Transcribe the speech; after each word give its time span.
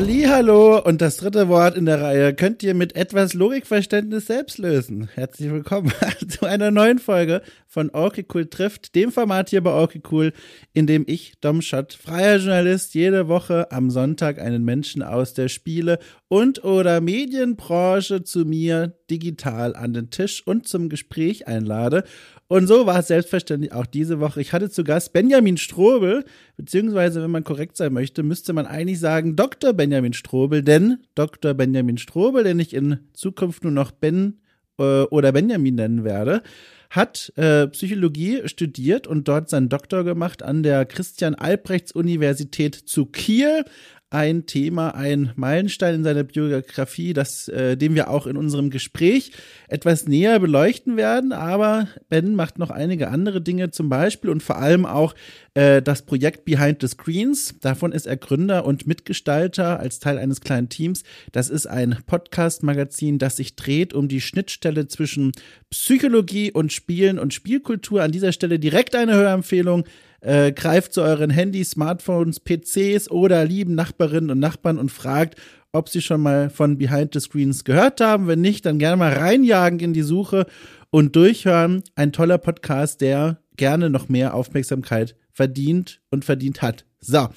Hallo 0.00 0.78
und 0.78 1.00
das 1.00 1.16
dritte 1.16 1.48
Wort 1.48 1.76
in 1.76 1.84
der 1.84 2.00
Reihe 2.00 2.32
könnt 2.32 2.62
ihr 2.62 2.72
mit 2.72 2.94
etwas 2.94 3.34
Logikverständnis 3.34 4.26
selbst 4.26 4.58
lösen. 4.58 5.08
Herzlich 5.12 5.50
willkommen 5.50 5.92
zu 6.28 6.46
einer 6.46 6.70
neuen 6.70 7.00
Folge 7.00 7.42
von 7.66 7.90
Okay 7.92 8.24
Cool 8.32 8.46
trifft, 8.46 8.94
dem 8.94 9.10
Format 9.10 9.50
hier 9.50 9.60
bei 9.60 9.72
Okay 9.72 10.00
Cool, 10.08 10.32
in 10.72 10.86
dem 10.86 11.02
ich, 11.08 11.32
Dom 11.40 11.62
Schott, 11.62 11.94
freier 11.94 12.36
Journalist, 12.36 12.94
jede 12.94 13.26
Woche 13.26 13.72
am 13.72 13.90
Sonntag 13.90 14.38
einen 14.38 14.64
Menschen 14.64 15.02
aus 15.02 15.34
der 15.34 15.48
Spiele- 15.48 15.98
und 16.28 16.62
oder 16.62 17.00
Medienbranche 17.00 18.22
zu 18.22 18.44
mir 18.44 18.94
digital 19.10 19.74
an 19.74 19.94
den 19.94 20.10
Tisch 20.10 20.46
und 20.46 20.68
zum 20.68 20.88
Gespräch 20.90 21.48
einlade. 21.48 22.04
Und 22.48 22.66
so 22.66 22.86
war 22.86 22.98
es 22.98 23.08
selbstverständlich 23.08 23.72
auch 23.72 23.84
diese 23.84 24.20
Woche. 24.20 24.40
Ich 24.40 24.54
hatte 24.54 24.70
zu 24.70 24.82
Gast 24.82 25.12
Benjamin 25.12 25.58
Strobel, 25.58 26.24
beziehungsweise, 26.56 27.22
wenn 27.22 27.30
man 27.30 27.44
korrekt 27.44 27.76
sein 27.76 27.92
möchte, 27.92 28.22
müsste 28.22 28.54
man 28.54 28.66
eigentlich 28.66 29.00
sagen 29.00 29.36
Dr. 29.36 29.74
Benjamin 29.74 30.14
Strobel, 30.14 30.62
denn 30.62 30.98
Dr. 31.14 31.52
Benjamin 31.52 31.98
Strobel, 31.98 32.44
den 32.44 32.58
ich 32.58 32.72
in 32.72 33.00
Zukunft 33.12 33.64
nur 33.64 33.72
noch 33.72 33.90
Ben 33.90 34.40
äh, 34.78 35.02
oder 35.02 35.32
Benjamin 35.32 35.74
nennen 35.74 36.04
werde, 36.04 36.42
hat 36.88 37.34
äh, 37.36 37.66
Psychologie 37.68 38.40
studiert 38.48 39.06
und 39.06 39.28
dort 39.28 39.50
seinen 39.50 39.68
Doktor 39.68 40.04
gemacht 40.04 40.42
an 40.42 40.62
der 40.62 40.86
Christian 40.86 41.34
Albrechts 41.34 41.92
Universität 41.92 42.74
zu 42.74 43.04
Kiel 43.04 43.64
ein 44.10 44.46
Thema, 44.46 44.94
ein 44.94 45.32
Meilenstein 45.36 45.96
in 45.96 46.04
seiner 46.04 46.24
Biografie, 46.24 47.12
das, 47.12 47.48
äh, 47.48 47.76
den 47.76 47.94
wir 47.94 48.08
auch 48.08 48.26
in 48.26 48.38
unserem 48.38 48.70
Gespräch 48.70 49.32
etwas 49.68 50.08
näher 50.08 50.40
beleuchten 50.40 50.96
werden. 50.96 51.32
Aber 51.32 51.88
Ben 52.08 52.34
macht 52.34 52.58
noch 52.58 52.70
einige 52.70 53.08
andere 53.08 53.42
Dinge, 53.42 53.70
zum 53.70 53.90
Beispiel 53.90 54.30
und 54.30 54.42
vor 54.42 54.56
allem 54.56 54.86
auch 54.86 55.14
äh, 55.52 55.82
das 55.82 56.02
Projekt 56.02 56.46
Behind 56.46 56.80
the 56.80 56.88
Screens. 56.88 57.56
Davon 57.60 57.92
ist 57.92 58.06
er 58.06 58.16
Gründer 58.16 58.64
und 58.64 58.86
Mitgestalter 58.86 59.78
als 59.78 59.98
Teil 59.98 60.16
eines 60.16 60.40
kleinen 60.40 60.70
Teams. 60.70 61.02
Das 61.32 61.50
ist 61.50 61.66
ein 61.66 61.98
Podcast-Magazin, 62.06 63.18
das 63.18 63.36
sich 63.36 63.56
dreht 63.56 63.92
um 63.92 64.08
die 64.08 64.22
Schnittstelle 64.22 64.88
zwischen 64.88 65.32
Psychologie 65.68 66.50
und 66.50 66.72
Spielen 66.72 67.18
und 67.18 67.34
Spielkultur. 67.34 68.02
An 68.02 68.12
dieser 68.12 68.32
Stelle 68.32 68.58
direkt 68.58 68.94
eine 68.94 69.14
Hörempfehlung. 69.14 69.84
Äh, 70.20 70.52
greift 70.52 70.92
zu 70.92 71.02
euren 71.02 71.30
Handys, 71.30 71.70
Smartphones, 71.70 72.40
PCs 72.40 73.10
oder 73.10 73.44
lieben 73.44 73.74
Nachbarinnen 73.74 74.30
und 74.30 74.40
Nachbarn 74.40 74.78
und 74.78 74.90
fragt, 74.90 75.40
ob 75.72 75.88
sie 75.88 76.02
schon 76.02 76.20
mal 76.20 76.50
von 76.50 76.78
Behind 76.78 77.12
the 77.14 77.20
Screens 77.20 77.64
gehört 77.64 78.00
haben. 78.00 78.26
Wenn 78.26 78.40
nicht, 78.40 78.66
dann 78.66 78.78
gerne 78.78 78.96
mal 78.96 79.12
reinjagen 79.12 79.78
in 79.80 79.92
die 79.92 80.02
Suche 80.02 80.46
und 80.90 81.14
durchhören. 81.14 81.84
Ein 81.94 82.12
toller 82.12 82.38
Podcast, 82.38 83.00
der 83.00 83.40
gerne 83.56 83.90
noch 83.90 84.08
mehr 84.08 84.34
Aufmerksamkeit 84.34 85.14
verdient 85.32 86.00
und 86.10 86.24
verdient 86.24 86.62
hat. 86.62 86.84
So, 87.00 87.28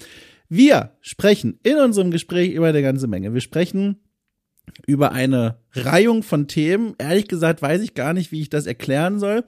wir 0.50 0.92
sprechen 1.02 1.60
in 1.64 1.78
unserem 1.78 2.10
Gespräch 2.10 2.52
über 2.52 2.68
eine 2.68 2.82
ganze 2.82 3.08
Menge. 3.08 3.34
Wir 3.34 3.42
sprechen 3.42 3.98
über 4.88 5.12
eine 5.12 5.60
Reihung 5.74 6.24
von 6.24 6.48
Themen. 6.48 6.96
Ehrlich 6.98 7.28
gesagt 7.28 7.62
weiß 7.62 7.82
ich 7.82 7.94
gar 7.94 8.14
nicht, 8.14 8.32
wie 8.32 8.42
ich 8.42 8.50
das 8.50 8.66
erklären 8.66 9.20
soll. 9.20 9.44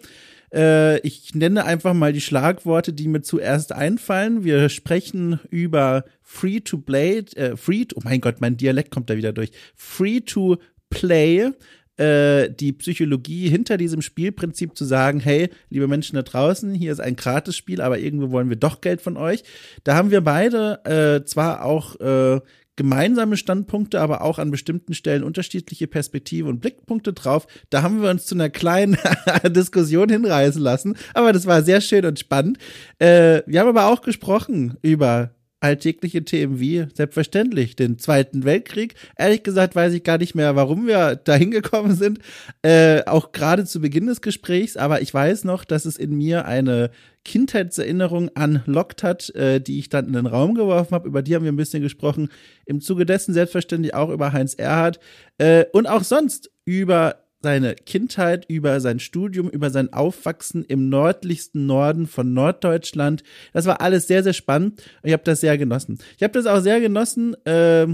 Äh, 0.53 0.99
ich 0.99 1.33
nenne 1.33 1.65
einfach 1.65 1.93
mal 1.93 2.13
die 2.13 2.21
Schlagworte, 2.21 2.93
die 2.93 3.07
mir 3.07 3.21
zuerst 3.21 3.71
einfallen. 3.71 4.43
Wir 4.43 4.69
sprechen 4.69 5.39
über 5.49 6.05
Free 6.21 6.59
to 6.59 6.77
Play, 6.77 7.19
äh, 7.35 7.57
Free, 7.57 7.85
oh 7.95 8.01
mein 8.03 8.21
Gott, 8.21 8.39
mein 8.39 8.57
Dialekt 8.57 8.91
kommt 8.91 9.09
da 9.09 9.17
wieder 9.17 9.33
durch. 9.33 9.51
Free 9.75 10.21
to 10.21 10.57
Play, 10.89 11.51
äh, 11.97 12.49
die 12.49 12.73
Psychologie 12.73 13.49
hinter 13.49 13.77
diesem 13.77 14.01
Spielprinzip 14.01 14.77
zu 14.77 14.85
sagen, 14.85 15.19
hey, 15.19 15.49
liebe 15.69 15.87
Menschen 15.87 16.15
da 16.15 16.21
draußen, 16.21 16.73
hier 16.73 16.91
ist 16.91 16.99
ein 16.99 17.15
Gratisspiel, 17.15 17.81
aber 17.81 17.99
irgendwo 17.99 18.31
wollen 18.31 18.49
wir 18.49 18.55
doch 18.55 18.81
Geld 18.81 19.01
von 19.01 19.17
euch. 19.17 19.43
Da 19.83 19.95
haben 19.95 20.11
wir 20.11 20.21
beide 20.21 20.83
äh, 20.85 21.25
zwar 21.25 21.65
auch 21.65 21.99
äh, 21.99 22.41
gemeinsame 22.75 23.37
Standpunkte, 23.37 24.01
aber 24.01 24.21
auch 24.21 24.39
an 24.39 24.51
bestimmten 24.51 24.93
Stellen 24.93 25.23
unterschiedliche 25.23 25.87
Perspektive 25.87 26.49
und 26.49 26.59
Blickpunkte 26.59 27.13
drauf. 27.13 27.47
Da 27.69 27.81
haben 27.83 28.01
wir 28.01 28.09
uns 28.09 28.25
zu 28.25 28.35
einer 28.35 28.49
kleinen 28.49 28.97
Diskussion 29.45 30.09
hinreißen 30.09 30.61
lassen, 30.61 30.95
aber 31.13 31.33
das 31.33 31.45
war 31.45 31.61
sehr 31.61 31.81
schön 31.81 32.05
und 32.05 32.19
spannend. 32.19 32.57
Äh, 32.99 33.41
wir 33.45 33.59
haben 33.59 33.69
aber 33.69 33.87
auch 33.87 34.01
gesprochen 34.01 34.77
über 34.81 35.31
alltägliche 35.63 36.25
Themen 36.25 36.59
wie 36.59 36.87
selbstverständlich 36.93 37.77
den 37.77 37.97
Zweiten 37.97 38.43
Weltkrieg. 38.43 38.95
Ehrlich 39.17 39.43
gesagt 39.43 39.75
weiß 39.75 39.93
ich 39.93 40.03
gar 40.03 40.17
nicht 40.17 40.35
mehr, 40.35 40.57
warum 40.57 40.87
wir 40.87 41.15
da 41.15 41.35
hingekommen 41.35 41.95
sind, 41.95 42.19
äh, 42.63 43.03
auch 43.05 43.31
gerade 43.31 43.63
zu 43.63 43.79
Beginn 43.79 44.07
des 44.07 44.21
Gesprächs, 44.21 44.75
aber 44.75 45.01
ich 45.01 45.13
weiß 45.13 45.45
noch, 45.45 45.63
dass 45.63 45.85
es 45.85 45.97
in 45.97 46.17
mir 46.17 46.45
eine 46.45 46.91
Kindheitserinnerung 47.23 48.29
anlockt 48.35 49.03
hat, 49.03 49.29
äh, 49.35 49.59
die 49.59 49.79
ich 49.79 49.89
dann 49.89 50.07
in 50.07 50.13
den 50.13 50.25
Raum 50.25 50.55
geworfen 50.55 50.93
habe. 50.93 51.07
Über 51.07 51.21
die 51.21 51.35
haben 51.35 51.43
wir 51.43 51.51
ein 51.51 51.57
bisschen 51.57 51.81
gesprochen. 51.81 52.29
Im 52.65 52.81
Zuge 52.81 53.05
dessen 53.05 53.33
selbstverständlich 53.33 53.93
auch 53.93 54.09
über 54.09 54.33
Heinz 54.33 54.53
Erhardt 54.53 54.99
äh, 55.37 55.65
und 55.71 55.87
auch 55.87 56.03
sonst 56.03 56.51
über 56.65 57.23
seine 57.41 57.75
Kindheit, 57.75 58.45
über 58.47 58.79
sein 58.79 58.99
Studium, 58.99 59.49
über 59.49 59.69
sein 59.69 59.91
Aufwachsen 59.91 60.63
im 60.63 60.87
nördlichsten 60.89 61.65
Norden 61.65 62.07
von 62.07 62.33
Norddeutschland. 62.33 63.21
Das 63.51 63.65
war 63.65 63.81
alles 63.81 64.07
sehr, 64.07 64.23
sehr 64.23 64.33
spannend 64.33 64.81
ich 65.03 65.11
habe 65.11 65.23
das 65.23 65.41
sehr 65.41 65.57
genossen. 65.57 65.99
Ich 66.17 66.23
habe 66.23 66.33
das 66.33 66.45
auch 66.45 66.61
sehr 66.61 66.79
genossen, 66.79 67.35
äh, 67.45 67.87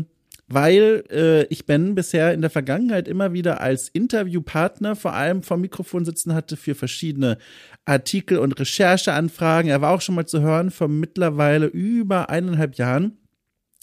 weil 0.51 1.03
äh, 1.11 1.43
ich 1.45 1.65
Ben 1.65 1.95
bisher 1.95 2.33
in 2.33 2.41
der 2.41 2.49
Vergangenheit 2.49 3.07
immer 3.07 3.33
wieder 3.33 3.61
als 3.61 3.87
Interviewpartner 3.87 4.95
vor 4.95 5.13
allem 5.13 5.43
vor 5.43 5.57
Mikrofon 5.57 6.05
sitzen 6.05 6.33
hatte 6.33 6.57
für 6.57 6.75
verschiedene 6.75 7.37
Artikel 7.85 8.39
und 8.39 8.59
Rechercheanfragen. 8.59 9.69
Er 9.69 9.81
war 9.81 9.93
auch 9.93 10.01
schon 10.01 10.15
mal 10.15 10.25
zu 10.25 10.41
hören 10.41 10.71
vor 10.71 10.87
mittlerweile 10.87 11.67
über 11.67 12.29
eineinhalb 12.29 12.75
Jahren 12.75 13.17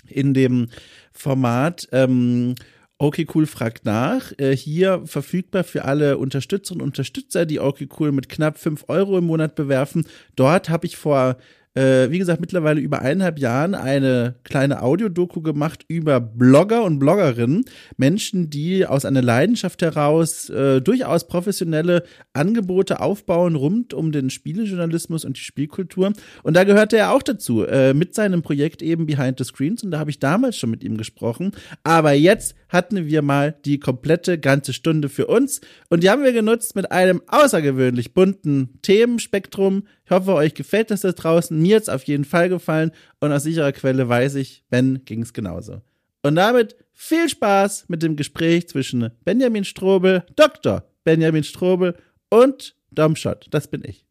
in 0.08 0.34
dem 0.34 0.68
Format 1.12 1.88
ähm, 1.92 2.54
Okay 2.98 3.26
Cool 3.32 3.46
fragt 3.46 3.84
nach. 3.84 4.32
Äh, 4.38 4.56
hier 4.56 5.02
verfügbar 5.04 5.64
für 5.64 5.84
alle 5.84 6.16
Unterstützerinnen 6.18 6.82
und 6.82 6.88
Unterstützer, 6.88 7.44
die 7.44 7.60
Okay 7.60 7.88
Cool 7.98 8.10
mit 8.10 8.28
knapp 8.28 8.58
fünf 8.58 8.84
Euro 8.88 9.18
im 9.18 9.26
Monat 9.26 9.54
bewerfen. 9.54 10.06
Dort 10.34 10.70
habe 10.70 10.86
ich 10.86 10.96
vor 10.96 11.36
äh, 11.76 12.10
wie 12.10 12.18
gesagt, 12.18 12.40
mittlerweile 12.40 12.80
über 12.80 13.02
eineinhalb 13.02 13.38
Jahren 13.38 13.74
eine 13.74 14.36
kleine 14.44 14.82
Audiodoku 14.82 15.42
gemacht 15.42 15.84
über 15.88 16.20
Blogger 16.20 16.82
und 16.84 16.98
Bloggerinnen, 16.98 17.64
Menschen, 17.96 18.48
die 18.50 18.86
aus 18.86 19.04
einer 19.04 19.22
Leidenschaft 19.22 19.82
heraus 19.82 20.48
äh, 20.48 20.80
durchaus 20.80 21.28
professionelle 21.28 22.02
Angebote 22.32 23.00
aufbauen 23.00 23.54
rund 23.56 23.92
um 23.92 24.10
den 24.10 24.30
Spielejournalismus 24.30 25.24
und 25.24 25.36
die 25.36 25.42
Spielkultur. 25.42 26.12
Und 26.42 26.56
da 26.56 26.64
gehörte 26.64 26.96
er 26.96 27.12
auch 27.12 27.22
dazu, 27.22 27.64
äh, 27.64 27.92
mit 27.92 28.14
seinem 28.14 28.42
Projekt 28.42 28.80
eben 28.80 29.06
Behind 29.06 29.38
the 29.38 29.44
Screens. 29.44 29.84
Und 29.84 29.90
da 29.90 29.98
habe 29.98 30.10
ich 30.10 30.18
damals 30.18 30.56
schon 30.56 30.70
mit 30.70 30.82
ihm 30.82 30.96
gesprochen. 30.96 31.52
Aber 31.84 32.12
jetzt 32.12 32.54
hatten 32.68 33.06
wir 33.06 33.22
mal 33.22 33.56
die 33.64 33.78
komplette 33.78 34.38
ganze 34.38 34.72
Stunde 34.72 35.08
für 35.08 35.26
uns. 35.26 35.60
Und 35.88 36.02
die 36.02 36.10
haben 36.10 36.24
wir 36.24 36.32
genutzt 36.32 36.76
mit 36.76 36.90
einem 36.90 37.22
außergewöhnlich 37.26 38.14
bunten 38.14 38.78
Themenspektrum. 38.82 39.86
Ich 40.04 40.10
hoffe, 40.10 40.34
euch 40.34 40.54
gefällt 40.54 40.90
das 40.90 41.02
da 41.02 41.12
draußen. 41.12 41.60
Mir 41.60 41.76
hat's 41.76 41.88
auf 41.88 42.04
jeden 42.04 42.24
Fall 42.24 42.48
gefallen. 42.48 42.92
Und 43.20 43.32
aus 43.32 43.44
sicherer 43.44 43.72
Quelle 43.72 44.08
weiß 44.08 44.36
ich, 44.36 44.64
Ben 44.70 45.04
ging's 45.04 45.32
genauso. 45.32 45.82
Und 46.22 46.36
damit 46.36 46.76
viel 46.92 47.28
Spaß 47.28 47.84
mit 47.88 48.02
dem 48.02 48.16
Gespräch 48.16 48.68
zwischen 48.68 49.10
Benjamin 49.24 49.64
Strobel, 49.64 50.24
Dr. 50.34 50.84
Benjamin 51.04 51.44
Strobel 51.44 51.94
und 52.30 52.74
Domshot. 52.90 53.46
Das 53.50 53.68
bin 53.68 53.82
ich. 53.84 54.05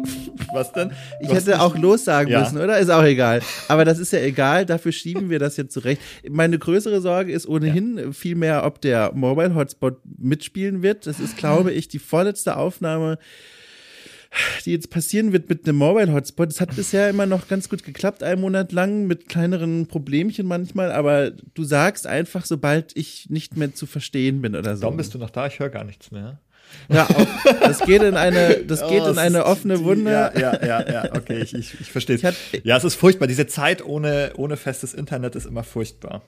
Was 0.52 0.72
denn? 0.72 0.92
Ich 1.20 1.32
hätte 1.32 1.60
auch 1.60 1.76
lossagen 1.76 2.30
Ja. 2.32 2.40
müssen, 2.40 2.58
oder? 2.58 2.78
Ist 2.78 2.90
auch 2.90 3.02
egal. 3.04 3.40
Aber 3.68 3.84
das 3.84 3.98
ist 3.98 4.12
ja 4.12 4.20
egal, 4.20 4.66
dafür 4.66 4.92
schieben 4.92 5.30
wir 5.30 5.38
das 5.38 5.56
jetzt 5.56 5.72
zurecht. 5.72 6.00
Meine 6.28 6.58
größere 6.58 7.00
Sorge 7.00 7.32
ist 7.32 7.46
ohnehin 7.48 8.12
vielmehr, 8.12 8.64
ob 8.64 8.80
der 8.80 9.12
Mobile 9.14 9.54
Hotspot 9.54 9.98
mitspielen 10.18 10.82
wird. 10.82 11.06
Das 11.06 11.20
ist, 11.20 11.36
glaube 11.36 11.72
ich, 11.72 11.88
die 11.88 11.98
vorletzte 11.98 12.56
Aufnahme, 12.56 13.18
die 14.64 14.72
jetzt 14.72 14.88
passieren 14.90 15.32
wird 15.32 15.48
mit 15.48 15.68
einem 15.68 15.76
Mobile 15.76 16.12
Hotspot. 16.12 16.50
Es 16.50 16.60
hat 16.60 16.74
bisher 16.74 17.10
immer 17.10 17.26
noch 17.26 17.48
ganz 17.48 17.68
gut 17.68 17.84
geklappt, 17.84 18.22
einen 18.22 18.40
Monat 18.40 18.72
lang, 18.72 19.06
mit 19.06 19.28
kleineren 19.28 19.86
Problemchen 19.88 20.46
manchmal, 20.46 20.90
aber 20.90 21.30
du 21.30 21.64
sagst 21.64 22.06
einfach, 22.06 22.46
sobald 22.46 22.96
ich 22.96 23.28
nicht 23.28 23.56
mehr 23.58 23.74
zu 23.74 23.84
verstehen 23.86 24.40
bin 24.40 24.56
oder 24.56 24.76
so. 24.76 24.82
Warum 24.82 24.96
bist 24.96 25.12
du 25.14 25.18
noch 25.18 25.30
da? 25.30 25.46
Ich 25.48 25.58
höre 25.58 25.68
gar 25.68 25.84
nichts 25.84 26.10
mehr. 26.10 26.40
Ja, 26.88 27.06
auch, 27.08 27.60
das 27.60 27.80
geht 27.80 28.02
in 28.02 28.16
eine, 28.16 28.56
das 28.66 28.80
geht 28.88 29.02
Oh, 29.02 29.06
in 29.06 29.10
es 29.12 29.18
eine 29.18 29.44
offene 29.46 29.82
Wunde. 29.84 30.10
Ja, 30.10 30.32
ja, 30.38 30.64
ja, 30.66 30.90
ja, 30.92 31.04
okay, 31.14 31.38
ich, 31.40 31.54
ich, 31.54 31.80
ich 31.80 31.90
verstehe 31.92 32.18
hab- 32.18 32.34
Ja, 32.64 32.76
es 32.76 32.84
ist 32.84 32.96
furchtbar. 32.96 33.26
Diese 33.28 33.46
Zeit 33.46 33.84
ohne, 33.84 34.32
ohne 34.36 34.56
festes 34.56 34.92
Internet 34.94 35.36
ist 35.36 35.46
immer 35.46 35.64
furchtbar. 35.64 36.22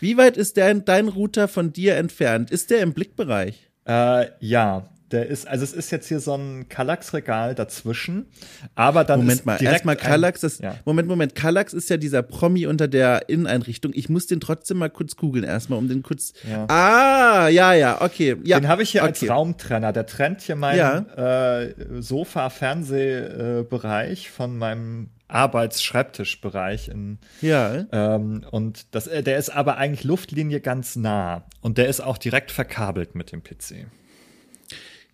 Wie 0.00 0.16
weit 0.16 0.36
ist 0.36 0.56
der, 0.56 0.72
dein 0.74 1.08
Router 1.08 1.48
von 1.48 1.72
dir 1.72 1.96
entfernt? 1.96 2.50
Ist 2.50 2.70
der 2.70 2.80
im 2.80 2.92
Blickbereich? 2.92 3.68
Äh, 3.86 4.26
ja, 4.40 4.88
der 5.12 5.26
ist, 5.26 5.46
also 5.48 5.64
es 5.64 5.72
ist 5.72 5.90
jetzt 5.90 6.08
hier 6.08 6.20
so 6.20 6.34
ein 6.34 6.68
Kallax-Regal 6.68 7.54
dazwischen, 7.54 8.26
aber 8.74 9.04
dann 9.04 9.20
Moment 9.20 9.40
ist 9.40 9.46
mal, 9.46 9.58
direkt 9.58 9.74
erstmal 9.74 9.96
Kallax, 9.96 10.40
das, 10.40 10.58
ja. 10.58 10.76
Moment, 10.84 11.08
Moment, 11.08 11.34
Kallax 11.34 11.72
ist 11.72 11.88
ja 11.90 11.96
dieser 11.96 12.22
Promi 12.22 12.66
unter 12.66 12.88
der 12.88 13.28
Inneneinrichtung. 13.28 13.92
Ich 13.94 14.08
muss 14.08 14.26
den 14.26 14.40
trotzdem 14.40 14.78
mal 14.78 14.90
kurz 14.90 15.16
googeln 15.16 15.44
erstmal, 15.44 15.78
um 15.78 15.88
den 15.88 16.02
kurz. 16.02 16.32
Ja. 16.48 16.66
Ah, 16.68 17.48
ja, 17.48 17.72
ja, 17.74 18.00
okay. 18.02 18.36
Ja, 18.44 18.60
Den 18.60 18.68
habe 18.68 18.82
ich 18.82 18.90
hier 18.90 19.02
okay. 19.02 19.10
als 19.10 19.28
Raumtrenner. 19.28 19.92
Der 19.92 20.06
trennt 20.06 20.40
hier 20.42 20.56
meinen 20.56 21.08
äh, 21.16 21.74
Sofa-Fernsehbereich 22.00 24.30
von 24.30 24.56
meinem 24.58 25.10
Arbeits-Schreibtischbereich. 25.28 26.88
In, 26.88 27.18
Ja. 27.40 27.84
ähm, 27.92 28.44
und 28.50 28.94
das, 28.94 29.06
äh, 29.06 29.22
der 29.22 29.38
ist 29.38 29.50
aber 29.50 29.76
eigentlich 29.76 30.04
Luftlinie 30.04 30.60
ganz 30.60 30.96
nah. 30.96 31.44
Und 31.60 31.78
der 31.78 31.88
ist 31.88 32.00
auch 32.00 32.18
direkt 32.18 32.50
verkabelt 32.50 33.14
mit 33.14 33.32
dem 33.32 33.42
PC. 33.42 33.86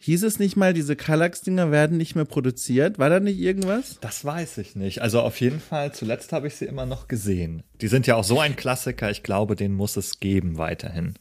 Hieß 0.06 0.22
es 0.22 0.38
nicht 0.38 0.54
mal, 0.54 0.72
diese 0.72 0.94
Kallax-Dinger 0.94 1.72
werden 1.72 1.96
nicht 1.96 2.14
mehr 2.14 2.26
produziert? 2.26 2.96
War 3.00 3.10
da 3.10 3.18
nicht 3.18 3.40
irgendwas? 3.40 3.98
Das 4.00 4.24
weiß 4.24 4.58
ich 4.58 4.76
nicht. 4.76 5.02
Also 5.02 5.20
auf 5.20 5.40
jeden 5.40 5.58
Fall, 5.58 5.92
zuletzt 5.92 6.32
habe 6.32 6.46
ich 6.46 6.54
sie 6.54 6.66
immer 6.66 6.86
noch 6.86 7.08
gesehen. 7.08 7.64
Die 7.80 7.88
sind 7.88 8.06
ja 8.06 8.14
auch 8.14 8.22
so 8.22 8.38
ein 8.38 8.54
Klassiker. 8.54 9.10
Ich 9.10 9.24
glaube, 9.24 9.56
den 9.56 9.74
muss 9.74 9.96
es 9.96 10.20
geben 10.20 10.58
weiterhin. 10.58 11.14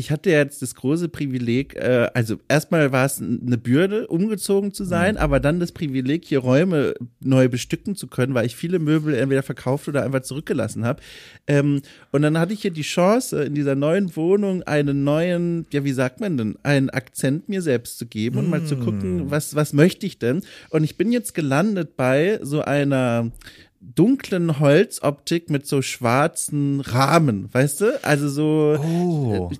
Ich 0.00 0.12
hatte 0.12 0.30
jetzt 0.30 0.62
das 0.62 0.76
große 0.76 1.08
Privileg, 1.08 1.74
äh, 1.74 2.08
also 2.14 2.36
erstmal 2.46 2.92
war 2.92 3.04
es 3.04 3.20
eine 3.20 3.58
Bürde, 3.58 4.06
umgezogen 4.06 4.72
zu 4.72 4.84
sein, 4.84 5.16
Mhm. 5.16 5.20
aber 5.20 5.40
dann 5.40 5.58
das 5.58 5.72
Privileg, 5.72 6.24
hier 6.24 6.38
Räume 6.38 6.94
neu 7.18 7.48
bestücken 7.48 7.96
zu 7.96 8.06
können, 8.06 8.32
weil 8.32 8.46
ich 8.46 8.54
viele 8.54 8.78
Möbel 8.78 9.12
entweder 9.14 9.42
verkauft 9.42 9.88
oder 9.88 10.04
einfach 10.04 10.20
zurückgelassen 10.22 10.84
habe. 10.84 11.02
Ähm, 11.48 11.82
und 12.12 12.22
dann 12.22 12.38
hatte 12.38 12.52
ich 12.52 12.62
hier 12.62 12.70
die 12.70 12.82
Chance, 12.82 13.42
in 13.42 13.56
dieser 13.56 13.74
neuen 13.74 14.14
Wohnung 14.14 14.62
einen 14.62 15.02
neuen, 15.02 15.66
ja, 15.72 15.82
wie 15.82 15.90
sagt 15.92 16.20
man 16.20 16.36
denn, 16.36 16.54
einen 16.62 16.90
Akzent 16.90 17.48
mir 17.48 17.60
selbst 17.60 17.98
zu 17.98 18.06
geben 18.06 18.38
und 18.38 18.48
mal 18.48 18.62
zu 18.62 18.76
Mm. 18.76 18.80
gucken, 18.84 19.30
was, 19.32 19.56
was 19.56 19.72
möchte 19.72 20.06
ich 20.06 20.20
denn? 20.20 20.42
Und 20.70 20.84
ich 20.84 20.96
bin 20.96 21.10
jetzt 21.10 21.34
gelandet 21.34 21.96
bei 21.96 22.38
so 22.40 22.60
einer 22.62 23.32
dunklen 23.80 24.60
Holzoptik 24.60 25.50
mit 25.50 25.66
so 25.66 25.82
schwarzen 25.82 26.82
Rahmen, 26.82 27.48
weißt 27.52 27.80
du? 27.80 28.04
Also 28.04 28.28
so, 28.28 28.78
Oh. 28.80 29.50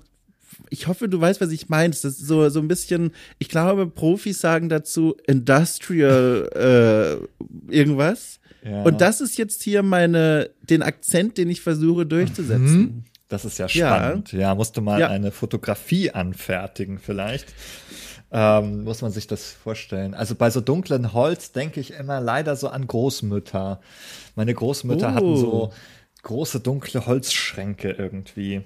Ich 0.69 0.87
hoffe, 0.87 1.07
du 1.09 1.19
weißt, 1.19 1.41
was 1.41 1.51
ich 1.51 1.69
meine. 1.69 1.91
Das 1.91 2.03
ist 2.05 2.19
so, 2.19 2.49
so 2.49 2.59
ein 2.59 2.67
bisschen, 2.67 3.11
ich 3.39 3.49
glaube, 3.49 3.87
Profis 3.87 4.39
sagen 4.41 4.69
dazu 4.69 5.15
Industrial 5.27 6.49
äh, 7.69 7.73
irgendwas. 7.73 8.39
Ja. 8.63 8.83
Und 8.83 9.01
das 9.01 9.21
ist 9.21 9.37
jetzt 9.37 9.63
hier 9.63 9.83
meine, 9.83 10.49
den 10.61 10.81
Akzent, 10.83 11.37
den 11.37 11.49
ich 11.49 11.61
versuche 11.61 12.05
durchzusetzen. 12.05 13.05
Das 13.29 13.45
ist 13.45 13.57
ja 13.59 13.67
Ja. 13.67 13.95
spannend. 13.95 14.31
Ja, 14.33 14.55
musste 14.55 14.81
mal 14.81 14.99
Ja. 14.99 15.07
eine 15.09 15.31
Fotografie 15.31 16.11
anfertigen 16.11 16.99
vielleicht. 16.99 17.53
Ähm, 18.31 18.83
muss 18.83 19.01
man 19.01 19.11
sich 19.11 19.25
das 19.27 19.51
vorstellen. 19.51 20.13
Also 20.13 20.35
bei 20.35 20.49
so 20.51 20.61
dunklen 20.61 21.13
Holz 21.13 21.51
denke 21.51 21.79
ich 21.79 21.93
immer 21.93 22.19
leider 22.21 22.55
so 22.55 22.67
an 22.67 22.85
Großmütter. 22.85 23.79
Meine 24.35 24.53
Großmütter 24.53 25.09
Oh. 25.09 25.15
hatten 25.15 25.37
so 25.37 25.73
große 26.21 26.59
dunkle 26.59 27.05
Holzschränke 27.07 27.89
irgendwie. 27.91 28.61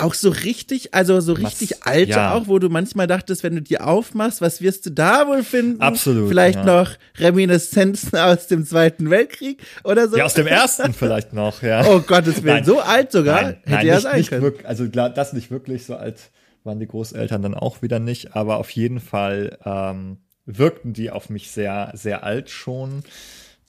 Auch 0.00 0.14
so 0.14 0.30
richtig, 0.30 0.94
also 0.94 1.20
so 1.20 1.32
richtig 1.32 1.72
Was- 1.72 1.82
alte 1.82 2.10
ja. 2.10 2.32
auch, 2.34 2.46
wo 2.46 2.58
du 2.60 2.68
manchmal 2.68 3.08
dachtest, 3.08 3.42
wenn 3.42 3.56
du 3.56 3.62
die 3.62 3.80
aufmachst, 3.80 4.40
was 4.40 4.62
wirst 4.62 4.86
du 4.86 4.90
da 4.90 5.26
wohl 5.26 5.42
finden? 5.42 5.80
Absolut, 5.80 6.28
Vielleicht 6.28 6.60
ja. 6.60 6.64
noch 6.64 6.90
Reminiszenzen 7.18 8.16
aus 8.18 8.46
dem 8.46 8.64
Zweiten 8.64 9.10
Weltkrieg 9.10 9.60
oder 9.84 10.08
so. 10.08 10.16
Ja, 10.16 10.24
aus 10.24 10.34
dem 10.34 10.46
ersten 10.46 10.92
vielleicht 10.94 11.32
noch, 11.32 11.62
ja. 11.62 11.84
Oh 11.88 12.00
Gottes 12.00 12.42
Willen, 12.44 12.56
Nein. 12.58 12.64
so 12.64 12.80
alt 12.80 13.10
sogar? 13.12 13.42
Nein, 13.42 13.54
Hätte 13.64 13.70
nein, 13.70 13.86
ja 13.86 13.94
nicht, 13.94 14.02
sein 14.04 14.16
nicht 14.18 14.28
können. 14.30 14.42
Wirklich, 14.42 14.66
also 14.68 14.88
klar, 14.88 15.10
das 15.10 15.32
nicht 15.32 15.50
wirklich 15.50 15.84
so 15.84 15.96
alt 15.96 16.30
waren 16.64 16.78
die 16.80 16.86
Großeltern 16.86 17.42
dann 17.42 17.54
auch 17.54 17.82
wieder 17.82 17.98
nicht, 17.98 18.36
aber 18.36 18.58
auf 18.58 18.70
jeden 18.70 19.00
Fall 19.00 19.58
ähm, 19.64 20.18
wirkten 20.46 20.92
die 20.92 21.10
auf 21.10 21.28
mich 21.28 21.50
sehr, 21.50 21.90
sehr 21.94 22.24
alt 22.24 22.50
schon. 22.50 23.02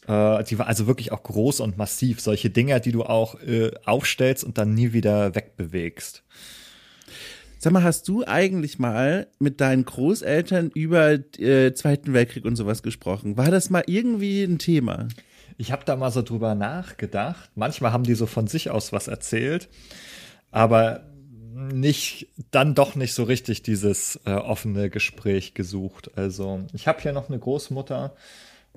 Äh, 0.08 0.44
die 0.44 0.58
war 0.60 0.68
also 0.68 0.88
wirklich 0.88 1.12
auch 1.12 1.24
groß 1.24 1.60
und 1.60 1.78
massiv. 1.78 2.22
Solche 2.22 2.50
Dinger, 2.50 2.80
die 2.80 2.92
du 2.92 3.04
auch 3.04 3.40
äh, 3.42 3.72
aufstellst 3.86 4.44
und 4.44 4.58
dann 4.58 4.74
nie 4.74 4.94
wieder 4.94 5.36
wegbewegst. 5.36 6.24
Sag 7.62 7.74
mal, 7.74 7.84
hast 7.84 8.08
du 8.08 8.24
eigentlich 8.26 8.80
mal 8.80 9.28
mit 9.38 9.60
deinen 9.60 9.84
Großeltern 9.84 10.72
über 10.74 11.12
äh, 11.38 11.74
Zweiten 11.74 12.14
Weltkrieg 12.14 12.46
und 12.46 12.56
sowas 12.56 12.84
gesprochen? 12.84 13.36
War 13.36 13.52
das 13.52 13.70
mal 13.70 13.84
irgendwie 13.86 14.44
ein 14.44 14.60
Thema? 14.60 15.10
Ich 15.58 15.74
habe 15.74 15.84
da 15.84 15.98
mal 15.98 16.10
so 16.10 16.22
drüber 16.22 16.56
nachgedacht. 16.56 17.52
Manchmal 17.56 17.92
haben 17.92 18.06
die 18.06 18.16
so 18.16 18.28
von 18.28 18.48
sich 18.48 18.70
aus 18.70 18.94
was 18.94 19.10
erzählt, 19.10 19.68
aber 20.52 21.04
nicht, 21.54 22.28
dann 22.52 22.76
doch 22.76 22.96
nicht 22.96 23.14
so 23.14 23.24
richtig 23.24 23.62
dieses 23.62 24.22
äh, 24.26 24.32
offene 24.32 24.90
Gespräch 24.90 25.54
gesucht. 25.54 26.12
Also 26.18 26.62
ich 26.72 26.88
habe 26.88 27.02
hier 27.02 27.12
noch 27.12 27.28
eine 27.28 27.40
Großmutter, 27.40 28.16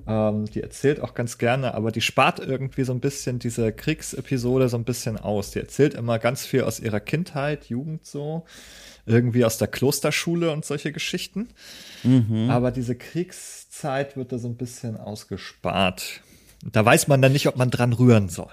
ähm, 0.07 0.45
die 0.45 0.61
erzählt 0.61 0.99
auch 0.99 1.13
ganz 1.13 1.37
gerne, 1.37 1.73
aber 1.73 1.91
die 1.91 2.01
spart 2.01 2.39
irgendwie 2.39 2.83
so 2.83 2.93
ein 2.93 2.99
bisschen 2.99 3.39
diese 3.39 3.71
Kriegsepisode 3.71 4.69
so 4.69 4.77
ein 4.77 4.83
bisschen 4.83 5.17
aus. 5.17 5.51
Die 5.51 5.59
erzählt 5.59 5.93
immer 5.93 6.19
ganz 6.19 6.45
viel 6.45 6.63
aus 6.63 6.79
ihrer 6.79 6.99
Kindheit, 6.99 7.65
Jugend 7.65 8.05
so, 8.05 8.45
irgendwie 9.05 9.45
aus 9.45 9.57
der 9.57 9.67
Klosterschule 9.67 10.51
und 10.51 10.65
solche 10.65 10.91
Geschichten. 10.91 11.49
Aber 12.49 12.71
diese 12.71 12.95
Kriegszeit 12.95 14.17
wird 14.17 14.31
da 14.31 14.37
so 14.37 14.47
ein 14.47 14.57
bisschen 14.57 14.97
ausgespart. 14.97 16.21
Da 16.71 16.85
weiß 16.85 17.07
man 17.07 17.21
dann 17.21 17.33
nicht, 17.33 17.47
ob 17.47 17.57
man 17.57 17.69
dran 17.71 17.93
rühren 17.93 18.29
soll. 18.29 18.51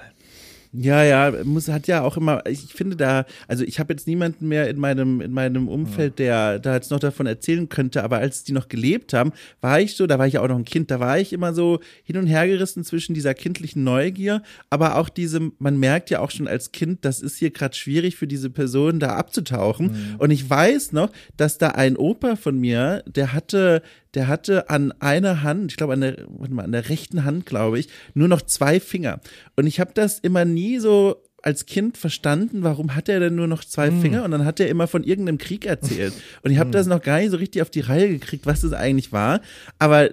Ja, 0.72 1.02
ja, 1.02 1.32
muss 1.42 1.66
hat 1.68 1.88
ja 1.88 2.02
auch 2.02 2.16
immer, 2.16 2.46
ich 2.46 2.60
finde 2.72 2.94
da, 2.94 3.26
also 3.48 3.64
ich 3.64 3.80
habe 3.80 3.92
jetzt 3.92 4.06
niemanden 4.06 4.46
mehr 4.46 4.68
in 4.70 4.78
meinem 4.78 5.20
in 5.20 5.32
meinem 5.32 5.68
Umfeld, 5.68 6.20
der 6.20 6.60
da 6.60 6.74
jetzt 6.74 6.92
noch 6.92 7.00
davon 7.00 7.26
erzählen 7.26 7.68
könnte, 7.68 8.04
aber 8.04 8.18
als 8.18 8.44
die 8.44 8.52
noch 8.52 8.68
gelebt 8.68 9.12
haben, 9.12 9.32
war 9.60 9.80
ich 9.80 9.96
so, 9.96 10.06
da 10.06 10.20
war 10.20 10.28
ich 10.28 10.34
ja 10.34 10.42
auch 10.42 10.48
noch 10.48 10.56
ein 10.56 10.64
Kind, 10.64 10.92
da 10.92 11.00
war 11.00 11.18
ich 11.18 11.32
immer 11.32 11.54
so 11.54 11.80
hin 12.04 12.18
und 12.18 12.28
her 12.28 12.46
gerissen 12.46 12.84
zwischen 12.84 13.14
dieser 13.14 13.34
kindlichen 13.34 13.82
Neugier, 13.82 14.42
aber 14.70 14.96
auch 14.96 15.08
diesem, 15.08 15.54
man 15.58 15.76
merkt 15.80 16.08
ja 16.08 16.20
auch 16.20 16.30
schon 16.30 16.46
als 16.46 16.70
Kind, 16.70 17.04
das 17.04 17.20
ist 17.20 17.38
hier 17.38 17.50
gerade 17.50 17.74
schwierig 17.74 18.14
für 18.14 18.28
diese 18.28 18.48
Person 18.48 19.00
da 19.00 19.16
abzutauchen. 19.16 20.16
Und 20.18 20.30
ich 20.30 20.48
weiß 20.48 20.92
noch, 20.92 21.10
dass 21.36 21.58
da 21.58 21.70
ein 21.70 21.96
Opa 21.96 22.36
von 22.36 22.58
mir, 22.58 23.02
der 23.06 23.32
hatte 23.32 23.82
der 24.14 24.28
hatte 24.28 24.70
an 24.70 24.92
einer 25.00 25.42
Hand, 25.42 25.72
ich 25.72 25.76
glaube 25.76 25.92
an 25.92 26.00
der, 26.00 26.16
warte 26.28 26.54
mal, 26.54 26.64
an 26.64 26.72
der 26.72 26.88
rechten 26.88 27.24
Hand, 27.24 27.46
glaube 27.46 27.78
ich, 27.78 27.88
nur 28.14 28.28
noch 28.28 28.42
zwei 28.42 28.80
Finger. 28.80 29.20
Und 29.56 29.66
ich 29.66 29.80
habe 29.80 29.92
das 29.94 30.18
immer 30.18 30.44
nie 30.44 30.78
so 30.78 31.22
als 31.42 31.66
Kind 31.66 31.96
verstanden, 31.96 32.62
warum 32.62 32.94
hat 32.94 33.08
er 33.08 33.20
denn 33.20 33.34
nur 33.34 33.46
noch 33.46 33.64
zwei 33.64 33.90
Finger? 33.90 34.24
Und 34.24 34.30
dann 34.30 34.44
hat 34.44 34.60
er 34.60 34.68
immer 34.68 34.86
von 34.86 35.04
irgendeinem 35.04 35.38
Krieg 35.38 35.64
erzählt. 35.64 36.12
Und 36.42 36.50
ich 36.50 36.58
habe 36.58 36.70
das 36.70 36.86
noch 36.86 37.00
gar 37.00 37.18
nicht 37.18 37.30
so 37.30 37.38
richtig 37.38 37.62
auf 37.62 37.70
die 37.70 37.80
Reihe 37.80 38.08
gekriegt, 38.08 38.46
was 38.46 38.60
das 38.60 38.72
eigentlich 38.74 39.12
war. 39.12 39.40
Aber 39.78 40.10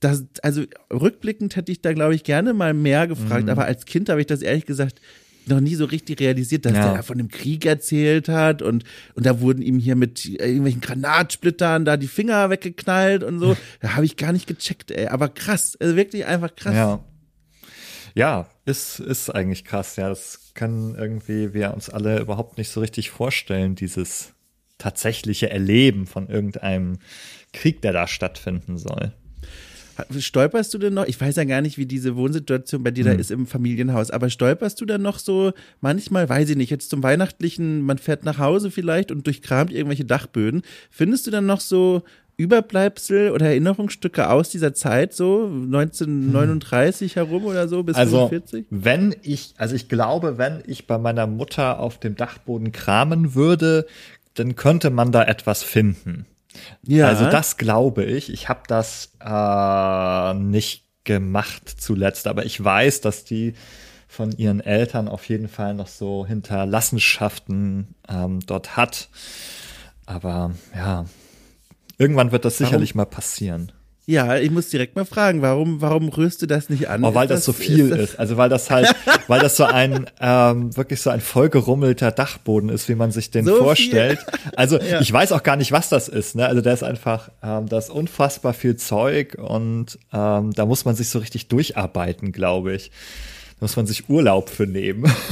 das, 0.00 0.24
also 0.42 0.64
rückblickend 0.92 1.56
hätte 1.56 1.70
ich 1.70 1.82
da, 1.82 1.92
glaube 1.92 2.14
ich, 2.14 2.24
gerne 2.24 2.54
mal 2.54 2.74
mehr 2.74 3.06
gefragt. 3.06 3.48
Aber 3.50 3.66
als 3.66 3.84
Kind 3.84 4.08
habe 4.08 4.20
ich 4.20 4.26
das 4.26 4.42
ehrlich 4.42 4.66
gesagt 4.66 5.00
noch 5.46 5.60
nie 5.60 5.74
so 5.74 5.84
richtig 5.84 6.20
realisiert, 6.20 6.64
dass 6.66 6.72
Ja. 6.72 6.84
der 6.86 6.94
da 6.94 7.02
von 7.02 7.18
dem 7.18 7.28
Krieg 7.28 7.66
erzählt 7.66 8.28
hat 8.28 8.62
und, 8.62 8.84
und 9.14 9.26
da 9.26 9.40
wurden 9.40 9.62
ihm 9.62 9.78
hier 9.78 9.96
mit 9.96 10.24
irgendwelchen 10.24 10.80
Granatsplittern 10.80 11.84
da 11.84 11.96
die 11.96 12.06
Finger 12.08 12.48
weggeknallt 12.50 13.22
und 13.24 13.38
so. 13.40 13.56
Da 13.80 13.94
habe 13.96 14.04
ich 14.04 14.16
gar 14.16 14.32
nicht 14.32 14.46
gecheckt, 14.46 14.90
ey. 14.90 15.06
Aber 15.08 15.28
krass, 15.28 15.76
also 15.80 15.96
wirklich 15.96 16.26
einfach 16.26 16.54
krass. 16.54 16.74
Ja. 16.74 17.04
Ja, 18.14 18.46
ist, 18.66 19.00
ist 19.00 19.30
eigentlich 19.30 19.64
krass. 19.64 19.96
Ja, 19.96 20.08
das 20.10 20.52
können 20.54 20.94
irgendwie 20.94 21.54
wir 21.54 21.72
uns 21.72 21.88
alle 21.88 22.20
überhaupt 22.20 22.58
nicht 22.58 22.68
so 22.68 22.80
richtig 22.80 23.10
vorstellen, 23.10 23.74
dieses 23.74 24.34
tatsächliche 24.78 25.48
Erleben 25.50 26.06
von 26.06 26.28
irgendeinem 26.28 26.98
Krieg, 27.52 27.80
der 27.82 27.92
da 27.92 28.06
stattfinden 28.06 28.76
soll. 28.78 29.12
Stolperst 30.18 30.72
du 30.74 30.78
denn 30.78 30.94
noch? 30.94 31.06
Ich 31.06 31.20
weiß 31.20 31.36
ja 31.36 31.44
gar 31.44 31.60
nicht, 31.60 31.78
wie 31.78 31.86
diese 31.86 32.16
Wohnsituation 32.16 32.82
bei 32.82 32.90
dir 32.90 33.04
Hm. 33.04 33.12
da 33.12 33.18
ist 33.18 33.30
im 33.30 33.46
Familienhaus, 33.46 34.10
aber 34.10 34.30
stolperst 34.30 34.80
du 34.80 34.84
dann 34.84 35.02
noch 35.02 35.18
so 35.18 35.52
manchmal, 35.80 36.28
weiß 36.28 36.50
ich 36.50 36.56
nicht, 36.56 36.70
jetzt 36.70 36.90
zum 36.90 37.02
Weihnachtlichen, 37.02 37.82
man 37.82 37.98
fährt 37.98 38.24
nach 38.24 38.38
Hause 38.38 38.70
vielleicht 38.70 39.10
und 39.10 39.26
durchkramt 39.26 39.72
irgendwelche 39.72 40.04
Dachböden. 40.04 40.62
Findest 40.90 41.26
du 41.26 41.30
dann 41.30 41.46
noch 41.46 41.60
so 41.60 42.02
Überbleibsel 42.38 43.30
oder 43.30 43.46
Erinnerungsstücke 43.46 44.30
aus 44.30 44.48
dieser 44.50 44.72
Zeit, 44.74 45.12
so 45.12 45.44
1939 45.46 47.16
herum 47.16 47.44
oder 47.44 47.68
so 47.68 47.82
bis 47.82 47.96
Also, 47.96 48.28
45? 48.28 48.66
wenn 48.70 49.14
ich, 49.22 49.54
also 49.58 49.74
ich 49.74 49.88
glaube, 49.88 50.38
wenn 50.38 50.62
ich 50.66 50.86
bei 50.86 50.98
meiner 50.98 51.26
Mutter 51.26 51.78
auf 51.78 51.98
dem 51.98 52.16
Dachboden 52.16 52.72
kramen 52.72 53.34
würde, 53.34 53.86
dann 54.34 54.56
könnte 54.56 54.90
man 54.90 55.12
da 55.12 55.22
etwas 55.24 55.62
finden. 55.62 56.24
Ja. 56.82 57.08
Also 57.08 57.26
das 57.26 57.56
glaube 57.56 58.04
ich. 58.04 58.32
Ich 58.32 58.48
habe 58.48 58.62
das 58.66 59.12
äh, 59.20 60.34
nicht 60.34 60.84
gemacht 61.04 61.68
zuletzt, 61.68 62.26
aber 62.26 62.44
ich 62.46 62.62
weiß, 62.62 63.00
dass 63.00 63.24
die 63.24 63.54
von 64.08 64.30
ihren 64.32 64.60
Eltern 64.60 65.08
auf 65.08 65.28
jeden 65.28 65.48
Fall 65.48 65.74
noch 65.74 65.88
so 65.88 66.26
Hinterlassenschaften 66.26 67.94
ähm, 68.08 68.40
dort 68.46 68.76
hat. 68.76 69.08
Aber 70.04 70.52
ja, 70.74 71.06
irgendwann 71.98 72.30
wird 72.30 72.44
das 72.44 72.58
sicherlich 72.58 72.94
mal 72.94 73.06
passieren. 73.06 73.72
Ja, 74.04 74.36
ich 74.36 74.50
muss 74.50 74.68
direkt 74.68 74.96
mal 74.96 75.04
fragen, 75.04 75.42
warum, 75.42 75.80
warum 75.80 76.08
rührst 76.08 76.42
du 76.42 76.46
das 76.46 76.68
nicht 76.68 76.88
an? 76.88 77.04
Oh, 77.04 77.14
weil 77.14 77.28
das, 77.28 77.40
das, 77.40 77.44
so 77.44 77.52
viel 77.52 77.90
ist, 77.90 77.98
ist. 77.98 78.18
Also 78.18 78.36
weil 78.36 78.48
das 78.48 78.68
halt, 78.68 78.92
weil 79.28 79.38
das 79.38 79.56
so 79.56 79.64
ein 79.64 80.06
ähm, 80.20 80.76
wirklich 80.76 81.00
so 81.00 81.10
ein 81.10 81.20
vollgerummelter 81.20 82.10
Dachboden 82.10 82.68
ist, 82.68 82.88
wie 82.88 82.96
man 82.96 83.12
sich 83.12 83.30
den 83.30 83.44
so 83.44 83.56
vorstellt. 83.56 84.18
Viel? 84.18 84.52
Also 84.56 84.78
ja. 84.80 85.00
ich 85.00 85.12
weiß 85.12 85.30
auch 85.30 85.44
gar 85.44 85.54
nicht, 85.54 85.70
was 85.70 85.88
das 85.88 86.08
ist. 86.08 86.34
Ne? 86.34 86.46
Also 86.46 86.60
da 86.62 86.72
ist 86.72 86.82
einfach, 86.82 87.30
ähm, 87.44 87.68
da 87.68 87.78
ist 87.78 87.90
unfassbar 87.90 88.54
viel 88.54 88.74
Zeug 88.74 89.36
und 89.38 89.98
ähm, 90.12 90.52
da 90.52 90.66
muss 90.66 90.84
man 90.84 90.96
sich 90.96 91.08
so 91.08 91.20
richtig 91.20 91.46
durcharbeiten, 91.46 92.32
glaube 92.32 92.74
ich. 92.74 92.90
Da 93.60 93.66
muss 93.66 93.76
man 93.76 93.86
sich 93.86 94.08
Urlaub 94.08 94.50
für 94.50 94.66
nehmen. 94.66 95.12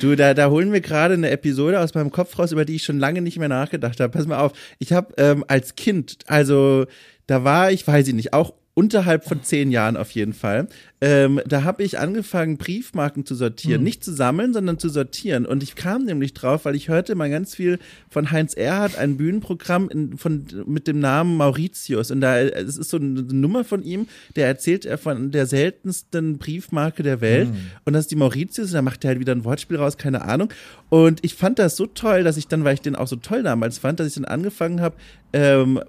Du, 0.00 0.14
da, 0.14 0.34
da 0.34 0.50
holen 0.50 0.74
wir 0.74 0.82
gerade 0.82 1.14
eine 1.14 1.30
Episode 1.30 1.80
aus 1.80 1.94
meinem 1.94 2.10
Kopf 2.10 2.38
raus, 2.38 2.52
über 2.52 2.66
die 2.66 2.76
ich 2.76 2.84
schon 2.84 2.98
lange 2.98 3.22
nicht 3.22 3.38
mehr 3.38 3.48
nachgedacht 3.48 3.98
habe. 3.98 4.12
Pass 4.12 4.26
mal 4.26 4.40
auf, 4.40 4.52
ich 4.78 4.92
habe 4.92 5.14
ähm, 5.16 5.42
als 5.48 5.74
Kind, 5.74 6.18
also 6.26 6.84
da 7.26 7.44
war 7.44 7.70
ich, 7.70 7.86
weiß 7.86 8.08
ich 8.08 8.14
nicht, 8.14 8.32
auch 8.32 8.54
unterhalb 8.74 9.24
von 9.24 9.42
zehn 9.42 9.70
Jahren 9.70 9.96
auf 9.96 10.10
jeden 10.10 10.34
Fall. 10.34 10.68
Ähm, 11.02 11.42
da 11.46 11.62
habe 11.62 11.82
ich 11.82 11.98
angefangen, 11.98 12.56
Briefmarken 12.56 13.26
zu 13.26 13.34
sortieren. 13.34 13.82
Mhm. 13.82 13.84
Nicht 13.84 14.02
zu 14.02 14.14
sammeln, 14.14 14.54
sondern 14.54 14.78
zu 14.78 14.88
sortieren. 14.88 15.44
Und 15.44 15.62
ich 15.62 15.74
kam 15.74 16.04
nämlich 16.04 16.32
drauf, 16.32 16.64
weil 16.64 16.74
ich 16.74 16.88
hörte 16.88 17.14
mal 17.14 17.28
ganz 17.28 17.54
viel 17.54 17.78
von 18.08 18.30
Heinz 18.30 18.54
Erhardt, 18.54 18.96
ein 18.96 19.18
Bühnenprogramm 19.18 19.90
in, 19.90 20.16
von, 20.16 20.46
mit 20.66 20.86
dem 20.86 20.98
Namen 20.98 21.36
Mauritius. 21.36 22.10
Und 22.10 22.22
da 22.22 22.40
es 22.40 22.78
ist 22.78 22.88
so 22.88 22.96
eine 22.96 23.22
Nummer 23.22 23.64
von 23.64 23.82
ihm, 23.82 24.08
der 24.36 24.46
erzählt 24.46 24.86
er 24.86 24.96
von 24.96 25.30
der 25.32 25.44
seltensten 25.44 26.38
Briefmarke 26.38 27.02
der 27.02 27.20
Welt. 27.20 27.50
Mhm. 27.50 27.56
Und 27.84 27.92
das 27.92 28.04
ist 28.04 28.10
die 28.10 28.16
Mauritius. 28.16 28.68
Und 28.68 28.74
da 28.74 28.82
macht 28.82 29.04
er 29.04 29.08
halt 29.08 29.20
wieder 29.20 29.32
ein 29.32 29.44
Wortspiel 29.44 29.76
raus, 29.76 29.98
keine 29.98 30.22
Ahnung. 30.22 30.48
Und 30.88 31.22
ich 31.22 31.34
fand 31.34 31.58
das 31.58 31.76
so 31.76 31.86
toll, 31.86 32.24
dass 32.24 32.38
ich 32.38 32.48
dann, 32.48 32.64
weil 32.64 32.74
ich 32.74 32.80
den 32.80 32.96
auch 32.96 33.08
so 33.08 33.16
toll 33.16 33.42
damals 33.42 33.78
fand, 33.78 34.00
dass 34.00 34.06
ich 34.06 34.14
dann 34.14 34.24
angefangen 34.24 34.80
habe, 34.80 34.96
ähm, 35.32 35.80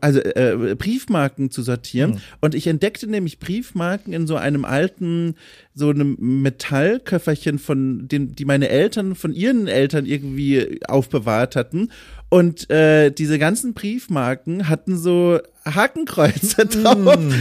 also 0.00 0.20
äh, 0.20 0.76
Briefmarken 0.76 1.50
zu 1.50 1.62
sortieren. 1.62 2.12
Mhm. 2.12 2.20
Und 2.40 2.54
ich 2.54 2.66
entdeckte 2.66 3.08
nämlich 3.08 3.38
Briefmarken 3.38 4.12
in 4.12 4.26
so 4.26 4.36
einem 4.36 4.51
alten, 4.64 5.34
so 5.74 5.90
einem 5.90 6.16
Metallköfferchen 6.18 7.58
von 7.58 8.08
den, 8.08 8.34
die 8.34 8.44
meine 8.44 8.68
Eltern 8.68 9.14
von 9.14 9.32
ihren 9.32 9.68
Eltern 9.68 10.06
irgendwie 10.06 10.80
aufbewahrt 10.86 11.56
hatten. 11.56 11.90
Und 12.28 12.70
äh, 12.70 13.10
diese 13.10 13.38
ganzen 13.38 13.74
Briefmarken 13.74 14.68
hatten 14.68 14.96
so 14.96 15.38
Hakenkreuze 15.64 16.66
drauf. 16.66 17.18
Mm. 17.18 17.32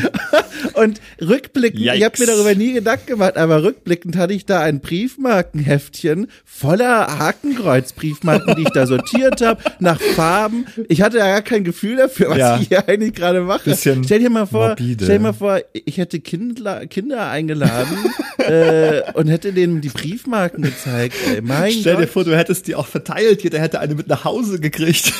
Und 0.74 1.02
rückblickend, 1.20 1.82
Yikes. 1.82 1.98
ich 1.98 2.04
habe 2.04 2.20
mir 2.20 2.26
darüber 2.28 2.56
nie 2.56 2.74
Gedanken 2.74 3.08
gemacht, 3.08 3.38
aber 3.38 3.64
rückblickend 3.64 4.16
hatte 4.16 4.34
ich 4.34 4.46
da 4.46 4.62
ein 4.62 4.80
Briefmarkenheftchen 4.80 6.28
voller 6.46 7.18
Hakenkreuz-Briefmarken, 7.20 8.56
die 8.56 8.64
ich 8.64 8.70
da 8.70 8.86
sortiert 8.86 9.42
habe, 9.42 9.62
nach 9.80 10.00
Farben. 10.00 10.66
Ich 10.88 11.02
hatte 11.02 11.18
ja 11.18 11.28
gar 11.28 11.42
kein 11.42 11.64
Gefühl 11.64 11.98
dafür, 11.98 12.30
was 12.30 12.38
ja. 12.38 12.58
ich 12.60 12.68
hier 12.68 12.88
eigentlich 12.88 13.14
gerade 13.14 13.42
mache. 13.42 13.70
Bisschen 13.70 14.04
stell 14.04 14.20
dir 14.20 14.30
mal 14.30 14.46
vor, 14.46 14.68
morbide. 14.68 15.04
stell 15.04 15.18
dir 15.18 15.24
mal 15.24 15.34
vor, 15.34 15.60
ich 15.74 15.98
hätte 15.98 16.20
Kinder, 16.20 16.86
Kinder 16.88 17.30
eingeladen 17.30 17.98
äh, 18.38 19.02
und 19.14 19.28
hätte 19.28 19.54
denen 19.54 19.82
die 19.82 19.90
Briefmarken 19.90 20.64
gezeigt. 20.64 21.16
Ey, 21.28 21.42
mein 21.42 21.72
stell 21.72 21.96
Gott. 21.96 22.04
dir 22.04 22.08
vor, 22.08 22.24
du 22.24 22.38
hättest 22.38 22.68
die 22.68 22.76
auch 22.76 22.88
verteilt, 22.88 23.44
jeder 23.44 23.60
hätte 23.60 23.80
eine 23.80 23.96
mit 23.96 24.08
nach 24.08 24.24
Hause 24.26 24.60
gekriegt 24.60 25.14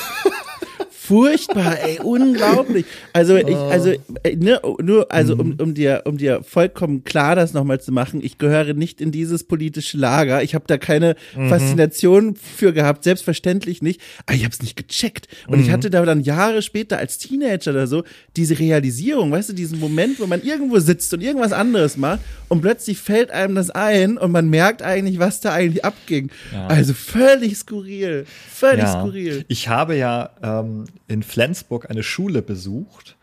furchtbar, 1.12 1.78
ey, 1.84 2.00
unglaublich. 2.02 2.86
Also 3.12 3.36
ich, 3.36 3.56
oh. 3.56 3.70
also 3.70 3.92
äh, 4.24 4.36
ne, 4.38 4.62
nur, 4.82 5.12
also 5.12 5.34
um, 5.34 5.50
mhm. 5.50 5.56
um 5.60 5.74
dir, 5.74 6.04
um 6.06 6.18
dir 6.18 6.42
vollkommen 6.44 7.04
klar 7.04 7.36
das 7.36 7.54
nochmal 7.54 7.82
zu 7.82 7.92
machen, 7.92 8.22
ich 8.24 8.38
gehöre 8.38 8.74
nicht 8.74 9.02
in 9.02 9.12
dieses 9.12 9.44
politische 9.44 9.98
Lager. 9.98 10.42
Ich 10.42 10.56
habe 10.56 10.64
da 10.68 10.78
keine 10.78 11.16
mhm. 11.36 11.50
Faszination 11.50 12.36
für 12.36 12.72
gehabt, 12.72 13.04
selbstverständlich 13.04 13.82
nicht. 13.82 14.00
Aber 14.26 14.36
ich 14.36 14.46
habe 14.46 14.54
es 14.54 14.62
nicht 14.62 14.78
gecheckt. 14.78 15.28
Und 15.48 15.58
mhm. 15.58 15.66
ich 15.66 15.72
hatte 15.72 15.90
da 15.90 16.06
dann 16.06 16.22
Jahre 16.22 16.62
später 16.62 16.98
als 16.98 17.18
Teenager 17.18 17.72
oder 17.72 17.88
so 17.88 18.04
diese 18.38 18.58
Realisierung, 18.58 19.32
weißt 19.32 19.50
du, 19.50 19.54
diesen 19.54 19.80
Moment, 19.80 20.20
wo 20.20 20.28
man 20.28 20.42
irgendwo 20.42 20.80
sitzt 20.80 21.14
und 21.14 21.22
irgendwas 21.22 21.52
anderes 21.52 21.98
macht 21.98 22.22
und 22.48 22.62
plötzlich 22.62 23.00
fällt 23.00 23.32
einem 23.32 23.56
das 23.56 23.70
ein 23.70 24.18
und 24.18 24.32
man 24.32 24.50
merkt 24.50 24.82
eigentlich, 24.82 25.20
was 25.20 25.42
da 25.42 25.52
eigentlich 25.52 25.84
abging. 25.84 26.32
Ja. 26.54 26.68
Also 26.68 26.94
völlig 26.94 27.58
skurril, 27.58 28.26
völlig 28.50 28.86
ja. 28.86 29.00
skurril. 29.02 29.46
Ich 29.50 29.68
habe 29.68 29.98
ja 29.98 30.30
ähm, 30.42 30.86
in 31.12 31.24
Flensburg 31.24 31.90
eine 31.90 32.04
Schule 32.04 32.42
besucht, 32.42 33.18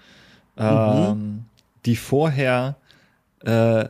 ähm, 0.58 0.66
mhm. 0.66 1.44
die 1.86 1.96
vorher 1.96 2.76
äh, 3.44 3.86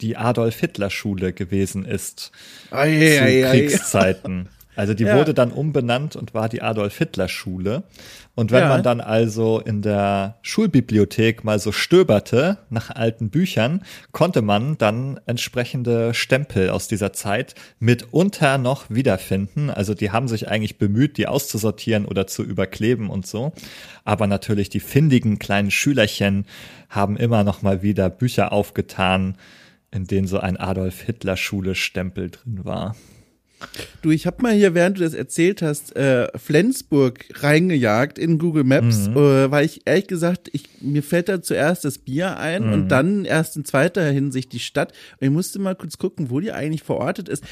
die 0.00 0.16
Adolf 0.16 0.58
Hitler 0.58 0.90
Schule 0.90 1.32
gewesen 1.32 1.84
ist 1.84 2.32
ei, 2.70 2.98
zu 2.98 3.22
ei, 3.22 3.44
Kriegszeiten. 3.48 4.48
Also 4.74 4.94
die 4.94 5.04
ja. 5.04 5.16
wurde 5.16 5.32
dann 5.32 5.52
umbenannt 5.52 6.16
und 6.16 6.34
war 6.34 6.48
die 6.48 6.60
Adolf 6.60 6.98
Hitler 6.98 7.28
Schule. 7.28 7.84
Und 8.36 8.52
wenn 8.52 8.64
ja. 8.64 8.68
man 8.68 8.82
dann 8.82 9.00
also 9.00 9.60
in 9.60 9.80
der 9.80 10.36
Schulbibliothek 10.42 11.42
mal 11.42 11.58
so 11.58 11.72
stöberte 11.72 12.58
nach 12.68 12.90
alten 12.90 13.30
Büchern, 13.30 13.82
konnte 14.12 14.42
man 14.42 14.76
dann 14.76 15.18
entsprechende 15.24 16.12
Stempel 16.12 16.68
aus 16.68 16.86
dieser 16.86 17.14
Zeit 17.14 17.54
mitunter 17.80 18.58
noch 18.58 18.90
wiederfinden. 18.90 19.70
Also 19.70 19.94
die 19.94 20.10
haben 20.10 20.28
sich 20.28 20.48
eigentlich 20.48 20.76
bemüht, 20.76 21.16
die 21.16 21.26
auszusortieren 21.26 22.04
oder 22.04 22.26
zu 22.26 22.44
überkleben 22.44 23.08
und 23.08 23.26
so. 23.26 23.52
Aber 24.04 24.26
natürlich 24.26 24.68
die 24.68 24.80
findigen 24.80 25.38
kleinen 25.38 25.70
Schülerchen 25.70 26.44
haben 26.90 27.16
immer 27.16 27.42
noch 27.42 27.62
mal 27.62 27.80
wieder 27.80 28.10
Bücher 28.10 28.52
aufgetan, 28.52 29.38
in 29.90 30.04
denen 30.04 30.26
so 30.26 30.38
ein 30.38 30.58
Adolf 30.58 31.00
Hitler 31.00 31.38
Schule 31.38 31.74
Stempel 31.74 32.30
drin 32.30 32.66
war. 32.66 32.96
Du, 34.02 34.10
ich 34.10 34.26
habe 34.26 34.42
mal 34.42 34.52
hier, 34.52 34.74
während 34.74 34.98
du 34.98 35.02
das 35.02 35.14
erzählt 35.14 35.62
hast, 35.62 35.96
äh, 35.96 36.28
Flensburg 36.38 37.24
reingejagt 37.34 38.18
in 38.18 38.38
Google 38.38 38.64
Maps, 38.64 39.08
mhm. 39.08 39.16
äh, 39.16 39.50
weil 39.50 39.64
ich 39.64 39.82
ehrlich 39.84 40.06
gesagt, 40.06 40.48
ich, 40.52 40.68
mir 40.80 41.02
fällt 41.02 41.28
da 41.28 41.42
zuerst 41.42 41.84
das 41.84 41.98
Bier 41.98 42.38
ein 42.38 42.66
mhm. 42.66 42.72
und 42.72 42.88
dann 42.88 43.24
erst 43.24 43.56
in 43.56 43.64
zweiter 43.64 44.04
Hinsicht 44.04 44.52
die 44.52 44.60
Stadt. 44.60 44.92
Und 45.20 45.26
ich 45.26 45.32
musste 45.32 45.58
mal 45.58 45.74
kurz 45.74 45.98
gucken, 45.98 46.30
wo 46.30 46.40
die 46.40 46.52
eigentlich 46.52 46.82
verortet 46.82 47.28
ist. 47.28 47.44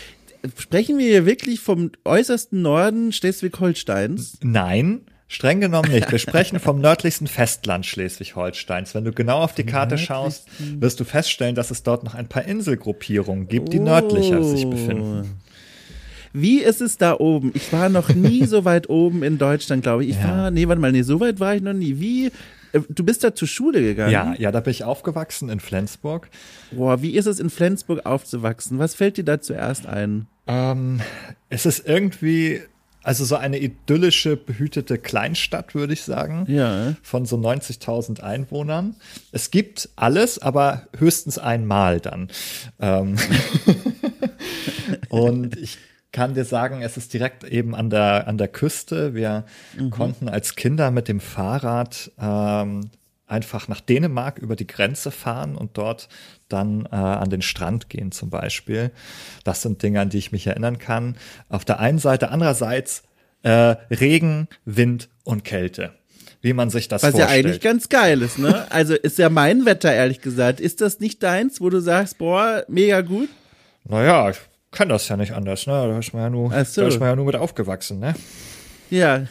Sprechen 0.58 0.98
wir 0.98 1.06
hier 1.06 1.26
wirklich 1.26 1.60
vom 1.60 1.90
äußersten 2.04 2.60
Norden 2.60 3.12
Schleswig-Holsteins? 3.12 4.38
Nein. 4.42 5.00
Streng 5.26 5.60
genommen 5.60 5.90
nicht. 5.90 6.12
Wir 6.12 6.18
sprechen 6.18 6.60
vom 6.60 6.80
nördlichsten 6.80 7.26
Festland 7.26 7.86
Schleswig-Holsteins. 7.86 8.94
Wenn 8.94 9.04
du 9.04 9.12
genau 9.12 9.38
auf 9.38 9.54
die 9.54 9.64
Karte 9.64 9.96
schaust, 9.96 10.46
wirst 10.58 11.00
du 11.00 11.04
feststellen, 11.04 11.54
dass 11.54 11.70
es 11.70 11.82
dort 11.82 12.04
noch 12.04 12.14
ein 12.14 12.28
paar 12.28 12.44
Inselgruppierungen 12.44 13.48
gibt, 13.48 13.72
die 13.72 13.80
oh. 13.80 13.84
nördlicher 13.84 14.44
sich 14.44 14.68
befinden. 14.68 15.40
Wie 16.36 16.60
ist 16.60 16.80
es 16.80 16.98
da 16.98 17.14
oben? 17.18 17.52
Ich 17.54 17.72
war 17.72 17.88
noch 17.88 18.12
nie 18.12 18.44
so 18.46 18.64
weit 18.64 18.90
oben 18.90 19.22
in 19.22 19.38
Deutschland, 19.38 19.84
glaube 19.84 20.04
ich. 20.04 20.10
Ich 20.10 20.16
ja. 20.16 20.28
war, 20.28 20.50
nee, 20.50 20.66
warte 20.66 20.80
mal, 20.80 20.90
nee, 20.90 21.02
so 21.02 21.20
weit 21.20 21.38
war 21.38 21.54
ich 21.54 21.62
noch 21.62 21.72
nie. 21.72 22.00
Wie, 22.00 22.26
äh, 22.72 22.80
du 22.88 23.04
bist 23.04 23.22
da 23.22 23.36
zur 23.36 23.46
Schule 23.46 23.80
gegangen? 23.80 24.10
Ja, 24.10 24.34
ja, 24.36 24.50
da 24.50 24.58
bin 24.58 24.72
ich 24.72 24.82
aufgewachsen 24.82 25.48
in 25.48 25.60
Flensburg. 25.60 26.28
Boah, 26.72 27.00
wie 27.02 27.16
ist 27.16 27.26
es 27.26 27.38
in 27.38 27.50
Flensburg 27.50 28.04
aufzuwachsen? 28.04 28.80
Was 28.80 28.96
fällt 28.96 29.16
dir 29.16 29.24
da 29.24 29.40
zuerst 29.40 29.86
ein? 29.86 30.26
Ähm, 30.48 31.00
es 31.50 31.66
ist 31.66 31.86
irgendwie, 31.86 32.62
also 33.04 33.24
so 33.24 33.36
eine 33.36 33.60
idyllische, 33.60 34.36
behütete 34.36 34.98
Kleinstadt, 34.98 35.76
würde 35.76 35.92
ich 35.92 36.02
sagen. 36.02 36.46
Ja. 36.48 36.96
Von 37.04 37.26
so 37.26 37.36
90.000 37.36 38.22
Einwohnern. 38.22 38.96
Es 39.30 39.52
gibt 39.52 39.88
alles, 39.94 40.40
aber 40.40 40.88
höchstens 40.98 41.38
einmal 41.38 42.00
dann. 42.00 42.28
Ähm 42.80 43.14
Und 45.08 45.56
ich 45.56 45.78
kann 46.14 46.34
dir 46.34 46.44
sagen, 46.44 46.80
es 46.80 46.96
ist 46.96 47.12
direkt 47.12 47.42
eben 47.44 47.74
an 47.74 47.90
der, 47.90 48.28
an 48.28 48.38
der 48.38 48.48
Küste. 48.48 49.14
Wir 49.14 49.44
mhm. 49.76 49.90
konnten 49.90 50.28
als 50.28 50.54
Kinder 50.54 50.92
mit 50.92 51.08
dem 51.08 51.18
Fahrrad 51.18 52.12
ähm, 52.20 52.90
einfach 53.26 53.66
nach 53.66 53.80
Dänemark 53.80 54.38
über 54.38 54.54
die 54.54 54.66
Grenze 54.66 55.10
fahren 55.10 55.56
und 55.56 55.76
dort 55.76 56.08
dann 56.48 56.86
äh, 56.86 56.94
an 56.94 57.30
den 57.30 57.42
Strand 57.42 57.88
gehen 57.88 58.12
zum 58.12 58.30
Beispiel. 58.30 58.92
Das 59.42 59.60
sind 59.62 59.82
Dinge, 59.82 60.00
an 60.00 60.08
die 60.08 60.18
ich 60.18 60.30
mich 60.30 60.46
erinnern 60.46 60.78
kann. 60.78 61.16
Auf 61.48 61.64
der 61.64 61.80
einen 61.80 61.98
Seite, 61.98 62.30
andererseits 62.30 63.02
äh, 63.42 63.74
Regen, 63.90 64.46
Wind 64.64 65.08
und 65.24 65.44
Kälte. 65.44 65.94
Wie 66.42 66.52
man 66.52 66.70
sich 66.70 66.86
das 66.86 67.02
Was 67.02 67.10
vorstellt. 67.10 67.28
Was 67.28 67.34
ja 67.34 67.38
eigentlich 67.40 67.60
ganz 67.60 67.88
geil 67.88 68.22
ist, 68.22 68.38
ne? 68.38 68.70
Also 68.70 68.94
ist 68.94 69.18
ja 69.18 69.30
mein 69.30 69.66
Wetter, 69.66 69.92
ehrlich 69.92 70.20
gesagt. 70.20 70.60
Ist 70.60 70.80
das 70.80 71.00
nicht 71.00 71.22
deins, 71.24 71.60
wo 71.60 71.70
du 71.70 71.80
sagst, 71.80 72.18
boah, 72.18 72.64
mega 72.68 73.00
gut? 73.00 73.30
Naja, 73.84 74.32
kann 74.74 74.88
das 74.88 75.08
ja 75.08 75.16
nicht 75.16 75.32
anders, 75.32 75.66
ne? 75.66 75.72
Da 75.72 75.98
ist 75.98 76.12
man 76.12 76.22
ja 76.22 76.30
nur, 76.30 76.64
so. 76.64 76.82
da 76.82 76.88
ist 76.88 77.00
man 77.00 77.08
ja 77.08 77.16
nur 77.16 77.24
mit 77.26 77.36
aufgewachsen, 77.36 78.00
ne? 78.00 78.14
Ja. 78.90 79.26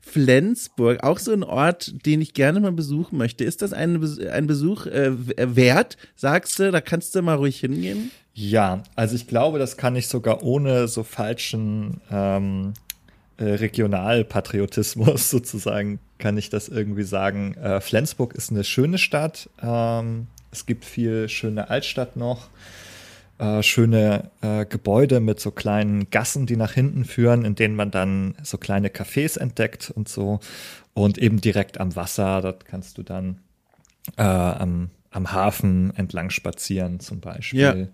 Flensburg, 0.00 1.02
auch 1.02 1.18
so 1.18 1.32
ein 1.32 1.42
Ort, 1.42 2.04
den 2.04 2.20
ich 2.20 2.34
gerne 2.34 2.60
mal 2.60 2.72
besuchen 2.72 3.16
möchte. 3.16 3.44
Ist 3.44 3.62
das 3.62 3.72
ein, 3.72 4.02
ein 4.30 4.46
Besuch 4.46 4.86
äh, 4.86 5.12
wert, 5.56 5.96
sagst 6.16 6.58
du? 6.58 6.70
Da 6.70 6.80
kannst 6.82 7.14
du 7.14 7.22
mal 7.22 7.36
ruhig 7.36 7.60
hingehen? 7.60 8.10
Ja, 8.34 8.82
also 8.94 9.14
ich 9.14 9.26
glaube, 9.26 9.58
das 9.58 9.76
kann 9.76 9.96
ich 9.96 10.08
sogar 10.08 10.42
ohne 10.42 10.86
so 10.88 11.02
falschen 11.02 12.00
ähm, 12.10 12.74
äh, 13.38 13.44
Regionalpatriotismus 13.44 15.30
sozusagen, 15.30 15.98
kann 16.18 16.36
ich 16.36 16.50
das 16.50 16.68
irgendwie 16.68 17.04
sagen. 17.04 17.54
Äh, 17.54 17.80
Flensburg 17.80 18.34
ist 18.34 18.50
eine 18.50 18.64
schöne 18.64 18.98
Stadt. 18.98 19.48
Ähm, 19.62 20.26
es 20.50 20.66
gibt 20.66 20.84
viel 20.84 21.28
schöne 21.28 21.70
Altstadt 21.70 22.16
noch. 22.16 22.48
Äh, 23.38 23.62
schöne 23.62 24.30
äh, 24.40 24.64
Gebäude 24.66 25.20
mit 25.20 25.40
so 25.40 25.50
kleinen 25.50 26.10
Gassen, 26.10 26.46
die 26.46 26.56
nach 26.56 26.72
hinten 26.72 27.04
führen, 27.04 27.44
in 27.44 27.54
denen 27.54 27.76
man 27.76 27.90
dann 27.90 28.34
so 28.42 28.58
kleine 28.58 28.88
Cafés 28.88 29.38
entdeckt 29.38 29.90
und 29.94 30.08
so. 30.08 30.40
Und 30.94 31.18
eben 31.18 31.40
direkt 31.40 31.80
am 31.80 31.96
Wasser, 31.96 32.40
dort 32.42 32.64
kannst 32.64 32.98
du 32.98 33.02
dann 33.02 33.38
äh, 34.16 34.22
am, 34.22 34.90
am 35.10 35.32
Hafen 35.32 35.92
entlang 35.96 36.30
spazieren 36.30 37.00
zum 37.00 37.20
Beispiel. 37.20 37.60
Ja. 37.60 37.86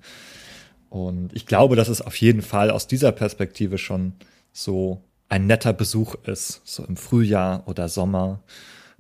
Und 0.91 1.35
ich 1.35 1.47
glaube, 1.47 1.77
dass 1.77 1.89
es 1.89 2.01
auf 2.01 2.17
jeden 2.17 2.43
Fall 2.43 2.71
aus 2.71 2.87
dieser 2.87 3.13
Perspektive 3.13 3.79
schon 3.79 4.15
so 4.53 5.03
ein 5.29 5.47
netter 5.47 5.73
Besuch 5.73 6.15
ist, 6.25 6.63
so 6.65 6.85
im 6.85 6.97
Frühjahr 6.97 7.65
oder 7.67 7.89
Sommer 7.89 8.41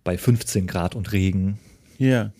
bei 0.04 0.18
15 0.18 0.66
Grad 0.66 0.94
und 0.94 1.12
Regen. 1.12 1.58
Ja. 1.98 2.30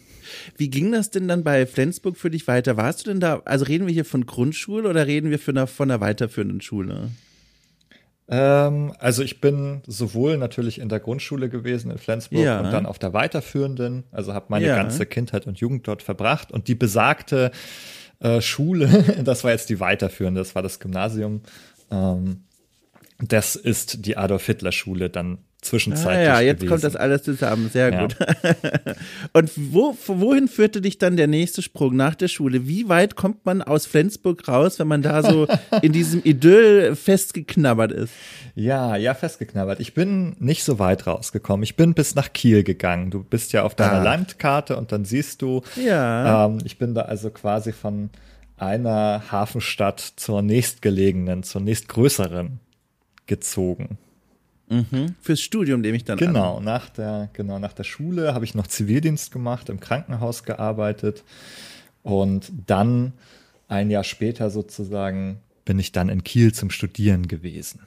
Wie 0.56 0.70
ging 0.70 0.92
das 0.92 1.10
denn 1.10 1.28
dann 1.28 1.44
bei 1.44 1.66
Flensburg 1.66 2.16
für 2.16 2.30
dich 2.30 2.46
weiter? 2.46 2.76
Warst 2.76 3.06
du 3.06 3.10
denn 3.10 3.20
da, 3.20 3.42
also 3.44 3.64
reden 3.64 3.86
wir 3.86 3.94
hier 3.94 4.04
von 4.04 4.26
Grundschule 4.26 4.88
oder 4.88 5.06
reden 5.06 5.30
wir 5.30 5.38
von 5.38 5.56
einer, 5.56 5.66
von 5.66 5.90
einer 5.90 6.00
weiterführenden 6.00 6.60
Schule? 6.60 7.10
Ähm, 8.28 8.92
also 8.98 9.22
ich 9.22 9.40
bin 9.40 9.82
sowohl 9.86 10.36
natürlich 10.36 10.80
in 10.80 10.88
der 10.88 11.00
Grundschule 11.00 11.48
gewesen 11.48 11.90
in 11.90 11.98
Flensburg 11.98 12.44
ja. 12.44 12.60
und 12.60 12.70
dann 12.70 12.84
auf 12.84 12.98
der 12.98 13.14
weiterführenden, 13.14 14.04
also 14.12 14.34
habe 14.34 14.46
meine 14.50 14.66
ja. 14.66 14.76
ganze 14.76 15.06
Kindheit 15.06 15.46
und 15.46 15.58
Jugend 15.58 15.88
dort 15.88 16.02
verbracht 16.02 16.52
und 16.52 16.68
die 16.68 16.74
besagte 16.74 17.50
äh, 18.20 18.40
Schule, 18.40 19.04
das 19.24 19.44
war 19.44 19.52
jetzt 19.52 19.70
die 19.70 19.80
weiterführende, 19.80 20.40
das 20.40 20.54
war 20.54 20.62
das 20.62 20.78
Gymnasium. 20.78 21.42
Ähm, 21.90 22.44
das 23.20 23.56
ist 23.56 24.04
die 24.04 24.16
Adolf 24.16 24.46
Hitler 24.46 24.72
Schule 24.72 25.10
dann 25.10 25.38
zwischenzeitlich. 25.60 26.28
Ah, 26.28 26.40
ja, 26.40 26.40
jetzt 26.40 26.60
gewesen. 26.60 26.68
kommt 26.70 26.84
das 26.84 26.96
alles 26.96 27.22
zusammen. 27.22 27.68
Sehr 27.70 27.92
ja. 27.92 28.00
gut. 28.02 28.16
Und 29.32 29.50
wo, 29.56 29.96
wohin 30.06 30.48
führte 30.48 30.80
dich 30.80 30.98
dann 30.98 31.16
der 31.16 31.26
nächste 31.26 31.62
Sprung 31.62 31.96
nach 31.96 32.14
der 32.14 32.28
Schule? 32.28 32.68
Wie 32.68 32.88
weit 32.88 33.16
kommt 33.16 33.44
man 33.44 33.62
aus 33.62 33.86
Flensburg 33.86 34.46
raus, 34.46 34.78
wenn 34.78 34.88
man 34.88 35.02
da 35.02 35.22
so 35.22 35.48
in 35.82 35.92
diesem 35.92 36.22
Idyll 36.24 36.94
festgeknabbert 36.94 37.92
ist? 37.92 38.12
Ja, 38.54 38.96
ja, 38.96 39.14
festgeknabbert. 39.14 39.80
Ich 39.80 39.94
bin 39.94 40.36
nicht 40.38 40.64
so 40.64 40.78
weit 40.78 41.06
rausgekommen. 41.06 41.64
Ich 41.64 41.76
bin 41.76 41.94
bis 41.94 42.14
nach 42.14 42.32
Kiel 42.32 42.62
gegangen. 42.62 43.10
Du 43.10 43.24
bist 43.24 43.52
ja 43.52 43.64
auf 43.64 43.74
deiner 43.74 44.00
ah. 44.00 44.02
Landkarte 44.02 44.76
und 44.76 44.92
dann 44.92 45.04
siehst 45.04 45.42
du, 45.42 45.62
ja. 45.76 46.46
Ähm, 46.46 46.58
ich 46.64 46.78
bin 46.78 46.94
da 46.94 47.02
also 47.02 47.30
quasi 47.30 47.72
von 47.72 48.10
einer 48.56 49.22
Hafenstadt 49.30 50.00
zur 50.00 50.42
nächstgelegenen, 50.42 51.42
zur 51.42 51.60
nächstgrößeren 51.60 52.60
gezogen. 53.26 53.98
Mhm. 54.68 55.14
Fürs 55.20 55.40
Studium, 55.40 55.82
dem 55.82 55.94
ich 55.94 56.04
dann 56.04 56.18
genau 56.18 56.58
an. 56.58 56.64
nach 56.64 56.90
der 56.90 57.30
genau 57.32 57.58
nach 57.58 57.72
der 57.72 57.84
Schule 57.84 58.34
habe 58.34 58.44
ich 58.44 58.54
noch 58.54 58.66
Zivildienst 58.66 59.32
gemacht, 59.32 59.68
im 59.68 59.80
Krankenhaus 59.80 60.42
gearbeitet 60.42 61.24
und 62.02 62.52
dann 62.66 63.12
ein 63.66 63.90
Jahr 63.90 64.04
später 64.04 64.50
sozusagen 64.50 65.40
bin 65.64 65.78
ich 65.78 65.92
dann 65.92 66.08
in 66.08 66.24
Kiel 66.24 66.52
zum 66.52 66.70
Studieren 66.70 67.28
gewesen. 67.28 67.80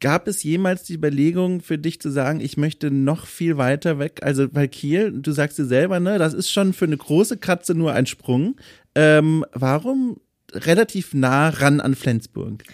Gab 0.00 0.26
es 0.26 0.42
jemals 0.42 0.84
die 0.84 0.94
Überlegung 0.94 1.60
für 1.60 1.78
dich 1.78 2.00
zu 2.00 2.10
sagen, 2.10 2.40
ich 2.40 2.56
möchte 2.56 2.90
noch 2.90 3.26
viel 3.26 3.58
weiter 3.58 3.98
weg? 3.98 4.20
Also 4.22 4.48
bei 4.48 4.66
Kiel, 4.66 5.12
du 5.12 5.32
sagst 5.32 5.58
dir 5.58 5.66
selber, 5.66 6.00
ne, 6.00 6.18
das 6.18 6.32
ist 6.32 6.50
schon 6.50 6.72
für 6.72 6.86
eine 6.86 6.96
große 6.96 7.36
Katze 7.36 7.74
nur 7.74 7.92
ein 7.92 8.06
Sprung. 8.06 8.56
Ähm, 8.94 9.44
warum 9.52 10.18
relativ 10.52 11.12
nah 11.12 11.50
ran 11.50 11.80
an 11.80 11.94
Flensburg? 11.94 12.64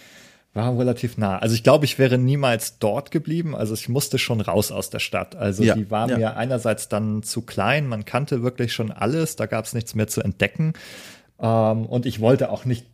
War 0.57 0.77
relativ 0.77 1.17
nah. 1.17 1.37
Also 1.37 1.55
ich 1.55 1.63
glaube, 1.63 1.85
ich 1.85 1.97
wäre 1.97 2.17
niemals 2.17 2.79
dort 2.79 3.11
geblieben. 3.11 3.55
Also 3.55 3.73
ich 3.73 3.87
musste 3.87 4.17
schon 4.17 4.41
raus 4.41 4.71
aus 4.71 4.89
der 4.89 4.99
Stadt. 4.99 5.35
Also 5.35 5.63
ja, 5.63 5.75
die 5.75 5.89
war 5.89 6.09
ja. 6.09 6.17
mir 6.17 6.35
einerseits 6.35 6.89
dann 6.89 7.23
zu 7.23 7.43
klein. 7.43 7.87
Man 7.87 8.03
kannte 8.03 8.43
wirklich 8.43 8.73
schon 8.73 8.91
alles. 8.91 9.37
Da 9.37 9.45
gab 9.45 9.63
es 9.63 9.73
nichts 9.73 9.95
mehr 9.95 10.07
zu 10.07 10.21
entdecken. 10.21 10.73
Ähm, 11.39 11.85
und 11.85 12.05
ich 12.05 12.19
wollte 12.19 12.49
auch 12.49 12.65
nicht 12.65 12.85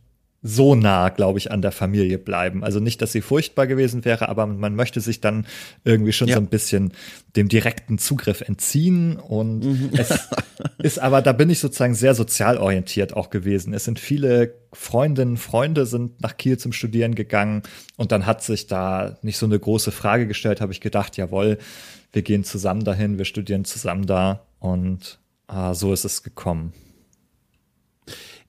so 0.46 0.74
nah, 0.74 1.08
glaube 1.08 1.38
ich, 1.38 1.50
an 1.50 1.62
der 1.62 1.72
Familie 1.72 2.18
bleiben. 2.18 2.62
Also 2.62 2.78
nicht, 2.78 3.00
dass 3.00 3.12
sie 3.12 3.22
furchtbar 3.22 3.66
gewesen 3.66 4.04
wäre, 4.04 4.28
aber 4.28 4.46
man 4.46 4.76
möchte 4.76 5.00
sich 5.00 5.22
dann 5.22 5.46
irgendwie 5.84 6.12
schon 6.12 6.28
ja. 6.28 6.34
so 6.34 6.40
ein 6.42 6.48
bisschen 6.48 6.92
dem 7.34 7.48
direkten 7.48 7.96
Zugriff 7.96 8.42
entziehen. 8.42 9.16
Und 9.16 9.60
mhm. 9.64 9.90
es 9.96 10.28
ist 10.76 10.98
aber, 10.98 11.22
da 11.22 11.32
bin 11.32 11.48
ich 11.48 11.60
sozusagen 11.60 11.94
sehr 11.94 12.14
sozial 12.14 12.58
orientiert 12.58 13.16
auch 13.16 13.30
gewesen. 13.30 13.72
Es 13.72 13.84
sind 13.84 13.98
viele 13.98 14.54
Freundinnen, 14.74 15.38
Freunde 15.38 15.86
sind 15.86 16.20
nach 16.20 16.36
Kiel 16.36 16.58
zum 16.58 16.74
Studieren 16.74 17.14
gegangen 17.14 17.62
und 17.96 18.12
dann 18.12 18.26
hat 18.26 18.42
sich 18.42 18.66
da 18.66 19.16
nicht 19.22 19.38
so 19.38 19.46
eine 19.46 19.58
große 19.58 19.92
Frage 19.92 20.26
gestellt, 20.26 20.60
habe 20.60 20.72
ich 20.72 20.82
gedacht, 20.82 21.16
jawohl, 21.16 21.56
wir 22.12 22.20
gehen 22.20 22.44
zusammen 22.44 22.84
dahin, 22.84 23.16
wir 23.16 23.24
studieren 23.24 23.64
zusammen 23.64 24.04
da 24.04 24.44
und 24.58 25.20
äh, 25.48 25.72
so 25.72 25.92
ist 25.94 26.04
es 26.04 26.22
gekommen 26.22 26.74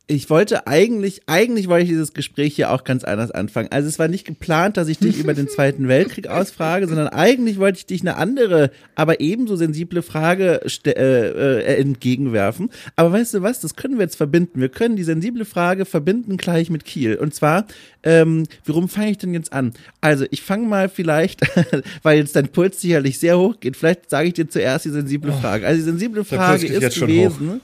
ich 0.08 0.30
wollte 0.30 0.68
eigentlich, 0.68 1.24
eigentlich 1.26 1.68
wollte 1.68 1.86
ich 1.86 1.90
dieses 1.90 2.14
Gespräch 2.14 2.56
hier 2.56 2.72
auch 2.72 2.84
ganz 2.84 3.04
anders 3.04 3.32
anfangen. 3.32 3.70
Also 3.72 3.90
es 3.90 3.98
war 3.98 4.08
nicht 4.08 4.26
geplant, 4.26 4.78
dass 4.78 4.88
ich 4.88 5.00
dich 5.00 5.18
über 5.20 5.34
den 5.34 5.48
Zweiten 5.56 5.88
Weltkrieg 5.88 6.28
ausfrage, 6.28 6.88
sondern 6.88 7.08
eigentlich 7.08 7.58
wollte 7.58 7.80
ich 7.80 7.88
dich 7.88 8.02
eine 8.02 8.16
andere, 8.18 8.70
aber 8.94 9.20
ebenso 9.20 9.56
sensible 9.56 10.04
Frage 10.04 10.62
äh, 10.86 10.92
äh, 10.92 11.82
entgegenwerfen. 11.82 12.70
Aber 12.96 13.12
weißt 13.14 13.34
du 13.34 13.42
was, 13.42 13.62
das 13.62 13.76
können 13.76 13.96
wir 13.96 14.04
jetzt 14.04 14.16
verbinden. 14.16 14.62
Wir 14.62 14.70
können 14.70 14.96
die 14.96 15.04
sensible 15.04 15.44
Frage 15.44 15.86
verbinden 15.86 16.38
gleich 16.38 16.70
mit 16.70 16.86
Kiel. 16.86 17.16
Und 17.16 17.34
zwar, 17.34 17.66
ähm, 18.04 18.44
warum 18.66 18.88
fange 18.88 19.10
ich 19.10 19.18
denn 19.18 19.34
jetzt 19.34 19.54
an? 19.54 19.74
Also 20.02 20.26
ich 20.30 20.44
fange 20.44 20.68
mal 20.68 20.88
vielleicht, 20.88 21.42
weil 22.04 22.20
jetzt 22.20 22.36
dein 22.36 22.50
Puls 22.50 22.80
sicherlich 22.80 23.18
sehr 23.18 23.40
hoch 23.40 23.60
geht, 23.60 23.76
vielleicht 23.76 24.12
sage 24.12 24.28
ich 24.28 24.36
dir 24.36 24.48
zuerst 24.48 24.86
die 24.86 24.90
sensible 24.90 25.32
oh. 25.32 25.42
Frage. 25.42 25.66
Also 25.66 25.78
die 25.80 25.86
sensible 25.86 26.24
Frage 26.24 26.68
ist 26.68 27.00
gewesen. 27.00 27.62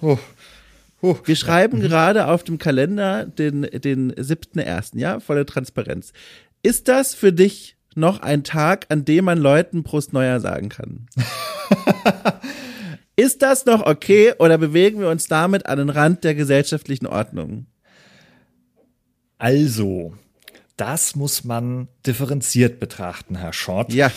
Huh. 1.01 1.17
Wir 1.25 1.35
schreiben 1.35 1.79
mhm. 1.79 1.81
gerade 1.83 2.27
auf 2.27 2.43
dem 2.43 2.57
Kalender 2.57 3.25
den, 3.25 3.63
den 3.63 4.13
7.1., 4.13 4.97
ja, 4.97 5.19
volle 5.19 5.45
Transparenz. 5.45 6.13
Ist 6.63 6.87
das 6.87 7.15
für 7.15 7.33
dich 7.33 7.75
noch 7.95 8.21
ein 8.21 8.43
Tag, 8.43 8.85
an 8.89 9.03
dem 9.05 9.25
man 9.25 9.37
Leuten 9.37 9.83
Prost 9.83 10.13
Neuer 10.13 10.39
sagen 10.39 10.69
kann? 10.69 11.07
Ist 13.15 13.41
das 13.41 13.65
noch 13.65 13.85
okay 13.85 14.33
oder 14.39 14.57
bewegen 14.57 14.99
wir 14.99 15.09
uns 15.09 15.27
damit 15.27 15.65
an 15.65 15.77
den 15.77 15.89
Rand 15.89 16.23
der 16.23 16.33
gesellschaftlichen 16.33 17.07
Ordnung? 17.07 17.65
Also, 19.37 20.13
das 20.77 21.15
muss 21.15 21.43
man 21.43 21.87
differenziert 22.05 22.79
betrachten, 22.79 23.35
Herr 23.35 23.53
Schott. 23.53 23.91
Ja, 23.93 24.11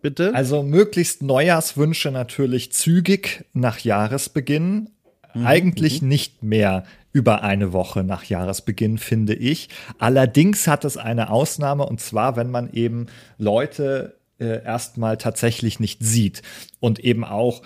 bitte. 0.00 0.34
Also 0.34 0.62
möglichst 0.62 1.22
Neujahrswünsche 1.22 2.10
natürlich 2.10 2.72
zügig 2.72 3.44
nach 3.52 3.80
Jahresbeginn, 3.80 4.90
Mhm. 5.36 5.46
Eigentlich 5.46 6.02
mhm. 6.02 6.08
nicht 6.08 6.42
mehr 6.42 6.84
über 7.12 7.42
eine 7.42 7.72
Woche 7.72 8.04
nach 8.04 8.24
Jahresbeginn, 8.24 8.98
finde 8.98 9.34
ich. 9.34 9.68
Allerdings 9.98 10.66
hat 10.66 10.84
es 10.84 10.96
eine 10.96 11.30
Ausnahme 11.30 11.86
und 11.86 12.00
zwar, 12.00 12.36
wenn 12.36 12.50
man 12.50 12.70
eben 12.72 13.06
Leute 13.38 14.18
äh, 14.38 14.62
erstmal 14.62 15.16
tatsächlich 15.16 15.80
nicht 15.80 16.02
sieht 16.02 16.42
und 16.80 16.98
eben 16.98 17.24
auch 17.24 17.62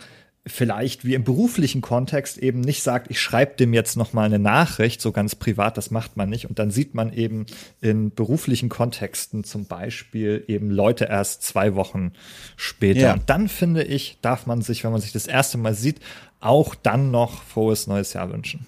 vielleicht 0.50 1.04
wie 1.04 1.14
im 1.14 1.24
beruflichen 1.24 1.80
Kontext 1.80 2.38
eben 2.38 2.60
nicht 2.60 2.82
sagt, 2.82 3.10
ich 3.10 3.20
schreibe 3.20 3.56
dem 3.56 3.74
jetzt 3.74 3.96
noch 3.96 4.12
mal 4.12 4.24
eine 4.24 4.38
Nachricht, 4.38 5.00
so 5.00 5.12
ganz 5.12 5.34
privat, 5.34 5.76
das 5.76 5.90
macht 5.90 6.16
man 6.16 6.28
nicht. 6.28 6.48
Und 6.48 6.58
dann 6.58 6.70
sieht 6.70 6.94
man 6.94 7.12
eben 7.12 7.46
in 7.80 8.14
beruflichen 8.14 8.68
Kontexten 8.68 9.44
zum 9.44 9.66
Beispiel 9.66 10.44
eben 10.46 10.70
Leute 10.70 11.04
erst 11.06 11.42
zwei 11.42 11.74
Wochen 11.74 12.12
später. 12.56 13.00
Ja. 13.00 13.12
Und 13.14 13.28
dann 13.30 13.48
finde 13.48 13.84
ich, 13.84 14.18
darf 14.22 14.46
man 14.46 14.62
sich, 14.62 14.84
wenn 14.84 14.92
man 14.92 15.00
sich 15.00 15.12
das 15.12 15.26
erste 15.26 15.58
Mal 15.58 15.74
sieht, 15.74 16.00
auch 16.40 16.74
dann 16.74 17.10
noch 17.10 17.42
frohes 17.42 17.86
neues 17.86 18.12
Jahr 18.12 18.32
wünschen. 18.32 18.66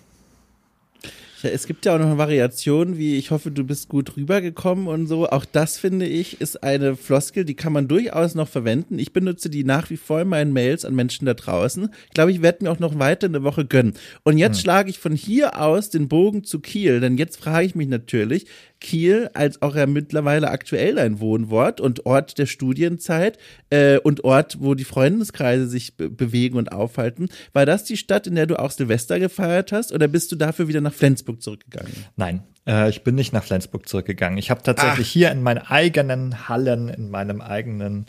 Es 1.44 1.66
gibt 1.66 1.84
ja 1.84 1.94
auch 1.94 1.98
noch 1.98 2.06
eine 2.06 2.18
Variation, 2.18 2.98
wie 2.98 3.16
ich 3.16 3.30
hoffe, 3.30 3.50
du 3.50 3.64
bist 3.64 3.88
gut 3.88 4.16
rübergekommen 4.16 4.86
und 4.86 5.06
so. 5.06 5.28
Auch 5.28 5.44
das 5.44 5.78
finde 5.78 6.06
ich 6.06 6.40
ist 6.40 6.62
eine 6.62 6.96
Floskel, 6.96 7.44
die 7.44 7.54
kann 7.54 7.72
man 7.72 7.88
durchaus 7.88 8.34
noch 8.34 8.48
verwenden. 8.48 8.98
Ich 8.98 9.12
benutze 9.12 9.50
die 9.50 9.64
nach 9.64 9.90
wie 9.90 9.96
vor 9.96 10.20
in 10.20 10.28
meinen 10.28 10.52
Mails 10.52 10.84
an 10.84 10.94
Menschen 10.94 11.26
da 11.26 11.34
draußen. 11.34 11.88
Ich 12.06 12.14
glaube, 12.14 12.32
ich 12.32 12.42
werde 12.42 12.64
mir 12.64 12.70
auch 12.70 12.78
noch 12.78 12.98
weiter 12.98 13.26
eine 13.26 13.42
Woche 13.42 13.64
gönnen. 13.64 13.94
Und 14.22 14.38
jetzt 14.38 14.58
hm. 14.58 14.62
schlage 14.62 14.90
ich 14.90 14.98
von 14.98 15.14
hier 15.14 15.60
aus 15.60 15.90
den 15.90 16.08
Bogen 16.08 16.44
zu 16.44 16.60
Kiel, 16.60 17.00
denn 17.00 17.16
jetzt 17.16 17.40
frage 17.40 17.66
ich 17.66 17.74
mich 17.74 17.88
natürlich, 17.88 18.46
Kiel 18.82 19.30
als 19.32 19.62
auch 19.62 19.76
ja 19.76 19.86
mittlerweile 19.86 20.50
aktuell 20.50 20.98
ein 20.98 21.20
Wohnwort 21.20 21.80
und 21.80 22.04
Ort 22.04 22.36
der 22.38 22.46
Studienzeit 22.46 23.38
äh, 23.70 23.98
und 23.98 24.24
Ort, 24.24 24.58
wo 24.60 24.74
die 24.74 24.84
Freundeskreise 24.84 25.68
sich 25.68 25.96
be 25.96 26.10
bewegen 26.10 26.58
und 26.58 26.72
aufhalten. 26.72 27.28
War 27.52 27.64
das 27.64 27.84
die 27.84 27.96
Stadt, 27.96 28.26
in 28.26 28.34
der 28.34 28.46
du 28.46 28.58
auch 28.58 28.72
Silvester 28.72 29.20
gefeiert 29.20 29.72
hast 29.72 29.92
oder 29.92 30.08
bist 30.08 30.32
du 30.32 30.36
dafür 30.36 30.66
wieder 30.66 30.80
nach 30.80 30.92
Flensburg 30.92 31.31
zurückgegangen? 31.40 31.92
Nein, 32.16 32.42
äh, 32.66 32.90
ich 32.90 33.02
bin 33.02 33.14
nicht 33.14 33.32
nach 33.32 33.44
Flensburg 33.44 33.88
zurückgegangen. 33.88 34.38
Ich 34.38 34.50
habe 34.50 34.62
tatsächlich 34.62 35.08
Ach. 35.08 35.12
hier 35.12 35.30
in 35.30 35.42
meinen 35.42 35.58
eigenen 35.58 36.48
Hallen, 36.48 36.88
in 36.88 37.10
meinem 37.10 37.40
eigenen 37.40 38.06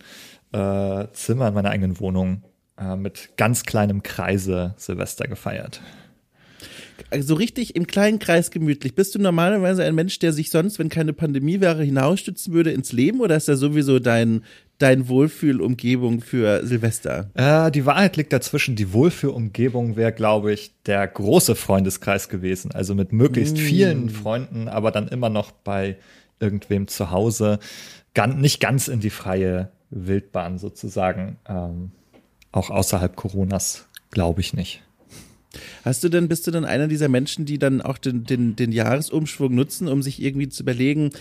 äh, 0.51 1.07
Zimmer, 1.13 1.47
in 1.47 1.53
meiner 1.53 1.69
eigenen 1.69 1.99
Wohnung 1.99 2.43
äh, 2.77 2.95
mit 2.95 3.31
ganz 3.37 3.63
kleinem 3.63 4.03
Kreise 4.03 4.73
Silvester 4.77 5.27
gefeiert 5.27 5.81
so 7.19 7.35
richtig 7.35 7.75
im 7.75 7.87
kleinen 7.87 8.19
Kreis 8.19 8.51
gemütlich. 8.51 8.95
Bist 8.95 9.15
du 9.15 9.19
normalerweise 9.19 9.83
ein 9.83 9.95
Mensch, 9.95 10.19
der 10.19 10.33
sich 10.33 10.49
sonst, 10.49 10.79
wenn 10.79 10.89
keine 10.89 11.13
Pandemie 11.13 11.61
wäre, 11.61 11.83
hinausstützen 11.83 12.53
würde 12.53 12.71
ins 12.71 12.91
Leben 12.91 13.19
oder 13.19 13.35
ist 13.35 13.47
er 13.47 13.57
sowieso 13.57 13.99
dein, 13.99 14.43
dein 14.83 15.07
Wohlfühlumgebung 15.07 16.19
für 16.19 16.65
Silvester? 16.65 17.29
Äh, 17.35 17.71
die 17.71 17.85
Wahrheit 17.85 18.17
liegt 18.17 18.33
dazwischen. 18.33 18.75
Die 18.75 18.91
Wohlfühlumgebung 18.91 19.95
wäre, 19.95 20.11
glaube 20.11 20.51
ich, 20.51 20.73
der 20.85 21.07
große 21.07 21.55
Freundeskreis 21.55 22.27
gewesen. 22.27 22.71
Also 22.73 22.93
mit 22.93 23.13
möglichst 23.13 23.55
mm. 23.55 23.59
vielen 23.59 24.09
Freunden, 24.09 24.67
aber 24.67 24.91
dann 24.91 25.07
immer 25.07 25.29
noch 25.29 25.51
bei 25.51 25.95
irgendwem 26.39 26.89
zu 26.89 27.11
Hause. 27.11 27.59
Ganz, 28.13 28.35
nicht 28.35 28.59
ganz 28.59 28.89
in 28.89 28.99
die 28.99 29.09
freie 29.09 29.71
Wildbahn 29.89 30.57
sozusagen. 30.57 31.37
Ähm, 31.47 31.91
auch 32.51 32.69
außerhalb 32.69 33.15
Coronas, 33.15 33.87
glaube 34.11 34.41
ich 34.41 34.53
nicht. 34.53 34.83
Hast 35.83 36.03
du 36.03 36.09
denn, 36.09 36.27
bist 36.27 36.47
du 36.47 36.51
denn 36.51 36.65
einer 36.65 36.87
dieser 36.87 37.09
Menschen, 37.09 37.45
die 37.45 37.59
dann 37.59 37.81
auch 37.81 37.97
den, 37.97 38.23
den, 38.23 38.55
den 38.55 38.71
Jahresumschwung 38.71 39.53
nutzen, 39.53 39.87
um 39.87 40.01
sich 40.01 40.21
irgendwie 40.21 40.49
zu 40.49 40.63
überlegen, 40.63 41.11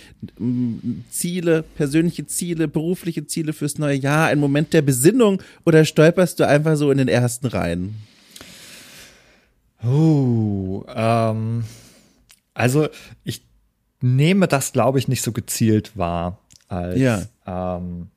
Ziele, 1.09 1.63
persönliche 1.75 2.25
Ziele, 2.25 2.67
berufliche 2.67 3.25
Ziele 3.27 3.53
fürs 3.53 3.77
neue 3.77 3.97
Jahr, 3.97 4.27
ein 4.27 4.39
Moment 4.39 4.73
der 4.73 4.81
Besinnung 4.81 5.41
oder 5.65 5.85
stolperst 5.85 6.39
du 6.39 6.47
einfach 6.47 6.75
so 6.75 6.91
in 6.91 6.97
den 6.97 7.07
ersten 7.07 7.47
Reihen? 7.47 7.95
Oh, 9.85 10.85
ähm, 10.95 11.65
also 12.53 12.87
ich 13.23 13.43
nehme 14.01 14.47
das, 14.47 14.71
glaube 14.71 14.99
ich, 14.99 15.07
nicht 15.07 15.21
so 15.21 15.31
gezielt 15.31 15.97
wahr 15.97 16.39
als 16.67 16.99
ja. 16.99 17.21
ähm, 17.45 18.07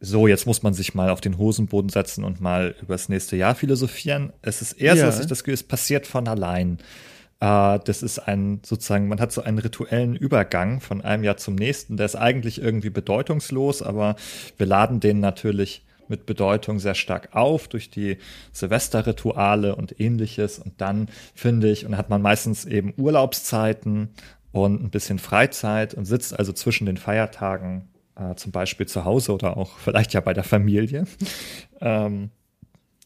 so, 0.00 0.28
jetzt 0.28 0.46
muss 0.46 0.62
man 0.62 0.74
sich 0.74 0.94
mal 0.94 1.10
auf 1.10 1.20
den 1.20 1.38
Hosenboden 1.38 1.88
setzen 1.88 2.24
und 2.24 2.40
mal 2.40 2.74
übers 2.82 3.08
nächste 3.08 3.36
Jahr 3.36 3.54
philosophieren. 3.54 4.32
Es 4.42 4.62
ist 4.62 4.74
eher 4.74 4.94
ja. 4.94 5.00
so, 5.00 5.06
dass 5.06 5.20
ich 5.20 5.26
das 5.26 5.42
Gefühl, 5.42 5.54
es 5.54 5.64
passiert 5.64 6.06
von 6.06 6.28
allein. 6.28 6.78
Äh, 7.40 7.80
das 7.84 8.02
ist 8.02 8.20
ein, 8.20 8.60
sozusagen, 8.64 9.08
man 9.08 9.20
hat 9.20 9.32
so 9.32 9.42
einen 9.42 9.58
rituellen 9.58 10.14
Übergang 10.14 10.80
von 10.80 11.02
einem 11.02 11.24
Jahr 11.24 11.36
zum 11.36 11.56
nächsten. 11.56 11.96
Der 11.96 12.06
ist 12.06 12.14
eigentlich 12.14 12.62
irgendwie 12.62 12.90
bedeutungslos, 12.90 13.82
aber 13.82 14.14
wir 14.56 14.66
laden 14.66 15.00
den 15.00 15.18
natürlich 15.18 15.84
mit 16.06 16.26
Bedeutung 16.26 16.78
sehr 16.78 16.94
stark 16.94 17.30
auf 17.32 17.68
durch 17.68 17.90
die 17.90 18.18
Silvesterrituale 18.52 19.74
und 19.74 20.00
ähnliches. 20.00 20.60
Und 20.60 20.80
dann 20.80 21.08
finde 21.34 21.70
ich, 21.70 21.86
und 21.86 21.96
hat 21.96 22.08
man 22.08 22.22
meistens 22.22 22.64
eben 22.64 22.94
Urlaubszeiten 22.96 24.10
und 24.52 24.82
ein 24.82 24.90
bisschen 24.90 25.18
Freizeit 25.18 25.94
und 25.94 26.04
sitzt 26.04 26.38
also 26.38 26.52
zwischen 26.52 26.86
den 26.86 26.96
Feiertagen 26.96 27.88
äh, 28.18 28.34
zum 28.34 28.52
Beispiel 28.52 28.86
zu 28.86 29.04
Hause 29.04 29.32
oder 29.32 29.56
auch 29.56 29.78
vielleicht 29.78 30.12
ja 30.12 30.20
bei 30.20 30.34
der 30.34 30.44
Familie. 30.44 31.06
ähm, 31.80 32.30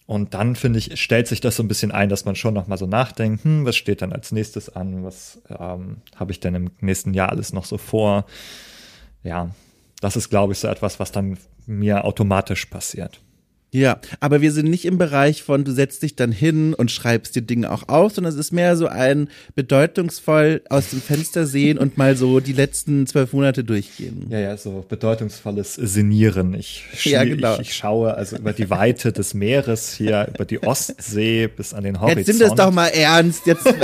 und 0.06 0.34
dann 0.34 0.56
finde 0.56 0.78
ich, 0.78 1.00
stellt 1.00 1.28
sich 1.28 1.40
das 1.40 1.56
so 1.56 1.62
ein 1.62 1.68
bisschen 1.68 1.92
ein, 1.92 2.08
dass 2.08 2.24
man 2.24 2.34
schon 2.34 2.54
noch 2.54 2.66
mal 2.66 2.76
so 2.76 2.86
nachdenkt, 2.86 3.44
hm, 3.44 3.64
was 3.64 3.76
steht 3.76 4.02
dann 4.02 4.12
als 4.12 4.32
nächstes 4.32 4.68
an, 4.68 5.04
was 5.04 5.40
ähm, 5.48 5.98
habe 6.16 6.32
ich 6.32 6.40
denn 6.40 6.54
im 6.54 6.70
nächsten 6.80 7.14
Jahr 7.14 7.30
alles 7.30 7.52
noch 7.52 7.64
so 7.64 7.78
vor? 7.78 8.26
Ja, 9.22 9.50
das 10.00 10.16
ist, 10.16 10.28
glaube 10.28 10.52
ich, 10.52 10.58
so 10.58 10.68
etwas, 10.68 10.98
was 10.98 11.12
dann 11.12 11.38
mir 11.66 12.04
automatisch 12.04 12.66
passiert. 12.66 13.20
Ja, 13.74 14.00
aber 14.20 14.42
wir 14.42 14.52
sind 14.52 14.68
nicht 14.68 14.84
im 14.84 14.98
Bereich 14.98 15.42
von, 15.42 15.64
du 15.64 15.72
setzt 15.72 16.02
dich 16.02 16.14
dann 16.14 16.30
hin 16.30 16.74
und 16.74 16.90
schreibst 16.90 17.34
die 17.34 17.46
Dinge 17.46 17.70
auch 17.70 17.88
auf, 17.88 18.12
sondern 18.12 18.30
es 18.30 18.38
ist 18.38 18.52
mehr 18.52 18.76
so 18.76 18.86
ein 18.86 19.30
bedeutungsvoll 19.54 20.60
aus 20.68 20.90
dem 20.90 21.00
Fenster 21.00 21.46
sehen 21.46 21.78
und 21.78 21.96
mal 21.96 22.14
so 22.14 22.40
die 22.40 22.52
letzten 22.52 23.06
zwölf 23.06 23.32
Monate 23.32 23.64
durchgehen. 23.64 24.26
Ja, 24.28 24.40
ja, 24.40 24.56
so 24.58 24.84
bedeutungsvolles 24.86 25.74
Senieren. 25.76 26.52
Ich, 26.52 26.84
ja, 27.04 27.24
genau. 27.24 27.54
ich, 27.54 27.60
ich 27.60 27.74
schaue 27.74 28.14
also 28.14 28.36
über 28.36 28.52
die 28.52 28.68
Weite 28.68 29.10
des 29.10 29.32
Meeres 29.32 29.94
hier, 29.94 30.28
über 30.34 30.44
die 30.44 30.62
Ostsee 30.62 31.48
bis 31.48 31.72
an 31.72 31.84
den 31.84 31.98
Horizont. 31.98 32.26
Jetzt 32.26 32.38
sind 32.38 32.46
es 32.46 32.54
doch 32.54 32.70
mal 32.70 32.88
ernst. 32.88 33.46
Jetzt. 33.46 33.64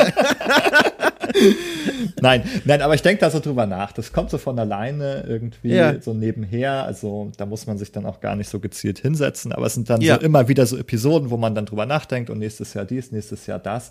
nein, 2.21 2.43
nein, 2.65 2.83
aber 2.83 2.95
ich 2.95 3.03
denke 3.03 3.21
da 3.21 3.31
so 3.31 3.41
drüber 3.41 3.67
nach. 3.67 3.93
Das 3.93 4.13
kommt 4.13 4.31
so 4.31 4.39
von 4.39 4.59
alleine 4.59 5.25
irgendwie 5.27 5.69
ja. 5.69 6.01
so 6.01 6.15
nebenher. 6.15 6.85
Also 6.85 7.31
da 7.37 7.47
muss 7.47 7.67
man 7.67 7.79
sich 7.79 7.93
dann 7.93 8.07
auch 8.07 8.21
gar 8.21 8.37
nicht 8.37 8.49
so 8.49 8.61
gezielt 8.61 8.99
hinsetzen. 8.99 9.53
Aber 9.53 9.67
es 9.67 9.75
sind 9.75 9.91
dann 9.91 10.01
ja. 10.01 10.17
so 10.17 10.21
immer 10.21 10.49
wieder 10.49 10.67
so 10.67 10.77
Episoden, 10.77 11.31
wo 11.31 11.37
man 11.37 11.55
dann 11.55 11.67
drüber 11.67 11.87
nachdenkt 11.87 12.31
und 12.31 12.39
nächstes 12.39 12.75
Jahr 12.75 12.85
dies, 12.85 13.13
nächstes 13.13 13.47
Jahr 13.47 13.59
das. 13.59 13.91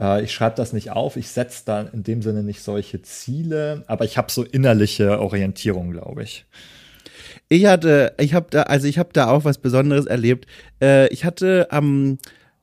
Äh, 0.00 0.24
ich 0.24 0.32
schreibe 0.32 0.56
das 0.56 0.72
nicht 0.72 0.90
auf. 0.90 1.16
Ich 1.16 1.28
setze 1.28 1.62
da 1.64 1.82
in 1.82 2.02
dem 2.02 2.22
Sinne 2.22 2.42
nicht 2.42 2.62
solche 2.62 3.02
Ziele, 3.02 3.84
aber 3.86 4.04
ich 4.04 4.18
habe 4.18 4.30
so 4.30 4.42
innerliche 4.44 5.20
Orientierung, 5.20 5.92
glaube 5.92 6.22
ich. 6.22 6.46
Ich 7.48 7.66
hatte, 7.66 8.14
ich 8.18 8.34
habe 8.34 8.46
da, 8.50 8.62
also 8.62 8.86
ich 8.86 8.98
habe 8.98 9.10
da 9.12 9.28
auch 9.28 9.44
was 9.44 9.58
Besonderes 9.58 10.06
erlebt. 10.06 10.46
Äh, 10.80 11.08
ich 11.08 11.24
hatte 11.24 11.66
am 11.70 12.18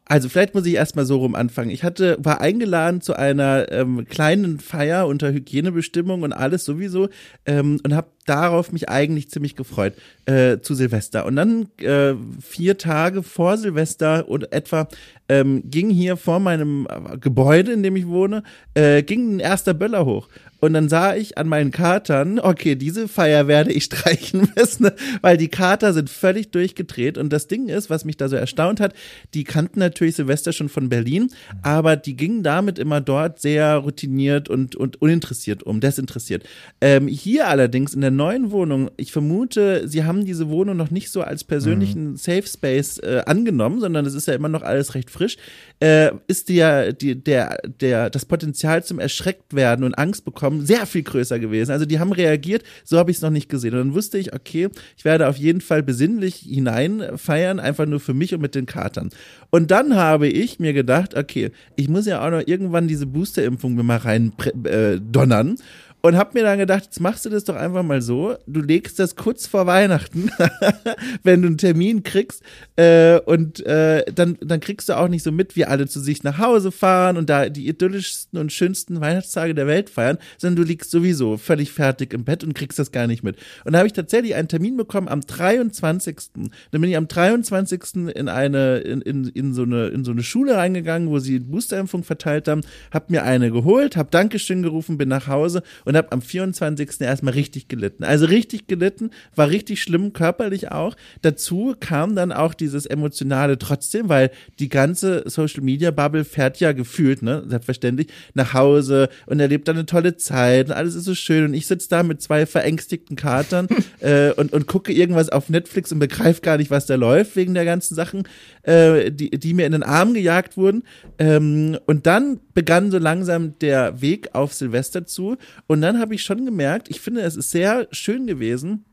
also 0.07 0.29
vielleicht 0.29 0.55
muss 0.55 0.65
ich 0.65 0.75
erstmal 0.75 1.05
so 1.05 1.17
rum 1.17 1.35
anfangen. 1.35 1.69
Ich 1.69 1.83
hatte, 1.83 2.17
war 2.19 2.39
eingeladen 2.39 3.01
zu 3.01 3.13
einer 3.13 3.71
ähm, 3.71 4.05
kleinen 4.05 4.59
Feier 4.59 5.07
unter 5.07 5.31
Hygienebestimmung 5.31 6.21
und 6.23 6.33
alles 6.33 6.63
sowieso 6.63 7.09
ähm, 7.45 7.79
und 7.83 7.93
habe 7.93 8.07
darauf 8.27 8.71
mich 8.71 8.89
eigentlich 8.89 9.29
ziemlich 9.29 9.55
gefreut 9.55 9.93
äh, 10.25 10.59
zu 10.59 10.75
Silvester. 10.75 11.25
Und 11.25 11.35
dann 11.35 11.67
äh, 11.79 12.13
vier 12.41 12.77
Tage 12.77 13.23
vor 13.23 13.57
Silvester 13.57 14.27
und 14.29 14.51
etwa 14.51 14.87
ähm, 15.29 15.63
ging 15.65 15.89
hier 15.89 16.17
vor 16.17 16.39
meinem 16.39 16.87
Gebäude, 17.19 17.71
in 17.71 17.83
dem 17.83 17.95
ich 17.95 18.07
wohne, 18.07 18.43
äh, 18.73 19.03
ging 19.03 19.35
ein 19.35 19.39
erster 19.39 19.73
Böller 19.73 20.05
hoch. 20.05 20.27
Und 20.59 20.73
dann 20.73 20.89
sah 20.89 21.15
ich 21.15 21.37
an 21.37 21.47
meinen 21.47 21.69
Katern, 21.71 22.39
okay, 22.39 22.75
diese 22.75 23.07
Feier 23.07 23.47
werde 23.47 23.71
ich 23.71 23.83
streichen 23.85 24.49
müssen, 24.55 24.89
weil 25.21 25.37
die 25.37 25.49
Kater 25.49 25.93
sind 25.93 26.09
völlig 26.09 26.51
durchgedreht. 26.51 27.17
Und 27.17 27.31
das 27.31 27.47
Ding 27.47 27.69
ist, 27.69 27.89
was 27.89 28.05
mich 28.05 28.17
da 28.17 28.27
so 28.27 28.35
erstaunt 28.35 28.79
hat, 28.79 28.93
die 29.33 29.43
kannten 29.43 29.79
natürlich 29.79 30.15
Silvester 30.15 30.53
schon 30.53 30.69
von 30.69 30.89
Berlin, 30.89 31.29
aber 31.61 31.95
die 31.95 32.15
gingen 32.15 32.41
damit 32.41 32.79
immer 32.79 33.01
dort 33.01 33.39
sehr 33.39 33.75
routiniert 33.75 34.49
und, 34.49 34.75
und 34.75 35.01
uninteressiert 35.01 35.63
um, 35.63 35.79
desinteressiert. 35.79 36.43
Ähm, 36.81 37.07
hier 37.07 37.47
allerdings 37.47 37.93
in 37.93 38.01
der 38.01 38.11
neuen 38.17 38.51
Wohnung, 38.51 38.91
ich 38.97 39.11
vermute, 39.11 39.87
sie 39.87 40.03
haben 40.03 40.25
diese 40.25 40.49
Wohnung 40.49 40.75
noch 40.75 40.91
nicht 40.91 41.09
so 41.09 41.21
als 41.21 41.43
persönlichen 41.43 42.11
mhm. 42.11 42.17
Safe 42.17 42.45
Space 42.45 42.97
äh, 42.99 43.21
angenommen, 43.25 43.79
sondern 43.79 44.05
es 44.05 44.13
ist 44.13 44.27
ja 44.27 44.33
immer 44.33 44.49
noch 44.49 44.63
alles 44.63 44.95
recht 44.95 45.09
frisch, 45.09 45.37
äh, 45.79 46.11
ist 46.27 46.49
der, 46.49 46.91
die, 46.91 47.15
der, 47.15 47.57
der, 47.79 48.09
das 48.09 48.25
Potenzial 48.25 48.83
zum 48.83 48.99
erschreckt 48.99 49.53
werden 49.53 49.85
und 49.85 49.93
Angst 49.93 50.25
bekommen 50.25 50.65
sehr 50.65 50.85
viel 50.85 51.03
größer 51.03 51.39
gewesen. 51.39 51.71
Also 51.71 51.85
die 51.85 51.99
haben 51.99 52.11
reagiert, 52.11 52.63
so 52.83 52.97
habe 52.97 53.11
ich 53.11 53.17
es 53.17 53.23
noch 53.23 53.29
nicht 53.29 53.47
gesehen. 53.47 53.73
Und 53.73 53.79
dann 53.79 53.93
wusste 53.93 54.17
ich, 54.17 54.33
okay, 54.33 54.69
ich 54.97 55.05
werde 55.05 55.27
auf 55.27 55.37
jeden 55.37 55.61
Fall 55.61 55.83
besinnlich 55.83 56.35
hinein 56.35 57.03
feiern, 57.15 57.59
einfach 57.59 57.85
nur 57.85 57.99
für 57.99 58.13
mich 58.13 58.33
und 58.33 58.41
mit 58.41 58.55
den 58.55 58.65
Katern. 58.65 59.11
Und 59.49 59.71
dann 59.71 59.95
habe 59.95 60.27
ich 60.27 60.59
mir 60.59 60.73
gedacht, 60.73 61.15
okay, 61.15 61.51
ich 61.75 61.87
muss 61.87 62.05
ja 62.05 62.25
auch 62.25 62.31
noch 62.31 62.45
irgendwann 62.45 62.87
diese 62.87 63.05
Boosterimpfung 63.05 63.75
mir 63.75 63.83
mal 63.83 63.97
rein 63.97 64.33
äh, 64.63 64.99
donnern 64.99 65.55
und 66.01 66.15
habe 66.15 66.31
mir 66.33 66.43
dann 66.43 66.59
gedacht, 66.59 66.83
jetzt 66.85 66.99
machst 66.99 67.25
du 67.25 67.29
das 67.29 67.43
doch 67.43 67.55
einfach 67.55 67.83
mal 67.83 68.01
so. 68.01 68.37
Du 68.45 68.61
legst 68.61 68.99
das 68.99 69.15
kurz 69.15 69.47
vor 69.47 69.65
Weihnachten, 69.65 70.31
wenn 71.23 71.41
du 71.41 71.47
einen 71.47 71.57
Termin 71.57 72.03
kriegst 72.03 72.43
äh, 72.77 73.19
und 73.25 73.65
äh, 73.65 74.05
dann, 74.13 74.37
dann 74.39 74.59
kriegst 74.59 74.87
du 74.87 74.97
auch 74.97 75.07
nicht 75.07 75.23
so 75.23 75.31
mit, 75.31 75.55
wie 75.55 75.65
alle 75.65 75.87
zu 75.87 75.99
sich 75.99 76.23
nach 76.23 76.37
Hause 76.37 76.71
fahren 76.71 77.17
und 77.17 77.27
da 77.27 77.49
die 77.49 77.67
idyllischsten 77.67 78.39
und 78.39 78.51
schönsten 78.51 79.01
Weihnachtstage 79.01 79.55
der 79.55 79.65
Welt 79.65 79.89
feiern, 79.89 80.19
sondern 80.37 80.63
du 80.63 80.69
liegst 80.69 80.91
sowieso 80.91 81.37
völlig 81.37 81.71
fertig 81.71 82.13
im 82.13 82.23
Bett 82.23 82.43
und 82.43 82.53
kriegst 82.53 82.77
das 82.77 82.91
gar 82.91 83.07
nicht 83.07 83.23
mit. 83.23 83.35
Und 83.65 83.73
da 83.73 83.79
habe 83.79 83.87
ich 83.87 83.93
tatsächlich 83.93 84.35
einen 84.35 84.47
Termin 84.47 84.77
bekommen 84.77 85.07
am 85.07 85.21
23. 85.21 86.17
Dann 86.35 86.51
bin 86.69 86.83
ich 86.83 86.97
am 86.97 87.07
23. 87.07 88.11
in 88.15 88.29
eine, 88.29 88.77
in, 88.77 89.01
in, 89.01 89.25
in, 89.29 89.53
so, 89.55 89.63
eine, 89.63 89.87
in 89.87 90.05
so 90.05 90.11
eine 90.11 90.21
Schule 90.21 90.55
reingegangen, 90.55 91.09
wo 91.09 91.17
sie 91.17 91.39
Boosterimpfung 91.39 92.03
verteilt 92.03 92.47
haben, 92.47 92.61
hab 92.91 93.09
mir 93.09 93.23
eine 93.23 93.49
geholt, 93.49 93.97
hab 93.97 94.11
Dankeschön 94.11 94.61
gerufen, 94.61 94.99
bin 94.99 95.09
nach 95.09 95.27
Hause 95.27 95.63
und 95.85 95.97
habe 95.97 96.11
am 96.11 96.21
24. 96.21 97.01
erstmal 97.01 97.33
richtig 97.33 97.69
gelitten. 97.69 98.03
Also 98.03 98.27
richtig 98.27 98.67
gelitten, 98.67 99.09
war 99.35 99.49
richtig 99.49 99.81
schlimm, 99.81 100.13
körperlich 100.13 100.71
auch. 100.71 100.95
Dazu 101.23 101.75
kam 101.79 102.15
dann 102.15 102.31
auch 102.31 102.53
dieses 102.67 102.85
emotionale 102.85 103.57
trotzdem, 103.57 104.09
weil 104.09 104.29
die 104.59 104.69
ganze 104.69 105.23
Social 105.25 105.63
Media 105.63 105.91
Bubble 105.91 106.25
fährt 106.25 106.59
ja 106.59 106.73
gefühlt, 106.73 107.21
ne, 107.21 107.43
selbstverständlich, 107.47 108.07
nach 108.33 108.53
Hause 108.53 109.09
und 109.25 109.39
erlebt 109.39 109.67
dann 109.67 109.77
eine 109.77 109.85
tolle 109.85 110.17
Zeit 110.17 110.67
und 110.67 110.73
alles 110.73 110.95
ist 110.95 111.05
so 111.05 111.15
schön 111.15 111.45
und 111.45 111.53
ich 111.53 111.65
sitze 111.65 111.89
da 111.89 112.03
mit 112.03 112.21
zwei 112.21 112.45
verängstigten 112.45 113.15
Katern 113.15 113.67
äh, 113.99 114.31
und, 114.31 114.53
und 114.53 114.67
gucke 114.67 114.91
irgendwas 114.91 115.29
auf 115.29 115.49
Netflix 115.49 115.91
und 115.91 115.99
begreife 115.99 116.41
gar 116.41 116.57
nicht, 116.57 116.69
was 116.69 116.85
da 116.85 116.95
läuft 116.95 117.35
wegen 117.35 117.53
der 117.53 117.65
ganzen 117.65 117.95
Sachen, 117.95 118.27
äh, 118.63 119.11
die, 119.11 119.29
die 119.31 119.53
mir 119.53 119.65
in 119.65 119.71
den 119.71 119.83
Arm 119.83 120.13
gejagt 120.13 120.57
wurden. 120.57 120.83
Ähm, 121.17 121.77
und 121.85 122.05
dann 122.05 122.39
begann 122.53 122.91
so 122.91 122.97
langsam 122.97 123.57
der 123.59 124.01
Weg 124.01 124.35
auf 124.35 124.53
Silvester 124.53 125.05
zu 125.05 125.37
und 125.67 125.81
dann 125.81 125.99
habe 125.99 126.15
ich 126.15 126.23
schon 126.23 126.45
gemerkt, 126.45 126.89
ich 126.89 126.99
finde, 126.99 127.21
es 127.21 127.37
ist 127.37 127.51
sehr 127.51 127.87
schön 127.91 128.27
gewesen, 128.27 128.85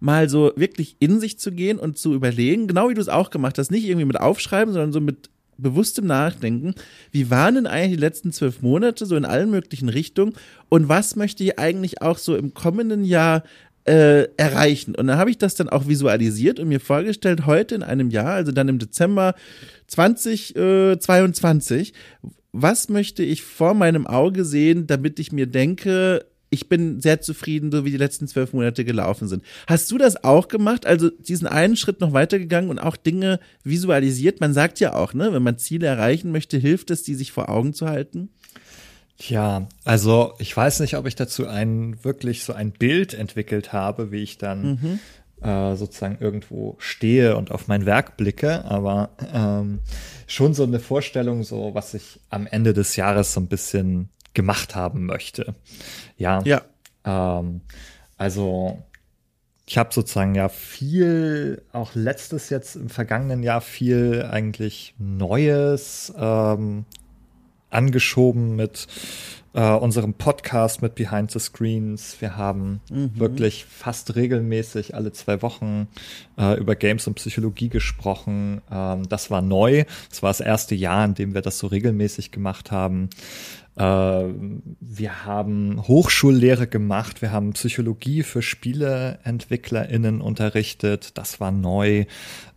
mal 0.00 0.28
so 0.28 0.52
wirklich 0.56 0.96
in 0.98 1.20
sich 1.20 1.38
zu 1.38 1.52
gehen 1.52 1.78
und 1.78 1.98
zu 1.98 2.14
überlegen, 2.14 2.66
genau 2.66 2.88
wie 2.88 2.94
du 2.94 3.00
es 3.00 3.08
auch 3.08 3.30
gemacht 3.30 3.58
hast, 3.58 3.70
nicht 3.70 3.84
irgendwie 3.84 4.06
mit 4.06 4.20
Aufschreiben, 4.20 4.72
sondern 4.72 4.92
so 4.92 5.00
mit 5.00 5.30
bewusstem 5.58 6.06
Nachdenken, 6.06 6.74
wie 7.10 7.30
waren 7.30 7.56
denn 7.56 7.66
eigentlich 7.66 7.96
die 7.96 8.00
letzten 8.00 8.32
zwölf 8.32 8.62
Monate 8.62 9.04
so 9.06 9.16
in 9.16 9.24
allen 9.24 9.50
möglichen 9.50 9.88
Richtungen 9.88 10.34
und 10.68 10.88
was 10.88 11.16
möchte 11.16 11.42
ich 11.42 11.58
eigentlich 11.58 12.00
auch 12.00 12.18
so 12.18 12.36
im 12.36 12.54
kommenden 12.54 13.02
Jahr 13.04 13.42
äh, 13.84 14.28
erreichen? 14.36 14.94
Und 14.94 15.08
dann 15.08 15.18
habe 15.18 15.30
ich 15.30 15.38
das 15.38 15.56
dann 15.56 15.68
auch 15.68 15.88
visualisiert 15.88 16.60
und 16.60 16.68
mir 16.68 16.78
vorgestellt, 16.80 17.46
heute 17.46 17.74
in 17.74 17.82
einem 17.82 18.10
Jahr, 18.10 18.34
also 18.34 18.52
dann 18.52 18.68
im 18.68 18.78
Dezember 18.78 19.34
2022, 19.88 21.92
was 22.52 22.88
möchte 22.88 23.24
ich 23.24 23.42
vor 23.42 23.74
meinem 23.74 24.06
Auge 24.06 24.44
sehen, 24.44 24.86
damit 24.86 25.18
ich 25.18 25.32
mir 25.32 25.46
denke, 25.46 26.24
ich 26.50 26.68
bin 26.68 27.00
sehr 27.00 27.20
zufrieden, 27.20 27.70
so 27.70 27.84
wie 27.84 27.90
die 27.90 27.96
letzten 27.96 28.26
zwölf 28.26 28.52
Monate 28.52 28.84
gelaufen 28.84 29.28
sind. 29.28 29.44
Hast 29.66 29.90
du 29.90 29.98
das 29.98 30.24
auch 30.24 30.48
gemacht? 30.48 30.86
Also 30.86 31.10
diesen 31.10 31.46
einen 31.46 31.76
Schritt 31.76 32.00
noch 32.00 32.12
weitergegangen 32.12 32.70
und 32.70 32.78
auch 32.78 32.96
Dinge 32.96 33.40
visualisiert? 33.64 34.40
Man 34.40 34.54
sagt 34.54 34.80
ja 34.80 34.94
auch, 34.94 35.14
ne, 35.14 35.32
wenn 35.32 35.42
man 35.42 35.58
Ziele 35.58 35.86
erreichen 35.86 36.32
möchte, 36.32 36.56
hilft 36.56 36.90
es, 36.90 37.02
die 37.02 37.14
sich 37.14 37.32
vor 37.32 37.48
Augen 37.48 37.74
zu 37.74 37.86
halten? 37.86 38.30
Tja, 39.18 39.66
also 39.84 40.34
ich 40.38 40.56
weiß 40.56 40.80
nicht, 40.80 40.96
ob 40.96 41.06
ich 41.06 41.16
dazu 41.16 41.46
ein 41.46 42.02
wirklich 42.04 42.44
so 42.44 42.52
ein 42.52 42.70
Bild 42.70 43.14
entwickelt 43.14 43.72
habe, 43.72 44.12
wie 44.12 44.22
ich 44.22 44.38
dann 44.38 44.78
mhm. 45.40 45.46
äh, 45.46 45.74
sozusagen 45.74 46.18
irgendwo 46.20 46.76
stehe 46.78 47.36
und 47.36 47.50
auf 47.50 47.66
mein 47.66 47.84
Werk 47.84 48.16
blicke, 48.16 48.64
aber 48.64 49.10
ähm, 49.34 49.80
schon 50.28 50.54
so 50.54 50.62
eine 50.62 50.78
Vorstellung, 50.78 51.42
so 51.42 51.74
was 51.74 51.94
ich 51.94 52.20
am 52.30 52.46
Ende 52.46 52.72
des 52.74 52.94
Jahres 52.94 53.32
so 53.32 53.40
ein 53.40 53.48
bisschen 53.48 54.08
gemacht 54.38 54.76
haben 54.76 55.04
möchte. 55.04 55.56
Ja. 56.16 56.40
Ja. 56.44 56.62
Ähm, 57.04 57.62
also 58.16 58.80
ich 59.66 59.76
habe 59.76 59.92
sozusagen 59.92 60.36
ja 60.36 60.48
viel, 60.48 61.62
auch 61.72 61.96
letztes 61.96 62.48
jetzt 62.48 62.76
im 62.76 62.88
vergangenen 62.88 63.42
Jahr 63.42 63.60
viel 63.60 64.24
eigentlich 64.30 64.94
Neues 64.96 66.12
ähm, 66.16 66.84
angeschoben 67.68 68.54
mit 68.54 68.86
äh, 69.54 69.72
unserem 69.72 70.14
Podcast 70.14 70.82
mit 70.82 70.94
Behind 70.94 71.32
the 71.32 71.40
Screens. 71.40 72.16
Wir 72.20 72.36
haben 72.36 72.80
mhm. 72.90 73.18
wirklich 73.18 73.64
fast 73.64 74.14
regelmäßig 74.14 74.94
alle 74.94 75.12
zwei 75.12 75.42
Wochen 75.42 75.88
äh, 76.38 76.56
über 76.58 76.76
Games 76.76 77.08
und 77.08 77.14
Psychologie 77.14 77.68
gesprochen. 77.68 78.60
Ähm, 78.70 79.08
das 79.08 79.32
war 79.32 79.42
neu. 79.42 79.84
Das 80.10 80.22
war 80.22 80.30
das 80.30 80.40
erste 80.40 80.76
Jahr, 80.76 81.04
in 81.04 81.14
dem 81.14 81.34
wir 81.34 81.42
das 81.42 81.58
so 81.58 81.66
regelmäßig 81.66 82.30
gemacht 82.30 82.70
haben. 82.70 83.10
Äh, 83.78 84.24
wir 84.80 85.24
haben 85.24 85.86
Hochschullehre 85.86 86.66
gemacht, 86.66 87.22
wir 87.22 87.30
haben 87.30 87.52
Psychologie 87.52 88.24
für 88.24 88.42
SpieleentwicklerInnen 88.42 90.20
unterrichtet. 90.20 91.16
Das 91.16 91.38
war 91.38 91.52
neu. 91.52 92.00
Äh, 92.00 92.06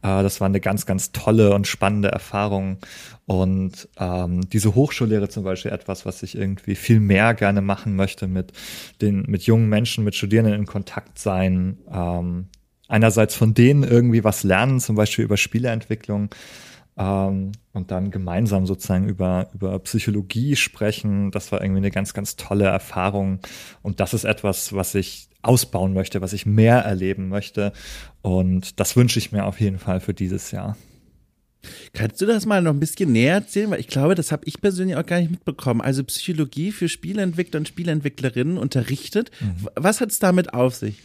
das 0.01 0.41
war 0.41 0.47
eine 0.47 0.59
ganz, 0.59 0.87
ganz 0.87 1.11
tolle 1.11 1.53
und 1.53 1.67
spannende 1.67 2.09
Erfahrung. 2.09 2.79
Und 3.27 3.87
ähm, 3.99 4.49
diese 4.49 4.73
Hochschullehre 4.73 5.29
zum 5.29 5.43
Beispiel 5.43 5.71
etwas, 5.71 6.07
was 6.07 6.23
ich 6.23 6.35
irgendwie 6.35 6.75
viel 6.75 6.99
mehr 6.99 7.35
gerne 7.35 7.61
machen 7.61 7.95
möchte, 7.95 8.27
mit 8.27 8.51
den, 9.01 9.21
mit 9.27 9.43
jungen 9.43 9.69
Menschen, 9.69 10.03
mit 10.03 10.15
Studierenden 10.15 10.55
in 10.55 10.65
Kontakt 10.65 11.19
sein. 11.19 11.77
Ähm, 11.91 12.47
einerseits 12.87 13.35
von 13.35 13.53
denen 13.53 13.83
irgendwie 13.83 14.23
was 14.23 14.43
lernen, 14.43 14.79
zum 14.79 14.95
Beispiel 14.95 15.23
über 15.23 15.37
Spieleentwicklung 15.37 16.29
ähm, 17.01 17.53
und 17.73 17.89
dann 17.89 18.11
gemeinsam 18.11 18.67
sozusagen 18.67 19.07
über, 19.07 19.49
über 19.53 19.79
Psychologie 19.79 20.55
sprechen. 20.55 21.31
Das 21.31 21.51
war 21.51 21.61
irgendwie 21.61 21.79
eine 21.79 21.91
ganz, 21.91 22.13
ganz 22.13 22.35
tolle 22.35 22.65
Erfahrung. 22.65 23.39
Und 23.81 23.99
das 23.99 24.13
ist 24.13 24.23
etwas, 24.23 24.73
was 24.73 24.93
ich 24.93 25.29
ausbauen 25.41 25.93
möchte, 25.93 26.21
was 26.21 26.33
ich 26.33 26.45
mehr 26.45 26.79
erleben 26.79 27.27
möchte. 27.27 27.73
Und 28.21 28.79
das 28.79 28.95
wünsche 28.95 29.17
ich 29.17 29.31
mir 29.31 29.45
auf 29.45 29.59
jeden 29.59 29.79
Fall 29.79 29.99
für 29.99 30.13
dieses 30.13 30.51
Jahr. 30.51 30.77
Kannst 31.93 32.21
du 32.21 32.25
das 32.25 32.45
mal 32.45 32.61
noch 32.61 32.73
ein 32.73 32.79
bisschen 32.79 33.11
näher 33.11 33.35
erzählen? 33.35 33.71
Weil 33.71 33.79
ich 33.79 33.87
glaube, 33.87 34.15
das 34.15 34.31
habe 34.31 34.43
ich 34.45 34.61
persönlich 34.61 34.95
auch 34.95 35.05
gar 35.05 35.19
nicht 35.19 35.31
mitbekommen. 35.31 35.81
Also 35.81 36.03
Psychologie 36.03 36.71
für 36.71 36.89
Spieleentwickler 36.89 37.59
und 37.59 37.67
Spieleentwicklerinnen 37.67 38.57
unterrichtet. 38.57 39.31
Mhm. 39.39 39.69
Was 39.75 40.01
hat 40.01 40.09
es 40.09 40.19
damit 40.19 40.53
auf 40.53 40.75
sich? 40.75 41.01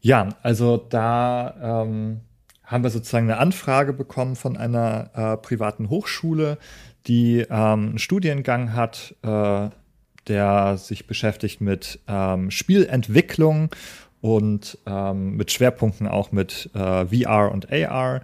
Ja, 0.00 0.30
also 0.42 0.76
da 0.76 1.84
ähm, 1.84 2.20
haben 2.72 2.82
wir 2.82 2.90
sozusagen 2.90 3.30
eine 3.30 3.38
Anfrage 3.38 3.92
bekommen 3.92 4.34
von 4.34 4.56
einer 4.56 5.10
äh, 5.14 5.36
privaten 5.36 5.90
Hochschule, 5.90 6.58
die 7.06 7.40
ähm, 7.40 7.50
einen 7.50 7.98
Studiengang 7.98 8.72
hat, 8.72 9.14
äh, 9.22 9.68
der 10.28 10.76
sich 10.78 11.06
beschäftigt 11.06 11.60
mit 11.60 12.00
ähm, 12.08 12.50
Spielentwicklung 12.50 13.70
und 14.20 14.78
ähm, 14.86 15.36
mit 15.36 15.52
Schwerpunkten 15.52 16.08
auch 16.08 16.32
mit 16.32 16.70
äh, 16.74 17.06
VR 17.06 17.52
und 17.52 17.70
AR 17.70 18.22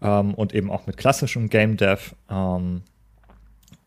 ähm, 0.00 0.32
und 0.34 0.54
eben 0.54 0.70
auch 0.70 0.86
mit 0.86 0.96
klassischem 0.96 1.50
Game 1.50 1.76
Dev. 1.76 2.14
Ähm, 2.30 2.82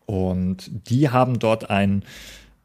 und 0.06 0.70
die 0.88 1.08
haben 1.10 1.38
dort 1.38 1.70
ein 1.70 2.04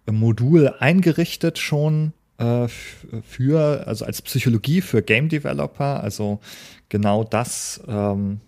Modul 0.05 0.73
eingerichtet 0.79 1.57
schon 1.57 2.13
äh, 2.39 2.67
für, 2.67 3.85
also 3.85 4.05
als 4.05 4.21
Psychologie 4.21 4.81
für 4.81 5.01
Game 5.01 5.29
Developer, 5.29 6.01
also 6.01 6.39
genau 6.87 7.23
das, 7.23 7.81
ähm, 7.87 8.39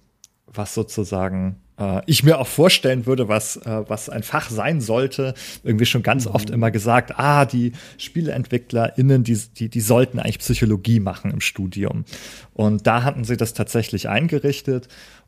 was 0.47 0.73
sozusagen 0.73 1.57
äh, 1.77 2.01
ich 2.05 2.23
mir 2.23 2.39
auch 2.39 2.47
vorstellen 2.47 3.05
würde, 3.05 3.27
was, 3.27 3.57
äh, 3.57 3.83
was 3.87 4.09
ein 4.09 4.23
Fach 4.23 4.49
sein 4.49 4.81
sollte. 4.81 5.33
Irgendwie 5.63 5.85
schon 5.85 6.03
ganz 6.03 6.25
mhm. 6.25 6.31
oft 6.31 6.49
immer 6.49 6.71
gesagt, 6.71 7.13
ah, 7.17 7.45
die 7.45 7.73
SpieleentwicklerInnen, 7.97 9.23
die, 9.23 9.37
die, 9.57 9.69
die 9.69 9.81
sollten 9.81 10.19
eigentlich 10.19 10.39
Psychologie 10.39 10.99
machen 10.99 11.31
im 11.31 11.41
Studium. 11.41 12.05
Und 12.53 12.87
da 12.87 13.03
hatten 13.03 13.23
sie 13.23 13.37
das 13.37 13.53
tatsächlich 13.53 14.07
eingerichtet. 14.09 14.87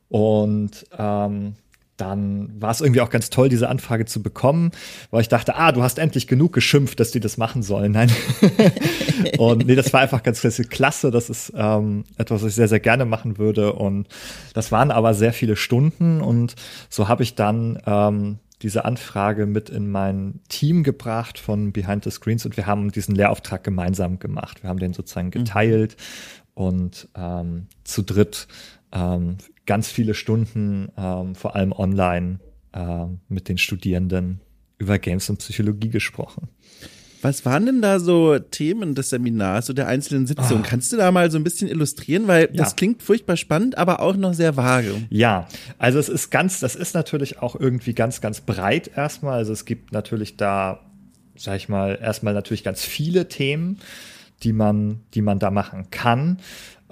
Und 0.09 0.85
ähm, 0.97 1.55
dann 1.97 2.49
war 2.59 2.71
es 2.71 2.81
irgendwie 2.81 3.01
auch 3.01 3.09
ganz 3.09 3.29
toll, 3.29 3.49
diese 3.49 3.69
Anfrage 3.69 4.05
zu 4.05 4.23
bekommen, 4.23 4.71
weil 5.11 5.21
ich 5.21 5.27
dachte, 5.27 5.55
ah, 5.55 5.71
du 5.71 5.83
hast 5.83 5.99
endlich 5.99 6.27
genug 6.27 6.53
geschimpft, 6.53 6.99
dass 6.99 7.11
die 7.11 7.19
das 7.19 7.37
machen 7.37 7.61
sollen. 7.61 7.91
Nein. 7.91 8.11
und 9.37 9.67
nee, 9.67 9.75
das 9.75 9.93
war 9.93 10.01
einfach 10.01 10.23
ganz 10.23 10.41
klasse. 10.69 11.11
Das 11.11 11.29
ist 11.29 11.53
ähm, 11.55 12.05
etwas, 12.17 12.41
was 12.41 12.49
ich 12.49 12.55
sehr, 12.55 12.67
sehr 12.67 12.79
gerne 12.79 13.05
machen 13.05 13.37
würde. 13.37 13.73
Und 13.73 14.07
das 14.53 14.71
waren 14.71 14.91
aber 14.91 15.13
sehr 15.13 15.33
viele 15.33 15.55
Stunden. 15.55 16.21
Und 16.21 16.55
so 16.89 17.07
habe 17.07 17.23
ich 17.23 17.35
dann 17.35 17.79
ähm, 17.85 18.39
diese 18.63 18.85
Anfrage 18.85 19.45
mit 19.45 19.69
in 19.69 19.91
mein 19.91 20.39
Team 20.47 20.83
gebracht 20.83 21.37
von 21.37 21.73
Behind 21.73 22.03
the 22.03 22.11
Screens 22.11 22.45
und 22.45 22.55
wir 22.55 22.65
haben 22.65 22.91
diesen 22.91 23.13
Lehrauftrag 23.13 23.63
gemeinsam 23.63 24.19
gemacht. 24.19 24.63
Wir 24.63 24.69
haben 24.69 24.79
den 24.79 24.93
sozusagen 24.93 25.27
mhm. 25.27 25.31
geteilt 25.31 25.97
mhm. 26.55 26.63
und 26.63 27.07
ähm, 27.15 27.67
zu 27.83 28.03
dritt 28.03 28.47
ähm, 28.93 29.37
ganz 29.65 29.89
viele 29.89 30.13
Stunden, 30.13 30.89
ähm, 30.97 31.35
vor 31.35 31.55
allem 31.55 31.71
online, 31.71 32.39
äh, 32.73 33.05
mit 33.27 33.49
den 33.49 33.57
Studierenden 33.57 34.41
über 34.77 34.99
Games 34.99 35.29
und 35.29 35.37
Psychologie 35.37 35.89
gesprochen. 35.89 36.49
Was 37.21 37.45
waren 37.45 37.65
denn 37.65 37.81
da 37.81 37.99
so 37.99 38.37
Themen 38.37 38.95
des 38.95 39.11
Seminars 39.11 39.69
oder 39.69 39.83
der 39.83 39.87
einzelnen 39.87 40.27
Sitzungen? 40.27 40.63
Oh. 40.65 40.67
Kannst 40.67 40.91
du 40.91 40.97
da 40.97 41.09
mal 41.09 41.31
so 41.31 41.37
ein 41.37 41.43
bisschen 41.45 41.69
illustrieren? 41.69 42.27
Weil 42.27 42.49
ja. 42.51 42.51
das 42.51 42.75
klingt 42.75 43.01
furchtbar 43.01 43.37
spannend, 43.37 43.77
aber 43.77 44.01
auch 44.01 44.17
noch 44.17 44.33
sehr 44.33 44.57
vage. 44.57 44.93
Ja, 45.09 45.47
also 45.77 45.99
es 45.99 46.09
ist 46.09 46.31
ganz, 46.31 46.59
das 46.59 46.75
ist 46.75 46.93
natürlich 46.93 47.39
auch 47.41 47.57
irgendwie 47.57 47.93
ganz, 47.93 48.19
ganz 48.19 48.41
breit 48.41 48.91
erstmal. 48.93 49.35
Also 49.35 49.53
es 49.53 49.63
gibt 49.63 49.93
natürlich 49.93 50.35
da, 50.35 50.81
sag 51.37 51.55
ich 51.55 51.69
mal, 51.69 51.97
erstmal 52.01 52.33
natürlich 52.33 52.63
ganz 52.65 52.83
viele 52.83 53.29
Themen, 53.29 53.79
die 54.43 54.51
man, 54.51 54.99
die 55.13 55.21
man 55.21 55.39
da 55.39 55.49
machen 55.49 55.91
kann. 55.91 56.39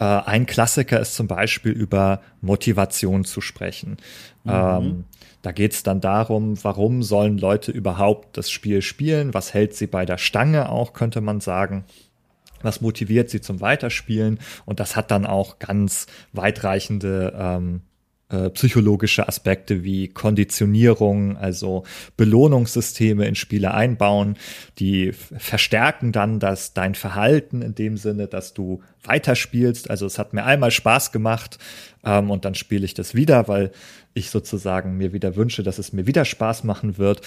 Äh, 0.02 0.24
ein 0.26 0.48
Klassiker 0.48 1.00
ist 1.00 1.14
zum 1.14 1.28
Beispiel 1.28 1.72
über 1.72 2.22
Motivation 2.42 3.24
zu 3.24 3.40
sprechen. 3.40 3.98
Mhm. 4.44 4.52
Ähm, 4.52 5.06
da 5.44 5.52
geht 5.52 5.74
es 5.74 5.84
dann 5.84 6.02
darum, 6.02 6.62
warum 6.64 7.04
sollen 7.04 7.38
Leute 7.38 7.72
überhaupt 7.72 8.36
das 8.36 8.50
Spiel 8.50 8.82
spielen? 8.82 9.36
Was 9.36 9.54
hält 9.54 9.76
sie 9.76 9.88
bei 9.88 10.06
der 10.06 10.18
Stange 10.18 10.70
auch, 10.70 10.94
könnte 10.94 11.22
man 11.22 11.40
sagen. 11.40 11.86
Was 12.64 12.82
motiviert 12.82 13.30
sie 13.30 13.42
zum 13.42 13.62
Weiterspielen? 13.62 14.40
Und 14.66 14.80
das 14.80 14.96
hat 14.96 15.12
dann 15.12 15.26
auch 15.26 15.60
ganz 15.60 16.08
weitreichende 16.34 17.34
ähm, 17.38 17.82
äh, 18.32 18.50
psychologische 18.52 19.28
Aspekte 19.28 19.84
wie 19.84 20.08
Konditionierung, 20.08 21.38
also 21.38 21.84
Belohnungssysteme 22.16 23.26
in 23.28 23.36
Spiele 23.36 23.74
einbauen, 23.74 24.38
die 24.80 25.12
verstärken 25.12 26.12
dann 26.12 26.40
das 26.40 26.74
dein 26.74 26.96
Verhalten 26.96 27.62
in 27.62 27.76
dem 27.76 27.98
Sinne, 27.98 28.28
dass 28.28 28.54
du 28.54 28.82
weiterspielst. 29.04 29.90
Also 29.90 30.06
es 30.06 30.18
hat 30.18 30.34
mir 30.34 30.46
einmal 30.46 30.72
Spaß 30.72 31.12
gemacht 31.12 31.58
ähm, 32.06 32.32
und 32.32 32.46
dann 32.46 32.56
spiele 32.56 32.86
ich 32.86 32.94
das 32.94 33.16
wieder, 33.16 33.48
weil 33.48 33.72
ich 34.14 34.30
sozusagen 34.30 34.98
mir 34.98 35.14
wieder 35.14 35.36
wünsche, 35.36 35.64
dass 35.64 35.80
es 35.80 35.94
mir 35.94 36.08
wieder 36.08 36.26
Spaß 36.26 36.64
machen 36.64 36.98
wird. 36.98 37.22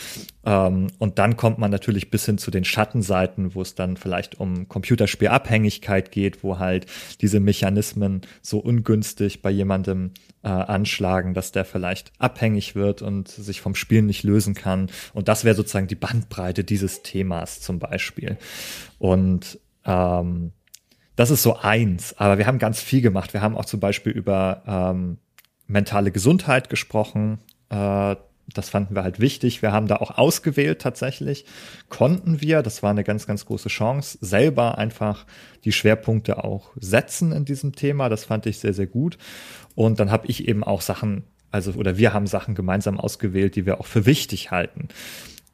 Ähm, 0.44 0.88
und 0.98 1.18
dann 1.18 1.36
kommt 1.36 1.58
man 1.58 1.70
natürlich 1.70 2.10
bis 2.10 2.26
hin 2.26 2.38
zu 2.38 2.50
den 2.50 2.64
Schattenseiten, 2.64 3.54
wo 3.54 3.62
es 3.62 3.74
dann 3.74 3.96
vielleicht 3.96 4.40
um 4.40 4.68
Computerspielabhängigkeit 4.68 6.10
geht, 6.10 6.42
wo 6.42 6.58
halt 6.58 6.86
diese 7.20 7.40
Mechanismen 7.40 8.22
so 8.42 8.58
ungünstig 8.58 9.42
bei 9.42 9.50
jemandem 9.50 10.12
äh, 10.42 10.48
anschlagen, 10.48 11.34
dass 11.34 11.52
der 11.52 11.64
vielleicht 11.64 12.12
abhängig 12.18 12.74
wird 12.74 13.02
und 13.02 13.28
sich 13.28 13.60
vom 13.60 13.74
Spielen 13.74 14.06
nicht 14.06 14.22
lösen 14.22 14.54
kann. 14.54 14.90
Und 15.12 15.28
das 15.28 15.44
wäre 15.44 15.54
sozusagen 15.54 15.88
die 15.88 15.94
Bandbreite 15.94 16.64
dieses 16.64 17.02
Themas 17.02 17.60
zum 17.60 17.78
Beispiel. 17.78 18.36
Und 18.98 19.58
ähm, 19.84 20.52
das 21.16 21.30
ist 21.30 21.42
so 21.42 21.56
eins, 21.56 22.14
aber 22.18 22.38
wir 22.38 22.46
haben 22.46 22.58
ganz 22.58 22.80
viel 22.80 23.00
gemacht. 23.00 23.32
Wir 23.34 23.40
haben 23.40 23.56
auch 23.56 23.64
zum 23.64 23.80
Beispiel 23.80 24.12
über 24.12 24.62
ähm, 24.66 25.18
mentale 25.66 26.10
Gesundheit 26.10 26.68
gesprochen. 26.68 27.38
Äh, 27.70 28.16
das 28.52 28.68
fanden 28.68 28.94
wir 28.94 29.02
halt 29.02 29.20
wichtig. 29.20 29.62
Wir 29.62 29.72
haben 29.72 29.86
da 29.86 29.96
auch 29.96 30.18
ausgewählt 30.18 30.80
tatsächlich. 30.80 31.46
Konnten 31.88 32.40
wir, 32.40 32.62
das 32.62 32.82
war 32.82 32.90
eine 32.90 33.04
ganz, 33.04 33.26
ganz 33.26 33.46
große 33.46 33.70
Chance, 33.70 34.18
selber 34.20 34.76
einfach 34.76 35.24
die 35.64 35.72
Schwerpunkte 35.72 36.44
auch 36.44 36.72
setzen 36.76 37.32
in 37.32 37.44
diesem 37.44 37.74
Thema. 37.74 38.08
Das 38.08 38.24
fand 38.24 38.46
ich 38.46 38.58
sehr, 38.58 38.74
sehr 38.74 38.86
gut. 38.86 39.16
Und 39.74 39.98
dann 39.98 40.10
habe 40.10 40.26
ich 40.26 40.46
eben 40.46 40.62
auch 40.62 40.82
Sachen, 40.82 41.24
also 41.50 41.72
oder 41.72 41.96
wir 41.96 42.12
haben 42.12 42.26
Sachen 42.26 42.54
gemeinsam 42.54 43.00
ausgewählt, 43.00 43.56
die 43.56 43.64
wir 43.64 43.80
auch 43.80 43.86
für 43.86 44.04
wichtig 44.04 44.50
halten. 44.50 44.88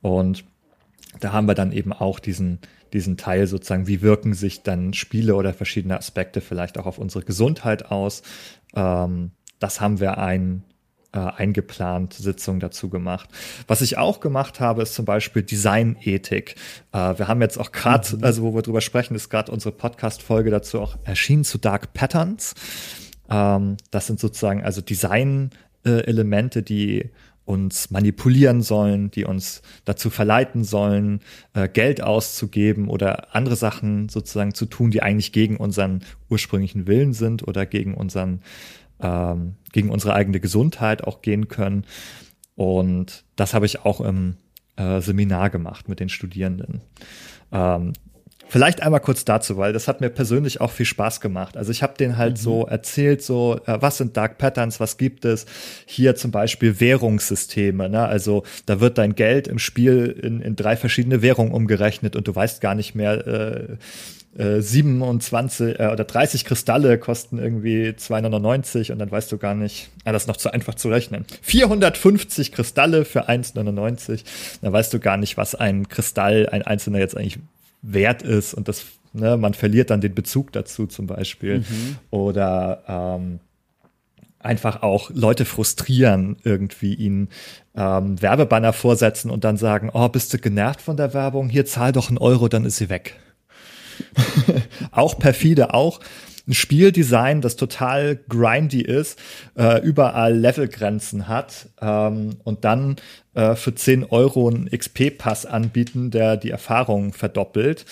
Und 0.03 0.45
da 1.21 1.33
haben 1.33 1.47
wir 1.47 1.55
dann 1.55 1.73
eben 1.73 1.93
auch 1.93 2.19
diesen, 2.19 2.59
diesen 2.93 3.17
Teil 3.17 3.47
sozusagen, 3.47 3.87
wie 3.87 4.03
wirken 4.03 4.35
sich 4.35 4.63
dann 4.63 4.95
Spiele 4.95 5.37
oder 5.37 5.55
verschiedene 5.55 5.97
Aspekte 5.97 6.41
vielleicht 6.41 6.79
auch 6.79 6.87
auf 6.87 6.99
unsere 6.99 7.25
Gesundheit 7.25 7.91
aus. 7.91 8.23
Ähm, 8.75 9.33
das 9.61 9.81
haben 9.81 10.01
wir 10.01 10.19
ein, 10.19 10.65
äh, 11.13 11.19
eingeplant 11.19 12.15
Sitzung 12.15 12.61
dazu 12.61 12.89
gemacht. 12.89 13.29
Was 13.67 13.83
ich 13.83 13.99
auch 13.99 14.21
gemacht 14.21 14.61
habe, 14.61 14.83
ist 14.83 14.95
zum 14.95 15.05
Beispiel 15.05 15.43
Designethik. 15.43 16.57
Äh, 16.93 17.19
wir 17.19 17.29
haben 17.29 17.41
jetzt 17.41 17.59
auch 17.59 17.73
gerade, 17.73 18.17
mhm. 18.17 18.25
also 18.25 18.43
wo 18.43 18.55
wir 18.55 18.63
drüber 18.63 18.81
sprechen, 18.81 19.15
ist 19.15 19.29
gerade 19.29 19.53
unsere 19.53 19.73
Podcast-Folge 19.73 20.51
dazu 20.51 20.81
auch 20.81 20.97
erschienen 21.05 21.45
zu 21.45 21.59
Dark 21.59 21.93
Patterns. 21.95 22.55
Ähm, 23.29 23.77
das 23.91 24.07
sind 24.07 24.21
sozusagen 24.21 24.63
also 24.63 24.81
Design-Elemente, 24.81 26.63
die 26.63 27.11
uns 27.45 27.91
manipulieren 27.91 28.63
sollen, 28.63 29.11
die 29.11 29.25
uns 29.25 29.63
dazu 29.85 30.09
verleiten 30.09 30.63
sollen, 30.63 31.21
äh, 31.53 31.69
Geld 31.69 32.01
auszugeben 32.01 32.89
oder 32.89 33.35
andere 33.35 33.57
Sachen 33.57 34.09
sozusagen 34.09 34.55
zu 34.55 34.67
tun, 34.67 34.93
die 34.93 35.03
eigentlich 35.03 35.33
gegen 35.33 35.57
unseren 35.57 36.05
ursprünglichen 36.29 36.87
Willen 36.87 37.13
sind 37.13 37.47
oder 37.49 37.67
gegen 37.67 37.95
unseren 37.95 38.43
ähm, 39.03 39.57
gegen 39.73 39.91
unsere 39.91 40.15
eigene 40.15 40.41
Gesundheit 40.41 41.05
auch 41.05 41.23
gehen 41.23 41.49
können. 41.49 41.85
Und 42.55 43.25
das 43.37 43.55
habe 43.55 43.67
ich 43.67 43.85
auch 43.85 44.01
im 44.01 44.37
äh, 44.77 45.01
Seminar 45.01 45.51
gemacht 45.51 45.89
mit 45.89 46.01
den 46.01 46.09
Studierenden. 46.09 46.81
Ähm, 47.53 47.93
Vielleicht 48.51 48.83
einmal 48.83 48.99
kurz 48.99 49.25
dazu, 49.25 49.59
weil 49.59 49.73
das 49.73 49.87
hat 49.87 50.01
mir 50.01 50.11
persönlich 50.11 50.61
auch 50.61 50.73
viel 50.73 50.85
Spaß 50.85 51.21
gemacht. 51.21 51.57
Also 51.57 51.71
ich 51.71 51.85
habe 51.85 51.95
den 51.97 52.17
halt 52.17 52.33
mhm. 52.33 52.37
so 52.37 52.67
erzählt, 52.67 53.23
so 53.23 53.61
äh, 53.65 53.81
was 53.81 53.99
sind 53.99 54.17
Dark 54.17 54.39
Patterns, 54.39 54.81
was 54.81 54.97
gibt 54.97 55.25
es? 55.25 55.47
Hier 55.87 56.17
zum 56.17 56.33
Beispiel 56.33 56.81
Währungssysteme. 56.81 57.89
Ne? 57.89 58.05
Also 58.05 58.43
da 58.67 58.81
wird 58.81 58.99
dein 58.99 59.15
Geld 59.15 59.47
im 59.47 59.61
Spiel 59.61 60.07
in, 60.21 60.41
in 60.41 60.57
drei 60.57 60.77
verschiedene 60.77 61.23
Währungen 61.23 61.53
umgerechnet 61.53 62.17
und 62.17 62.27
du 62.27 62.35
weißt 62.35 62.61
gar 62.61 62.75
nicht 62.75 62.97
mehr. 62.97 63.25
Äh, 63.25 63.77
27 64.37 65.81
äh, 65.81 65.89
oder 65.89 66.05
30 66.05 66.45
Kristalle 66.45 66.99
kosten 66.99 67.39
irgendwie 67.39 67.89
2,99 67.89 68.93
und 68.93 68.99
dann 69.01 69.11
weißt 69.11 69.31
du 69.33 69.39
gar 69.39 69.55
nicht, 69.55 69.91
ah, 70.05 70.13
das 70.13 70.23
ist 70.23 70.29
noch 70.29 70.37
zu 70.37 70.53
einfach 70.53 70.77
zu 70.77 70.89
rechnen. 70.89 71.25
450 71.43 72.53
Kristalle 72.53 73.05
für 73.05 73.29
1,99, 73.29 74.23
dann 74.63 74.73
weißt 74.73 74.95
du 74.95 75.01
gar 75.01 75.17
nicht, 75.17 75.37
was 75.37 75.57
ein 75.57 75.89
Kristall, 75.89 76.49
ein 76.51 76.63
einzelner 76.63 77.01
jetzt 77.01 77.17
eigentlich 77.17 77.41
wert 77.83 78.23
ist 78.23 78.55
und 78.55 78.69
das, 78.69 78.85
ne, 79.13 79.37
man 79.37 79.55
verliert 79.55 79.91
dann 79.91 80.01
den 80.01 80.15
Bezug 80.15 80.53
dazu 80.53 80.87
zum 80.87 81.07
Beispiel. 81.07 81.59
Mhm. 81.59 81.97
Oder 82.11 82.85
ähm, 82.87 83.41
einfach 84.39 84.83
auch 84.83 85.11
Leute 85.13 85.45
frustrieren, 85.45 86.37
irgendwie 86.45 86.95
ihnen 86.95 87.29
ähm, 87.77 88.21
Werbebanner 88.23 88.73
vorsetzen 88.73 89.31
und 89.31 89.45
dann 89.45 89.57
sagen, 89.57 89.91
oh, 89.93 90.09
bist 90.09 90.33
du 90.33 90.39
genervt 90.39 90.81
von 90.81 90.97
der 90.97 91.15
Werbung? 91.15 91.49
Hier 91.49 91.67
zahl 91.67 91.93
doch 91.93 92.09
einen 92.09 92.19
Euro, 92.19 92.49
dann 92.49 92.65
ist 92.65 92.77
sie 92.77 92.89
weg. 92.89 93.17
auch 94.93 95.19
perfide, 95.19 95.75
auch 95.75 96.01
ein 96.51 96.55
Spieldesign, 96.55 97.41
das 97.41 97.57
total 97.57 98.19
grindy 98.29 98.81
ist, 98.81 99.19
äh, 99.57 99.81
überall 99.83 100.37
Levelgrenzen 100.37 101.29
hat 101.29 101.69
ähm, 101.81 102.37
und 102.43 102.65
dann 102.65 102.97
äh, 103.35 103.55
für 103.55 103.75
10 103.75 104.05
Euro 104.05 104.49
einen 104.49 104.69
XP-Pass 104.69 105.47
anbieten, 105.47 106.11
der 106.11 106.37
die 106.37 106.51
Erfahrung 106.51 107.13
verdoppelt. 107.13 107.85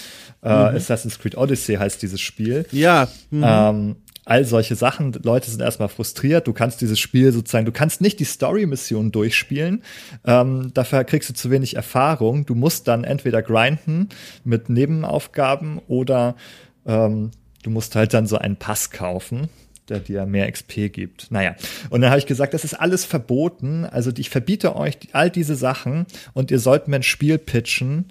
Äh, 0.42 0.48
mhm. 0.48 0.76
Assassin's 0.76 1.18
Creed 1.18 1.36
Odyssey 1.36 1.76
heißt 1.76 2.02
dieses 2.02 2.20
Spiel. 2.20 2.66
Ja. 2.72 3.08
Mhm. 3.30 3.44
Ähm, 3.46 3.96
all 4.28 4.44
solche 4.44 4.76
Sachen. 4.76 5.12
Leute 5.22 5.50
sind 5.50 5.62
erstmal 5.62 5.88
frustriert. 5.88 6.46
Du 6.46 6.52
kannst 6.52 6.80
dieses 6.80 6.98
Spiel 6.98 7.32
sozusagen, 7.32 7.64
du 7.64 7.72
kannst 7.72 8.00
nicht 8.00 8.20
die 8.20 8.24
Story-Mission 8.24 9.10
durchspielen. 9.10 9.82
Ähm, 10.26 10.70
dafür 10.74 11.04
kriegst 11.04 11.30
du 11.30 11.34
zu 11.34 11.50
wenig 11.50 11.76
Erfahrung. 11.76 12.44
Du 12.44 12.54
musst 12.54 12.88
dann 12.88 13.04
entweder 13.04 13.42
grinden 13.42 14.10
mit 14.44 14.68
Nebenaufgaben 14.68 15.80
oder 15.88 16.36
ähm, 16.86 17.30
du 17.62 17.70
musst 17.70 17.96
halt 17.96 18.12
dann 18.12 18.26
so 18.26 18.36
einen 18.38 18.56
Pass 18.56 18.90
kaufen 18.90 19.48
der 19.88 20.00
dir 20.00 20.26
mehr 20.26 20.52
XP 20.52 20.92
gibt. 20.92 21.30
Naja, 21.30 21.56
und 21.88 22.02
dann 22.02 22.10
habe 22.10 22.18
ich 22.18 22.26
gesagt, 22.26 22.52
das 22.52 22.62
ist 22.62 22.74
alles 22.74 23.06
verboten. 23.06 23.86
Also 23.86 24.10
ich 24.18 24.28
verbiete 24.28 24.76
euch 24.76 24.98
all 25.12 25.30
diese 25.30 25.54
Sachen 25.54 26.04
und 26.34 26.50
ihr 26.50 26.58
sollt 26.58 26.88
mir 26.88 26.96
ein 26.96 27.02
Spiel 27.02 27.38
pitchen, 27.38 28.04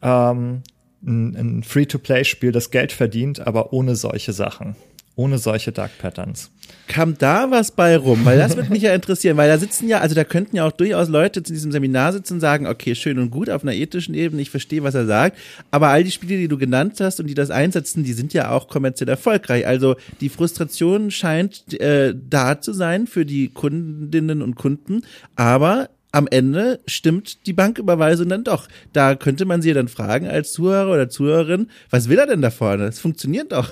ähm, 0.00 0.62
ein, 1.06 1.36
ein 1.36 1.62
Free-to-Play-Spiel, 1.64 2.50
das 2.50 2.70
Geld 2.70 2.92
verdient, 2.92 3.40
aber 3.40 3.74
ohne 3.74 3.94
solche 3.94 4.32
Sachen 4.32 4.74
ohne 5.18 5.38
solche 5.38 5.72
Dark 5.72 5.98
Patterns. 5.98 6.48
Kam 6.86 7.18
da 7.18 7.50
was 7.50 7.72
bei 7.72 7.96
rum? 7.96 8.24
Weil 8.24 8.38
das 8.38 8.56
würde 8.56 8.70
mich 8.70 8.82
ja 8.82 8.94
interessieren, 8.94 9.36
weil 9.36 9.48
da 9.48 9.58
sitzen 9.58 9.88
ja, 9.88 9.98
also 9.98 10.14
da 10.14 10.22
könnten 10.22 10.54
ja 10.54 10.64
auch 10.64 10.72
durchaus 10.72 11.08
Leute 11.08 11.42
zu 11.42 11.52
diesem 11.52 11.72
Seminar 11.72 12.12
sitzen 12.12 12.34
und 12.34 12.40
sagen, 12.40 12.68
okay, 12.68 12.94
schön 12.94 13.18
und 13.18 13.30
gut 13.30 13.50
auf 13.50 13.62
einer 13.62 13.74
ethischen 13.74 14.14
Ebene, 14.14 14.40
ich 14.40 14.50
verstehe, 14.50 14.84
was 14.84 14.94
er 14.94 15.06
sagt, 15.06 15.36
aber 15.72 15.88
all 15.88 16.04
die 16.04 16.12
Spiele, 16.12 16.36
die 16.36 16.46
du 16.46 16.56
genannt 16.56 17.00
hast 17.00 17.18
und 17.18 17.26
die 17.26 17.34
das 17.34 17.50
einsetzen, 17.50 18.04
die 18.04 18.12
sind 18.12 18.32
ja 18.32 18.50
auch 18.50 18.68
kommerziell 18.68 19.08
erfolgreich. 19.08 19.66
Also 19.66 19.96
die 20.20 20.28
Frustration 20.28 21.10
scheint 21.10 21.78
äh, 21.80 22.14
da 22.14 22.60
zu 22.60 22.72
sein 22.72 23.08
für 23.08 23.26
die 23.26 23.48
Kundinnen 23.48 24.40
und 24.40 24.54
Kunden, 24.54 25.02
aber 25.34 25.88
am 26.10 26.26
Ende 26.30 26.80
stimmt 26.86 27.46
die 27.46 27.52
Banküberweisung 27.52 28.28
dann 28.30 28.42
doch. 28.42 28.66
Da 28.94 29.14
könnte 29.14 29.44
man 29.44 29.60
sie 29.60 29.74
dann 29.74 29.88
fragen 29.88 30.26
als 30.26 30.52
Zuhörer 30.52 30.90
oder 30.90 31.10
Zuhörerin, 31.10 31.68
was 31.90 32.08
will 32.08 32.18
er 32.18 32.26
denn 32.26 32.40
da 32.40 32.50
vorne? 32.50 32.86
Das 32.86 32.98
funktioniert 32.98 33.52
doch. 33.52 33.70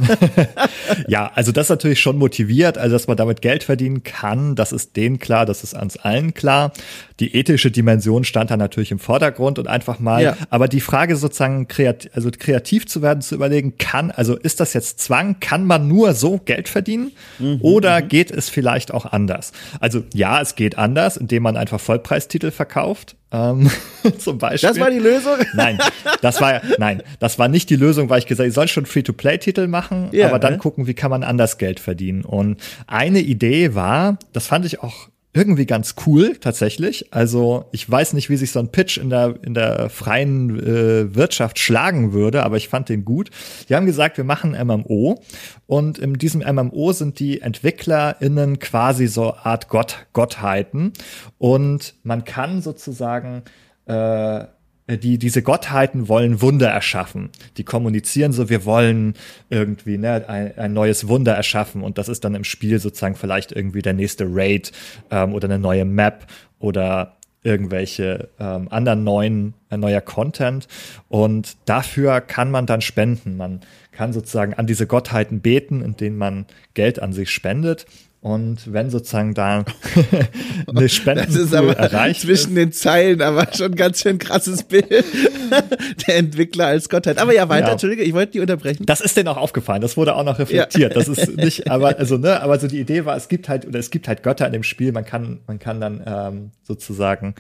ja, 1.08 1.30
also 1.34 1.50
das 1.50 1.66
ist 1.66 1.70
natürlich 1.70 2.00
schon 2.00 2.18
motiviert, 2.18 2.76
also 2.76 2.94
dass 2.94 3.06
man 3.06 3.16
damit 3.16 3.40
Geld 3.40 3.64
verdienen 3.64 4.02
kann, 4.02 4.54
das 4.54 4.72
ist 4.72 4.96
denen 4.96 5.18
klar, 5.18 5.46
das 5.46 5.64
ist 5.64 5.74
uns 5.74 5.96
allen 5.96 6.34
klar. 6.34 6.72
Die 7.20 7.34
ethische 7.34 7.70
Dimension 7.70 8.24
stand 8.24 8.50
da 8.50 8.58
natürlich 8.58 8.90
im 8.90 8.98
Vordergrund 8.98 9.58
und 9.58 9.66
einfach 9.66 9.98
mal, 9.98 10.22
ja. 10.22 10.36
aber 10.50 10.68
die 10.68 10.80
Frage 10.80 11.16
sozusagen 11.16 11.68
kreativ, 11.68 12.10
also 12.14 12.30
kreativ 12.30 12.86
zu 12.86 13.00
werden, 13.00 13.22
zu 13.22 13.34
überlegen, 13.34 13.78
kann, 13.78 14.10
also 14.10 14.36
ist 14.36 14.60
das 14.60 14.74
jetzt 14.74 15.00
Zwang? 15.00 15.40
Kann 15.40 15.64
man 15.64 15.88
nur 15.88 16.12
so 16.12 16.38
Geld 16.38 16.68
verdienen? 16.68 17.12
Mhm, 17.38 17.60
oder 17.62 18.02
mhm. 18.02 18.08
geht 18.08 18.30
es 18.30 18.50
vielleicht 18.50 18.92
auch 18.92 19.06
anders? 19.06 19.52
Also 19.80 20.04
ja, 20.12 20.42
es 20.42 20.54
geht 20.54 20.76
anders, 20.76 21.16
indem 21.16 21.42
man 21.42 21.56
einfach 21.56 21.80
Vollpreis 21.80 22.25
Titel 22.28 22.50
verkauft. 22.50 23.16
Ähm, 23.32 23.70
zum 24.18 24.38
Beispiel. 24.38 24.68
Das 24.68 24.80
war 24.80 24.90
die 24.90 24.98
Lösung? 24.98 25.36
Nein, 25.54 25.78
das 26.22 26.40
war 26.40 26.60
nein, 26.78 27.02
das 27.18 27.38
war 27.38 27.48
nicht 27.48 27.70
die 27.70 27.76
Lösung, 27.76 28.08
weil 28.08 28.20
ich 28.20 28.26
gesagt, 28.26 28.48
ich 28.48 28.54
soll 28.54 28.68
schon 28.68 28.86
Free-to-Play-Titel 28.86 29.66
machen, 29.66 30.08
ja, 30.12 30.28
aber 30.28 30.38
dann 30.38 30.54
äh? 30.54 30.58
gucken, 30.58 30.86
wie 30.86 30.94
kann 30.94 31.10
man 31.10 31.22
anders 31.24 31.58
Geld 31.58 31.80
verdienen. 31.80 32.24
Und 32.24 32.60
eine 32.86 33.20
Idee 33.20 33.74
war, 33.74 34.18
das 34.32 34.46
fand 34.46 34.64
ich 34.64 34.82
auch 34.82 35.08
irgendwie 35.36 35.66
ganz 35.66 35.94
cool 36.06 36.36
tatsächlich. 36.40 37.12
Also 37.12 37.66
ich 37.70 37.88
weiß 37.88 38.14
nicht, 38.14 38.30
wie 38.30 38.36
sich 38.36 38.52
so 38.52 38.58
ein 38.58 38.72
Pitch 38.72 38.96
in 38.96 39.10
der 39.10 39.34
in 39.42 39.52
der 39.52 39.90
freien 39.90 40.58
äh, 40.58 41.14
Wirtschaft 41.14 41.58
schlagen 41.58 42.14
würde, 42.14 42.42
aber 42.42 42.56
ich 42.56 42.68
fand 42.68 42.88
den 42.88 43.04
gut. 43.04 43.30
Die 43.68 43.76
haben 43.76 43.84
gesagt, 43.84 44.16
wir 44.16 44.24
machen 44.24 44.52
MMO 44.52 45.22
und 45.66 45.98
in 45.98 46.14
diesem 46.14 46.40
MMO 46.40 46.92
sind 46.92 47.20
die 47.20 47.42
EntwicklerInnen 47.42 48.58
quasi 48.58 49.06
so 49.08 49.34
Art 49.34 49.68
Gott 49.68 50.06
Gottheiten 50.14 50.94
und 51.36 51.94
man 52.02 52.24
kann 52.24 52.62
sozusagen 52.62 53.42
äh, 53.84 54.44
die, 54.88 55.18
diese 55.18 55.42
Gottheiten 55.42 56.08
wollen 56.08 56.40
Wunder 56.40 56.68
erschaffen. 56.68 57.30
Die 57.56 57.64
kommunizieren 57.64 58.32
so, 58.32 58.48
wir 58.48 58.64
wollen 58.64 59.14
irgendwie 59.50 59.98
ne, 59.98 60.28
ein, 60.28 60.56
ein 60.56 60.72
neues 60.72 61.08
Wunder 61.08 61.34
erschaffen 61.34 61.82
und 61.82 61.98
das 61.98 62.08
ist 62.08 62.24
dann 62.24 62.34
im 62.34 62.44
Spiel 62.44 62.78
sozusagen 62.78 63.16
vielleicht 63.16 63.52
irgendwie 63.52 63.82
der 63.82 63.94
nächste 63.94 64.26
Raid 64.28 64.72
ähm, 65.10 65.34
oder 65.34 65.46
eine 65.46 65.58
neue 65.58 65.84
Map 65.84 66.26
oder 66.60 67.16
irgendwelche 67.42 68.28
ähm, 68.40 68.66
anderen 68.70 69.04
neuen, 69.04 69.54
äh, 69.70 69.76
neuer 69.76 70.00
Content. 70.00 70.66
Und 71.08 71.56
dafür 71.64 72.20
kann 72.20 72.50
man 72.50 72.66
dann 72.66 72.80
spenden. 72.80 73.36
Man 73.36 73.60
kann 73.92 74.12
sozusagen 74.12 74.54
an 74.54 74.66
diese 74.66 74.88
Gottheiten 74.88 75.40
beten, 75.40 75.80
indem 75.80 76.18
man 76.18 76.46
Geld 76.74 77.00
an 77.00 77.12
sich 77.12 77.30
spendet. 77.30 77.86
Und 78.26 78.72
wenn 78.72 78.90
sozusagen 78.90 79.34
da 79.34 79.64
eine 80.66 80.88
Spende 80.88 81.28
erreicht 81.76 82.22
zwischen 82.22 82.48
ist, 82.48 82.56
den 82.56 82.72
Zeilen, 82.72 83.22
aber 83.22 83.46
schon 83.54 83.76
ganz 83.76 84.02
schön 84.02 84.18
krasses 84.18 84.64
Bild 84.64 84.90
der 86.08 86.16
Entwickler 86.16 86.66
als 86.66 86.88
Gottheit. 86.88 87.18
Aber 87.18 87.32
ja, 87.32 87.48
weiter, 87.48 87.66
ja. 87.66 87.72
Entschuldige, 87.74 88.02
ich 88.02 88.14
wollte 88.14 88.32
die 88.32 88.40
unterbrechen. 88.40 88.84
Das 88.84 89.00
ist 89.00 89.16
denen 89.16 89.28
auch 89.28 89.36
aufgefallen, 89.36 89.80
das 89.80 89.96
wurde 89.96 90.16
auch 90.16 90.24
noch 90.24 90.40
reflektiert. 90.40 90.92
Ja. 90.92 90.98
Das 90.98 91.06
ist 91.06 91.36
nicht, 91.36 91.70
aber 91.70 92.00
also 92.00 92.16
ne, 92.16 92.42
aber 92.42 92.58
so 92.58 92.66
die 92.66 92.80
Idee 92.80 93.04
war, 93.04 93.16
es 93.16 93.28
gibt 93.28 93.48
halt 93.48 93.64
oder 93.64 93.78
es 93.78 93.92
gibt 93.92 94.08
halt 94.08 94.24
Götter 94.24 94.44
in 94.48 94.52
dem 94.52 94.64
Spiel. 94.64 94.90
Man 94.90 95.04
kann 95.04 95.38
man 95.46 95.60
kann 95.60 95.80
dann 95.80 96.02
ähm, 96.04 96.50
sozusagen 96.64 97.36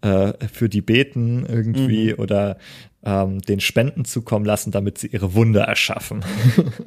äh, 0.00 0.32
für 0.52 0.68
die 0.68 0.80
beten 0.80 1.46
irgendwie 1.48 2.14
mhm. 2.14 2.18
oder 2.18 2.58
ähm, 3.06 3.40
den 3.40 3.60
Spenden 3.60 4.04
zukommen 4.04 4.44
lassen, 4.44 4.72
damit 4.72 4.98
sie 4.98 5.06
ihre 5.06 5.34
Wunder 5.34 5.62
erschaffen. 5.62 6.24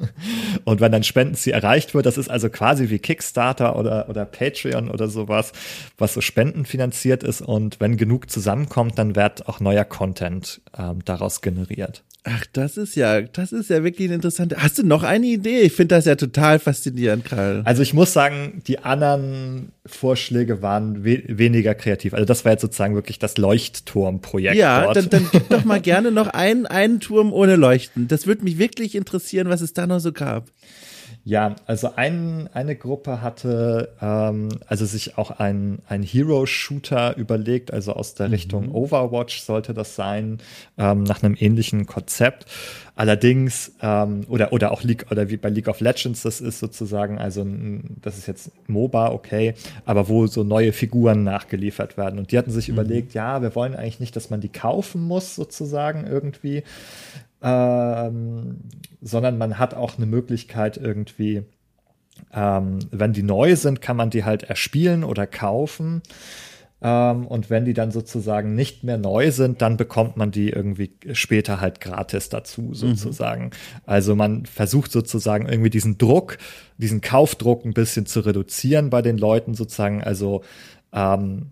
und 0.64 0.80
wenn 0.80 0.92
dann 0.92 1.02
Spendenziel 1.02 1.54
erreicht 1.54 1.94
wird, 1.94 2.06
das 2.06 2.18
ist 2.18 2.30
also 2.30 2.50
quasi 2.50 2.90
wie 2.90 2.98
Kickstarter 2.98 3.76
oder, 3.76 4.08
oder 4.08 4.26
Patreon 4.26 4.90
oder 4.90 5.08
sowas, 5.08 5.52
was 5.96 6.14
so 6.14 6.20
spendenfinanziert 6.20 7.22
ist. 7.22 7.40
Und 7.40 7.80
wenn 7.80 7.96
genug 7.96 8.30
zusammenkommt, 8.30 8.98
dann 8.98 9.16
wird 9.16 9.48
auch 9.48 9.60
neuer 9.60 9.84
Content 9.84 10.60
ähm, 10.78 10.98
daraus 11.04 11.40
generiert. 11.40 12.04
Ach, 12.24 12.44
das 12.52 12.76
ist 12.76 12.96
ja, 12.96 13.22
das 13.22 13.50
ist 13.50 13.70
ja 13.70 13.82
wirklich 13.82 14.10
interessant. 14.10 14.54
Hast 14.58 14.76
du 14.76 14.82
noch 14.82 15.04
eine 15.04 15.24
Idee? 15.24 15.60
Ich 15.60 15.72
finde 15.72 15.94
das 15.94 16.04
ja 16.04 16.16
total 16.16 16.58
faszinierend, 16.58 17.24
Karl. 17.24 17.62
Also 17.64 17.80
ich 17.80 17.94
muss 17.94 18.12
sagen, 18.12 18.62
die 18.66 18.80
anderen 18.80 19.72
Vorschläge 19.86 20.60
waren 20.60 21.02
we 21.02 21.22
weniger 21.26 21.74
kreativ. 21.74 22.12
Also 22.12 22.26
das 22.26 22.44
war 22.44 22.52
jetzt 22.52 22.60
sozusagen 22.60 22.94
wirklich 22.94 23.18
das 23.18 23.38
Leuchtturmprojekt. 23.38 24.56
Ja, 24.56 24.84
dort. 24.84 24.96
dann, 24.96 25.08
dann 25.08 25.28
gib 25.32 25.48
doch 25.48 25.64
mal 25.64 25.80
gerne 25.80 26.09
noch 26.10 26.28
einen, 26.28 26.66
einen 26.66 27.00
Turm 27.00 27.32
ohne 27.32 27.56
Leuchten. 27.56 28.08
Das 28.08 28.26
würde 28.26 28.44
mich 28.44 28.58
wirklich 28.58 28.94
interessieren, 28.94 29.48
was 29.48 29.60
es 29.60 29.72
da 29.72 29.86
noch 29.86 30.00
so 30.00 30.12
gab. 30.12 30.50
Ja, 31.22 31.54
also 31.66 31.90
ein, 31.96 32.48
eine 32.54 32.76
Gruppe 32.76 33.20
hatte 33.20 33.92
ähm, 34.00 34.48
also 34.66 34.86
sich 34.86 35.18
auch 35.18 35.30
ein, 35.30 35.80
ein 35.86 36.02
Hero-Shooter 36.02 37.16
überlegt, 37.18 37.72
also 37.72 37.92
aus 37.92 38.14
der 38.14 38.28
mhm. 38.28 38.32
Richtung 38.32 38.74
Overwatch 38.74 39.40
sollte 39.40 39.74
das 39.74 39.94
sein, 39.96 40.38
ähm, 40.78 41.02
nach 41.02 41.22
einem 41.22 41.36
ähnlichen 41.38 41.84
Konzept. 41.84 42.46
Allerdings, 42.96 43.72
ähm, 43.82 44.22
oder, 44.28 44.52
oder 44.52 44.72
auch 44.72 44.82
League, 44.82 45.06
oder 45.10 45.28
wie 45.28 45.36
bei 45.36 45.50
League 45.50 45.68
of 45.68 45.80
Legends 45.80 46.22
das 46.22 46.40
ist 46.40 46.58
sozusagen, 46.58 47.18
also 47.18 47.46
das 48.00 48.16
ist 48.16 48.26
jetzt 48.26 48.50
MOBA, 48.68 49.10
okay, 49.12 49.54
aber 49.84 50.08
wo 50.08 50.26
so 50.26 50.42
neue 50.42 50.72
Figuren 50.72 51.22
nachgeliefert 51.22 51.98
werden. 51.98 52.18
Und 52.18 52.32
die 52.32 52.38
hatten 52.38 52.50
sich 52.50 52.68
mhm. 52.68 52.74
überlegt, 52.74 53.12
ja, 53.12 53.42
wir 53.42 53.54
wollen 53.54 53.74
eigentlich 53.74 54.00
nicht, 54.00 54.16
dass 54.16 54.30
man 54.30 54.40
die 54.40 54.48
kaufen 54.48 55.02
muss, 55.02 55.34
sozusagen 55.34 56.06
irgendwie, 56.06 56.62
ähm, 57.42 58.60
sondern 59.00 59.38
man 59.38 59.58
hat 59.58 59.74
auch 59.74 59.96
eine 59.96 60.06
Möglichkeit 60.06 60.76
irgendwie, 60.76 61.44
ähm, 62.32 62.78
wenn 62.90 63.12
die 63.12 63.22
neu 63.22 63.56
sind, 63.56 63.80
kann 63.80 63.96
man 63.96 64.10
die 64.10 64.24
halt 64.24 64.44
erspielen 64.44 65.04
oder 65.04 65.26
kaufen. 65.26 66.02
Ähm, 66.82 67.26
und 67.26 67.50
wenn 67.50 67.64
die 67.64 67.74
dann 67.74 67.90
sozusagen 67.90 68.54
nicht 68.54 68.84
mehr 68.84 68.98
neu 68.98 69.30
sind, 69.30 69.60
dann 69.60 69.76
bekommt 69.76 70.16
man 70.16 70.30
die 70.30 70.48
irgendwie 70.50 70.92
später 71.12 71.60
halt 71.60 71.80
gratis 71.80 72.28
dazu, 72.28 72.62
mhm. 72.62 72.74
sozusagen. 72.74 73.44
Mhm. 73.44 73.50
Also 73.86 74.16
man 74.16 74.46
versucht 74.46 74.90
sozusagen 74.90 75.46
irgendwie 75.46 75.70
diesen 75.70 75.98
Druck, 75.98 76.38
diesen 76.78 77.00
Kaufdruck 77.00 77.64
ein 77.64 77.74
bisschen 77.74 78.06
zu 78.06 78.20
reduzieren 78.20 78.90
bei 78.90 79.02
den 79.02 79.18
Leuten 79.18 79.54
sozusagen. 79.54 80.02
Also 80.02 80.42
ähm, 80.92 81.50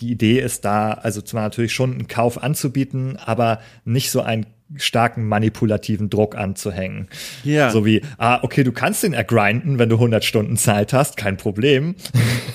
die 0.00 0.12
Idee 0.12 0.40
ist 0.40 0.64
da, 0.64 0.92
also 0.92 1.20
zwar 1.20 1.42
natürlich 1.42 1.72
schon 1.72 1.92
einen 1.92 2.08
Kauf 2.08 2.42
anzubieten, 2.42 3.16
aber 3.16 3.60
nicht 3.84 4.10
so 4.10 4.22
ein 4.22 4.46
starken 4.76 5.26
manipulativen 5.26 6.10
Druck 6.10 6.36
anzuhängen. 6.36 7.08
Ja. 7.44 7.70
So 7.70 7.84
wie, 7.84 8.02
ah, 8.18 8.40
okay, 8.42 8.64
du 8.64 8.72
kannst 8.72 9.02
den 9.02 9.12
ergrinden, 9.12 9.78
wenn 9.78 9.88
du 9.88 9.96
100 9.96 10.24
Stunden 10.24 10.56
Zeit 10.56 10.92
hast, 10.92 11.16
kein 11.16 11.36
Problem. 11.36 11.94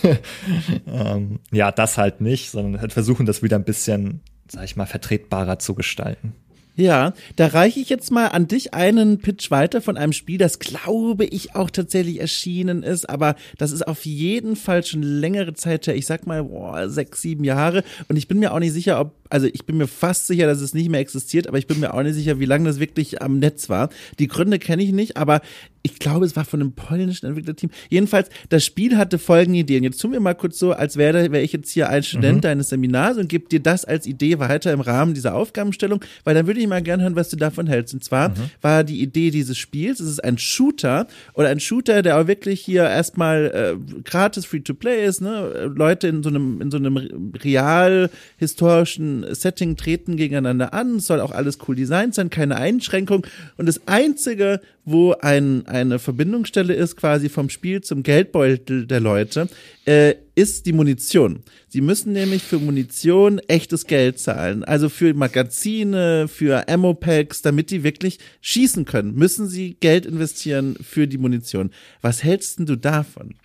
ähm, 0.88 1.40
ja, 1.52 1.72
das 1.72 1.98
halt 1.98 2.22
nicht, 2.22 2.52
sondern 2.52 2.82
halt 2.82 2.94
versuchen, 2.94 3.26
das 3.26 3.44
wieder 3.44 3.58
ein 3.58 3.66
bisschen, 3.66 4.22
sag 4.48 4.64
ich 4.64 4.76
mal, 4.76 4.86
vertretbarer 4.86 5.60
zu 5.60 5.76
gestalten. 5.76 6.34
Ja, 6.78 7.14
da 7.38 7.48
reiche 7.48 7.80
ich 7.80 7.88
jetzt 7.88 8.12
mal 8.12 8.28
an 8.28 8.50
dich 8.50 8.74
einen 8.74 9.20
Pitch 9.20 9.50
weiter 9.50 9.82
von 9.82 9.96
einem 9.96 10.12
Spiel, 10.12 10.38
das 10.38 10.60
glaube 10.60 11.24
ich 11.24 11.56
auch 11.56 11.70
tatsächlich 11.70 12.20
erschienen 12.20 12.84
ist, 12.84 13.10
aber 13.10 13.36
das 13.58 13.72
ist 13.72 13.88
auf 13.88 14.06
jeden 14.06 14.58
Fall 14.58 14.84
schon 14.84 15.02
längere 15.02 15.54
Zeit 15.54 15.88
her. 15.88 15.96
Ich 15.96 16.06
sag 16.06 16.28
mal 16.28 16.44
boah, 16.44 16.90
sechs, 16.90 17.22
sieben 17.22 17.46
Jahre 17.46 17.84
und 18.10 18.18
ich 18.18 18.28
bin 18.28 18.40
mir 18.40 18.54
auch 18.54 18.60
nicht 18.60 18.74
sicher, 18.74 19.00
ob 19.00 19.14
also 19.30 19.48
ich 19.48 19.66
bin 19.66 19.78
mir 19.78 19.88
fast 19.88 20.28
sicher, 20.28 20.46
dass 20.46 20.62
es 20.62 20.74
nicht 20.74 20.90
mehr 20.90 21.00
existiert, 21.00 21.48
aber 21.48 21.58
ich 21.58 21.68
bin 21.68 21.80
mir 21.80 21.94
auch 21.94 22.04
nicht 22.04 22.16
sicher, 22.16 22.40
wie 22.40 22.46
lange 22.46 22.66
das 22.66 22.80
wirklich 22.80 23.22
am 23.22 23.40
Netz 23.40 23.70
war. 23.70 23.90
Die 24.20 24.28
Gründe 24.28 24.60
kenne 24.60 24.84
ich 24.84 24.92
nicht, 24.92 25.18
aber 25.18 25.42
ich 25.86 26.00
glaube, 26.00 26.26
es 26.26 26.36
war 26.36 26.46
von 26.46 26.62
einem 26.62 26.72
polnischen 26.72 27.28
Entwicklerteam. 27.28 27.70
Jedenfalls, 27.90 28.30
das 28.50 28.66
Spiel 28.66 28.98
hatte 28.98 29.20
folgende 29.20 29.60
Ideen. 29.60 29.84
Jetzt 29.84 30.02
tun 30.02 30.12
wir 30.14 30.20
mal 30.20 30.34
kurz 30.34 30.58
so, 30.58 30.74
als 30.74 30.98
wäre 30.98 31.32
wär 31.32 31.44
ich 31.44 31.54
jetzt 31.54 31.70
hier 31.70 31.90
ein 31.90 32.02
Student 32.02 32.38
mhm. 32.38 32.42
deines 32.42 32.70
Seminars 32.70 33.18
und 33.18 33.30
gebe 33.30 33.48
dir 33.48 33.60
das 33.60 33.86
als 33.86 34.08
Idee 34.08 34.40
weiter 34.40 34.74
im 34.74 34.80
Rahmen 34.80 35.14
dieser 35.14 35.36
Aufgabenstellung, 35.36 36.04
weil 36.24 36.34
dann 36.34 36.48
würde 36.48 36.60
ich 36.60 36.68
mal 36.68 36.82
gerne 36.82 37.04
hören, 37.04 37.16
was 37.16 37.30
du 37.30 37.36
davon 37.36 37.68
hältst. 37.68 37.94
Und 37.94 38.04
zwar 38.04 38.30
mhm. 38.30 38.34
war 38.62 38.84
die 38.84 39.00
Idee 39.00 39.30
dieses 39.30 39.60
Spiels, 39.60 40.00
es 40.00 40.10
ist 40.10 40.24
ein 40.24 40.40
Shooter 40.40 41.06
oder 41.36 41.50
ein 41.50 41.60
Shooter, 41.60 42.02
der 42.02 42.20
auch 42.20 42.26
wirklich 42.26 42.62
hier 42.62 42.84
erstmal 42.84 43.78
äh, 43.78 44.02
gratis 44.04 44.48
Free-to-Play 44.48 45.06
ist, 45.06 45.22
ne? 45.22 45.72
Leute 45.76 46.08
in 46.08 46.24
so 46.24 46.30
einem, 46.30 46.62
in 46.62 46.72
so 46.72 46.78
einem 46.78 46.98
real 47.44 48.10
historischen 48.38 49.15
Setting 49.24 49.76
treten 49.76 50.18
gegeneinander 50.18 50.74
an. 50.74 51.00
Soll 51.00 51.22
auch 51.22 51.32
alles 51.32 51.60
cool 51.68 51.76
designt 51.76 52.16
sein, 52.16 52.30
keine 52.30 52.56
Einschränkung. 52.58 53.26
Und 53.58 53.68
das 53.68 53.88
Einzige, 53.88 54.62
wo 54.84 55.14
ein, 55.14 55.66
eine 55.68 56.00
Verbindungsstelle 56.00 56.74
ist, 56.74 56.96
quasi 56.96 57.30
vom 57.30 57.50
Spiel 57.50 57.82
zum 57.82 58.04
Geldbeutel 58.04 58.88
der 58.88 59.00
Leute, 59.00 59.48
äh, 59.86 60.16
ist 60.36 60.66
die 60.66 60.74
Munition. 60.74 61.44
Sie 61.68 61.82
müssen 61.82 62.14
nämlich 62.14 62.44
für 62.44 62.60
Munition 62.60 63.40
echtes 63.48 63.88
Geld 63.88 64.20
zahlen. 64.20 64.64
Also 64.64 64.90
für 64.90 65.14
Magazine, 65.14 66.28
für 66.28 66.68
Ammo-Packs, 66.68 67.42
damit 67.42 67.72
die 67.72 67.84
wirklich 67.84 68.20
schießen 68.42 68.86
können, 68.86 69.16
müssen 69.16 69.48
sie 69.48 69.78
Geld 69.80 70.06
investieren 70.06 70.76
für 70.82 71.08
die 71.08 71.18
Munition. 71.18 71.72
Was 72.02 72.24
hältst 72.24 72.60
denn 72.60 72.66
du 72.66 72.76
davon? 72.76 73.36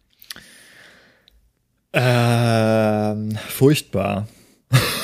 Ähm, 1.93 3.37
furchtbar. 3.49 4.29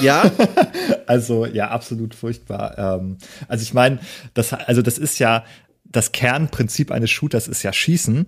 Ja? 0.00 0.30
also 1.06 1.46
ja, 1.46 1.68
absolut 1.70 2.14
furchtbar. 2.14 2.76
Ähm, 2.78 3.18
also 3.48 3.62
ich 3.62 3.74
meine, 3.74 3.98
das, 4.34 4.52
also 4.52 4.82
das 4.82 4.98
ist 4.98 5.18
ja 5.18 5.44
das 5.84 6.12
Kernprinzip 6.12 6.90
eines 6.90 7.10
Shooters 7.10 7.48
ist 7.48 7.62
ja 7.62 7.72
Schießen. 7.72 8.26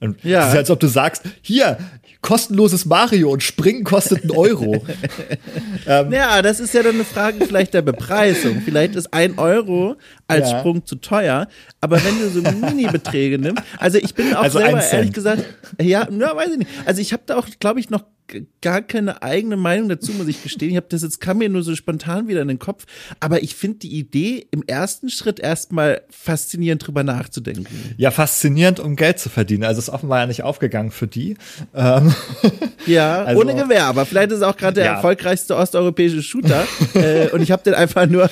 Und 0.00 0.24
ja. 0.24 0.42
es 0.42 0.52
ist, 0.52 0.56
als 0.56 0.70
ob 0.70 0.80
du 0.80 0.86
sagst, 0.86 1.22
hier, 1.42 1.78
kostenloses 2.22 2.86
Mario 2.86 3.30
und 3.30 3.42
Springen 3.42 3.84
kostet 3.84 4.22
einen 4.22 4.30
Euro. 4.32 4.86
ähm, 5.86 6.12
ja, 6.12 6.40
das 6.42 6.60
ist 6.60 6.72
ja 6.74 6.82
dann 6.82 6.94
eine 6.94 7.04
Frage 7.04 7.44
vielleicht 7.44 7.74
der 7.74 7.82
Bepreisung. 7.82 8.62
Vielleicht 8.64 8.94
ist 8.94 9.12
ein 9.12 9.38
Euro 9.38 9.96
als 10.30 10.50
ja. 10.50 10.58
Sprung 10.58 10.86
zu 10.86 10.96
teuer, 10.96 11.48
aber 11.80 12.02
wenn 12.04 12.18
du 12.18 12.28
so 12.28 12.42
Mini-Beträge 12.66 13.38
nimmst, 13.38 13.62
also 13.78 13.98
ich 13.98 14.14
bin 14.14 14.34
auch 14.34 14.42
also 14.42 14.58
selber 14.58 14.82
ehrlich 14.82 15.12
gesagt, 15.12 15.44
ja, 15.80 16.06
na, 16.10 16.34
weiß 16.36 16.50
ich 16.52 16.58
nicht. 16.58 16.70
Also 16.84 17.00
ich 17.00 17.12
habe 17.12 17.22
da 17.26 17.36
auch, 17.36 17.46
glaube 17.58 17.80
ich, 17.80 17.90
noch 17.90 18.04
gar 18.60 18.82
keine 18.82 19.22
eigene 19.22 19.56
Meinung 19.56 19.88
dazu, 19.88 20.12
muss 20.12 20.28
ich 20.28 20.42
gestehen. 20.42 20.70
Ich 20.70 20.76
habe 20.76 20.86
das 20.88 21.02
jetzt 21.02 21.20
kam 21.20 21.38
mir 21.38 21.48
nur 21.48 21.62
so 21.62 21.74
spontan 21.74 22.28
wieder 22.28 22.42
in 22.42 22.48
den 22.48 22.58
Kopf, 22.58 22.84
aber 23.18 23.42
ich 23.42 23.54
finde 23.54 23.78
die 23.78 23.98
Idee 23.98 24.46
im 24.50 24.62
ersten 24.66 25.10
Schritt 25.10 25.40
erstmal 25.40 26.02
faszinierend 26.10 26.86
drüber 26.86 27.02
nachzudenken. 27.02 27.66
Ja, 27.96 28.10
faszinierend, 28.10 28.80
um 28.80 28.96
Geld 28.96 29.18
zu 29.18 29.28
verdienen. 29.28 29.64
Also 29.64 29.78
ist 29.78 29.88
offenbar 29.88 30.20
ja 30.20 30.26
nicht 30.26 30.42
aufgegangen 30.42 30.90
für 30.90 31.06
die. 31.06 31.36
Ähm, 31.74 32.14
ja, 32.86 33.24
also, 33.24 33.40
ohne 33.40 33.54
Gewehr, 33.54 33.86
aber 33.86 34.06
vielleicht 34.06 34.30
ist 34.30 34.38
es 34.38 34.42
auch 34.42 34.56
gerade 34.56 34.74
der 34.74 34.84
ja. 34.84 34.94
erfolgreichste 34.94 35.56
osteuropäische 35.56 36.22
Shooter 36.22 36.66
äh, 36.94 37.28
und 37.30 37.42
ich 37.42 37.50
habe 37.50 37.62
den 37.62 37.74
einfach 37.74 38.06
nur 38.06 38.30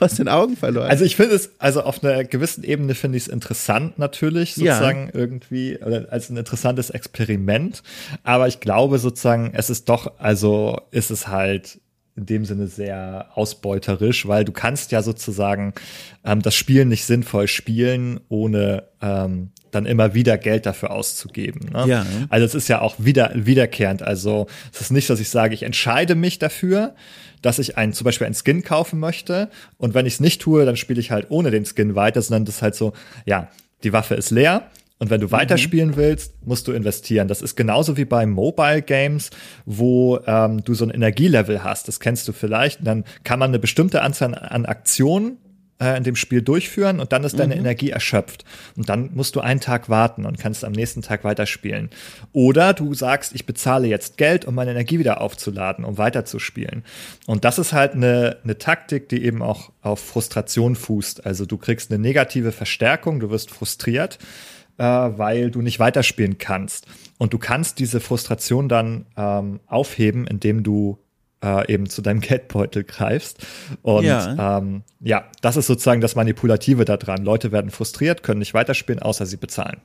aus 0.00 0.14
den 0.14 0.28
Augen 0.28 0.56
verloren. 0.56 0.88
Also 0.88 1.04
ich 1.04 1.16
finde 1.16 1.29
es, 1.30 1.52
also 1.58 1.82
auf 1.82 2.02
einer 2.02 2.24
gewissen 2.24 2.64
Ebene 2.64 2.94
finde 2.94 3.18
ich 3.18 3.24
es 3.24 3.28
interessant 3.28 3.98
natürlich, 3.98 4.54
sozusagen 4.54 5.06
ja. 5.06 5.14
irgendwie, 5.14 5.80
als 5.80 6.30
ein 6.30 6.36
interessantes 6.36 6.90
Experiment, 6.90 7.82
aber 8.22 8.48
ich 8.48 8.60
glaube 8.60 8.98
sozusagen, 8.98 9.52
es 9.54 9.70
ist 9.70 9.88
doch, 9.88 10.18
also 10.18 10.80
ist 10.90 11.10
es 11.10 11.28
halt 11.28 11.80
in 12.20 12.26
dem 12.26 12.44
Sinne 12.44 12.68
sehr 12.68 13.28
ausbeuterisch, 13.34 14.28
weil 14.28 14.44
du 14.44 14.52
kannst 14.52 14.92
ja 14.92 15.02
sozusagen 15.02 15.72
ähm, 16.24 16.42
das 16.42 16.54
Spiel 16.54 16.84
nicht 16.84 17.04
sinnvoll 17.04 17.48
spielen, 17.48 18.20
ohne 18.28 18.84
ähm, 19.00 19.50
dann 19.70 19.86
immer 19.86 20.14
wieder 20.14 20.36
Geld 20.36 20.66
dafür 20.66 20.90
auszugeben. 20.90 21.70
Ne? 21.72 21.86
Ja. 21.86 22.06
Also 22.28 22.44
es 22.44 22.54
ist 22.54 22.68
ja 22.68 22.80
auch 22.80 22.96
wieder 22.98 23.32
wiederkehrend. 23.34 24.02
Also 24.02 24.46
es 24.72 24.82
ist 24.82 24.90
nicht, 24.90 25.08
dass 25.08 25.18
ich 25.18 25.30
sage, 25.30 25.54
ich 25.54 25.62
entscheide 25.62 26.14
mich 26.14 26.38
dafür, 26.38 26.94
dass 27.40 27.58
ich 27.58 27.78
einen, 27.78 27.94
zum 27.94 28.04
Beispiel 28.04 28.26
einen 28.26 28.34
Skin 28.34 28.62
kaufen 28.62 29.00
möchte 29.00 29.48
und 29.78 29.94
wenn 29.94 30.04
ich 30.04 30.14
es 30.14 30.20
nicht 30.20 30.42
tue, 30.42 30.66
dann 30.66 30.76
spiele 30.76 31.00
ich 31.00 31.10
halt 31.10 31.26
ohne 31.30 31.50
den 31.50 31.64
Skin 31.64 31.94
weiter, 31.94 32.20
sondern 32.20 32.44
das 32.44 32.56
ist 32.56 32.62
halt 32.62 32.74
so, 32.74 32.92
ja, 33.24 33.48
die 33.82 33.94
Waffe 33.94 34.14
ist 34.14 34.30
leer, 34.30 34.64
und 35.00 35.08
wenn 35.08 35.20
du 35.20 35.26
mhm. 35.26 35.32
weiterspielen 35.32 35.96
willst, 35.96 36.46
musst 36.46 36.68
du 36.68 36.72
investieren. 36.72 37.26
Das 37.26 37.42
ist 37.42 37.56
genauso 37.56 37.96
wie 37.96 38.04
bei 38.04 38.26
Mobile 38.26 38.82
Games, 38.82 39.30
wo 39.64 40.20
ähm, 40.26 40.62
du 40.62 40.74
so 40.74 40.84
ein 40.84 40.90
Energielevel 40.90 41.64
hast. 41.64 41.88
Das 41.88 41.98
kennst 42.00 42.28
du 42.28 42.32
vielleicht. 42.32 42.80
Und 42.80 42.84
dann 42.84 43.04
kann 43.24 43.38
man 43.38 43.50
eine 43.50 43.58
bestimmte 43.58 44.02
Anzahl 44.02 44.34
an 44.34 44.66
Aktionen 44.66 45.38
äh, 45.80 45.96
in 45.96 46.04
dem 46.04 46.16
Spiel 46.16 46.42
durchführen 46.42 47.00
und 47.00 47.12
dann 47.12 47.24
ist 47.24 47.38
deine 47.38 47.54
mhm. 47.54 47.60
Energie 47.62 47.88
erschöpft. 47.88 48.44
Und 48.76 48.90
dann 48.90 49.08
musst 49.14 49.36
du 49.36 49.40
einen 49.40 49.60
Tag 49.60 49.88
warten 49.88 50.26
und 50.26 50.38
kannst 50.38 50.66
am 50.66 50.72
nächsten 50.72 51.00
Tag 51.00 51.24
weiterspielen. 51.24 51.88
Oder 52.34 52.74
du 52.74 52.92
sagst, 52.92 53.34
ich 53.34 53.46
bezahle 53.46 53.88
jetzt 53.88 54.18
Geld, 54.18 54.44
um 54.44 54.54
meine 54.54 54.72
Energie 54.72 54.98
wieder 54.98 55.22
aufzuladen, 55.22 55.86
um 55.86 55.96
weiterzuspielen. 55.96 56.84
Und 57.26 57.46
das 57.46 57.58
ist 57.58 57.72
halt 57.72 57.94
eine, 57.94 58.36
eine 58.44 58.58
Taktik, 58.58 59.08
die 59.08 59.24
eben 59.24 59.40
auch 59.40 59.72
auf 59.80 60.00
Frustration 60.00 60.76
fußt. 60.76 61.24
Also 61.24 61.46
du 61.46 61.56
kriegst 61.56 61.90
eine 61.90 61.98
negative 61.98 62.52
Verstärkung, 62.52 63.18
du 63.18 63.30
wirst 63.30 63.50
frustriert 63.50 64.18
äh, 64.80 64.82
weil 64.82 65.50
du 65.50 65.60
nicht 65.60 65.78
weiterspielen 65.78 66.38
kannst. 66.38 66.86
Und 67.18 67.34
du 67.34 67.38
kannst 67.38 67.78
diese 67.78 68.00
Frustration 68.00 68.66
dann 68.68 69.04
ähm, 69.14 69.60
aufheben, 69.66 70.26
indem 70.26 70.62
du 70.62 70.98
äh, 71.44 71.70
eben 71.70 71.86
zu 71.86 72.00
deinem 72.00 72.20
Geldbeutel 72.22 72.84
greifst. 72.84 73.46
Und 73.82 74.04
ja. 74.04 74.58
Ähm, 74.58 74.82
ja, 75.00 75.24
das 75.42 75.58
ist 75.58 75.66
sozusagen 75.66 76.00
das 76.00 76.16
Manipulative 76.16 76.86
daran. 76.86 77.24
Leute 77.24 77.52
werden 77.52 77.70
frustriert, 77.70 78.22
können 78.22 78.38
nicht 78.38 78.54
weiterspielen, 78.54 79.02
außer 79.02 79.26
sie 79.26 79.36
bezahlen. 79.36 79.82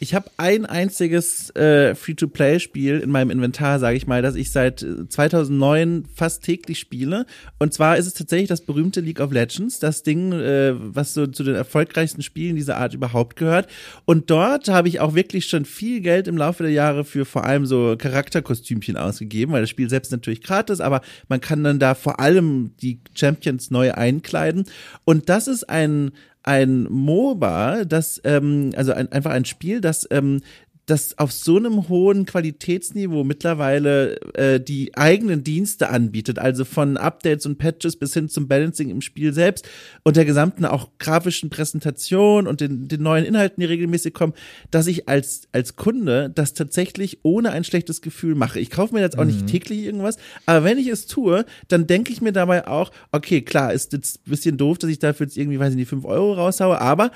Ich 0.00 0.14
habe 0.14 0.30
ein 0.36 0.66
einziges 0.66 1.54
äh, 1.56 1.94
Free-to-Play-Spiel 1.94 3.00
in 3.00 3.10
meinem 3.10 3.30
Inventar, 3.30 3.78
sage 3.78 3.96
ich 3.96 4.06
mal, 4.06 4.22
das 4.22 4.34
ich 4.34 4.50
seit 4.50 4.80
2009 4.80 6.02
äh, 6.02 6.08
fast 6.14 6.42
täglich 6.42 6.78
spiele. 6.78 7.26
Und 7.58 7.72
zwar 7.72 7.96
ist 7.96 8.06
es 8.06 8.14
tatsächlich 8.14 8.48
das 8.48 8.60
berühmte 8.60 9.00
League 9.00 9.20
of 9.20 9.32
Legends, 9.32 9.78
das 9.78 10.02
Ding, 10.02 10.32
äh, 10.32 10.74
was 10.76 11.14
so 11.14 11.26
zu 11.26 11.44
den 11.44 11.54
erfolgreichsten 11.54 12.22
Spielen 12.22 12.56
dieser 12.56 12.76
Art 12.76 12.94
überhaupt 12.94 13.36
gehört. 13.36 13.68
Und 14.04 14.30
dort 14.30 14.68
habe 14.68 14.88
ich 14.88 15.00
auch 15.00 15.14
wirklich 15.14 15.46
schon 15.46 15.64
viel 15.64 16.00
Geld 16.00 16.28
im 16.28 16.36
Laufe 16.36 16.64
der 16.64 16.72
Jahre 16.72 17.04
für 17.04 17.24
vor 17.24 17.44
allem 17.44 17.64
so 17.64 17.94
Charakterkostümchen 17.96 18.96
ausgegeben, 18.96 19.52
weil 19.52 19.62
das 19.62 19.70
Spiel 19.70 19.88
selbst 19.88 20.12
natürlich 20.12 20.42
gratis, 20.42 20.80
aber 20.80 21.02
man 21.28 21.40
kann 21.40 21.62
dann 21.62 21.78
da 21.78 21.94
vor 21.94 22.20
allem 22.20 22.72
die 22.82 23.00
Champions 23.14 23.70
neu 23.70 23.92
einkleiden. 23.92 24.64
Und 25.04 25.28
das 25.28 25.46
ist 25.46 25.68
ein 25.68 26.12
ein 26.44 26.84
MOBA, 26.84 27.84
das, 27.84 28.20
ähm, 28.24 28.70
also 28.76 28.92
ein, 28.92 29.10
einfach 29.10 29.32
ein 29.32 29.44
Spiel, 29.44 29.80
das 29.80 30.06
ähm, 30.10 30.42
das 30.86 31.18
auf 31.18 31.32
so 31.32 31.56
einem 31.56 31.88
hohen 31.88 32.26
Qualitätsniveau 32.26 33.24
mittlerweile 33.24 34.20
äh, 34.34 34.60
die 34.60 34.94
eigenen 34.96 35.42
Dienste 35.42 35.88
anbietet, 35.88 36.38
also 36.38 36.64
von 36.64 36.96
Updates 36.96 37.46
und 37.46 37.58
Patches 37.58 37.96
bis 37.96 38.12
hin 38.12 38.28
zum 38.28 38.48
Balancing 38.48 38.90
im 38.90 39.00
Spiel 39.00 39.32
selbst 39.32 39.68
und 40.02 40.16
der 40.16 40.24
gesamten 40.24 40.64
auch 40.66 40.90
grafischen 40.98 41.48
Präsentation 41.48 42.46
und 42.46 42.60
den, 42.60 42.88
den 42.88 43.02
neuen 43.02 43.24
Inhalten, 43.24 43.60
die 43.60 43.66
regelmäßig 43.66 44.12
kommen, 44.12 44.34
dass 44.70 44.86
ich 44.86 45.08
als, 45.08 45.48
als 45.52 45.76
Kunde 45.76 46.30
das 46.34 46.52
tatsächlich 46.52 47.20
ohne 47.22 47.50
ein 47.52 47.64
schlechtes 47.64 48.02
Gefühl 48.02 48.34
mache. 48.34 48.60
Ich 48.60 48.70
kaufe 48.70 48.94
mir 48.94 49.00
jetzt 49.00 49.18
auch 49.18 49.24
mhm. 49.24 49.30
nicht 49.30 49.46
täglich 49.46 49.84
irgendwas, 49.84 50.18
aber 50.44 50.64
wenn 50.64 50.78
ich 50.78 50.88
es 50.88 51.06
tue, 51.06 51.46
dann 51.68 51.86
denke 51.86 52.12
ich 52.12 52.20
mir 52.20 52.32
dabei 52.32 52.66
auch, 52.68 52.90
okay, 53.10 53.40
klar, 53.40 53.72
ist 53.72 53.92
jetzt 53.94 54.26
ein 54.26 54.30
bisschen 54.30 54.58
doof, 54.58 54.78
dass 54.78 54.90
ich 54.90 54.98
dafür 54.98 55.26
jetzt 55.26 55.38
irgendwie, 55.38 55.58
weiß 55.58 55.70
ich 55.70 55.76
nicht, 55.76 55.88
fünf 55.88 56.04
Euro 56.04 56.34
raushaue, 56.34 56.80
aber 56.80 57.10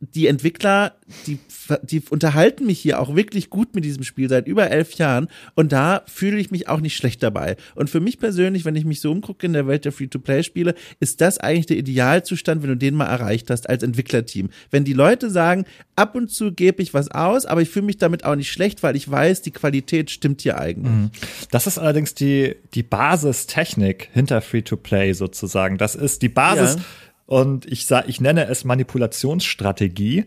die 0.00 0.26
Entwickler, 0.26 0.94
die, 1.26 1.38
die 1.82 2.02
unterhalten 2.10 2.66
mich 2.66 2.78
hier 2.78 3.00
auch 3.00 3.16
wirklich 3.16 3.48
gut 3.48 3.74
mit 3.74 3.84
diesem 3.84 4.04
Spiel 4.04 4.28
seit 4.28 4.46
über 4.46 4.70
elf 4.70 4.94
Jahren 4.94 5.28
und 5.54 5.72
da 5.72 6.02
fühle 6.06 6.38
ich 6.38 6.50
mich 6.50 6.68
auch 6.68 6.80
nicht 6.80 6.96
schlecht 6.96 7.22
dabei. 7.22 7.56
Und 7.74 7.88
für 7.88 8.00
mich 8.00 8.18
persönlich, 8.18 8.66
wenn 8.66 8.76
ich 8.76 8.84
mich 8.84 9.00
so 9.00 9.10
umgucke 9.10 9.46
in 9.46 9.54
der 9.54 9.66
Welt 9.66 9.86
der 9.86 9.92
Free-to-Play-Spiele, 9.92 10.74
ist 11.00 11.22
das 11.22 11.38
eigentlich 11.38 11.66
der 11.66 11.78
Idealzustand, 11.78 12.62
wenn 12.62 12.70
du 12.70 12.76
den 12.76 12.94
mal 12.94 13.06
erreicht 13.06 13.48
hast 13.48 13.70
als 13.70 13.82
Entwicklerteam. 13.82 14.50
Wenn 14.70 14.84
die 14.84 14.92
Leute 14.92 15.30
sagen, 15.30 15.64
ab 15.96 16.14
und 16.14 16.30
zu 16.30 16.52
gebe 16.52 16.82
ich 16.82 16.92
was 16.92 17.10
aus, 17.10 17.46
aber 17.46 17.62
ich 17.62 17.70
fühle 17.70 17.86
mich 17.86 17.96
damit 17.96 18.24
auch 18.24 18.36
nicht 18.36 18.52
schlecht, 18.52 18.82
weil 18.82 18.96
ich 18.96 19.10
weiß, 19.10 19.40
die 19.40 19.50
Qualität 19.50 20.10
stimmt 20.10 20.42
hier 20.42 20.58
eigentlich. 20.58 20.92
Mhm. 20.92 21.10
Das 21.50 21.66
ist 21.66 21.78
allerdings 21.78 22.12
die, 22.12 22.56
die 22.74 22.82
Basistechnik 22.82 24.10
hinter 24.12 24.42
Free-to-Play 24.42 25.14
sozusagen. 25.14 25.78
Das 25.78 25.94
ist 25.94 26.20
die 26.20 26.28
Basis. 26.28 26.74
Ja 26.74 26.82
und 27.26 27.66
ich 27.66 27.86
sag, 27.86 28.08
ich 28.08 28.20
nenne 28.20 28.46
es 28.46 28.64
Manipulationsstrategie. 28.64 30.26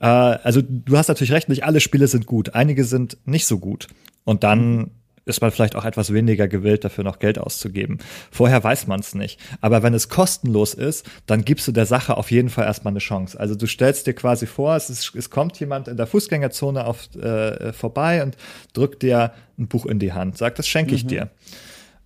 Äh, 0.00 0.06
also 0.06 0.62
du 0.62 0.96
hast 0.96 1.08
natürlich 1.08 1.32
recht, 1.32 1.48
nicht 1.48 1.64
alle 1.64 1.80
Spiele 1.80 2.06
sind 2.06 2.26
gut, 2.26 2.54
einige 2.54 2.84
sind 2.84 3.18
nicht 3.24 3.46
so 3.46 3.58
gut. 3.58 3.88
Und 4.24 4.44
dann 4.44 4.90
ist 5.28 5.42
man 5.42 5.50
vielleicht 5.50 5.76
auch 5.76 5.84
etwas 5.84 6.12
weniger 6.12 6.48
gewillt, 6.48 6.84
dafür 6.84 7.04
noch 7.04 7.18
Geld 7.18 7.38
auszugeben. 7.38 7.98
Vorher 8.30 8.64
weiß 8.64 8.86
man 8.86 9.00
es 9.00 9.14
nicht. 9.14 9.38
Aber 9.60 9.82
wenn 9.82 9.92
es 9.92 10.08
kostenlos 10.08 10.72
ist, 10.72 11.08
dann 11.26 11.44
gibst 11.44 11.68
du 11.68 11.72
der 11.72 11.84
Sache 11.84 12.16
auf 12.16 12.30
jeden 12.30 12.48
Fall 12.48 12.64
erstmal 12.64 12.92
eine 12.92 13.00
Chance. 13.00 13.38
Also 13.38 13.54
du 13.54 13.66
stellst 13.66 14.06
dir 14.06 14.14
quasi 14.14 14.46
vor, 14.46 14.74
es, 14.74 14.88
ist, 14.88 15.14
es 15.14 15.28
kommt 15.28 15.60
jemand 15.60 15.86
in 15.86 15.98
der 15.98 16.06
Fußgängerzone 16.06 16.86
auf, 16.86 17.14
äh, 17.14 17.74
vorbei 17.74 18.22
und 18.22 18.38
drückt 18.72 19.02
dir 19.02 19.32
ein 19.58 19.68
Buch 19.68 19.84
in 19.84 19.98
die 19.98 20.14
Hand, 20.14 20.38
sagt, 20.38 20.58
das 20.58 20.66
schenke 20.66 20.94
ich 20.94 21.04
mhm. 21.04 21.08
dir. 21.08 21.30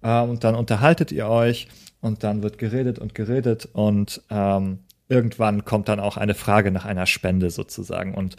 Äh, 0.02 0.20
und 0.22 0.42
dann 0.42 0.56
unterhaltet 0.56 1.12
ihr 1.12 1.28
euch 1.28 1.68
und 2.03 2.22
dann 2.24 2.42
wird 2.42 2.59
geredet 2.59 2.98
und 2.98 3.14
geredet 3.14 3.68
und 3.72 4.20
ähm, 4.28 4.80
irgendwann 5.09 5.64
kommt 5.64 5.88
dann 5.88 6.00
auch 6.00 6.18
eine 6.18 6.34
Frage 6.34 6.70
nach 6.70 6.84
einer 6.84 7.07
Spende 7.07 7.50
sozusagen. 7.50 8.12
Und 8.14 8.36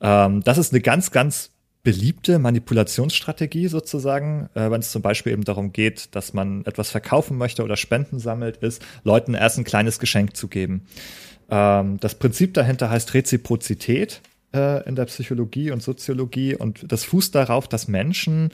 ähm, 0.00 0.42
das 0.42 0.58
ist 0.58 0.72
eine 0.72 0.80
ganz, 0.80 1.10
ganz 1.12 1.50
beliebte 1.82 2.38
Manipulationsstrategie 2.38 3.68
sozusagen, 3.68 4.48
äh, 4.54 4.70
wenn 4.70 4.80
es 4.80 4.92
zum 4.92 5.02
Beispiel 5.02 5.32
eben 5.32 5.44
darum 5.44 5.72
geht, 5.72 6.14
dass 6.14 6.32
man 6.32 6.64
etwas 6.64 6.90
verkaufen 6.90 7.36
möchte 7.36 7.62
oder 7.62 7.76
Spenden 7.76 8.18
sammelt, 8.18 8.58
ist, 8.58 8.82
Leuten 9.04 9.34
erst 9.34 9.58
ein 9.58 9.64
kleines 9.64 9.98
Geschenk 9.98 10.36
zu 10.36 10.48
geben. 10.48 10.86
Ähm, 11.50 11.98
das 12.00 12.14
Prinzip 12.14 12.54
dahinter 12.54 12.88
heißt 12.88 13.14
Reziprozität 13.14 14.22
äh, 14.54 14.86
in 14.88 14.94
der 14.94 15.06
Psychologie 15.06 15.70
und 15.70 15.82
Soziologie 15.82 16.54
und 16.54 16.90
das 16.90 17.04
fußt 17.04 17.34
darauf, 17.34 17.68
dass 17.68 17.88
Menschen 17.88 18.52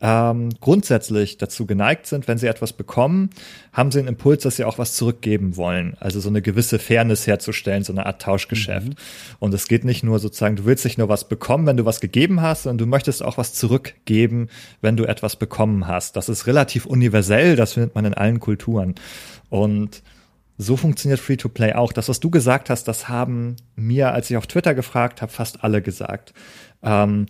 ähm, 0.00 0.50
grundsätzlich 0.60 1.38
dazu 1.38 1.64
geneigt 1.64 2.06
sind, 2.06 2.28
wenn 2.28 2.36
sie 2.36 2.46
etwas 2.46 2.74
bekommen, 2.74 3.30
haben 3.72 3.90
sie 3.90 3.98
einen 3.98 4.08
Impuls, 4.08 4.42
dass 4.42 4.56
sie 4.56 4.64
auch 4.64 4.76
was 4.76 4.92
zurückgeben 4.92 5.56
wollen. 5.56 5.96
Also 6.00 6.20
so 6.20 6.28
eine 6.28 6.42
gewisse 6.42 6.78
Fairness 6.78 7.26
herzustellen, 7.26 7.82
so 7.82 7.92
eine 7.92 8.04
Art 8.04 8.20
Tauschgeschäft. 8.20 8.88
Mhm. 8.88 8.94
Und 9.38 9.54
es 9.54 9.68
geht 9.68 9.84
nicht 9.84 10.04
nur 10.04 10.18
sozusagen, 10.18 10.56
du 10.56 10.66
willst 10.66 10.84
nicht 10.84 10.98
nur 10.98 11.08
was 11.08 11.28
bekommen, 11.28 11.66
wenn 11.66 11.78
du 11.78 11.86
was 11.86 12.00
gegeben 12.00 12.42
hast, 12.42 12.64
sondern 12.64 12.78
du 12.78 12.86
möchtest 12.86 13.22
auch 13.22 13.38
was 13.38 13.54
zurückgeben, 13.54 14.48
wenn 14.82 14.96
du 14.96 15.04
etwas 15.04 15.36
bekommen 15.36 15.86
hast. 15.86 16.16
Das 16.16 16.28
ist 16.28 16.46
relativ 16.46 16.84
universell, 16.84 17.56
das 17.56 17.72
findet 17.72 17.94
man 17.94 18.04
in 18.04 18.14
allen 18.14 18.40
Kulturen. 18.40 18.96
Und 19.48 20.02
so 20.58 20.76
funktioniert 20.76 21.20
Free-to-Play 21.20 21.74
auch. 21.74 21.92
Das, 21.92 22.08
was 22.08 22.20
du 22.20 22.30
gesagt 22.30 22.70
hast, 22.70 22.84
das 22.88 23.08
haben 23.08 23.56
mir, 23.76 24.12
als 24.12 24.30
ich 24.30 24.36
auf 24.36 24.46
Twitter 24.46 24.74
gefragt 24.74 25.22
habe, 25.22 25.32
fast 25.32 25.62
alle 25.64 25.82
gesagt. 25.82 26.32
Ähm, 26.82 27.26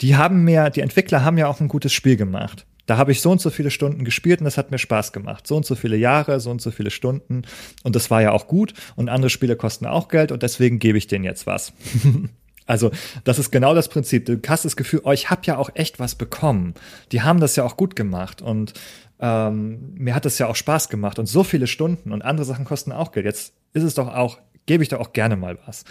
die 0.00 0.16
haben 0.16 0.44
mir, 0.44 0.70
die 0.70 0.80
Entwickler 0.80 1.24
haben 1.24 1.38
ja 1.38 1.48
auch 1.48 1.60
ein 1.60 1.68
gutes 1.68 1.92
Spiel 1.92 2.16
gemacht. 2.16 2.66
Da 2.86 2.98
habe 2.98 3.12
ich 3.12 3.22
so 3.22 3.30
und 3.30 3.40
so 3.40 3.50
viele 3.50 3.70
Stunden 3.70 4.04
gespielt 4.04 4.40
und 4.40 4.46
es 4.46 4.58
hat 4.58 4.70
mir 4.70 4.78
Spaß 4.78 5.12
gemacht. 5.12 5.46
So 5.46 5.56
und 5.56 5.64
so 5.64 5.74
viele 5.74 5.96
Jahre, 5.96 6.38
so 6.40 6.50
und 6.50 6.60
so 6.60 6.70
viele 6.70 6.90
Stunden. 6.90 7.42
Und 7.82 7.96
das 7.96 8.10
war 8.10 8.20
ja 8.20 8.32
auch 8.32 8.46
gut. 8.46 8.74
Und 8.94 9.08
andere 9.08 9.30
Spiele 9.30 9.56
kosten 9.56 9.86
auch 9.86 10.08
Geld 10.08 10.32
und 10.32 10.42
deswegen 10.42 10.78
gebe 10.78 10.98
ich 10.98 11.06
denen 11.06 11.24
jetzt 11.24 11.46
was. 11.46 11.72
also, 12.66 12.90
das 13.24 13.38
ist 13.38 13.50
genau 13.50 13.74
das 13.74 13.88
Prinzip. 13.88 14.26
Du 14.26 14.38
hast 14.46 14.66
das 14.66 14.76
Gefühl, 14.76 15.00
oh, 15.04 15.12
ich 15.12 15.30
habe 15.30 15.42
ja 15.44 15.56
auch 15.56 15.70
echt 15.74 15.98
was 15.98 16.14
bekommen. 16.14 16.74
Die 17.12 17.22
haben 17.22 17.40
das 17.40 17.56
ja 17.56 17.64
auch 17.64 17.78
gut 17.78 17.96
gemacht. 17.96 18.42
Und 18.42 18.74
ähm, 19.18 19.94
mir 19.94 20.14
hat 20.14 20.26
das 20.26 20.38
ja 20.38 20.48
auch 20.48 20.56
Spaß 20.56 20.90
gemacht. 20.90 21.18
Und 21.18 21.26
so 21.26 21.42
viele 21.42 21.66
Stunden 21.66 22.12
und 22.12 22.20
andere 22.20 22.44
Sachen 22.44 22.66
kosten 22.66 22.92
auch 22.92 23.12
Geld. 23.12 23.24
Jetzt 23.24 23.54
ist 23.72 23.84
es 23.84 23.94
doch 23.94 24.14
auch, 24.14 24.38
gebe 24.66 24.82
ich 24.82 24.90
doch 24.90 25.00
auch 25.00 25.14
gerne 25.14 25.36
mal 25.36 25.58
was. 25.64 25.84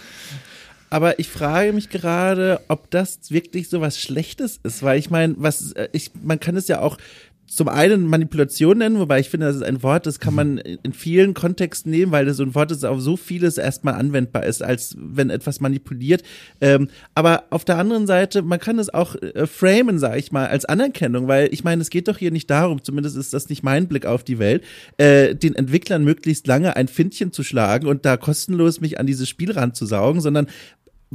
Aber 0.94 1.18
ich 1.18 1.28
frage 1.28 1.74
mich 1.74 1.90
gerade, 1.90 2.60
ob 2.68 2.92
das 2.92 3.32
wirklich 3.32 3.68
so 3.68 3.82
was 3.82 4.00
Schlechtes 4.00 4.60
ist, 4.62 4.84
weil 4.84 5.00
ich 5.00 5.10
meine, 5.10 5.34
was 5.40 5.72
äh, 5.72 5.90
ich, 5.92 6.12
man 6.22 6.40
kann 6.40 6.56
es 6.56 6.68
ja 6.68 6.82
auch 6.82 7.00
zum 7.48 7.68
einen 7.68 8.06
Manipulation 8.06 8.78
nennen, 8.78 9.00
wobei 9.00 9.20
ich 9.20 9.30
finde, 9.30 9.48
das 9.48 9.56
ist 9.56 9.64
ein 9.64 9.82
Wort, 9.82 10.06
das 10.06 10.20
kann 10.20 10.36
man 10.36 10.60
in 10.60 10.94
vielen 10.94 11.34
Kontexten 11.34 11.92
nehmen, 11.92 12.12
weil 12.12 12.26
das 12.26 12.38
so 12.38 12.44
ein 12.44 12.54
Wort 12.54 12.72
ist, 12.72 12.86
auf 12.86 13.02
so 13.02 13.18
vieles 13.18 13.58
erstmal 13.58 13.96
anwendbar 13.96 14.46
ist, 14.46 14.62
als 14.62 14.96
wenn 15.00 15.32
etwas 15.32 15.60
manipuliert. 15.60 16.22
Ähm, 16.62 16.90
aber 17.16 17.46
auf 17.50 17.66
der 17.66 17.80
anderen 17.80 18.06
Seite, 18.06 18.44
man 18.44 18.60
kann 18.60 18.78
es 18.78 18.94
auch 18.94 19.16
äh, 19.16 19.48
framen, 19.48 19.98
sage 19.98 20.20
ich 20.20 20.32
mal, 20.32 20.46
als 20.46 20.66
Anerkennung, 20.66 21.28
weil 21.28 21.50
ich 21.52 21.64
meine, 21.64 21.82
es 21.82 21.90
geht 21.90 22.08
doch 22.08 22.20
hier 22.20 22.32
nicht 22.32 22.52
darum, 22.52 22.84
zumindest 22.84 23.18
ist 23.18 23.34
das 23.34 23.50
nicht 23.50 23.64
mein 23.64 23.88
Blick 23.88 24.06
auf 24.06 24.24
die 24.24 24.38
Welt, 24.38 24.64
äh, 24.98 25.34
den 25.34 25.56
Entwicklern 25.56 26.04
möglichst 26.04 26.46
lange 26.46 26.76
ein 26.76 26.88
Findchen 26.88 27.34
zu 27.34 27.44
schlagen 27.44 27.88
und 27.88 28.06
da 28.06 28.16
kostenlos 28.16 28.80
mich 28.80 29.00
an 29.00 29.08
dieses 29.08 29.28
Spiel 29.28 29.52
ranzusaugen, 29.52 30.22
sondern 30.22 30.48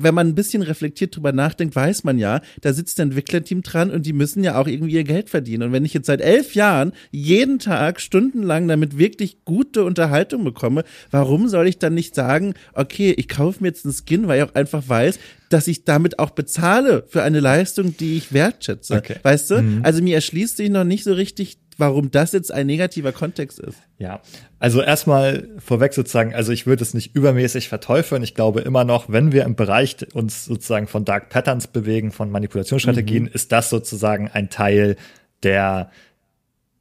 wenn 0.02 0.14
man 0.14 0.28
ein 0.28 0.34
bisschen 0.34 0.62
reflektiert 0.62 1.16
drüber 1.16 1.32
nachdenkt, 1.32 1.74
weiß 1.74 2.04
man 2.04 2.18
ja, 2.18 2.40
da 2.60 2.72
sitzt 2.72 3.00
ein 3.00 3.08
Entwicklerteam 3.08 3.62
dran 3.62 3.90
und 3.90 4.06
die 4.06 4.12
müssen 4.12 4.44
ja 4.44 4.60
auch 4.60 4.66
irgendwie 4.66 4.92
ihr 4.92 5.04
Geld 5.04 5.30
verdienen. 5.30 5.64
Und 5.64 5.72
wenn 5.72 5.84
ich 5.84 5.94
jetzt 5.94 6.06
seit 6.06 6.20
elf 6.20 6.54
Jahren 6.54 6.92
jeden 7.10 7.58
Tag 7.58 8.00
stundenlang 8.00 8.68
damit 8.68 8.98
wirklich 8.98 9.44
gute 9.44 9.84
Unterhaltung 9.84 10.44
bekomme, 10.44 10.84
warum 11.10 11.48
soll 11.48 11.66
ich 11.66 11.78
dann 11.78 11.94
nicht 11.94 12.14
sagen, 12.14 12.54
okay, 12.72 13.12
ich 13.16 13.28
kaufe 13.28 13.62
mir 13.62 13.68
jetzt 13.68 13.84
einen 13.84 13.94
Skin, 13.94 14.28
weil 14.28 14.38
ich 14.38 14.48
auch 14.48 14.54
einfach 14.54 14.88
weiß, 14.88 15.18
dass 15.48 15.66
ich 15.66 15.84
damit 15.84 16.18
auch 16.18 16.30
bezahle 16.30 17.04
für 17.08 17.22
eine 17.22 17.40
Leistung, 17.40 17.96
die 17.96 18.16
ich 18.16 18.32
wertschätze. 18.32 18.96
Okay. 18.96 19.16
Weißt 19.22 19.50
du? 19.50 19.62
Mhm. 19.62 19.80
Also 19.82 20.02
mir 20.02 20.14
erschließt 20.14 20.56
sich 20.56 20.70
noch 20.70 20.84
nicht 20.84 21.04
so 21.04 21.12
richtig 21.12 21.58
warum 21.78 22.10
das 22.10 22.32
jetzt 22.32 22.52
ein 22.52 22.66
negativer 22.66 23.12
Kontext 23.12 23.58
ist. 23.58 23.78
Ja, 23.98 24.20
also 24.58 24.82
erstmal 24.82 25.48
vorweg 25.58 25.94
sozusagen, 25.94 26.34
also 26.34 26.52
ich 26.52 26.66
würde 26.66 26.82
es 26.82 26.92
nicht 26.92 27.14
übermäßig 27.14 27.68
verteufeln. 27.68 28.22
Ich 28.22 28.34
glaube 28.34 28.60
immer 28.60 28.84
noch, 28.84 29.08
wenn 29.08 29.32
wir 29.32 29.44
im 29.44 29.54
Bereich 29.54 29.96
uns 30.12 30.44
sozusagen 30.44 30.88
von 30.88 31.04
Dark 31.04 31.30
Patterns 31.30 31.68
bewegen, 31.68 32.10
von 32.12 32.30
Manipulationsstrategien, 32.30 33.24
mhm. 33.24 33.30
ist 33.32 33.52
das 33.52 33.70
sozusagen 33.70 34.28
ein 34.28 34.50
Teil, 34.50 34.96
der 35.42 35.90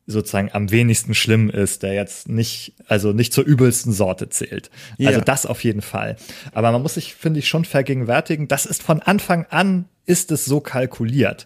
sozusagen 0.08 0.50
am 0.54 0.72
wenigsten 0.72 1.14
schlimm 1.14 1.50
ist, 1.50 1.84
der 1.84 1.94
jetzt 1.94 2.30
nicht, 2.30 2.74
also 2.88 3.12
nicht 3.12 3.34
zur 3.34 3.44
übelsten 3.44 3.92
Sorte 3.92 4.30
zählt. 4.30 4.72
Ja. 4.98 5.10
Also 5.10 5.22
das 5.22 5.46
auf 5.46 5.64
jeden 5.64 5.82
Fall. 5.82 6.16
Aber 6.54 6.72
man 6.72 6.82
muss 6.82 6.94
sich, 6.94 7.14
finde 7.14 7.40
ich, 7.40 7.48
schon 7.48 7.66
vergegenwärtigen, 7.66 8.48
das 8.48 8.66
ist 8.66 8.82
von 8.82 9.02
Anfang 9.02 9.46
an, 9.50 9.86
ist 10.06 10.32
es 10.32 10.46
so 10.46 10.62
kalkuliert. 10.62 11.46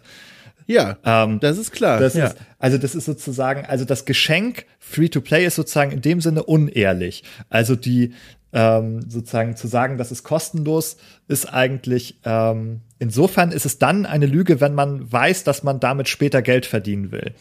Ja, 0.66 0.98
ähm, 1.04 1.40
das 1.40 1.58
ist 1.58 1.72
klar. 1.72 1.98
Das 2.00 2.14
ja. 2.14 2.26
ist, 2.26 2.36
also 2.58 2.78
das 2.78 2.94
ist 2.94 3.04
sozusagen, 3.04 3.64
also 3.66 3.84
das 3.84 4.04
Geschenk 4.04 4.66
Free-to-Play 4.78 5.46
ist 5.46 5.56
sozusagen 5.56 5.92
in 5.92 6.00
dem 6.00 6.20
Sinne 6.20 6.42
unehrlich. 6.42 7.24
Also 7.50 7.76
die 7.76 8.14
ähm, 8.52 9.00
sozusagen 9.08 9.56
zu 9.56 9.66
sagen, 9.66 9.96
das 9.96 10.12
ist 10.12 10.24
kostenlos, 10.24 10.96
ist 11.26 11.46
eigentlich 11.46 12.18
ähm, 12.24 12.80
insofern 12.98 13.50
ist 13.50 13.64
es 13.64 13.78
dann 13.78 14.06
eine 14.06 14.26
Lüge, 14.26 14.60
wenn 14.60 14.74
man 14.74 15.10
weiß, 15.10 15.44
dass 15.44 15.62
man 15.62 15.80
damit 15.80 16.08
später 16.08 16.42
Geld 16.42 16.66
verdienen 16.66 17.12
will. 17.12 17.32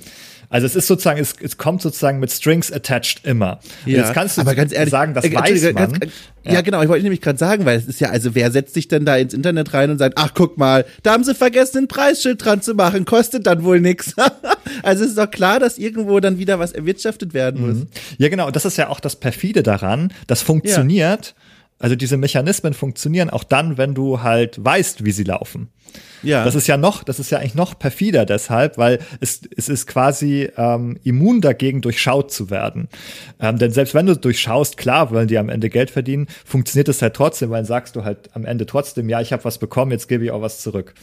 Also 0.51 0.67
es 0.67 0.75
ist 0.75 0.87
sozusagen, 0.87 1.17
es, 1.17 1.33
es 1.41 1.57
kommt 1.57 1.81
sozusagen 1.81 2.19
mit 2.19 2.29
Strings 2.29 2.73
attached 2.73 3.25
immer. 3.25 3.61
Ja, 3.85 3.99
jetzt 3.99 4.13
kannst 4.13 4.37
du 4.37 4.41
aber 4.41 4.53
ganz 4.53 4.73
ehrlich, 4.73 4.91
sagen, 4.91 5.13
das 5.13 5.23
äh, 5.23 5.33
weiß 5.33 5.63
man. 5.73 5.75
Ganz, 5.75 6.13
ja. 6.43 6.53
ja. 6.53 6.61
genau, 6.61 6.81
ich 6.81 6.89
wollte 6.89 7.03
nämlich 7.03 7.21
gerade 7.21 7.39
sagen, 7.39 7.63
weil 7.63 7.77
es 7.77 7.85
ist 7.85 8.01
ja, 8.01 8.09
also 8.09 8.35
wer 8.35 8.51
setzt 8.51 8.73
sich 8.73 8.89
denn 8.89 9.05
da 9.05 9.15
ins 9.15 9.33
Internet 9.33 9.73
rein 9.73 9.89
und 9.91 9.97
sagt, 9.97 10.15
ach 10.17 10.33
guck 10.33 10.57
mal, 10.57 10.85
da 11.03 11.13
haben 11.13 11.23
sie 11.23 11.33
vergessen, 11.33 11.85
ein 11.85 11.87
Preisschild 11.87 12.43
dran 12.43 12.61
zu 12.61 12.73
machen, 12.73 13.05
kostet 13.05 13.47
dann 13.47 13.63
wohl 13.63 13.79
nix. 13.79 14.13
also 14.83 15.05
es 15.05 15.11
ist 15.11 15.17
doch 15.17 15.31
klar, 15.31 15.61
dass 15.61 15.77
irgendwo 15.77 16.19
dann 16.19 16.37
wieder 16.37 16.59
was 16.59 16.73
erwirtschaftet 16.73 17.33
werden 17.33 17.65
muss. 17.65 17.77
Mhm. 17.77 17.87
Ja 18.17 18.27
genau, 18.27 18.51
das 18.51 18.65
ist 18.65 18.77
ja 18.77 18.89
auch 18.89 18.99
das 18.99 19.15
perfide 19.15 19.63
daran, 19.63 20.13
das 20.27 20.41
funktioniert. 20.41 21.27
Ja 21.27 21.33
also 21.81 21.95
diese 21.95 22.17
Mechanismen 22.17 22.73
funktionieren 22.73 23.29
auch 23.29 23.43
dann, 23.43 23.77
wenn 23.77 23.95
du 23.95 24.21
halt 24.21 24.63
weißt, 24.63 25.03
wie 25.03 25.11
sie 25.11 25.23
laufen. 25.23 25.69
Ja. 26.23 26.45
Das 26.45 26.55
ist 26.55 26.67
ja 26.67 26.77
noch, 26.77 27.03
das 27.03 27.19
ist 27.19 27.31
ja 27.31 27.39
eigentlich 27.39 27.55
noch 27.55 27.77
perfider 27.77 28.25
deshalb, 28.25 28.77
weil 28.77 28.99
es, 29.19 29.41
es 29.57 29.67
ist 29.67 29.87
quasi 29.87 30.49
ähm, 30.55 30.97
immun 31.03 31.41
dagegen, 31.41 31.81
durchschaut 31.81 32.31
zu 32.31 32.49
werden. 32.49 32.87
Ähm, 33.39 33.57
denn 33.57 33.71
selbst 33.71 33.93
wenn 33.95 34.05
du 34.05 34.15
durchschaust, 34.15 34.77
klar, 34.77 35.11
wollen 35.11 35.27
die 35.27 35.39
am 35.39 35.49
Ende 35.49 35.69
Geld 35.69 35.89
verdienen, 35.89 36.27
funktioniert 36.45 36.87
es 36.87 37.01
halt 37.01 37.15
trotzdem, 37.15 37.49
weil 37.49 37.59
dann 37.59 37.65
sagst 37.65 37.95
du 37.95 38.03
halt 38.03 38.29
am 38.33 38.45
Ende 38.45 38.65
trotzdem, 38.65 39.09
ja, 39.09 39.19
ich 39.19 39.33
habe 39.33 39.43
was 39.43 39.57
bekommen, 39.57 39.91
jetzt 39.91 40.07
gebe 40.07 40.23
ich 40.23 40.31
auch 40.31 40.41
was 40.41 40.61
zurück. 40.61 40.93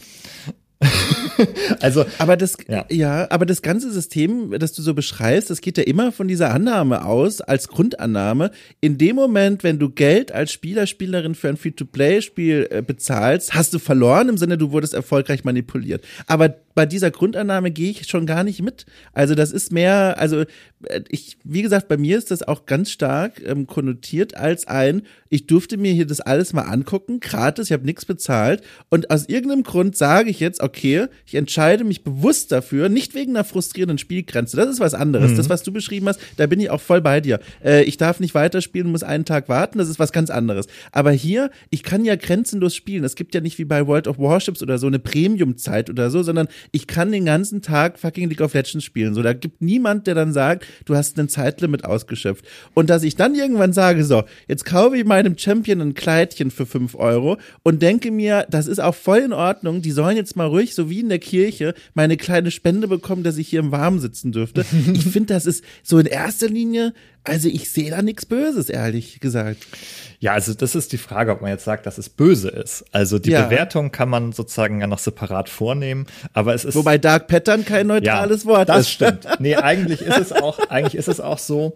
also, 1.81 2.05
aber 2.17 2.37
das, 2.37 2.57
ja. 2.67 2.85
ja. 2.89 3.27
aber 3.29 3.45
das 3.45 3.61
ganze 3.61 3.91
System, 3.91 4.57
das 4.57 4.73
du 4.73 4.81
so 4.81 4.93
beschreibst, 4.93 5.49
das 5.49 5.61
geht 5.61 5.77
ja 5.77 5.83
immer 5.83 6.11
von 6.11 6.27
dieser 6.27 6.51
Annahme 6.51 7.05
aus, 7.05 7.41
als 7.41 7.67
Grundannahme. 7.67 8.51
In 8.81 8.97
dem 8.97 9.15
Moment, 9.15 9.63
wenn 9.63 9.79
du 9.79 9.89
Geld 9.89 10.31
als 10.31 10.51
Spieler, 10.51 10.87
Spielerin 10.87 11.35
für 11.35 11.49
ein 11.49 11.57
Free-to-Play-Spiel 11.57 12.67
äh, 12.69 12.81
bezahlst, 12.81 13.53
hast 13.53 13.73
du 13.73 13.79
verloren 13.79 14.29
im 14.29 14.37
Sinne, 14.37 14.57
du 14.57 14.71
wurdest 14.71 14.93
erfolgreich 14.93 15.43
manipuliert. 15.43 16.03
Aber 16.27 16.55
bei 16.79 16.85
dieser 16.85 17.11
Grundannahme 17.11 17.71
gehe 17.71 17.91
ich 17.91 18.07
schon 18.07 18.25
gar 18.25 18.45
nicht 18.45 18.61
mit. 18.61 18.85
Also 19.11 19.35
das 19.35 19.51
ist 19.51 19.73
mehr, 19.73 20.15
also 20.17 20.45
äh, 20.83 21.01
ich, 21.09 21.37
wie 21.43 21.61
gesagt, 21.61 21.89
bei 21.89 21.97
mir 21.97 22.17
ist 22.17 22.31
das 22.31 22.41
auch 22.41 22.65
ganz 22.65 22.89
stark 22.89 23.41
ähm, 23.45 23.67
konnotiert 23.67 24.37
als 24.37 24.65
ein, 24.65 25.01
ich 25.27 25.45
durfte 25.45 25.77
mir 25.77 25.91
hier 25.91 26.07
das 26.07 26.21
alles 26.21 26.53
mal 26.53 26.63
angucken, 26.63 27.19
gratis, 27.19 27.67
ich 27.67 27.73
habe 27.73 27.85
nichts 27.85 28.05
bezahlt 28.05 28.63
und 28.89 29.11
aus 29.11 29.27
irgendeinem 29.27 29.63
Grund 29.63 29.95
sage 29.95 30.29
ich 30.29 30.39
jetzt, 30.39 30.61
okay, 30.61 31.07
ich 31.25 31.35
entscheide 31.35 31.83
mich 31.83 32.03
bewusst 32.03 32.51
dafür, 32.51 32.89
nicht 32.89 33.13
wegen 33.13 33.35
einer 33.35 33.43
frustrierenden 33.43 33.97
Spielgrenze, 33.97 34.57
das 34.57 34.69
ist 34.69 34.79
was 34.79 34.93
anderes. 34.93 35.31
Mhm. 35.31 35.35
Das, 35.35 35.49
was 35.49 35.63
du 35.63 35.71
beschrieben 35.71 36.07
hast, 36.07 36.19
da 36.37 36.47
bin 36.47 36.59
ich 36.59 36.69
auch 36.69 36.81
voll 36.81 37.01
bei 37.01 37.21
dir. 37.21 37.39
Äh, 37.63 37.83
ich 37.83 37.97
darf 37.97 38.19
nicht 38.19 38.33
weiterspielen, 38.33 38.89
muss 38.89 39.03
einen 39.03 39.25
Tag 39.25 39.49
warten, 39.49 39.77
das 39.77 39.89
ist 39.89 39.99
was 39.99 40.11
ganz 40.11 40.29
anderes. 40.29 40.67
Aber 40.91 41.11
hier, 41.11 41.51
ich 41.69 41.83
kann 41.83 42.05
ja 42.05 42.15
grenzenlos 42.15 42.73
spielen. 42.73 43.03
Es 43.03 43.15
gibt 43.15 43.35
ja 43.35 43.41
nicht 43.41 43.57
wie 43.59 43.65
bei 43.65 43.85
World 43.85 44.07
of 44.07 44.17
Warships 44.17 44.63
oder 44.63 44.79
so 44.79 44.87
eine 44.87 44.99
Premium-Zeit 44.99 45.89
oder 45.89 46.09
so, 46.09 46.23
sondern 46.23 46.47
ich 46.71 46.87
kann 46.87 47.11
den 47.11 47.25
ganzen 47.25 47.61
Tag 47.61 47.99
fucking 47.99 48.29
League 48.29 48.41
of 48.41 48.53
Legends 48.53 48.83
spielen. 48.83 49.13
So, 49.13 49.21
da 49.21 49.33
gibt 49.33 49.61
niemand, 49.61 50.07
der 50.07 50.15
dann 50.15 50.33
sagt, 50.33 50.65
du 50.85 50.95
hast 50.95 51.19
ein 51.19 51.29
Zeitlimit 51.29 51.85
ausgeschöpft. 51.85 52.45
Und 52.73 52.89
dass 52.89 53.03
ich 53.03 53.15
dann 53.15 53.35
irgendwann 53.35 53.73
sage, 53.73 54.03
so, 54.03 54.23
jetzt 54.47 54.65
kaufe 54.65 54.97
ich 54.97 55.05
meinem 55.05 55.37
Champion 55.37 55.81
ein 55.81 55.93
Kleidchen 55.93 56.51
für 56.51 56.65
fünf 56.65 56.95
Euro 56.95 57.37
und 57.63 57.81
denke 57.81 58.11
mir, 58.11 58.45
das 58.49 58.67
ist 58.67 58.79
auch 58.79 58.95
voll 58.95 59.19
in 59.19 59.33
Ordnung, 59.33 59.81
die 59.81 59.91
sollen 59.91 60.17
jetzt 60.17 60.35
mal 60.35 60.47
ruhig, 60.47 60.75
so 60.75 60.89
wie 60.89 60.99
in 60.99 61.09
der 61.09 61.19
Kirche, 61.19 61.73
meine 61.93 62.17
kleine 62.17 62.51
Spende 62.51 62.87
bekommen, 62.87 63.23
dass 63.23 63.37
ich 63.37 63.47
hier 63.47 63.59
im 63.59 63.71
Warmen 63.71 63.99
sitzen 63.99 64.31
dürfte. 64.31 64.65
ich 64.93 65.03
finde, 65.05 65.33
das 65.33 65.45
ist 65.45 65.63
so 65.83 65.99
in 65.99 66.05
erster 66.05 66.47
Linie 66.47 66.93
also 67.29 67.47
ich 67.47 67.69
sehe 67.71 67.91
da 67.91 68.01
nichts 68.01 68.25
Böses, 68.25 68.69
ehrlich 68.69 69.19
gesagt. 69.19 69.65
Ja, 70.19 70.33
also 70.33 70.53
das 70.53 70.75
ist 70.75 70.91
die 70.91 70.97
Frage, 70.97 71.31
ob 71.31 71.41
man 71.41 71.51
jetzt 71.51 71.63
sagt, 71.63 71.85
dass 71.85 71.97
es 71.97 72.09
böse 72.09 72.49
ist. 72.49 72.83
Also 72.91 73.19
die 73.19 73.31
ja. 73.31 73.43
Bewertung 73.43 73.91
kann 73.91 74.09
man 74.09 74.33
sozusagen 74.33 74.81
ja 74.81 74.87
noch 74.87 74.99
separat 74.99 75.47
vornehmen, 75.47 76.07
aber 76.33 76.53
es 76.53 76.65
ist 76.65 76.75
wobei 76.75 76.97
Dark 76.97 77.27
Pattern 77.27 77.63
kein 77.63 77.87
neutrales 77.87 78.43
ja, 78.43 78.49
Wort 78.49 78.69
das 78.69 78.79
ist. 78.79 79.01
Das 79.01 79.09
stimmt. 79.09 79.39
Nee, 79.39 79.55
eigentlich 79.55 80.01
ist 80.01 80.17
es 80.17 80.31
auch, 80.33 80.59
eigentlich 80.69 80.95
ist 80.95 81.07
es 81.07 81.21
auch 81.21 81.39
so, 81.39 81.75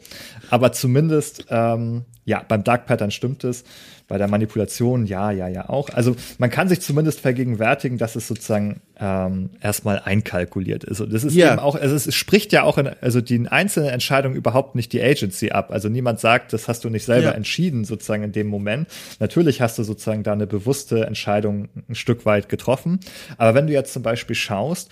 aber 0.50 0.74
zumindest 0.74 1.46
ähm, 1.50 2.04
ja, 2.26 2.44
beim 2.48 2.64
Dark 2.64 2.86
Pattern 2.86 3.12
stimmt 3.12 3.44
es. 3.44 3.64
Bei 4.08 4.18
der 4.18 4.28
Manipulation, 4.28 5.06
ja, 5.06 5.32
ja, 5.32 5.48
ja 5.48 5.70
auch. 5.70 5.90
Also 5.90 6.16
man 6.38 6.50
kann 6.50 6.68
sich 6.68 6.82
zumindest 6.82 7.22
vergegenwärtigen, 7.22 7.98
dass 7.98 8.16
es 8.16 8.28
sozusagen 8.28 8.82
ähm, 9.00 9.52
erstmal 9.62 10.00
einkalkuliert 10.00 10.84
ist. 10.84 11.00
Und 11.00 11.14
das 11.14 11.24
ist 11.24 11.36
ja. 11.36 11.54
eben 11.54 11.60
auch, 11.60 11.76
also 11.76 11.96
es 11.96 12.14
spricht 12.14 12.52
ja 12.52 12.64
auch 12.64 12.78
in, 12.78 12.90
also 13.02 13.22
die 13.22 13.48
einzelne 13.48 13.92
Entscheidung 13.92 14.36
überhaupt 14.36 14.76
nicht 14.76 14.94
die 14.94 15.02
Agency 15.02 15.52
ab. 15.52 15.72
Also 15.72 15.90
niemand 15.90 16.20
sagt, 16.20 16.54
das 16.54 16.68
hast 16.68 16.84
du 16.84 16.90
nicht 16.90 17.06
selber 17.06 17.30
ja. 17.30 17.32
entschieden, 17.32 17.86
sozusagen 17.86 18.24
in 18.24 18.32
dem 18.32 18.48
Moment. 18.48 18.88
Natürlich 19.20 19.62
hast 19.62 19.80
du 19.80 19.84
sozusagen 19.84 20.24
da 20.24 20.34
eine 20.34 20.48
bewusste 20.48 21.06
Entscheidung 21.06 21.70
ein 21.90 21.96
Stück 21.96 22.26
weit 22.26 22.50
getroffen. 22.50 23.00
Aber 23.38 23.56
wenn 23.56 23.68
du 23.68 23.74
jetzt 23.74 23.94
zum 23.94 24.04
Beispiel 24.04 24.36
schaust, 24.36 24.92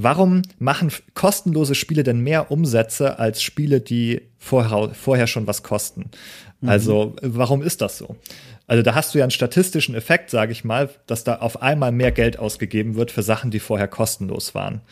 Warum 0.00 0.42
machen 0.60 0.92
kostenlose 1.14 1.74
Spiele 1.74 2.04
denn 2.04 2.20
mehr 2.20 2.52
Umsätze 2.52 3.18
als 3.18 3.42
Spiele, 3.42 3.80
die 3.80 4.22
vorher, 4.38 4.94
vorher 4.94 5.26
schon 5.26 5.48
was 5.48 5.64
kosten? 5.64 6.10
Mhm. 6.60 6.68
Also, 6.68 7.16
warum 7.20 7.62
ist 7.62 7.80
das 7.80 7.98
so? 7.98 8.14
Also, 8.68 8.84
da 8.84 8.94
hast 8.94 9.12
du 9.12 9.18
ja 9.18 9.24
einen 9.24 9.32
statistischen 9.32 9.96
Effekt, 9.96 10.30
sage 10.30 10.52
ich 10.52 10.62
mal, 10.62 10.88
dass 11.06 11.24
da 11.24 11.38
auf 11.38 11.62
einmal 11.62 11.90
mehr 11.90 12.12
Geld 12.12 12.38
ausgegeben 12.38 12.94
wird 12.94 13.10
für 13.10 13.24
Sachen, 13.24 13.50
die 13.50 13.58
vorher 13.58 13.88
kostenlos 13.88 14.54
waren. 14.54 14.82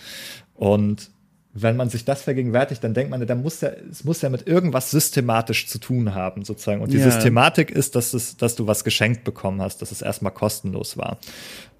Und 0.55 1.11
wenn 1.59 1.77
man 1.77 1.89
sich 1.89 2.05
das 2.05 2.23
vergegenwärtigt, 2.23 2.85
dann 2.85 2.93
denkt 2.93 3.11
man, 3.11 3.27
da 3.27 3.35
muss 3.35 3.63
ja, 3.63 3.71
es 3.91 4.05
muss 4.05 4.21
ja 4.21 4.29
mit 4.29 4.47
irgendwas 4.47 4.91
systematisch 4.91 5.67
zu 5.67 5.79
tun 5.79 6.15
haben, 6.15 6.45
sozusagen. 6.45 6.83
Und 6.83 6.93
die 6.93 6.99
ja. 6.99 7.11
Systematik 7.11 7.71
ist, 7.71 7.97
dass, 7.97 8.13
es, 8.13 8.37
dass 8.37 8.57
du 8.57 8.67
was 8.67 8.85
geschenkt 8.85 9.25
bekommen 9.25 9.63
hast, 9.63 9.81
dass 9.81 9.91
es 9.91 10.03
erstmal 10.03 10.33
kostenlos 10.33 10.99
war. 10.99 11.19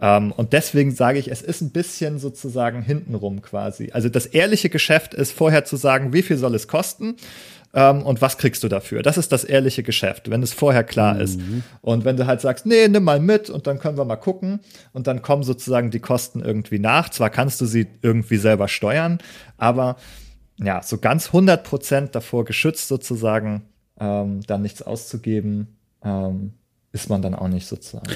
Ähm, 0.01 0.33
und 0.33 0.55
deswegen 0.55 0.93
sage 0.93 1.19
ich, 1.19 1.31
es 1.31 1.43
ist 1.43 1.61
ein 1.61 1.71
bisschen 1.71 2.19
sozusagen 2.19 2.81
hintenrum 2.81 3.43
quasi. 3.43 3.91
Also 3.93 4.09
das 4.09 4.25
ehrliche 4.25 4.71
Geschäft 4.71 5.13
ist 5.13 5.33
vorher 5.33 5.67
zu 5.67 5.77
sagen, 5.77 6.15
wie 6.15 6.23
viel 6.23 6.39
soll 6.39 6.55
es 6.55 6.69
kosten? 6.69 7.17
Ähm, 7.77 8.03
und 8.03 8.23
was 8.23 8.39
kriegst 8.39 8.65
du 8.65 8.69
dafür? 8.69 9.03
Das 9.03 9.19
ist 9.19 9.31
das 9.33 9.45
ehrliche 9.45 9.83
Geschäft, 9.83 10.31
wenn 10.31 10.43
es 10.43 10.55
vorher 10.55 10.83
klar 10.83 11.15
mhm. 11.15 11.21
ist. 11.21 11.41
Und 11.83 12.07
wenn 12.07 12.17
du 12.17 12.27
halt 12.27 12.41
sagst, 12.41 12.65
nee, 12.65 12.89
nimm 12.89 13.05
mal 13.05 13.21
mit 13.21 13.51
und 13.51 13.67
dann 13.67 13.79
können 13.79 13.99
wir 13.99 14.07
mal 14.07 14.17
gucken 14.17 14.61
und 14.95 15.07
dann 15.07 15.21
kommen 15.21 15.43
sozusagen 15.43 15.91
die 15.91 16.01
Kosten 16.01 16.41
irgendwie 16.41 16.79
nach. 16.79 17.11
Zwar 17.11 17.29
kannst 17.29 17.61
du 17.61 17.67
sie 17.67 17.87
irgendwie 18.01 18.39
selber 18.39 18.67
steuern, 18.69 19.19
aber 19.59 19.97
ja, 20.59 20.83
so 20.83 20.97
ganz 20.97 21.27
100 21.27 21.65
Prozent 21.65 22.15
davor 22.15 22.47
geschützt 22.47 22.89
sozusagen, 22.89 23.67
ähm, 24.01 24.41
dann 24.47 24.63
nichts 24.63 24.81
auszugeben, 24.81 25.77
ähm, 26.03 26.55
ist 26.97 27.11
man 27.11 27.21
dann 27.21 27.35
auch 27.35 27.49
nicht 27.49 27.67
sozusagen. 27.67 28.07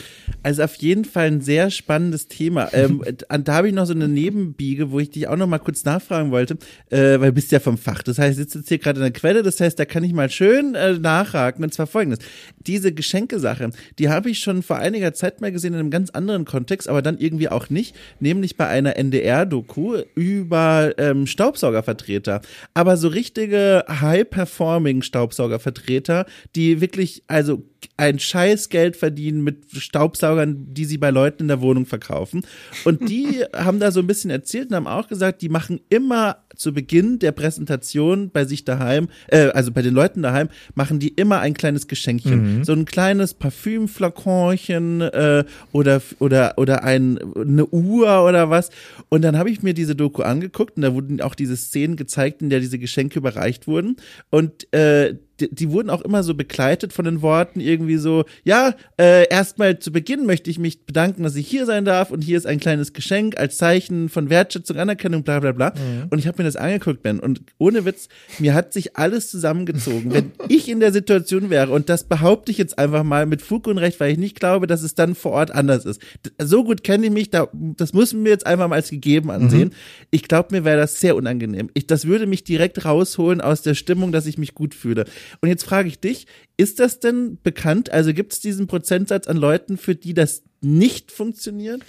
Also 0.43 0.63
auf 0.63 0.75
jeden 0.77 1.05
Fall 1.05 1.27
ein 1.27 1.41
sehr 1.43 1.71
spannendes 1.71 2.29
Thema. 2.29 2.73
Ähm, 2.73 3.05
da 3.45 3.55
habe 3.55 3.69
ich 3.69 3.75
noch 3.75 3.85
so 3.85 3.93
eine 3.93 4.09
Nebenbiege, 4.09 4.91
wo 4.91 4.99
ich 4.99 5.11
dich 5.11 5.29
auch 5.29 5.37
noch 5.37 5.47
mal 5.47 5.59
kurz 5.59 5.85
nachfragen 5.85 6.31
wollte, 6.31 6.57
äh, 6.89 7.21
weil 7.21 7.29
du 7.29 7.33
bist 7.33 7.53
ja 7.53 7.61
vom 7.61 7.77
Fach. 7.77 8.03
Das 8.03 8.19
heißt, 8.19 8.39
sitzt 8.39 8.55
jetzt 8.55 8.69
hier 8.69 8.79
gerade 8.79 8.99
in 8.99 9.05
der 9.05 9.13
Quelle, 9.13 9.43
das 9.43 9.61
heißt, 9.61 9.79
da 9.79 9.85
kann 9.85 10.03
ich 10.03 10.15
mal 10.15 10.31
schön 10.31 10.75
äh, 10.75 10.95
nachhaken. 10.95 11.63
Und 11.63 11.75
zwar 11.75 11.87
folgendes. 11.87 12.21
Diese 12.67 12.93
Geschenkesache, 12.93 13.71
die 13.99 14.09
habe 14.09 14.31
ich 14.31 14.41
schon 14.41 14.63
vor 14.63 14.77
einiger 14.77 15.13
Zeit 15.13 15.41
mal 15.41 15.53
gesehen 15.53 15.75
in 15.75 15.81
einem 15.81 15.91
ganz 15.91 16.11
anderen 16.11 16.47
Kontext, 16.47 16.89
aber 16.89 17.03
dann 17.03 17.19
irgendwie 17.19 17.51
auch 17.51 17.69
nicht, 17.69 17.95
nämlich 18.19 18.57
bei 18.57 18.67
einer 18.67 18.97
NDR-Doku 18.97 19.99
über 20.15 20.95
ähm, 20.97 21.27
Staubsaugervertreter. 21.27 22.41
Aber 22.73 22.97
so 22.97 23.09
richtige 23.09 23.85
High-Performing 23.89 25.03
Staubsaugervertreter, 25.03 26.25
die 26.57 26.81
wirklich, 26.81 27.25
also 27.27 27.63
ein 27.97 28.19
scheiß 28.19 28.69
Geld 28.69 28.97
verdienen 28.97 29.43
mit 29.43 29.71
Staubsaugern, 29.73 30.73
die 30.75 30.85
sie 30.85 30.99
bei 30.99 31.11
Leuten 31.11 31.45
in 31.45 31.49
der 31.49 31.61
Wohnung 31.61 31.87
verkaufen. 31.87 32.45
Und 32.85 33.09
die 33.09 33.45
haben 33.55 33.81
da 33.81 33.91
so 33.91 34.01
ein 34.01 34.07
bisschen 34.07 34.31
erzählt 34.31 34.71
und 34.71 34.77
haben 34.77 34.87
auch 34.87 35.09
gesagt, 35.09 35.43
die 35.43 35.49
machen 35.49 35.81
immer 35.89 36.39
zu 36.57 36.73
Beginn 36.73 37.19
der 37.19 37.33
Präsentation 37.33 38.31
bei 38.31 38.45
sich 38.45 38.65
daheim, 38.65 39.09
äh, 39.29 39.49
also 39.49 39.73
bei 39.73 39.83
den 39.83 39.95
Leuten 39.95 40.23
daheim, 40.23 40.49
machen 40.75 40.99
die 40.99 41.09
immer 41.09 41.41
ein 41.41 41.55
kleines 41.55 41.89
Geschenkchen. 41.89 42.59
Mhm. 42.59 42.65
So 42.65 42.73
ein 42.73 42.85
kleines 42.85 43.35
Parfümflakonchen 43.35 45.01
äh, 45.01 45.45
oder, 45.73 46.03
oder, 46.19 46.55
oder 46.57 46.85
ein, 46.85 47.19
eine 47.37 47.67
Uhr 47.67 48.25
oder 48.25 48.51
was. 48.51 48.71
Und 49.09 49.23
dann 49.23 49.37
habe 49.37 49.51
ich 49.51 49.63
mir 49.63 49.75
diese 49.75 49.97
Doku 49.97 50.23
angeguckt 50.23 50.77
und 50.77 50.83
da 50.83 50.95
wurden 50.95 51.21
auch 51.21 51.35
diese 51.35 51.57
Szenen 51.57 51.97
gezeigt, 51.97 52.43
in 52.43 52.51
der 52.51 52.61
diese 52.61 52.79
Geschenke 52.79 53.19
überreicht 53.19 53.67
wurden. 53.67 53.97
Und 54.31 54.73
äh, 54.73 55.15
die, 55.41 55.55
die 55.55 55.71
wurden 55.71 55.91
auch 55.91 56.03
immer 56.03 56.23
so 56.23 56.35
begleitet 56.35 56.93
von 56.93 57.05
den 57.05 57.23
Worten 57.23 57.61
irgendwie 57.61 57.97
so, 57.97 58.25
ja, 58.45 58.75
äh, 58.99 59.29
erstmal 59.29 59.79
zu 59.79 59.93
Beginn 59.93 60.27
möchte 60.27 60.51
ich 60.51 60.59
mich 60.59 60.85
bedanken, 60.85 61.23
dass 61.23 61.37
ich 61.37 61.49
hier 61.49 61.67
sein 61.67 61.85
darf 61.85 62.11
und 62.11 62.23
hier 62.23 62.37
ist 62.37 62.47
ein 62.47 62.61
kleines 62.61 62.93
Geschenk 62.93 63.39
als 63.39 63.57
Zeichen 63.57 64.09
von 64.09 64.31
Wertschätzung, 64.31 64.77
Anerkennung, 64.77 65.23
bla 65.23 65.41
bla 65.41 65.53
bla. 65.53 65.71
Mhm. 65.71 66.09
Und 66.11 66.19
ich 66.19 66.27
habe 66.27 66.40
mir 66.41 66.47
das 66.47 66.57
angeguckt, 66.57 67.03
Ben, 67.03 67.21
und 67.21 67.43
ohne 67.59 67.85
Witz, 67.85 68.09
mir 68.39 68.55
hat 68.55 68.73
sich 68.73 68.97
alles 68.97 69.31
zusammengezogen. 69.31 70.13
Wenn 70.13 70.33
ich 70.49 70.69
in 70.69 70.81
der 70.81 70.93
Situation 70.93 71.51
wäre, 71.51 71.71
und 71.71 71.89
das 71.89 72.05
behaupte 72.05 72.51
ich 72.51 72.59
jetzt 72.59 72.79
einfach 72.79 73.05
mal 73.05 73.27
mit 73.27 73.43
Fug 73.43 73.67
und 73.67 73.79
Recht, 73.79 74.01
weil 74.01 74.13
ich 74.13 74.19
nicht 74.19 74.39
glaube, 74.39 74.67
dass 74.67 74.83
es 74.83 74.95
dann 74.95 75.15
vor 75.15 75.33
Ort 75.33 75.51
anders 75.51 75.85
ist. 75.85 76.01
So 76.39 76.65
gut 76.65 76.83
kenne 76.83 77.07
ich 77.07 77.13
mich, 77.13 77.31
da, 77.31 77.49
das 77.53 77.93
müssen 77.93 78.25
wir 78.25 78.31
jetzt 78.31 78.47
einfach 78.47 78.69
mal 78.69 78.77
als 78.77 78.91
gegeben 78.91 79.31
ansehen. 79.31 79.69
Mhm. 79.69 80.07
Ich 80.11 80.23
glaube, 80.25 80.49
mir 80.53 80.65
wäre 80.65 80.79
das 80.79 81.01
sehr 81.01 81.17
unangenehm. 81.17 81.71
Ich, 81.75 81.87
das 81.87 82.07
würde 82.07 82.27
mich 82.27 82.45
direkt 82.45 82.85
rausholen 82.85 83.41
aus 83.41 83.63
der 83.63 83.75
Stimmung, 83.75 84.13
dass 84.13 84.27
ich 84.27 84.39
mich 84.39 84.55
gut 84.55 84.75
fühle. 84.75 85.05
Und 85.41 85.49
jetzt 85.49 85.65
frage 85.65 85.89
ich 85.89 86.01
dich, 86.01 86.27
ist 86.57 86.81
das 86.81 87.01
denn 87.01 87.39
bekannt? 87.43 87.91
Also 87.91 88.13
gibt 88.13 88.33
es 88.33 88.41
diesen 88.41 88.67
Prozentsatz 88.67 89.29
an 89.29 89.37
Leuten, 89.37 89.77
für 89.77 89.95
die 89.95 90.15
das 90.15 90.43
nicht 90.61 91.13
funktioniert? 91.13 91.83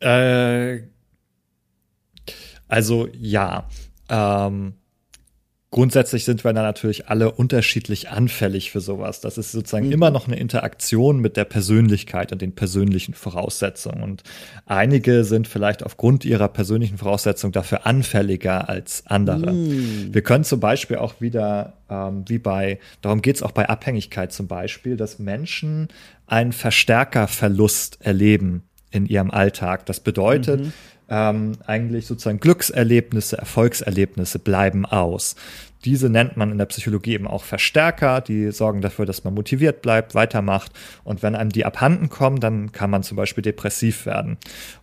Äh, 0.00 0.80
also 2.68 3.08
ja. 3.12 3.68
ähm, 4.08 4.74
Grundsätzlich 5.70 6.24
sind 6.24 6.44
wir 6.44 6.52
da 6.54 6.62
natürlich 6.62 7.08
alle 7.08 7.30
unterschiedlich 7.30 8.08
anfällig 8.08 8.70
für 8.70 8.80
sowas. 8.80 9.20
Das 9.20 9.36
ist 9.36 9.52
sozusagen 9.52 9.88
mhm. 9.88 9.92
immer 9.92 10.10
noch 10.10 10.26
eine 10.26 10.38
Interaktion 10.38 11.20
mit 11.20 11.36
der 11.36 11.44
Persönlichkeit 11.44 12.32
und 12.32 12.40
den 12.40 12.54
persönlichen 12.54 13.12
Voraussetzungen. 13.12 14.02
Und 14.02 14.22
einige 14.64 15.24
sind 15.24 15.46
vielleicht 15.46 15.84
aufgrund 15.84 16.24
ihrer 16.24 16.48
persönlichen 16.48 16.96
Voraussetzungen 16.96 17.52
dafür 17.52 17.84
anfälliger 17.84 18.70
als 18.70 19.02
andere. 19.08 19.52
Mhm. 19.52 20.14
Wir 20.14 20.22
können 20.22 20.44
zum 20.44 20.58
Beispiel 20.58 20.96
auch 20.96 21.20
wieder, 21.20 21.74
ähm, 21.90 22.24
wie 22.26 22.38
bei, 22.38 22.78
darum 23.02 23.20
geht 23.20 23.36
es 23.36 23.42
auch 23.42 23.52
bei 23.52 23.68
Abhängigkeit 23.68 24.32
zum 24.32 24.46
Beispiel, 24.46 24.96
dass 24.96 25.18
Menschen 25.18 25.88
einen 26.26 26.52
Verstärkerverlust 26.52 27.98
erleben 28.00 28.62
in 28.90 29.04
ihrem 29.04 29.30
Alltag. 29.30 29.84
Das 29.84 30.00
bedeutet, 30.00 30.60
mhm 30.60 30.72
ähm, 31.08 31.52
eigentlich 31.66 32.06
sozusagen 32.06 32.40
Glückserlebnisse, 32.40 33.38
Erfolgserlebnisse 33.38 34.38
bleiben 34.38 34.86
aus. 34.86 35.36
Diese 35.84 36.10
nennt 36.10 36.36
man 36.36 36.50
in 36.50 36.58
der 36.58 36.66
Psychologie 36.66 37.14
eben 37.14 37.28
auch 37.28 37.44
Verstärker, 37.44 38.20
die 38.20 38.50
sorgen 38.50 38.80
dafür, 38.80 39.06
dass 39.06 39.24
man 39.24 39.34
motiviert 39.34 39.80
bleibt, 39.80 40.14
weitermacht. 40.14 40.72
Und 41.04 41.22
wenn 41.22 41.36
einem 41.36 41.50
die 41.50 41.64
abhanden 41.64 42.08
kommen, 42.08 42.40
dann 42.40 42.72
kann 42.72 42.90
man 42.90 43.04
zum 43.04 43.16
Beispiel 43.16 43.42
depressiv 43.42 44.04
werden. 44.04 44.38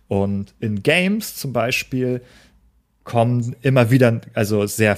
Und 0.08 0.54
in 0.58 0.82
Games 0.82 1.36
zum 1.36 1.52
Beispiel 1.52 2.22
kommen 3.04 3.54
immer 3.62 3.90
wieder, 3.90 4.20
also 4.34 4.66
sehr 4.66 4.96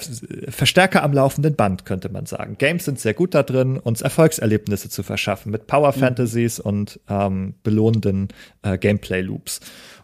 Verstärker 0.48 1.02
am 1.02 1.12
laufenden 1.12 1.54
Band, 1.56 1.84
könnte 1.84 2.08
man 2.08 2.24
sagen. 2.24 2.56
Games 2.56 2.86
sind 2.86 2.98
sehr 2.98 3.12
gut 3.12 3.34
da 3.34 3.42
drin, 3.42 3.76
uns 3.76 4.00
Erfolgserlebnisse 4.00 4.88
zu 4.88 5.02
verschaffen 5.02 5.52
mit 5.52 5.66
Power 5.66 5.94
mhm. 5.94 6.00
Fantasies 6.00 6.58
mhm. 6.58 6.64
und 6.64 7.00
ähm, 7.08 7.54
belohnenden 7.62 8.28
äh, 8.62 8.78
Gameplay 8.78 9.20
Loops. 9.20 9.60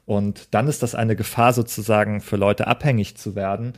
Und 0.07 0.55
dann 0.55 0.69
ist 0.69 0.83
das 0.83 0.95
eine 0.95 1.17
Gefahr 1.17 1.53
sozusagen 1.53 2.21
für 2.21 2.37
Leute 2.37 2.67
abhängig 2.67 3.17
zu 3.17 3.35
werden, 3.35 3.73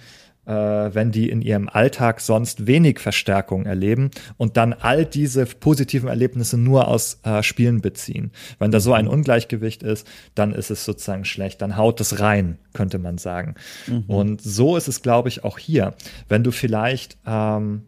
äh, 0.46 0.52
wenn 0.52 1.10
die 1.10 1.28
in 1.28 1.42
ihrem 1.42 1.68
Alltag 1.68 2.20
sonst 2.20 2.66
wenig 2.66 3.00
Verstärkung 3.00 3.66
erleben 3.66 4.10
und 4.36 4.56
dann 4.56 4.72
all 4.72 5.04
diese 5.04 5.44
positiven 5.46 6.08
Erlebnisse 6.08 6.56
nur 6.56 6.88
aus 6.88 7.20
äh, 7.24 7.42
Spielen 7.42 7.80
beziehen. 7.80 8.30
Wenn 8.58 8.70
da 8.70 8.80
so 8.80 8.92
ein 8.92 9.08
Ungleichgewicht 9.08 9.82
ist, 9.82 10.06
dann 10.34 10.52
ist 10.52 10.70
es 10.70 10.84
sozusagen 10.84 11.24
schlecht. 11.24 11.62
Dann 11.62 11.76
haut 11.76 12.00
es 12.00 12.20
rein, 12.20 12.58
könnte 12.72 12.98
man 12.98 13.18
sagen. 13.18 13.54
Mhm. 13.86 14.04
Und 14.06 14.40
so 14.40 14.76
ist 14.76 14.88
es, 14.88 15.02
glaube 15.02 15.28
ich, 15.28 15.44
auch 15.44 15.58
hier. 15.58 15.94
Wenn 16.28 16.44
du 16.44 16.50
vielleicht 16.50 17.18
ähm, 17.26 17.82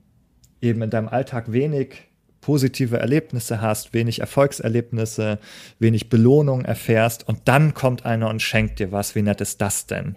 eben 0.61 0.83
in 0.83 0.91
deinem 0.91 1.09
Alltag 1.09 1.53
wenig 1.53 2.08
positive 2.41 2.99
Erlebnisse 2.99 3.61
hast, 3.61 3.93
wenig 3.95 4.21
Erfolgserlebnisse, 4.21 5.39
wenig 5.79 6.09
Belohnung 6.09 6.65
erfährst 6.65 7.27
und 7.29 7.41
dann 7.47 7.75
kommt 7.75 8.05
einer 8.05 8.29
und 8.29 8.43
schenkt 8.43 8.79
dir 8.79 8.93
was. 8.93 9.15
Wie 9.15 9.23
nett 9.23 9.41
ist 9.41 9.61
das 9.61 9.87
denn? 9.87 10.17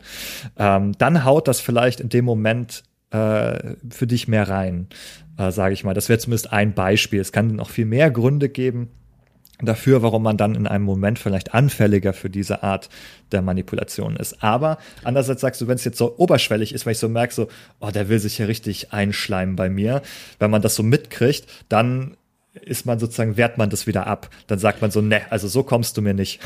Ähm, 0.57 0.93
dann 0.97 1.23
haut 1.23 1.47
das 1.47 1.59
vielleicht 1.59 1.99
in 1.99 2.09
dem 2.09 2.25
Moment 2.25 2.83
äh, 3.11 3.75
für 3.89 4.07
dich 4.07 4.27
mehr 4.27 4.47
rein, 4.47 4.87
äh, 5.37 5.51
sage 5.51 5.73
ich 5.73 5.83
mal. 5.83 5.93
Das 5.93 6.09
wäre 6.09 6.19
zumindest 6.19 6.53
ein 6.53 6.73
Beispiel. 6.73 7.19
Es 7.19 7.31
kann 7.31 7.55
noch 7.55 7.69
viel 7.69 7.85
mehr 7.85 8.11
Gründe 8.11 8.49
geben 8.49 8.89
dafür, 9.65 10.01
warum 10.01 10.23
man 10.23 10.37
dann 10.37 10.55
in 10.55 10.67
einem 10.67 10.85
Moment 10.85 11.19
vielleicht 11.19 11.53
anfälliger 11.53 12.13
für 12.13 12.29
diese 12.29 12.63
Art 12.63 12.89
der 13.31 13.41
Manipulation 13.41 14.15
ist. 14.15 14.43
Aber 14.43 14.77
andererseits 15.03 15.41
sagst 15.41 15.61
du, 15.61 15.67
wenn 15.67 15.75
es 15.75 15.85
jetzt 15.85 15.97
so 15.97 16.17
oberschwellig 16.17 16.73
ist, 16.73 16.85
weil 16.85 16.93
ich 16.93 16.99
so 16.99 17.09
merke, 17.09 17.33
so, 17.33 17.47
oh, 17.79 17.91
der 17.91 18.09
will 18.09 18.19
sich 18.19 18.37
ja 18.37 18.45
richtig 18.45 18.93
einschleimen 18.93 19.55
bei 19.55 19.69
mir, 19.69 20.01
wenn 20.39 20.51
man 20.51 20.61
das 20.61 20.75
so 20.75 20.83
mitkriegt, 20.83 21.47
dann 21.69 22.17
ist 22.53 22.85
man 22.85 22.99
sozusagen, 22.99 23.37
wehrt 23.37 23.57
man 23.57 23.69
das 23.69 23.87
wieder 23.87 24.07
ab. 24.07 24.29
Dann 24.47 24.59
sagt 24.59 24.81
man 24.81 24.91
so, 24.91 25.01
ne, 25.01 25.21
also 25.29 25.47
so 25.47 25.63
kommst 25.63 25.97
du 25.97 26.01
mir 26.01 26.13
nicht. 26.13 26.41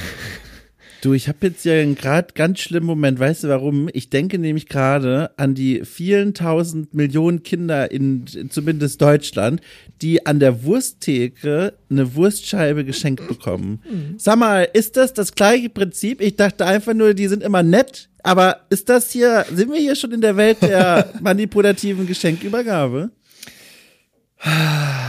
Du, 1.05 1.13
ich 1.13 1.27
habe 1.27 1.37
jetzt 1.45 1.63
ja 1.65 1.73
einen 1.73 1.93
gerade 1.93 2.29
ganz 2.33 2.61
schlimmen 2.61 2.87
Moment. 2.87 3.19
Weißt 3.19 3.43
du 3.43 3.47
warum? 3.49 3.89
Ich 3.93 4.09
denke 4.09 4.39
nämlich 4.39 4.67
gerade 4.67 5.29
an 5.37 5.53
die 5.53 5.85
vielen 5.85 6.33
tausend 6.33 6.95
Millionen 6.95 7.43
Kinder 7.43 7.91
in, 7.91 8.25
in 8.33 8.49
zumindest 8.49 9.03
Deutschland, 9.03 9.61
die 10.01 10.25
an 10.25 10.39
der 10.39 10.63
Wursttheke 10.63 11.75
eine 11.91 12.15
Wurstscheibe 12.15 12.83
geschenkt 12.85 13.27
bekommen. 13.27 13.83
Mhm. 13.87 14.15
Sag 14.17 14.39
mal, 14.39 14.67
ist 14.73 14.97
das 14.97 15.13
das 15.13 15.35
gleiche 15.35 15.69
Prinzip? 15.69 16.21
Ich 16.21 16.37
dachte 16.37 16.65
einfach 16.65 16.95
nur, 16.95 17.13
die 17.13 17.27
sind 17.27 17.43
immer 17.43 17.61
nett. 17.61 18.09
Aber 18.23 18.61
ist 18.71 18.89
das 18.89 19.11
hier, 19.11 19.45
sind 19.53 19.71
wir 19.71 19.79
hier 19.79 19.95
schon 19.95 20.11
in 20.11 20.21
der 20.21 20.37
Welt 20.37 20.63
der 20.63 21.13
manipulativen 21.21 22.07
Geschenkübergabe? 22.07 23.11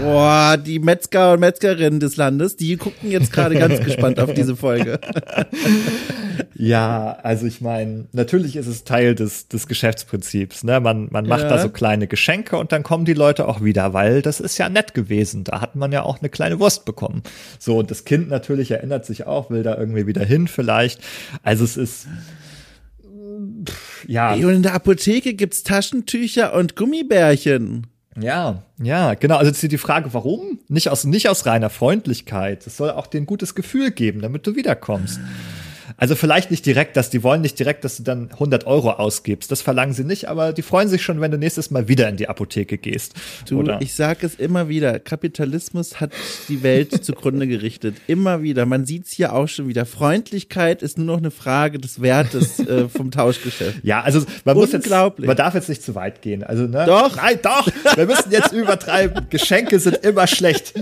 Boah, 0.00 0.56
die 0.56 0.78
Metzger 0.78 1.32
und 1.32 1.40
Metzgerinnen 1.40 2.00
des 2.00 2.16
Landes, 2.16 2.56
die 2.56 2.76
gucken 2.76 3.10
jetzt 3.10 3.32
gerade 3.32 3.56
ganz 3.56 3.80
gespannt 3.84 4.20
auf 4.20 4.32
diese 4.32 4.54
Folge. 4.54 5.00
ja, 6.54 7.18
also 7.22 7.46
ich 7.46 7.60
meine, 7.60 8.06
natürlich 8.12 8.56
ist 8.56 8.66
es 8.66 8.84
Teil 8.84 9.14
des, 9.14 9.48
des 9.48 9.66
Geschäftsprinzips. 9.66 10.64
Ne? 10.64 10.80
Man, 10.80 11.08
man 11.10 11.26
macht 11.26 11.42
ja. 11.42 11.48
da 11.48 11.58
so 11.58 11.68
kleine 11.68 12.06
Geschenke 12.06 12.56
und 12.58 12.72
dann 12.72 12.82
kommen 12.82 13.04
die 13.04 13.14
Leute 13.14 13.48
auch 13.48 13.62
wieder, 13.62 13.92
weil 13.92 14.22
das 14.22 14.40
ist 14.40 14.58
ja 14.58 14.68
nett 14.68 14.94
gewesen. 14.94 15.44
Da 15.44 15.60
hat 15.60 15.74
man 15.74 15.90
ja 15.90 16.02
auch 16.02 16.20
eine 16.20 16.28
kleine 16.28 16.60
Wurst 16.60 16.84
bekommen. 16.84 17.22
So, 17.58 17.78
und 17.78 17.90
das 17.90 18.04
Kind 18.04 18.28
natürlich 18.28 18.70
erinnert 18.70 19.04
sich 19.04 19.26
auch, 19.26 19.50
will 19.50 19.62
da 19.62 19.76
irgendwie 19.76 20.06
wieder 20.06 20.24
hin 20.24 20.48
vielleicht. 20.48 21.00
Also 21.42 21.64
es 21.64 21.76
ist 21.76 22.06
ja. 24.06 24.34
und 24.34 24.48
in 24.48 24.62
der 24.62 24.74
Apotheke 24.74 25.34
gibt's 25.34 25.62
Taschentücher 25.62 26.54
und 26.54 26.76
Gummibärchen. 26.76 27.86
Ja, 28.20 28.62
ja, 28.82 29.14
genau. 29.14 29.36
Also 29.36 29.50
jetzt 29.50 29.62
die 29.62 29.78
Frage, 29.78 30.12
warum? 30.12 30.58
Nicht 30.68 30.88
aus, 30.88 31.04
nicht 31.04 31.28
aus 31.28 31.46
reiner 31.46 31.70
Freundlichkeit. 31.70 32.66
Es 32.66 32.76
soll 32.76 32.90
auch 32.90 33.06
dir 33.06 33.20
ein 33.20 33.26
gutes 33.26 33.54
Gefühl 33.54 33.90
geben, 33.90 34.20
damit 34.20 34.46
du 34.46 34.56
wiederkommst. 34.56 35.20
Also 35.98 36.14
vielleicht 36.14 36.52
nicht 36.52 36.64
direkt, 36.64 36.96
dass 36.96 37.10
die 37.10 37.24
wollen 37.24 37.42
nicht 37.42 37.58
direkt, 37.58 37.84
dass 37.84 37.96
du 37.96 38.04
dann 38.04 38.30
100 38.30 38.66
Euro 38.66 38.92
ausgibst. 38.92 39.50
Das 39.50 39.62
verlangen 39.62 39.92
sie 39.92 40.04
nicht, 40.04 40.28
aber 40.28 40.52
die 40.52 40.62
freuen 40.62 40.88
sich 40.88 41.02
schon, 41.02 41.20
wenn 41.20 41.32
du 41.32 41.38
nächstes 41.38 41.72
Mal 41.72 41.88
wieder 41.88 42.08
in 42.08 42.16
die 42.16 42.28
Apotheke 42.28 42.78
gehst. 42.78 43.14
Du, 43.48 43.58
oder? 43.58 43.80
ich 43.82 43.94
sage 43.94 44.24
es 44.24 44.36
immer 44.36 44.68
wieder. 44.68 45.00
Kapitalismus 45.00 46.00
hat 46.00 46.12
die 46.48 46.62
Welt 46.62 47.04
zugrunde 47.04 47.48
gerichtet. 47.48 47.96
Immer 48.06 48.42
wieder. 48.42 48.64
Man 48.64 48.86
sieht 48.86 49.06
es 49.06 49.12
hier 49.12 49.34
auch 49.34 49.48
schon 49.48 49.66
wieder. 49.66 49.86
Freundlichkeit 49.86 50.82
ist 50.82 50.98
nur 50.98 51.06
noch 51.06 51.18
eine 51.18 51.32
Frage 51.32 51.78
des 51.78 52.00
Wertes 52.00 52.60
äh, 52.60 52.88
vom 52.88 53.10
Tauschgeschäft. 53.10 53.80
Ja, 53.82 54.00
also 54.02 54.24
man 54.44 54.56
muss 54.56 54.70
jetzt, 54.70 54.88
man 54.88 55.36
darf 55.36 55.54
jetzt 55.54 55.68
nicht 55.68 55.82
zu 55.82 55.96
weit 55.96 56.22
gehen. 56.22 56.44
Also 56.44 56.68
ne? 56.68 56.84
Doch. 56.86 57.16
Nein, 57.16 57.40
doch. 57.42 57.68
Wir 57.96 58.06
müssen 58.06 58.30
jetzt 58.30 58.52
übertreiben. 58.52 59.26
Geschenke 59.30 59.80
sind 59.80 59.96
immer 59.96 60.28
schlecht. 60.28 60.74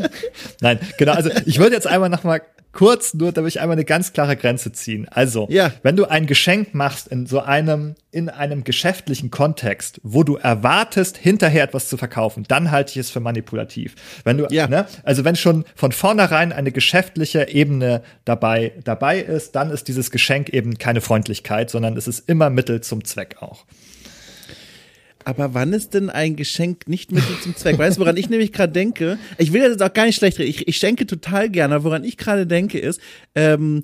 Nein, 0.61 0.79
genau. 0.99 1.13
Also 1.13 1.31
ich 1.47 1.59
würde 1.59 1.75
jetzt 1.75 1.87
einmal 1.87 2.11
noch 2.11 2.23
mal 2.23 2.43
kurz 2.77 3.15
nur, 3.15 3.33
damit 3.33 3.55
ich 3.55 3.61
einmal 3.61 3.77
eine 3.77 3.87
ganz 3.87 4.13
klare 4.13 4.37
Grenze 4.37 4.71
ziehen. 4.71 5.09
Also, 5.09 5.49
ja. 5.51 5.73
wenn 5.83 5.97
du 5.97 6.05
ein 6.05 6.27
Geschenk 6.27 6.75
machst 6.75 7.09
in 7.09 7.25
so 7.25 7.41
einem, 7.41 7.95
in 8.11 8.29
einem 8.29 8.65
geschäftlichen 8.65 9.31
Kontext, 9.31 9.99
wo 10.03 10.23
du 10.23 10.37
erwartest, 10.37 11.17
hinterher 11.17 11.65
etwas 11.65 11.89
zu 11.89 11.97
verkaufen, 11.97 12.45
dann 12.47 12.71
halte 12.71 12.91
ich 12.91 12.99
es 12.99 13.11
für 13.11 13.21
manipulativ. 13.21 13.95
Wenn 14.25 14.37
du, 14.37 14.47
ja. 14.51 14.69
ne, 14.69 14.87
also 15.05 15.25
wenn 15.25 15.37
schon 15.37 15.65
von 15.75 15.91
vornherein 15.91 16.53
eine 16.53 16.71
geschäftliche 16.71 17.49
Ebene 17.49 18.03
dabei, 18.27 18.75
dabei 18.85 19.21
ist, 19.21 19.57
dann 19.57 19.71
ist 19.71 19.89
dieses 19.89 20.11
Geschenk 20.11 20.51
eben 20.51 20.77
keine 20.77 21.01
Freundlichkeit, 21.01 21.71
sondern 21.71 21.97
es 21.97 22.07
ist 22.07 22.29
immer 22.29 22.51
Mittel 22.51 22.83
zum 22.83 23.05
Zweck 23.05 23.37
auch. 23.41 23.65
Aber 25.27 25.55
wann 25.55 25.73
ist 25.73 25.93
denn 25.95 26.09
ein 26.09 26.37
Geschenk 26.37 26.87
nicht 26.87 27.11
Mittel 27.11 27.37
zum 27.43 27.57
Zweck? 27.57 27.77
Weißt 27.79 27.97
du, 27.97 28.03
woran 28.03 28.17
ich 28.17 28.31
nämlich 28.31 28.53
gerade 28.53 28.73
denke? 28.73 29.19
Ich 29.39 29.53
will 29.53 29.69
das 29.69 29.81
auch 29.81 29.93
gar 29.93 30.07
nicht 30.07 30.15
schlecht 30.15 30.39
reden. 30.39 30.51
Ich, 30.51 30.69
ich 30.69 30.77
schenke 30.77 31.05
total 31.05 31.51
gerne. 31.51 31.83
Woran 31.83 32.05
ich 32.05 32.17
gerade 32.17 32.47
denke 32.47 32.79
ist, 32.79 33.01
ähm, 33.35 33.83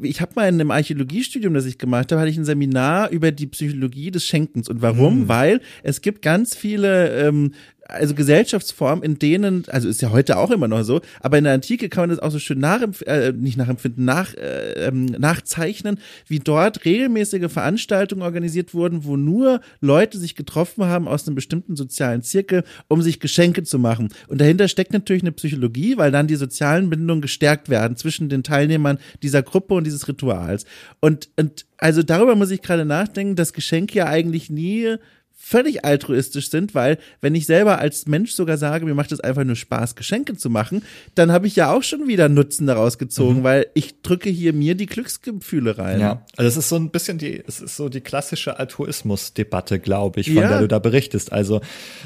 ich 0.00 0.20
habe 0.20 0.30
mal 0.36 0.48
in 0.48 0.54
einem 0.54 0.70
Archäologiestudium, 0.70 1.52
das 1.52 1.64
ich 1.66 1.78
gemacht 1.78 2.12
habe, 2.12 2.20
hatte 2.20 2.30
ich 2.30 2.36
ein 2.36 2.44
Seminar 2.44 3.10
über 3.10 3.32
die 3.32 3.48
Psychologie 3.48 4.12
des 4.12 4.24
Schenkens. 4.24 4.68
Und 4.68 4.82
warum? 4.82 5.22
Hm. 5.22 5.28
Weil 5.28 5.60
es 5.82 6.00
gibt 6.00 6.22
ganz 6.22 6.54
viele 6.54 7.26
ähm, 7.26 7.54
also 7.88 8.14
Gesellschaftsformen, 8.14 9.04
in 9.04 9.18
denen, 9.18 9.64
also 9.68 9.88
ist 9.88 10.02
ja 10.02 10.10
heute 10.10 10.38
auch 10.38 10.50
immer 10.50 10.68
noch 10.68 10.82
so, 10.82 11.00
aber 11.20 11.38
in 11.38 11.44
der 11.44 11.54
Antike 11.54 11.88
kann 11.88 12.02
man 12.02 12.10
das 12.10 12.18
auch 12.18 12.30
so 12.30 12.38
schön 12.38 12.58
nachempf 12.58 13.02
äh, 13.02 13.32
nicht 13.32 13.56
nachempfinden, 13.56 14.04
nach, 14.04 14.34
äh, 14.34 14.86
ähm, 14.86 15.06
nachzeichnen, 15.06 15.98
wie 16.26 16.38
dort 16.38 16.84
regelmäßige 16.84 17.50
Veranstaltungen 17.50 18.22
organisiert 18.22 18.74
wurden, 18.74 19.04
wo 19.04 19.16
nur 19.16 19.60
Leute 19.80 20.18
sich 20.18 20.34
getroffen 20.34 20.84
haben 20.84 21.08
aus 21.08 21.26
einem 21.26 21.34
bestimmten 21.34 21.76
sozialen 21.76 22.22
Zirkel, 22.22 22.64
um 22.88 23.02
sich 23.02 23.20
Geschenke 23.20 23.62
zu 23.62 23.78
machen. 23.78 24.08
Und 24.28 24.40
dahinter 24.40 24.68
steckt 24.68 24.92
natürlich 24.92 25.22
eine 25.22 25.32
Psychologie, 25.32 25.96
weil 25.96 26.10
dann 26.10 26.26
die 26.26 26.36
sozialen 26.36 26.90
Bindungen 26.90 27.22
gestärkt 27.22 27.68
werden 27.68 27.96
zwischen 27.96 28.28
den 28.28 28.42
Teilnehmern 28.42 28.98
dieser 29.22 29.42
Gruppe 29.42 29.74
und 29.74 29.84
dieses 29.84 30.08
Rituals. 30.08 30.64
Und, 31.00 31.28
und 31.36 31.66
also 31.78 32.02
darüber 32.02 32.34
muss 32.34 32.50
ich 32.50 32.62
gerade 32.62 32.84
nachdenken, 32.84 33.36
dass 33.36 33.52
Geschenke 33.52 33.98
ja 33.98 34.06
eigentlich 34.06 34.50
nie 34.50 34.96
völlig 35.44 35.84
altruistisch 35.84 36.48
sind, 36.48 36.74
weil 36.74 36.96
wenn 37.20 37.34
ich 37.34 37.44
selber 37.44 37.78
als 37.78 38.06
Mensch 38.06 38.32
sogar 38.32 38.56
sage, 38.56 38.86
mir 38.86 38.94
macht 38.94 39.12
es 39.12 39.20
einfach 39.20 39.44
nur 39.44 39.56
Spaß, 39.56 39.94
Geschenke 39.94 40.36
zu 40.36 40.48
machen, 40.48 40.82
dann 41.14 41.30
habe 41.30 41.46
ich 41.46 41.54
ja 41.54 41.70
auch 41.70 41.82
schon 41.82 42.08
wieder 42.08 42.30
Nutzen 42.30 42.66
daraus 42.66 42.96
gezogen, 42.96 43.40
mhm. 43.40 43.44
weil 43.44 43.66
ich 43.74 44.00
drücke 44.00 44.30
hier 44.30 44.54
mir 44.54 44.74
die 44.74 44.86
Glücksgefühle 44.86 45.76
rein. 45.76 46.00
Ja, 46.00 46.22
also 46.36 46.48
es 46.48 46.56
ist 46.56 46.70
so 46.70 46.76
ein 46.76 46.88
bisschen 46.88 47.18
die, 47.18 47.44
es 47.46 47.60
ist 47.60 47.76
so 47.76 47.90
die 47.90 48.00
klassische 48.00 48.58
Altruismus-Debatte, 48.58 49.80
glaube 49.80 50.20
ich, 50.20 50.28
von 50.28 50.42
ja. 50.42 50.48
der 50.48 50.60
du 50.60 50.68
da 50.68 50.78
berichtest. 50.78 51.30
Also 51.30 51.60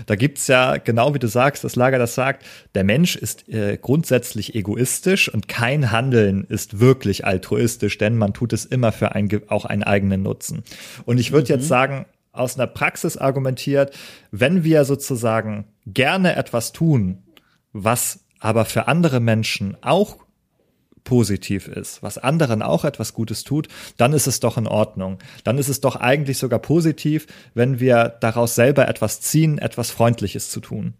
da 0.06 0.16
gibt's 0.16 0.48
ja, 0.48 0.76
genau 0.78 1.14
wie 1.14 1.20
du 1.20 1.28
sagst, 1.28 1.62
das 1.62 1.76
Lager 1.76 1.98
das 1.98 2.16
sagt, 2.16 2.44
der 2.74 2.82
Mensch 2.82 3.14
ist 3.14 3.48
äh, 3.48 3.78
grundsätzlich 3.80 4.56
egoistisch 4.56 5.32
und 5.32 5.46
kein 5.46 5.92
Handeln 5.92 6.42
ist 6.42 6.80
wirklich 6.80 7.24
altruistisch, 7.24 7.98
denn 7.98 8.16
man 8.16 8.34
tut 8.34 8.52
es 8.52 8.64
immer 8.64 8.90
für 8.90 9.14
ein, 9.14 9.28
auch 9.46 9.64
einen 9.64 9.84
eigenen 9.84 10.22
Nutzen. 10.22 10.64
Und 11.04 11.18
ich 11.18 11.30
würde 11.30 11.52
mhm. 11.52 11.60
jetzt 11.60 11.68
sagen, 11.68 12.06
aus 12.32 12.56
einer 12.56 12.66
Praxis 12.66 13.16
argumentiert, 13.16 13.96
wenn 14.30 14.64
wir 14.64 14.84
sozusagen 14.84 15.66
gerne 15.86 16.36
etwas 16.36 16.72
tun, 16.72 17.22
was 17.72 18.20
aber 18.40 18.64
für 18.64 18.88
andere 18.88 19.20
Menschen 19.20 19.76
auch 19.82 20.18
positiv 21.04 21.68
ist, 21.68 22.02
was 22.02 22.18
anderen 22.18 22.60
auch 22.60 22.84
etwas 22.84 23.14
Gutes 23.14 23.42
tut, 23.42 23.68
dann 23.96 24.12
ist 24.12 24.26
es 24.26 24.40
doch 24.40 24.58
in 24.58 24.66
Ordnung. 24.66 25.18
Dann 25.42 25.56
ist 25.56 25.68
es 25.68 25.80
doch 25.80 25.96
eigentlich 25.96 26.36
sogar 26.36 26.58
positiv, 26.58 27.26
wenn 27.54 27.80
wir 27.80 28.16
daraus 28.20 28.54
selber 28.54 28.88
etwas 28.88 29.22
ziehen, 29.22 29.56
etwas 29.56 29.90
Freundliches 29.90 30.50
zu 30.50 30.60
tun. 30.60 30.94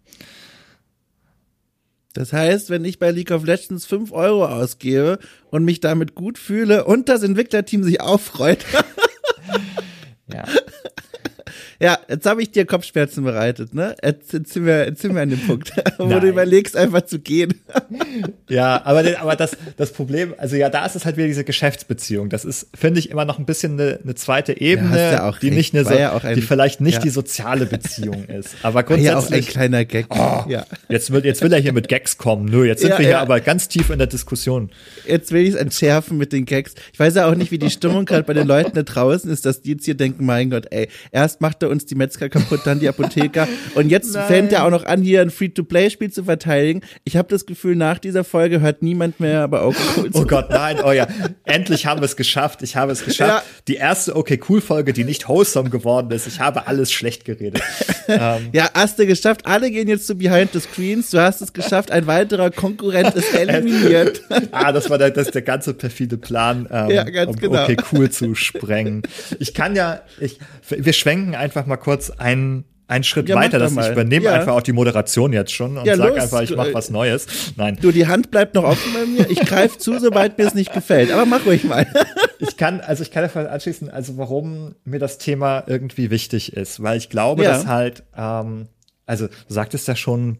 Das 2.13 2.33
heißt, 2.33 2.71
wenn 2.71 2.85
ich 2.85 2.97
bei 2.97 3.11
League 3.11 3.29
of 3.29 3.45
Legends 3.45 3.85
5 3.85 4.11
Euro 4.11 4.47
ausgebe 4.47 5.19
und 5.51 5.63
mich 5.63 5.79
damit 5.79 6.15
gut 6.15 6.39
fühle 6.39 6.85
und 6.85 7.07
das 7.07 7.21
Entwicklerteam 7.21 7.83
sich 7.83 8.01
auch 8.01 8.19
freut. 8.19 8.65
ja. 10.33 10.43
Ja, 11.79 11.97
jetzt 12.07 12.25
habe 12.25 12.41
ich 12.41 12.51
dir 12.51 12.65
Kopfschmerzen 12.65 13.23
bereitet, 13.23 13.73
ne? 13.73 13.95
Jetzt, 14.03 14.33
jetzt, 14.33 14.53
sind, 14.53 14.65
wir, 14.65 14.85
jetzt 14.85 15.01
sind 15.01 15.15
wir 15.15 15.21
an 15.21 15.29
dem 15.29 15.39
Punkt, 15.39 15.71
wo 15.97 16.05
Nein. 16.05 16.21
du 16.21 16.27
überlegst, 16.27 16.75
einfach 16.75 17.01
zu 17.01 17.19
gehen. 17.19 17.53
Ja, 18.49 18.81
aber, 18.83 19.03
aber 19.19 19.35
das, 19.35 19.55
das 19.77 19.93
Problem, 19.93 20.33
also 20.37 20.55
ja, 20.55 20.69
da 20.69 20.83
ist 20.83 20.95
es 20.95 21.05
halt 21.05 21.17
wieder 21.17 21.27
diese 21.27 21.43
Geschäftsbeziehung. 21.43 22.29
Das 22.29 22.45
ist, 22.45 22.67
finde 22.73 22.99
ich, 22.99 23.11
immer 23.11 23.23
noch 23.23 23.37
ein 23.37 23.45
bisschen 23.45 23.79
eine, 23.79 23.99
eine 24.03 24.15
zweite 24.15 24.59
Ebene, 24.59 24.97
ja, 24.97 25.31
die 25.39 25.51
nicht 25.51 25.75
eine 25.75 25.85
so, 25.85 25.93
ja 25.93 26.17
ein, 26.17 26.35
die 26.35 26.41
vielleicht 26.41 26.81
nicht 26.81 26.95
ja. 26.95 27.01
die 27.01 27.09
soziale 27.09 27.67
Beziehung 27.67 28.23
ist. 28.27 28.55
Aber 28.63 28.81
grundsätzlich. 28.83 29.13
War 29.13 29.21
ja 29.21 29.27
auch 29.27 29.31
ein 29.31 29.45
kleiner 29.45 29.85
Gag. 29.85 30.07
Oh, 30.09 30.45
ja. 30.49 30.65
jetzt, 30.87 31.11
will, 31.11 31.23
jetzt 31.25 31.41
will 31.43 31.53
er 31.53 31.59
hier 31.59 31.73
mit 31.73 31.87
Gags 31.87 32.17
kommen. 32.17 32.45
Nö, 32.45 32.65
jetzt 32.65 32.81
sind 32.81 32.97
wir 32.97 33.05
hier 33.05 33.19
aber 33.19 33.39
ganz 33.39 33.67
tief 33.67 33.91
in 33.91 33.99
der 33.99 34.07
Diskussion. 34.07 34.71
Jetzt 35.07 35.31
will 35.31 35.43
ich 35.43 35.49
es 35.49 35.55
entschärfen 35.55 36.17
mit 36.17 36.33
den 36.33 36.45
Gags. 36.45 36.73
Ich 36.91 36.99
weiß 36.99 37.15
ja 37.15 37.29
auch 37.29 37.35
nicht, 37.35 37.51
wie 37.51 37.59
die 37.59 37.69
Stimmung 37.69 38.05
gerade 38.05 38.23
bei 38.23 38.33
den 38.33 38.47
Leuten 38.47 38.71
da 38.73 38.83
draußen 38.83 39.29
ist, 39.29 39.45
dass 39.45 39.61
die 39.61 39.73
jetzt 39.73 39.85
hier 39.85 39.95
denken, 39.95 40.25
mein 40.25 40.49
Gott, 40.49 40.67
ey, 40.71 40.89
erst 41.11 41.41
macht 41.49 41.63
er 41.63 41.69
uns 41.69 41.87
die 41.87 41.95
Metzger 41.95 42.29
kaputt, 42.29 42.61
dann 42.65 42.79
die 42.79 42.87
Apotheker. 42.87 43.47
Und 43.75 43.89
jetzt 43.89 44.13
Nein. 44.13 44.27
fängt 44.27 44.53
er 44.53 44.65
auch 44.65 44.69
noch 44.69 44.85
an, 44.85 45.01
hier 45.01 45.21
ein 45.21 45.31
Free-to-Play-Spiel 45.31 46.11
zu 46.11 46.25
verteidigen. 46.25 46.81
Ich 47.05 47.17
habe 47.17 47.27
das 47.27 47.47
Gefühl, 47.47 47.75
nach 47.75 47.97
dieser 47.97 48.23
Folge 48.23 48.61
hört 48.61 48.83
niemand 48.83 49.19
mehr, 49.19 49.41
aber 49.41 49.63
auch 49.63 49.73
cool 49.97 50.11
Oh 50.13 50.25
Gott, 50.25 50.51
nein, 50.51 50.77
oh 50.83 50.91
ja. 50.91 51.07
Endlich 51.45 51.87
haben 51.87 52.01
wir 52.01 52.05
es 52.05 52.15
geschafft. 52.15 52.61
Ich 52.61 52.75
habe 52.75 52.91
es 52.91 53.03
geschafft. 53.03 53.43
Ja. 53.47 53.63
Die 53.67 53.75
erste 53.75 54.15
Okay 54.15 54.39
Cool 54.47 54.61
Folge, 54.61 54.93
die 54.93 55.03
nicht 55.03 55.27
wholesome 55.27 55.71
geworden 55.71 56.11
ist. 56.11 56.27
Ich 56.27 56.39
habe 56.39 56.67
alles 56.67 56.91
schlecht 56.91 57.25
geredet. 57.25 57.63
ähm. 58.07 58.49
Ja, 58.51 58.69
hast 58.75 58.99
du 58.99 59.07
geschafft. 59.07 59.47
Alle 59.47 59.71
gehen 59.71 59.87
jetzt 59.87 60.05
zu 60.05 60.15
Behind 60.15 60.51
the 60.53 60.59
Screens. 60.59 61.09
Du 61.09 61.19
hast 61.19 61.41
es 61.41 61.53
geschafft. 61.53 61.89
Ein 61.89 62.05
weiterer 62.05 62.51
Konkurrent 62.51 63.15
ist 63.15 63.33
eliminiert. 63.33 64.21
ah, 64.51 64.71
das 64.71 64.89
war 64.91 64.99
der, 64.99 65.09
das 65.09 65.31
der 65.31 65.41
ganze 65.41 65.73
perfide 65.73 66.17
Plan, 66.17 66.67
ähm, 66.71 66.91
ja, 66.91 67.03
ganz 67.05 67.31
um 67.31 67.35
genau. 67.37 67.63
Okay 67.63 67.77
Cool 67.91 68.11
zu 68.11 68.35
sprengen. 68.35 69.01
Ich 69.39 69.55
kann 69.55 69.75
ja, 69.75 70.01
ich, 70.19 70.37
wir 70.69 70.93
schwenken 70.93 71.28
einfach 71.35 71.65
mal 71.65 71.77
kurz 71.77 72.09
einen 72.09 72.65
einen 72.89 73.03
Schritt 73.03 73.29
ja, 73.29 73.35
weiter, 73.35 73.59
dass 73.59 73.73
ich 73.73 73.91
übernehme 73.91 74.25
ja. 74.25 74.33
einfach 74.33 74.53
auch 74.53 74.63
die 74.63 74.73
Moderation 74.73 75.31
jetzt 75.31 75.51
schon 75.51 75.77
und 75.77 75.85
ja, 75.85 75.95
sag 75.95 76.09
los. 76.09 76.23
einfach, 76.23 76.41
ich 76.41 76.55
mache 76.55 76.73
was 76.73 76.89
Neues. 76.89 77.27
Nein. 77.55 77.77
Du, 77.79 77.91
die 77.91 78.07
Hand 78.07 78.31
bleibt 78.31 78.55
noch 78.55 78.63
offen 78.63 78.93
bei 78.93 79.05
mir. 79.05 79.29
Ich 79.29 79.41
greife 79.41 79.77
zu, 79.77 79.99
sobald 79.99 80.39
mir 80.39 80.47
es 80.47 80.55
nicht 80.55 80.73
gefällt. 80.73 81.11
Aber 81.11 81.27
mach 81.27 81.45
ruhig 81.45 81.63
mal. 81.63 81.85
ich 82.39 82.57
kann, 82.57 82.81
also 82.81 83.03
ich 83.03 83.11
kann 83.11 83.21
davon 83.21 83.45
anschließen, 83.45 83.91
also 83.91 84.17
warum 84.17 84.73
mir 84.85 84.97
das 84.97 85.19
Thema 85.19 85.63
irgendwie 85.67 86.09
wichtig 86.09 86.53
ist, 86.53 86.81
weil 86.81 86.97
ich 86.97 87.09
glaube, 87.09 87.43
dass 87.43 87.67
halt, 87.67 88.03
ähm, 88.17 88.69
also 89.05 89.27
du 89.27 89.33
sagtest 89.53 89.87
ja 89.87 89.95
schon, 89.95 90.39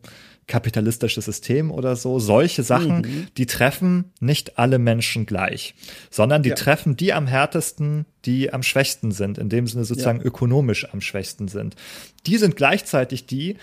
kapitalistisches 0.50 1.24
System 1.24 1.72
oder 1.72 1.95
so. 1.95 2.20
Solche 2.20 2.64
Sachen, 2.64 3.02
mhm. 3.02 3.28
die 3.38 3.45
treffen 3.45 4.12
nicht 4.20 4.60
alle 4.60 4.80
Menschen 4.80 5.26
gleich, 5.26 5.76
sondern 6.10 6.43
die 6.43 6.50
ja. 6.50 6.56
treffen 6.56 6.97
die 6.97 7.14
am 7.14 7.28
härtesten, 7.28 8.06
die 8.26 8.52
am 8.52 8.64
schwächsten 8.64 9.12
sind, 9.12 9.38
in 9.38 9.47
dem 9.47 9.68
Sinne 9.68 9.86
sozusagen 9.86 10.20
ja. 10.20 10.26
ökonomisch 10.26 10.91
am 10.91 11.00
schwächsten 11.00 11.47
sind. 11.47 11.76
Die 12.26 12.38
sind 12.38 12.58
gleichzeitig 12.58 13.26
die, 13.26 13.56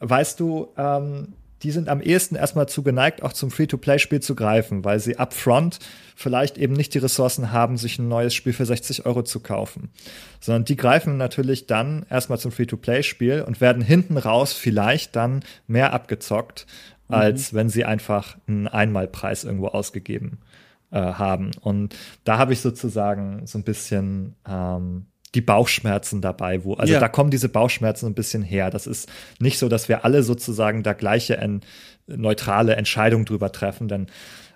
weißt 0.00 0.38
du, 0.38 0.68
ähm, 0.76 1.28
die 1.62 1.70
sind 1.70 1.88
am 1.88 2.00
ehesten 2.00 2.34
erstmal 2.34 2.68
zu 2.68 2.82
geneigt, 2.82 3.22
auch 3.22 3.32
zum 3.32 3.50
Free-to-Play-Spiel 3.50 4.20
zu 4.20 4.34
greifen, 4.34 4.84
weil 4.84 4.98
sie 4.98 5.18
upfront 5.18 5.78
vielleicht 6.16 6.58
eben 6.58 6.74
nicht 6.74 6.94
die 6.94 6.98
Ressourcen 6.98 7.52
haben, 7.52 7.76
sich 7.76 7.98
ein 7.98 8.08
neues 8.08 8.34
Spiel 8.34 8.52
für 8.52 8.66
60 8.66 9.06
Euro 9.06 9.22
zu 9.22 9.40
kaufen. 9.40 9.90
Sondern 10.40 10.64
die 10.64 10.76
greifen 10.76 11.16
natürlich 11.16 11.66
dann 11.66 12.04
erstmal 12.10 12.38
zum 12.38 12.52
Free-to-Play-Spiel 12.52 13.42
und 13.42 13.60
werden 13.60 13.82
hinten 13.82 14.16
raus 14.16 14.52
vielleicht 14.52 15.14
dann 15.14 15.44
mehr 15.66 15.92
abgezockt, 15.92 16.66
mhm. 17.08 17.14
als 17.14 17.54
wenn 17.54 17.68
sie 17.68 17.84
einfach 17.84 18.36
einen 18.48 18.66
Einmalpreis 18.66 19.44
irgendwo 19.44 19.68
ausgegeben 19.68 20.38
äh, 20.90 20.98
haben. 20.98 21.52
Und 21.60 21.94
da 22.24 22.38
habe 22.38 22.52
ich 22.52 22.60
sozusagen 22.60 23.46
so 23.46 23.58
ein 23.58 23.64
bisschen 23.64 24.34
ähm, 24.48 25.06
die 25.34 25.40
Bauchschmerzen 25.40 26.20
dabei, 26.20 26.64
wo, 26.64 26.74
also 26.74 26.92
ja. 26.92 27.00
da 27.00 27.08
kommen 27.08 27.30
diese 27.30 27.48
Bauchschmerzen 27.48 28.06
ein 28.06 28.14
bisschen 28.14 28.42
her. 28.42 28.70
Das 28.70 28.86
ist 28.86 29.10
nicht 29.40 29.58
so, 29.58 29.68
dass 29.68 29.88
wir 29.88 30.04
alle 30.04 30.22
sozusagen 30.22 30.82
da 30.82 30.92
gleiche 30.92 31.38
en, 31.38 31.62
neutrale 32.06 32.76
Entscheidung 32.76 33.24
drüber 33.24 33.52
treffen, 33.52 33.88
denn 33.88 34.06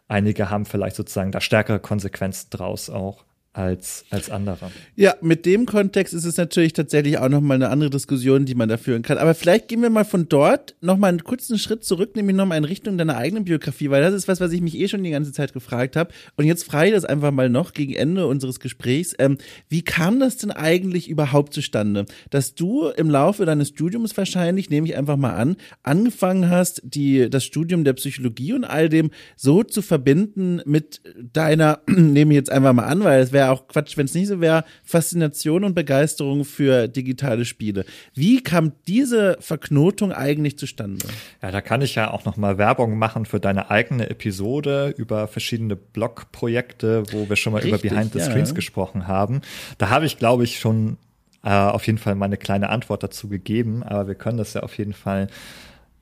einige 0.08 0.50
haben 0.50 0.66
vielleicht 0.66 0.96
sozusagen 0.96 1.32
da 1.32 1.40
stärkere 1.40 1.78
Konsequenzen 1.78 2.48
draus 2.50 2.90
auch 2.90 3.24
als, 3.57 4.04
als 4.11 4.30
andere. 4.30 4.70
Ja, 4.96 5.14
mit 5.22 5.46
dem 5.46 5.64
Kontext 5.64 6.12
ist 6.12 6.24
es 6.24 6.36
natürlich 6.36 6.74
tatsächlich 6.74 7.18
auch 7.18 7.30
nochmal 7.30 7.54
eine 7.54 7.70
andere 7.70 7.88
Diskussion, 7.88 8.44
die 8.44 8.54
man 8.54 8.68
da 8.68 8.76
führen 8.76 9.02
kann. 9.02 9.16
Aber 9.16 9.34
vielleicht 9.34 9.68
gehen 9.68 9.80
wir 9.80 9.88
mal 9.88 10.04
von 10.04 10.28
dort 10.28 10.74
nochmal 10.82 11.09
einen 11.09 11.24
kurzen 11.24 11.59
Schritt 11.59 11.82
zurück, 11.82 12.16
nämlich 12.16 12.36
nochmal 12.36 12.59
in 12.59 12.64
Richtung 12.64 12.98
deiner 12.98 13.16
eigenen 13.16 13.44
Biografie, 13.44 13.88
weil 13.88 14.02
das 14.02 14.12
ist 14.12 14.28
was, 14.28 14.40
was 14.40 14.52
ich 14.52 14.61
mich 14.61 14.76
eh 14.76 14.88
schon 14.88 15.02
die 15.02 15.11
ganze 15.11 15.32
Zeit 15.32 15.54
gefragt 15.54 15.96
habe. 15.96 16.12
Und 16.36 16.44
jetzt 16.44 16.64
frage 16.64 16.88
ich 16.88 16.94
das 16.94 17.07
einfach 17.07 17.30
mal 17.30 17.48
noch 17.48 17.72
gegen 17.72 17.94
Ende 17.94 18.26
unseres 18.26 18.61
Gesprächs. 18.61 19.14
Ähm, 19.18 19.38
wie 19.70 19.82
kam 19.82 20.20
das 20.20 20.36
denn 20.36 20.50
eigentlich 20.50 21.09
überhaupt 21.09 21.54
zustande, 21.54 22.04
dass 22.28 22.54
du 22.54 22.88
im 22.88 23.09
Laufe 23.09 23.46
deines 23.46 23.68
Studiums 23.68 24.14
wahrscheinlich, 24.16 24.68
nehme 24.68 24.86
ich 24.86 24.96
einfach 24.96 25.16
mal 25.16 25.34
an, 25.34 25.57
angefangen 25.82 26.50
hast, 26.50 26.82
die, 26.84 27.30
das 27.30 27.44
Studium 27.44 27.84
der 27.84 27.94
Psychologie 27.94 28.52
und 28.52 28.64
all 28.64 28.90
dem 28.90 29.11
so 29.34 29.62
zu 29.62 29.80
verbinden 29.80 30.61
mit 30.66 31.00
deiner, 31.32 31.80
nehme 31.88 32.34
ich 32.34 32.36
jetzt 32.36 32.50
einfach 32.52 32.74
mal 32.74 32.84
an, 32.84 33.02
weil 33.02 33.22
es 33.22 33.32
wäre 33.32 33.45
wäre 33.47 33.53
auch 33.53 33.68
Quatsch, 33.68 33.97
wenn 33.97 34.07
es 34.07 34.14
nicht 34.14 34.28
so 34.28 34.40
wäre, 34.40 34.64
Faszination 34.84 35.64
und 35.64 35.74
Begeisterung 35.74 36.44
für 36.44 36.88
digitale 36.88 37.44
Spiele. 37.44 37.84
Wie 38.14 38.42
kam 38.42 38.72
diese 38.86 39.36
Verknotung 39.40 40.12
eigentlich 40.12 40.59
zustande? 40.59 41.07
Ja, 41.42 41.51
da 41.51 41.61
kann 41.61 41.82
ich 41.82 41.94
ja 41.94 42.11
auch 42.11 42.24
noch 42.24 42.36
mal 42.36 42.59
Werbung 42.59 42.99
machen 42.99 43.26
für 43.26 43.40
deine 43.40 43.70
eigene 43.70 44.11
Episode 44.11 44.94
über 44.97 45.28
verschiedene 45.28 45.76
Blogprojekte, 45.76 47.05
wo 47.12 47.28
wir 47.28 47.36
schon 47.36 47.53
mal 47.53 47.62
Richtig, 47.62 47.84
über 47.84 47.94
Behind 47.94 48.12
the 48.12 48.18
ja. 48.18 48.24
Screens 48.24 48.55
gesprochen 48.55 49.07
haben. 49.07 49.40
Da 49.78 49.90
habe 49.90 50.07
ich, 50.07 50.18
glaube 50.18 50.44
ich, 50.44 50.59
schon 50.59 50.99
äh, 51.44 51.51
auf 51.51 51.86
jeden 51.86 51.99
Fall 51.99 52.14
meine 52.14 52.36
kleine 52.36 52.70
Antwort 52.70 53.03
dazu 53.03 53.28
gegeben, 53.28 53.82
aber 53.82 54.09
wir 54.09 54.14
können 54.14 54.38
das 54.38 54.55
ja 54.55 54.62
auf 54.62 54.76
jeden 54.78 54.94
Fall 54.94 55.28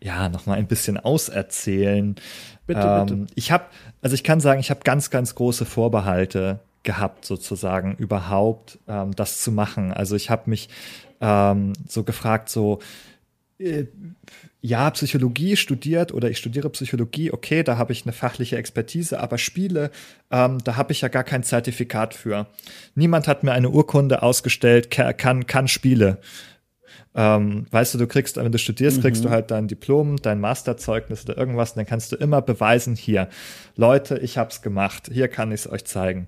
ja 0.02 0.28
noch 0.28 0.46
mal 0.46 0.54
ein 0.54 0.66
bisschen 0.66 0.98
auserzählen. 0.98 2.14
Bitte, 2.66 2.80
ähm, 2.80 3.06
bitte. 3.06 3.26
Ich 3.34 3.50
habe, 3.52 3.64
also 4.02 4.14
ich 4.14 4.24
kann 4.24 4.40
sagen, 4.40 4.60
ich 4.60 4.70
habe 4.70 4.80
ganz, 4.84 5.10
ganz 5.10 5.34
große 5.34 5.64
Vorbehalte 5.64 6.60
gehabt, 6.84 7.24
sozusagen 7.24 7.96
überhaupt 7.96 8.78
ähm, 8.86 9.14
das 9.16 9.40
zu 9.40 9.50
machen. 9.50 9.92
Also 9.92 10.14
ich 10.14 10.30
habe 10.30 10.48
mich 10.50 10.68
ähm, 11.20 11.72
so 11.88 12.04
gefragt, 12.04 12.48
so 12.48 12.80
äh, 13.58 13.84
ja, 14.60 14.90
Psychologie 14.90 15.56
studiert 15.56 16.12
oder 16.12 16.30
ich 16.30 16.38
studiere 16.38 16.70
Psychologie, 16.70 17.32
okay, 17.32 17.62
da 17.62 17.76
habe 17.76 17.92
ich 17.92 18.04
eine 18.04 18.12
fachliche 18.12 18.56
Expertise, 18.56 19.20
aber 19.20 19.36
Spiele, 19.36 19.90
ähm, 20.30 20.58
da 20.64 20.76
habe 20.76 20.92
ich 20.92 21.02
ja 21.02 21.08
gar 21.08 21.24
kein 21.24 21.42
Zertifikat 21.42 22.14
für. 22.14 22.46
Niemand 22.94 23.28
hat 23.28 23.42
mir 23.42 23.52
eine 23.52 23.68
Urkunde 23.70 24.22
ausgestellt, 24.22 24.90
kann, 24.90 25.46
kann 25.46 25.68
Spiele. 25.68 26.18
Ähm, 27.14 27.66
weißt 27.70 27.94
du, 27.94 27.98
du 27.98 28.06
kriegst, 28.06 28.36
wenn 28.38 28.50
du 28.50 28.58
studierst, 28.58 29.02
kriegst 29.02 29.22
mhm. 29.22 29.26
du 29.26 29.32
halt 29.32 29.50
dein 29.50 29.68
Diplom, 29.68 30.16
dein 30.16 30.40
Masterzeugnis 30.40 31.24
oder 31.24 31.36
irgendwas, 31.36 31.72
und 31.72 31.76
dann 31.76 31.86
kannst 31.86 32.10
du 32.10 32.16
immer 32.16 32.42
beweisen, 32.42 32.96
hier, 32.96 33.28
Leute, 33.76 34.18
ich 34.18 34.38
hab's 34.38 34.62
gemacht, 34.62 35.10
hier 35.12 35.28
kann 35.28 35.52
ich 35.52 35.60
es 35.60 35.70
euch 35.70 35.84
zeigen. 35.84 36.26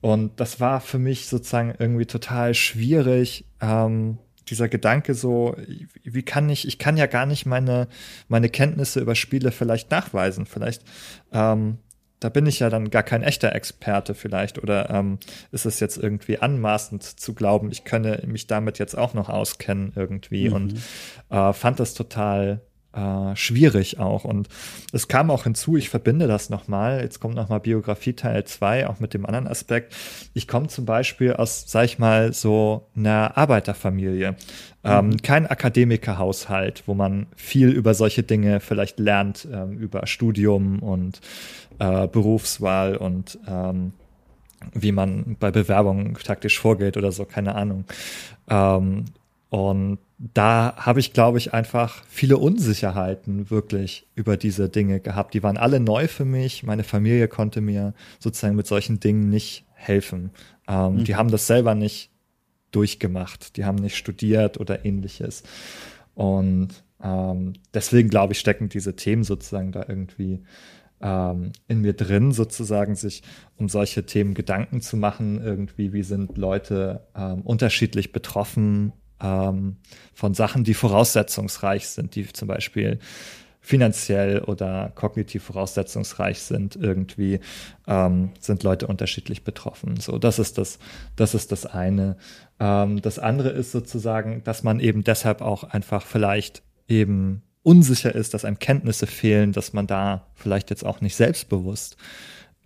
Und 0.00 0.38
das 0.40 0.60
war 0.60 0.80
für 0.80 0.98
mich 0.98 1.26
sozusagen 1.26 1.74
irgendwie 1.78 2.06
total 2.06 2.54
schwierig, 2.54 3.44
ähm, 3.60 4.18
dieser 4.48 4.68
Gedanke 4.68 5.14
so, 5.14 5.56
wie 6.04 6.22
kann 6.22 6.48
ich, 6.48 6.66
ich 6.66 6.78
kann 6.78 6.96
ja 6.96 7.06
gar 7.06 7.26
nicht 7.26 7.44
meine, 7.44 7.88
meine 8.28 8.48
Kenntnisse 8.48 9.00
über 9.00 9.14
Spiele 9.14 9.52
vielleicht 9.52 9.90
nachweisen. 9.90 10.46
Vielleicht 10.46 10.84
ähm, 11.32 11.78
da 12.20 12.28
bin 12.28 12.46
ich 12.46 12.58
ja 12.58 12.68
dann 12.68 12.90
gar 12.90 13.02
kein 13.02 13.22
echter 13.22 13.54
Experte 13.54 14.14
vielleicht 14.14 14.58
oder 14.58 14.90
ähm, 14.90 15.18
ist 15.52 15.66
es 15.66 15.80
jetzt 15.80 15.96
irgendwie 15.96 16.38
anmaßend 16.38 17.02
zu 17.02 17.34
glauben, 17.34 17.70
ich 17.70 17.84
könne 17.84 18.22
mich 18.26 18.46
damit 18.46 18.78
jetzt 18.78 18.98
auch 18.98 19.14
noch 19.14 19.28
auskennen 19.28 19.92
irgendwie 19.94 20.48
mhm. 20.48 20.54
und 20.54 20.74
äh, 21.30 21.52
fand 21.52 21.78
das 21.78 21.94
total 21.94 22.60
äh, 22.98 23.36
schwierig 23.36 23.98
auch 23.98 24.24
und 24.24 24.48
es 24.92 25.08
kam 25.08 25.30
auch 25.30 25.44
hinzu, 25.44 25.76
ich 25.76 25.88
verbinde 25.88 26.26
das 26.26 26.50
nochmal, 26.50 27.00
jetzt 27.02 27.20
kommt 27.20 27.34
nochmal 27.34 27.60
Biografie 27.60 28.14
Teil 28.14 28.44
2 28.44 28.88
auch 28.88 28.98
mit 28.98 29.14
dem 29.14 29.24
anderen 29.24 29.46
Aspekt. 29.46 29.94
Ich 30.34 30.48
komme 30.48 30.68
zum 30.68 30.84
Beispiel 30.84 31.34
aus, 31.34 31.64
sag 31.68 31.84
ich 31.84 31.98
mal, 31.98 32.32
so 32.32 32.88
einer 32.96 33.36
Arbeiterfamilie. 33.36 34.36
Ähm, 34.84 35.08
mhm. 35.08 35.16
kein 35.22 35.46
Akademikerhaushalt, 35.46 36.84
wo 36.86 36.94
man 36.94 37.26
viel 37.36 37.68
über 37.70 37.94
solche 37.94 38.22
Dinge 38.22 38.60
vielleicht 38.60 38.98
lernt, 38.98 39.46
ähm, 39.52 39.76
über 39.76 40.06
Studium 40.06 40.78
und 40.78 41.20
äh, 41.78 42.06
Berufswahl 42.06 42.96
und 42.96 43.38
ähm, 43.46 43.92
wie 44.72 44.92
man 44.92 45.36
bei 45.38 45.50
Bewerbungen 45.50 46.14
taktisch 46.14 46.58
vorgeht 46.58 46.96
oder 46.96 47.12
so, 47.12 47.24
keine 47.24 47.54
Ahnung. 47.54 47.84
Ähm, 48.48 49.04
Und 49.50 49.98
da 50.18 50.74
habe 50.76 50.98
ich, 50.98 51.12
glaube 51.12 51.38
ich, 51.38 51.54
einfach 51.54 52.02
viele 52.08 52.38
Unsicherheiten 52.38 53.50
wirklich 53.50 54.08
über 54.16 54.36
diese 54.36 54.68
Dinge 54.68 54.98
gehabt. 54.98 55.32
Die 55.32 55.44
waren 55.44 55.56
alle 55.56 55.78
neu 55.78 56.08
für 56.08 56.24
mich. 56.24 56.64
Meine 56.64 56.82
Familie 56.82 57.28
konnte 57.28 57.60
mir 57.60 57.94
sozusagen 58.18 58.56
mit 58.56 58.66
solchen 58.66 58.98
Dingen 58.98 59.30
nicht 59.30 59.64
helfen. 59.74 60.30
Ähm, 60.66 60.96
mhm. 60.96 61.04
Die 61.04 61.14
haben 61.14 61.30
das 61.30 61.46
selber 61.46 61.76
nicht 61.76 62.10
durchgemacht. 62.72 63.56
Die 63.56 63.64
haben 63.64 63.76
nicht 63.76 63.96
studiert 63.96 64.58
oder 64.58 64.84
ähnliches. 64.84 65.44
Und 66.14 66.82
ähm, 67.00 67.52
deswegen, 67.72 68.08
glaube 68.08 68.32
ich, 68.32 68.40
stecken 68.40 68.68
diese 68.68 68.96
Themen 68.96 69.22
sozusagen 69.22 69.70
da 69.70 69.84
irgendwie 69.86 70.42
ähm, 71.00 71.52
in 71.68 71.80
mir 71.80 71.92
drin, 71.92 72.32
sozusagen 72.32 72.96
sich 72.96 73.22
um 73.56 73.68
solche 73.68 74.04
Themen 74.04 74.34
Gedanken 74.34 74.80
zu 74.80 74.96
machen. 74.96 75.40
Irgendwie, 75.40 75.92
wie 75.92 76.02
sind 76.02 76.36
Leute 76.36 77.06
ähm, 77.14 77.42
unterschiedlich 77.42 78.10
betroffen 78.10 78.92
ähm, 79.20 79.76
von 80.14 80.34
Sachen, 80.34 80.64
die 80.64 80.74
voraussetzungsreich 80.74 81.88
sind, 81.88 82.14
die 82.14 82.32
zum 82.32 82.48
Beispiel 82.48 82.98
finanziell 83.60 84.40
oder 84.40 84.92
kognitiv 84.94 85.44
voraussetzungsreich 85.44 86.40
sind, 86.40 86.76
irgendwie 86.76 87.40
ähm, 87.86 88.30
sind 88.40 88.62
Leute 88.62 88.86
unterschiedlich 88.86 89.44
betroffen. 89.44 89.98
So, 90.00 90.18
das 90.18 90.38
ist 90.38 90.56
das, 90.56 90.78
das 91.16 91.34
ist 91.34 91.52
das 91.52 91.66
eine. 91.66 92.16
Ähm, 92.58 93.02
das 93.02 93.18
andere 93.18 93.50
ist 93.50 93.72
sozusagen, 93.72 94.42
dass 94.44 94.62
man 94.62 94.80
eben 94.80 95.04
deshalb 95.04 95.42
auch 95.42 95.64
einfach 95.64 96.06
vielleicht 96.06 96.62
eben 96.88 97.42
unsicher 97.62 98.14
ist, 98.14 98.32
dass 98.32 98.46
einem 98.46 98.58
Kenntnisse 98.58 99.06
fehlen, 99.06 99.52
dass 99.52 99.74
man 99.74 99.86
da 99.86 100.26
vielleicht 100.34 100.70
jetzt 100.70 100.86
auch 100.86 101.02
nicht 101.02 101.16
selbstbewusst 101.16 101.98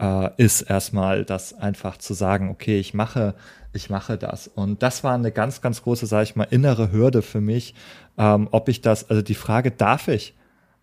äh, 0.00 0.30
ist, 0.36 0.62
erstmal 0.62 1.24
das 1.24 1.54
einfach 1.54 1.96
zu 1.96 2.14
sagen, 2.14 2.48
okay, 2.50 2.78
ich 2.78 2.94
mache, 2.94 3.34
ich 3.72 3.90
mache 3.90 4.18
das. 4.18 4.48
Und 4.48 4.82
das 4.82 5.04
war 5.04 5.14
eine 5.14 5.32
ganz, 5.32 5.60
ganz 5.60 5.82
große, 5.82 6.06
sage 6.06 6.24
ich 6.24 6.36
mal, 6.36 6.44
innere 6.44 6.92
Hürde 6.92 7.22
für 7.22 7.40
mich, 7.40 7.74
ähm, 8.18 8.48
ob 8.50 8.68
ich 8.68 8.80
das, 8.80 9.08
also 9.08 9.22
die 9.22 9.34
Frage, 9.34 9.70
darf 9.70 10.08
ich, 10.08 10.34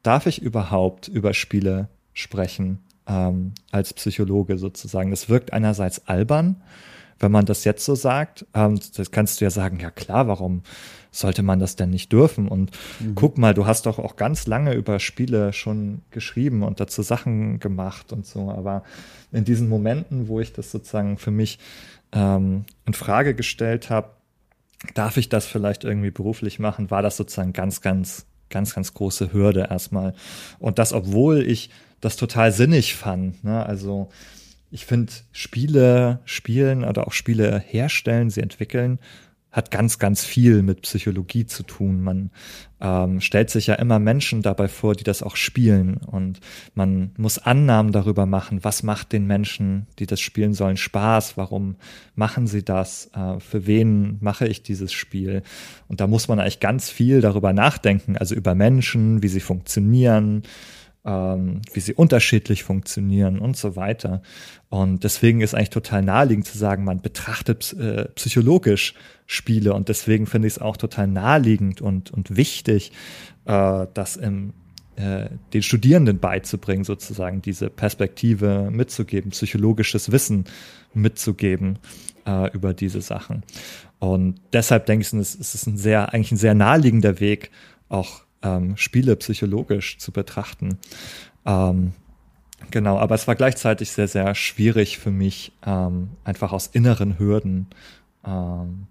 darf 0.04 0.26
ich 0.26 0.42
überhaupt 0.42 1.08
über 1.08 1.34
Spiele 1.34 1.90
sprechen 2.14 2.80
ähm, 3.08 3.54
als 3.72 3.94
Psychologe 3.94 4.58
sozusagen? 4.58 5.12
Das 5.12 5.30
wirkt 5.30 5.54
einerseits 5.54 6.08
albern, 6.08 6.62
wenn 7.20 7.32
man 7.32 7.46
das 7.46 7.64
jetzt 7.64 7.86
so 7.86 7.96
sagt. 7.96 8.46
Ähm, 8.54 8.80
das 8.96 9.12
kannst 9.12 9.40
du 9.40 9.46
ja 9.46 9.52
sagen, 9.52 9.80
ja 9.80 9.92
klar, 9.92 10.28
warum 10.28 10.64
sollte 11.12 11.44
man 11.44 11.60
das 11.60 11.76
denn 11.76 11.90
nicht 11.90 12.12
dürfen? 12.12 12.48
Und 12.48 12.72
mhm. 13.00 13.16
guck 13.16 13.38
mal, 13.38 13.54
du 13.54 13.66
hast 13.66 13.86
doch 13.86 14.00
auch 14.00 14.16
ganz 14.16 14.48
lange 14.48 14.74
über 14.74 15.00
Spiele 15.00 15.54
schon 15.54 16.02
geschrieben 16.12 16.64
und 16.64 16.80
dazu 16.80 17.02
Sachen 17.02 17.60
gemacht 17.60 18.14
und 18.14 18.26
so. 18.26 18.50
Aber 18.52 18.84
in 19.32 19.44
diesen 19.44 19.70
Momenten, 19.70 20.28
wo 20.28 20.40
ich 20.40 20.54
das 20.54 20.72
sozusagen 20.72 21.18
für 21.18 21.32
mich 21.32 21.60
ähm, 22.12 22.66
in 22.86 22.94
Frage 22.94 23.36
gestellt 23.36 23.90
habe, 23.90 24.12
darf 24.94 25.18
ich 25.18 25.30
das 25.30 25.46
vielleicht 25.46 25.84
irgendwie 25.84 26.12
beruflich 26.12 26.60
machen, 26.60 26.90
war 26.90 27.02
das 27.02 27.18
sozusagen 27.18 27.54
ganz, 27.54 27.82
ganz 27.82 28.26
ganz, 28.50 28.76
ganz 28.76 28.94
große 28.94 29.32
Hürde 29.34 29.68
erstmal. 29.70 30.14
Und 30.60 30.80
das, 30.80 30.94
obwohl 30.94 31.42
ich 31.42 31.70
das 32.02 32.16
total 32.16 32.52
sinnig 32.52 32.96
fand. 32.96 33.44
Ne? 33.44 33.66
Also 33.66 34.10
ich 34.72 34.86
finde, 34.86 35.14
Spiele 35.32 36.20
spielen 36.26 36.84
oder 36.84 37.08
auch 37.08 37.14
Spiele 37.14 37.60
herstellen, 37.60 38.30
sie 38.30 38.42
entwickeln, 38.42 39.00
hat 39.52 39.72
ganz, 39.72 39.98
ganz 39.98 40.24
viel 40.24 40.62
mit 40.62 40.84
Psychologie 40.84 41.46
zu 41.46 41.64
tun. 41.64 42.02
Man 42.02 42.30
ähm, 42.80 43.20
stellt 43.20 43.50
sich 43.50 43.68
ja 43.68 43.76
immer 43.76 43.98
Menschen 43.98 44.44
dabei 44.44 44.68
vor, 44.68 44.94
die 44.94 45.04
das 45.04 45.24
auch 45.24 45.36
spielen. 45.36 45.98
Und 45.98 46.40
man 46.76 47.12
muss 47.18 47.40
Annahmen 47.40 47.92
darüber 47.92 48.28
machen, 48.28 48.64
was 48.64 48.84
macht 48.84 49.12
den 49.12 49.26
Menschen, 49.26 49.88
die 49.98 50.06
das 50.06 50.20
spielen 50.20 50.54
sollen, 50.54 50.78
Spaß, 50.78 51.36
warum 51.36 51.78
machen 52.16 52.46
sie 52.46 52.64
das, 52.64 53.10
äh, 53.16 53.40
für 53.40 53.66
wen 53.66 54.18
mache 54.22 54.48
ich 54.48 54.62
dieses 54.62 54.94
Spiel. 54.94 55.42
Und 55.88 56.00
da 56.00 56.06
muss 56.06 56.28
man 56.28 56.40
eigentlich 56.40 56.60
ganz 56.60 56.92
viel 56.92 57.20
darüber 57.20 57.52
nachdenken, 57.52 58.18
also 58.18 58.36
über 58.36 58.54
Menschen, 58.54 59.24
wie 59.24 59.30
sie 59.30 59.40
funktionieren, 59.40 60.44
ähm, 61.06 61.62
wie 61.74 61.80
sie 61.80 61.94
unterschiedlich 61.94 62.64
funktionieren 62.64 63.40
und 63.40 63.58
so 63.58 63.76
weiter. 63.76 64.22
Und 64.70 65.04
deswegen 65.04 65.42
ist 65.42 65.56
eigentlich 65.56 65.70
total 65.70 66.02
naheliegend 66.04 66.48
zu 66.48 66.58
sagen, 66.58 66.84
man 66.84 67.02
betrachtet 67.02 67.74
äh, 67.74 68.06
psychologisch 68.16 68.94
Spiele 69.26 69.74
und 69.74 69.90
deswegen 69.90 70.26
finde 70.26 70.48
ich 70.48 70.56
es 70.56 70.60
auch 70.60 70.78
total 70.78 71.08
naheliegend 71.08 71.82
und, 71.82 72.12
und 72.12 72.36
wichtig, 72.36 72.92
äh, 73.46 73.88
das 73.94 74.18
im 74.18 74.54
äh, 75.00 75.30
den 75.54 75.64
Studierenden 75.64 76.20
beizubringen, 76.20 76.84
sozusagen 76.84 77.42
diese 77.42 77.70
Perspektive 77.70 78.70
mitzugeben, 78.70 79.32
psychologisches 79.32 80.12
Wissen 80.12 80.44
mitzugeben 80.94 81.80
äh, 82.26 82.52
über 82.52 82.74
diese 82.74 83.00
Sachen. 83.02 83.44
Und 84.00 84.42
deshalb 84.52 84.88
denke 84.88 85.06
ich, 85.06 85.14
es 85.14 85.36
ist 85.36 85.68
ein 85.68 85.78
sehr, 85.78 86.14
eigentlich 86.14 86.34
ein 86.34 86.38
sehr 86.38 86.54
naheliegender 86.54 87.22
Weg, 87.22 87.50
auch 87.88 88.24
ähm, 88.42 88.78
Spiele 88.78 89.16
psychologisch 89.16 89.98
zu 89.98 90.12
betrachten. 90.12 90.78
Ähm, 91.46 91.94
genau, 92.72 92.98
aber 92.98 93.16
es 93.16 93.28
war 93.28 93.36
gleichzeitig 93.36 93.92
sehr, 93.92 94.08
sehr 94.08 94.36
schwierig 94.36 94.98
für 94.98 95.12
mich, 95.12 95.52
ähm, 95.66 96.10
einfach 96.24 96.52
aus 96.52 96.68
inneren 96.68 97.20
Hürden 97.20 97.68
ähm, 98.26 98.88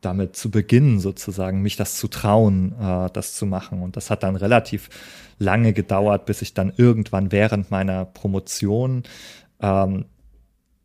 damit 0.00 0.36
zu 0.36 0.50
beginnen, 0.50 1.00
sozusagen, 1.00 1.62
mich 1.62 1.76
das 1.76 1.96
zu 1.96 2.08
trauen, 2.08 2.74
äh, 2.80 3.10
das 3.12 3.34
zu 3.34 3.46
machen. 3.46 3.82
Und 3.82 3.96
das 3.96 4.10
hat 4.10 4.22
dann 4.22 4.36
relativ 4.36 4.90
lange 5.38 5.72
gedauert, 5.72 6.26
bis 6.26 6.42
ich 6.42 6.54
dann 6.54 6.72
irgendwann 6.76 7.32
während 7.32 7.70
meiner 7.70 8.04
Promotion 8.04 9.02
ähm, 9.60 10.04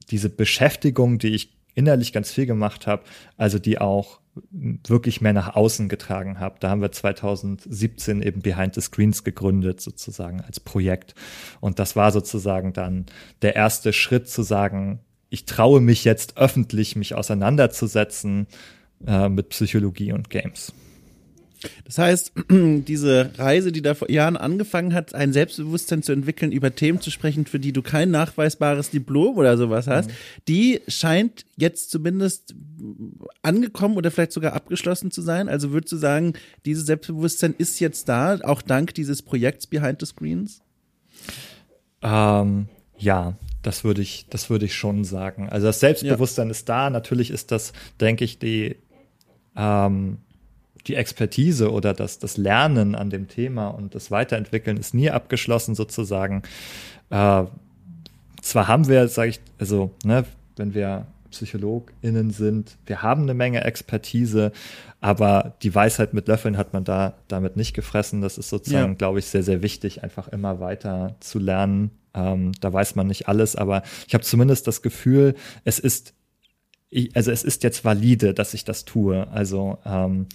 diese 0.09 0.29
Beschäftigung, 0.29 1.19
die 1.19 1.35
ich 1.35 1.55
innerlich 1.75 2.13
ganz 2.13 2.31
viel 2.31 2.45
gemacht 2.45 2.87
habe, 2.87 3.03
also 3.37 3.59
die 3.59 3.79
auch 3.79 4.19
wirklich 4.51 5.21
mehr 5.21 5.33
nach 5.33 5.55
außen 5.55 5.89
getragen 5.89 6.39
habe. 6.39 6.55
Da 6.59 6.69
haben 6.69 6.81
wir 6.81 6.91
2017 6.91 8.21
eben 8.21 8.41
Behind 8.41 8.73
the 8.73 8.81
Screens 8.81 9.23
gegründet, 9.23 9.79
sozusagen 9.79 10.41
als 10.41 10.59
Projekt. 10.59 11.13
Und 11.59 11.79
das 11.79 11.95
war 11.95 12.11
sozusagen 12.11 12.73
dann 12.73 13.05
der 13.41 13.55
erste 13.55 13.93
Schritt 13.93 14.27
zu 14.27 14.41
sagen, 14.41 14.99
ich 15.29 15.45
traue 15.45 15.81
mich 15.81 16.03
jetzt 16.03 16.37
öffentlich, 16.37 16.95
mich 16.95 17.15
auseinanderzusetzen 17.15 18.47
äh, 19.05 19.29
mit 19.29 19.49
Psychologie 19.49 20.13
und 20.13 20.29
Games. 20.29 20.73
Das 21.85 21.97
heißt, 21.97 22.33
diese 22.49 23.31
Reise, 23.37 23.71
die 23.71 23.81
da 23.81 23.93
vor 23.93 24.09
Jahren 24.09 24.37
angefangen 24.37 24.93
hat, 24.93 25.13
ein 25.15 25.33
Selbstbewusstsein 25.33 26.03
zu 26.03 26.11
entwickeln, 26.11 26.51
über 26.51 26.75
Themen 26.75 27.01
zu 27.01 27.11
sprechen, 27.11 27.45
für 27.45 27.59
die 27.59 27.73
du 27.73 27.81
kein 27.81 28.11
nachweisbares 28.11 28.89
Diplom 28.89 29.37
oder 29.37 29.57
sowas 29.57 29.87
hast, 29.87 30.09
mhm. 30.09 30.13
die 30.47 30.81
scheint 30.87 31.45
jetzt 31.55 31.91
zumindest 31.91 32.55
angekommen 33.41 33.97
oder 33.97 34.11
vielleicht 34.11 34.31
sogar 34.31 34.53
abgeschlossen 34.53 35.11
zu 35.11 35.21
sein. 35.21 35.49
Also 35.49 35.71
würdest 35.71 35.93
du 35.93 35.97
sagen, 35.97 36.33
dieses 36.65 36.85
Selbstbewusstsein 36.85 37.53
ist 37.57 37.79
jetzt 37.79 38.09
da, 38.09 38.39
auch 38.43 38.61
dank 38.61 38.93
dieses 38.93 39.21
Projekts 39.21 39.67
Behind 39.67 39.99
the 39.99 40.05
Screens? 40.05 40.61
Ähm, 42.01 42.67
ja, 42.97 43.37
das 43.61 43.83
würde 43.83 44.01
ich, 44.01 44.27
das 44.29 44.49
würde 44.49 44.65
ich 44.65 44.75
schon 44.75 45.05
sagen. 45.05 45.49
Also 45.49 45.67
das 45.67 45.79
Selbstbewusstsein 45.79 46.47
ja. 46.47 46.51
ist 46.51 46.69
da. 46.69 46.89
Natürlich 46.89 47.31
ist 47.31 47.51
das, 47.51 47.73
denke 47.99 48.25
ich, 48.25 48.37
die 48.37 48.75
ähm, 49.55 50.17
die 50.87 50.95
Expertise 50.95 51.71
oder 51.71 51.93
das, 51.93 52.19
das 52.19 52.37
Lernen 52.37 52.95
an 52.95 53.09
dem 53.09 53.27
Thema 53.27 53.69
und 53.69 53.95
das 53.95 54.11
Weiterentwickeln 54.11 54.77
ist 54.77 54.93
nie 54.93 55.09
abgeschlossen 55.09 55.75
sozusagen. 55.75 56.43
Äh, 57.09 57.43
zwar 58.41 58.67
haben 58.67 58.87
wir, 58.87 59.07
sage 59.07 59.29
ich, 59.29 59.41
also, 59.59 59.91
ne, 60.03 60.25
wenn 60.57 60.73
wir 60.73 61.07
PsychologInnen 61.31 62.31
sind, 62.31 62.77
wir 62.85 63.01
haben 63.01 63.23
eine 63.23 63.33
Menge 63.33 63.63
Expertise, 63.63 64.51
aber 65.01 65.55
die 65.63 65.73
Weisheit 65.73 66.13
mit 66.13 66.27
Löffeln 66.27 66.57
hat 66.57 66.73
man 66.73 66.83
da 66.83 67.15
damit 67.27 67.57
nicht 67.57 67.73
gefressen. 67.73 68.21
Das 68.21 68.37
ist 68.37 68.49
sozusagen, 68.49 68.91
ja. 68.91 68.97
glaube 68.97 69.19
ich, 69.19 69.25
sehr, 69.25 69.43
sehr 69.43 69.61
wichtig, 69.61 70.03
einfach 70.03 70.27
immer 70.27 70.59
weiter 70.59 71.15
zu 71.19 71.39
lernen. 71.39 71.91
Ähm, 72.13 72.51
da 72.61 72.71
weiß 72.71 72.95
man 72.95 73.07
nicht 73.07 73.27
alles, 73.27 73.55
aber 73.55 73.81
ich 74.07 74.13
habe 74.13 74.23
zumindest 74.23 74.67
das 74.67 74.81
Gefühl, 74.81 75.35
es 75.63 75.79
ist 75.79 76.13
ich, 76.93 77.15
also 77.15 77.31
es 77.31 77.43
ist 77.43 77.63
jetzt 77.63 77.83
valide, 77.83 78.33
dass 78.33 78.53
ich 78.53 78.63
das 78.63 78.85
tue. 78.85 79.27
Also 79.29 79.77
ähm, 79.85 80.27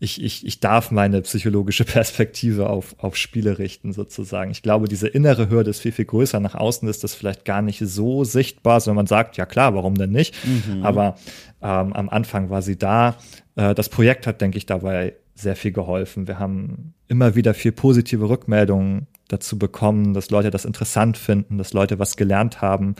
ich, 0.00 0.22
ich, 0.22 0.46
ich 0.46 0.60
darf 0.60 0.90
meine 0.90 1.22
psychologische 1.22 1.84
Perspektive 1.84 2.68
auf, 2.68 2.96
auf 2.98 3.16
Spiele 3.16 3.58
richten, 3.58 3.92
sozusagen. 3.92 4.50
Ich 4.50 4.62
glaube, 4.62 4.88
diese 4.88 5.08
innere 5.08 5.50
Hürde 5.50 5.70
ist 5.70 5.80
viel, 5.80 5.92
viel 5.92 6.04
größer. 6.04 6.40
Nach 6.40 6.54
außen 6.54 6.88
ist 6.88 7.04
das 7.04 7.14
vielleicht 7.14 7.44
gar 7.44 7.62
nicht 7.62 7.80
so 7.80 8.24
sichtbar, 8.24 8.80
sondern 8.80 8.96
man 8.96 9.06
sagt, 9.06 9.36
ja 9.36 9.46
klar, 9.46 9.74
warum 9.74 9.94
denn 9.94 10.10
nicht? 10.10 10.34
Mhm. 10.44 10.84
Aber 10.84 11.16
ähm, 11.62 11.92
am 11.92 12.08
Anfang 12.08 12.50
war 12.50 12.62
sie 12.62 12.76
da. 12.76 13.16
Äh, 13.56 13.74
das 13.74 13.88
Projekt 13.88 14.26
hat, 14.26 14.40
denke 14.40 14.58
ich, 14.58 14.66
dabei 14.66 15.14
sehr 15.34 15.56
viel 15.56 15.72
geholfen. 15.72 16.28
Wir 16.28 16.38
haben 16.38 16.94
immer 17.08 17.34
wieder 17.34 17.54
viel 17.54 17.72
positive 17.72 18.28
Rückmeldungen 18.28 19.06
dazu 19.28 19.58
bekommen, 19.58 20.14
dass 20.14 20.30
Leute 20.30 20.50
das 20.50 20.64
interessant 20.64 21.16
finden, 21.16 21.58
dass 21.58 21.72
Leute 21.72 21.98
was 21.98 22.16
gelernt 22.16 22.60
haben. 22.60 22.94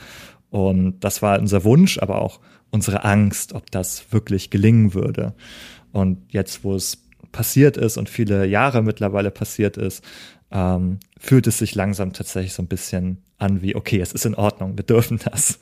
Und 0.49 0.99
das 1.01 1.21
war 1.21 1.39
unser 1.39 1.63
Wunsch, 1.63 1.97
aber 1.99 2.21
auch 2.21 2.39
unsere 2.75 3.03
Angst, 3.03 3.53
ob 3.53 3.71
das 3.71 4.11
wirklich 4.11 4.51
gelingen 4.51 4.93
würde. 4.93 5.33
Und 5.91 6.31
jetzt, 6.31 6.63
wo 6.63 6.75
es 6.75 6.97
passiert 7.31 7.77
ist 7.77 7.97
und 7.97 8.09
viele 8.09 8.45
Jahre 8.45 8.83
mittlerweile 8.83 9.31
passiert 9.31 9.77
ist, 9.77 10.03
ähm, 10.51 10.99
fühlt 11.17 11.47
es 11.47 11.57
sich 11.57 11.73
langsam 11.73 12.13
tatsächlich 12.13 12.53
so 12.53 12.61
ein 12.61 12.67
bisschen 12.67 13.23
an 13.37 13.61
wie, 13.61 13.75
okay, 13.75 13.99
es 13.99 14.13
ist 14.13 14.25
in 14.25 14.35
Ordnung, 14.35 14.77
wir 14.77 14.83
dürfen 14.83 15.19
das. 15.23 15.59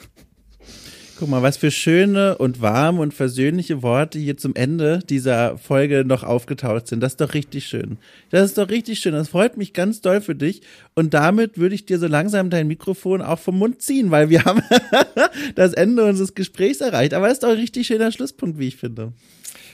Guck 1.20 1.30
mal, 1.30 1.44
was 1.44 1.58
für 1.58 1.70
schöne 1.70 2.38
und 2.40 2.62
warme 2.62 3.00
und 3.00 3.14
versöhnliche 3.14 3.84
Worte 3.84 4.18
hier 4.18 4.36
zum 4.36 4.56
Ende 4.56 5.00
dieser 5.08 5.60
Folge 5.60 6.04
noch 6.06 6.24
aufgetaucht 6.24 6.88
sind. 6.88 7.02
Das 7.02 7.14
ist 7.14 7.22
doch 7.22 7.36
richtig 7.36 7.66
schön. 7.66 7.98
Das 8.32 8.46
ist 8.46 8.58
doch 8.58 8.70
richtig 8.70 9.00
schön. 9.00 9.14
Das 9.14 9.30
freut 9.30 9.56
mich 9.56 9.74
ganz 9.74 10.02
doll 10.02 10.22
für 10.22 10.34
dich. 10.34 10.64
Und 10.96 11.14
damit 11.14 11.60
würde 11.60 11.76
ich 11.76 11.86
dir 11.86 12.00
so 12.00 12.08
langsam 12.08 12.50
dein 12.50 12.68
Mikrofon 12.68 13.22
auch 13.22 13.38
vom 13.38 13.60
Mund 13.60 13.82
ziehen, 13.82 14.10
weil 14.10 14.30
wir 14.30 14.44
haben 14.44 14.64
das 15.56 15.74
Ende 15.74 16.04
unseres 16.04 16.34
Gesprächs 16.34 16.82
erreicht. 16.82 17.14
Aber 17.14 17.28
es 17.28 17.34
ist 17.34 17.44
doch 17.44 17.50
ein 17.50 17.58
richtig 17.58 17.86
schöner 17.86 18.12
Schlusspunkt, 18.12 18.58
wie 18.58 18.68
ich 18.68 18.78
finde. 18.78 19.14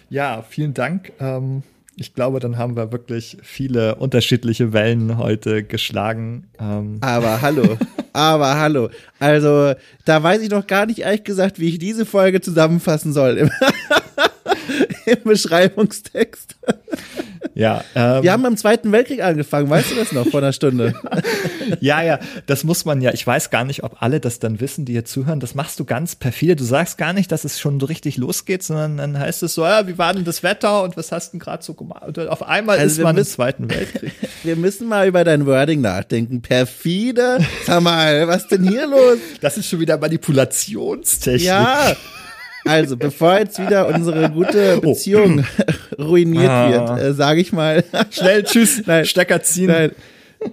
Ja, 0.10 0.42
vielen 0.42 0.74
Dank. 0.74 1.14
Ähm 1.20 1.64
ich 2.00 2.14
glaube, 2.14 2.40
dann 2.40 2.58
haben 2.58 2.76
wir 2.76 2.92
wirklich 2.92 3.38
viele 3.42 3.96
unterschiedliche 3.96 4.74
Wellen 4.74 5.18
heute 5.18 5.64
geschlagen. 5.64 6.48
Ähm. 6.60 6.98
Aber 7.02 7.42
hallo, 7.42 7.78
aber 8.14 8.58
hallo. 8.58 8.90
Also, 9.20 9.74
da 10.06 10.24
weiß 10.24 10.42
ich 10.42 10.50
noch 10.50 10.66
gar 10.68 10.86
nicht 10.86 11.00
ehrlich 11.00 11.24
gesagt, 11.24 11.60
wie 11.60 11.70
ich 11.70 11.80
diese 11.80 12.06
Folge 12.06 12.42
zusammenfassen 12.42 13.14
soll 13.14 13.38
im, 15.10 15.24
Beschreibungstext. 15.24 16.56
Ja. 17.54 17.84
Ähm, 17.96 18.24
Wir 18.24 18.32
haben 18.32 18.46
im 18.46 18.58
Zweiten 18.58 18.92
Weltkrieg 18.92 19.22
angefangen, 19.22 19.70
weißt 19.70 19.92
du 19.92 19.96
das 19.96 20.12
noch, 20.12 20.28
vor 20.28 20.40
einer 20.40 20.54
Stunde? 20.54 20.94
ja, 21.80 22.02
ja, 22.02 22.20
das 22.46 22.64
muss 22.64 22.86
man 22.86 23.02
ja, 23.02 23.14
ich 23.14 23.26
weiß 23.26 23.50
gar 23.50 23.66
nicht, 23.66 23.84
ob 23.84 24.02
alle 24.02 24.20
das 24.20 24.40
dann 24.40 24.60
wissen, 24.60 24.86
die 24.86 24.94
hier 24.94 25.06
zuhören, 25.06 25.40
das 25.40 25.56
machst 25.56 25.80
du 25.80 25.86
ganz 25.86 26.16
perfide. 26.16 26.56
Du 26.56 26.64
sagst 26.64 26.98
gar 26.98 27.14
nicht, 27.14 27.32
dass 27.32 27.44
es 27.44 27.60
schon 27.60 27.80
so 27.80 27.86
richtig 27.86 28.18
losgeht, 28.18 28.64
sondern 28.64 28.98
dann 28.98 29.20
heißt 29.20 29.44
es 29.44 29.56
so, 29.56 29.64
ja, 29.64 29.88
wie 29.88 29.98
war 29.98 30.14
denn 30.14 30.24
das 30.24 30.44
Wetter 30.44 30.84
und 30.84 30.98
was 30.98 31.12
hast 31.12 31.30
du 31.30 31.32
denn 31.34 31.40
gerade 31.40 31.64
so 31.64 31.74
gemacht? 31.74 32.18
Und 32.18 32.28
auf 32.28 32.44
einmal 32.44 32.78
also 32.78 33.02
ist 33.02 33.04
man 33.04 33.16
müssen, 33.16 33.30
im 33.30 33.36
Zweiten 33.36 33.70
Weltkrieg. 33.70 34.14
Wir 34.44 34.56
müssen 34.56 34.88
mal 34.88 35.08
über 35.08 35.24
dein 35.24 35.46
Wording 35.46 35.82
nachdenken. 35.82 36.42
Perfide? 36.42 37.40
Sag 37.66 37.82
mal, 37.82 38.28
was 38.28 38.48
denn 38.48 38.68
hier 38.68 38.88
los? 38.88 39.18
Das 39.42 39.58
ist 39.58 39.68
schon 39.68 39.80
wieder 39.80 39.98
Manipulationstechnik. 39.98 41.48
Ja. 41.48 41.96
Also, 42.70 42.98
bevor 42.98 43.40
jetzt 43.40 43.60
wieder 43.60 43.88
unsere 43.88 44.30
gute 44.30 44.78
oh. 44.78 44.82
Beziehung 44.82 45.44
oh. 45.98 46.02
ruiniert 46.02 46.50
ah. 46.50 46.72
wird, 46.72 47.02
äh, 47.02 47.14
sage 47.14 47.42
ich 47.42 47.52
mal. 47.52 47.84
Schnell, 48.12 48.44
tschüss, 48.44 48.84
nein, 48.86 49.06
Stecker 49.06 49.42
ziehen. 49.42 49.68
Nein. 49.68 49.92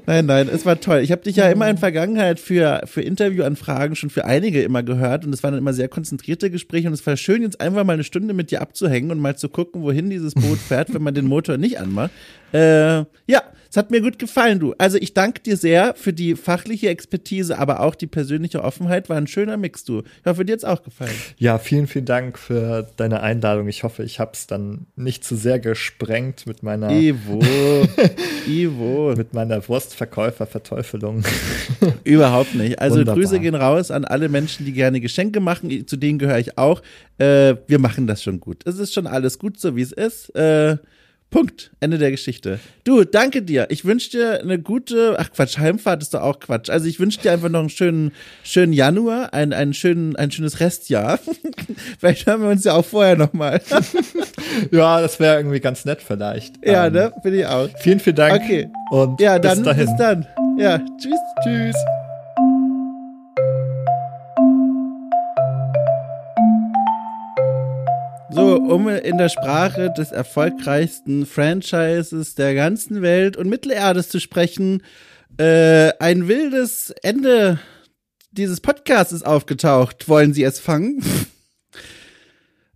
Nein, 0.06 0.26
nein, 0.26 0.48
es 0.52 0.66
war 0.66 0.80
toll. 0.80 0.98
Ich 0.98 1.12
habe 1.12 1.22
dich 1.22 1.36
ja 1.36 1.48
immer 1.48 1.68
in 1.70 1.78
Vergangenheit 1.78 2.40
für, 2.40 2.82
für 2.86 3.02
Interviewanfragen 3.02 3.94
schon 3.94 4.10
für 4.10 4.24
einige 4.24 4.62
immer 4.62 4.82
gehört 4.82 5.24
und 5.24 5.32
es 5.32 5.44
waren 5.44 5.52
dann 5.52 5.60
immer 5.60 5.72
sehr 5.72 5.88
konzentrierte 5.88 6.50
Gespräche 6.50 6.88
und 6.88 6.94
es 6.94 7.06
war 7.06 7.16
schön, 7.16 7.42
jetzt 7.42 7.60
einfach 7.60 7.84
mal 7.84 7.92
eine 7.92 8.02
Stunde 8.02 8.34
mit 8.34 8.50
dir 8.50 8.62
abzuhängen 8.62 9.12
und 9.12 9.20
mal 9.20 9.36
zu 9.36 9.48
gucken, 9.48 9.82
wohin 9.82 10.10
dieses 10.10 10.34
Boot 10.34 10.58
fährt, 10.58 10.92
wenn 10.92 11.02
man 11.02 11.14
den 11.14 11.26
Motor 11.26 11.56
nicht 11.56 11.78
anmacht. 11.78 12.10
Äh, 12.52 13.04
ja, 13.28 13.42
es 13.76 13.78
hat 13.78 13.90
mir 13.90 14.00
gut 14.00 14.18
gefallen, 14.18 14.58
du. 14.58 14.74
Also 14.78 14.96
ich 14.96 15.12
danke 15.12 15.42
dir 15.42 15.58
sehr 15.58 15.94
für 15.96 16.14
die 16.14 16.34
fachliche 16.34 16.88
Expertise, 16.88 17.58
aber 17.58 17.80
auch 17.80 17.94
die 17.94 18.06
persönliche 18.06 18.64
Offenheit. 18.64 19.10
War 19.10 19.18
ein 19.18 19.26
schöner 19.26 19.58
Mix, 19.58 19.84
du. 19.84 19.98
Ich 20.00 20.24
hoffe, 20.24 20.46
dir 20.46 20.54
hat's 20.54 20.64
auch 20.64 20.82
gefallen. 20.82 21.12
Ja, 21.36 21.58
vielen, 21.58 21.86
vielen 21.86 22.06
Dank 22.06 22.38
für 22.38 22.88
deine 22.96 23.20
Einladung. 23.20 23.68
Ich 23.68 23.82
hoffe, 23.82 24.02
ich 24.02 24.18
habe 24.18 24.30
es 24.32 24.46
dann 24.46 24.86
nicht 24.96 25.24
zu 25.24 25.36
sehr 25.36 25.58
gesprengt 25.58 26.46
mit 26.46 26.62
meiner 26.62 26.90
Ivo. 26.90 27.38
Ivo. 28.48 29.12
mit 29.14 29.34
meiner 29.34 29.68
Wurstverkäuferverteufelung. 29.68 31.22
Überhaupt 32.04 32.54
nicht. 32.54 32.80
Also 32.80 33.00
Wunderbar. 33.00 33.16
Grüße 33.16 33.40
gehen 33.40 33.54
raus 33.54 33.90
an 33.90 34.06
alle 34.06 34.30
Menschen, 34.30 34.64
die 34.64 34.72
gerne 34.72 35.02
Geschenke 35.02 35.40
machen. 35.40 35.86
Zu 35.86 35.98
denen 35.98 36.18
gehöre 36.18 36.38
ich 36.38 36.56
auch. 36.56 36.80
Äh, 37.18 37.56
wir 37.66 37.78
machen 37.78 38.06
das 38.06 38.22
schon 38.22 38.40
gut. 38.40 38.66
Es 38.66 38.78
ist 38.78 38.94
schon 38.94 39.06
alles 39.06 39.38
gut, 39.38 39.60
so 39.60 39.76
wie 39.76 39.82
es 39.82 39.92
ist. 39.92 40.34
Äh, 40.34 40.78
Punkt. 41.30 41.72
Ende 41.80 41.98
der 41.98 42.10
Geschichte. 42.10 42.60
Du, 42.84 43.04
danke 43.04 43.42
dir. 43.42 43.66
Ich 43.70 43.84
wünsche 43.84 44.10
dir 44.10 44.40
eine 44.40 44.58
gute, 44.58 45.16
ach 45.18 45.30
Quatsch, 45.32 45.58
Heimfahrt 45.58 46.02
ist 46.02 46.14
doch 46.14 46.22
auch 46.22 46.38
Quatsch. 46.38 46.70
Also 46.70 46.86
ich 46.86 47.00
wünsche 47.00 47.20
dir 47.20 47.32
einfach 47.32 47.48
noch 47.48 47.60
einen 47.60 47.68
schönen, 47.68 48.12
schönen 48.44 48.72
Januar, 48.72 49.34
ein, 49.34 49.52
einen 49.52 49.74
schönen, 49.74 50.14
ein 50.16 50.30
schönes 50.30 50.60
Restjahr. 50.60 51.18
vielleicht 51.98 52.26
hören 52.26 52.42
wir 52.42 52.50
uns 52.50 52.64
ja 52.64 52.74
auch 52.74 52.84
vorher 52.84 53.16
nochmal. 53.16 53.60
ja, 54.70 55.00
das 55.00 55.18
wäre 55.18 55.36
irgendwie 55.36 55.60
ganz 55.60 55.84
nett 55.84 56.00
vielleicht. 56.00 56.64
Ja, 56.64 56.86
ähm, 56.86 56.92
ne? 56.92 57.12
Finde 57.22 57.38
ich 57.38 57.46
auch. 57.46 57.68
Vielen, 57.80 58.00
vielen 58.00 58.16
Dank. 58.16 58.42
Okay. 58.42 58.68
Und 58.90 59.20
ja, 59.20 59.38
dann, 59.38 59.58
bis, 59.58 59.64
dahin. 59.64 59.86
bis 59.86 59.96
dann. 59.96 60.26
Ja, 60.58 60.78
tschüss. 60.98 61.18
Tschüss. 61.44 61.76
So, 68.36 68.56
um 68.56 68.86
in 68.86 69.16
der 69.16 69.30
Sprache 69.30 69.90
des 69.96 70.12
erfolgreichsten 70.12 71.24
Franchises 71.24 72.34
der 72.34 72.54
ganzen 72.54 73.00
Welt 73.00 73.34
und 73.38 73.48
Mittelerdes 73.48 74.10
zu 74.10 74.20
sprechen, 74.20 74.82
äh, 75.38 75.92
ein 76.00 76.28
wildes 76.28 76.90
Ende 77.02 77.58
dieses 78.32 78.60
Podcasts 78.60 79.14
ist 79.14 79.24
aufgetaucht. 79.24 80.10
Wollen 80.10 80.34
Sie 80.34 80.42
es 80.42 80.60
fangen? 80.60 81.02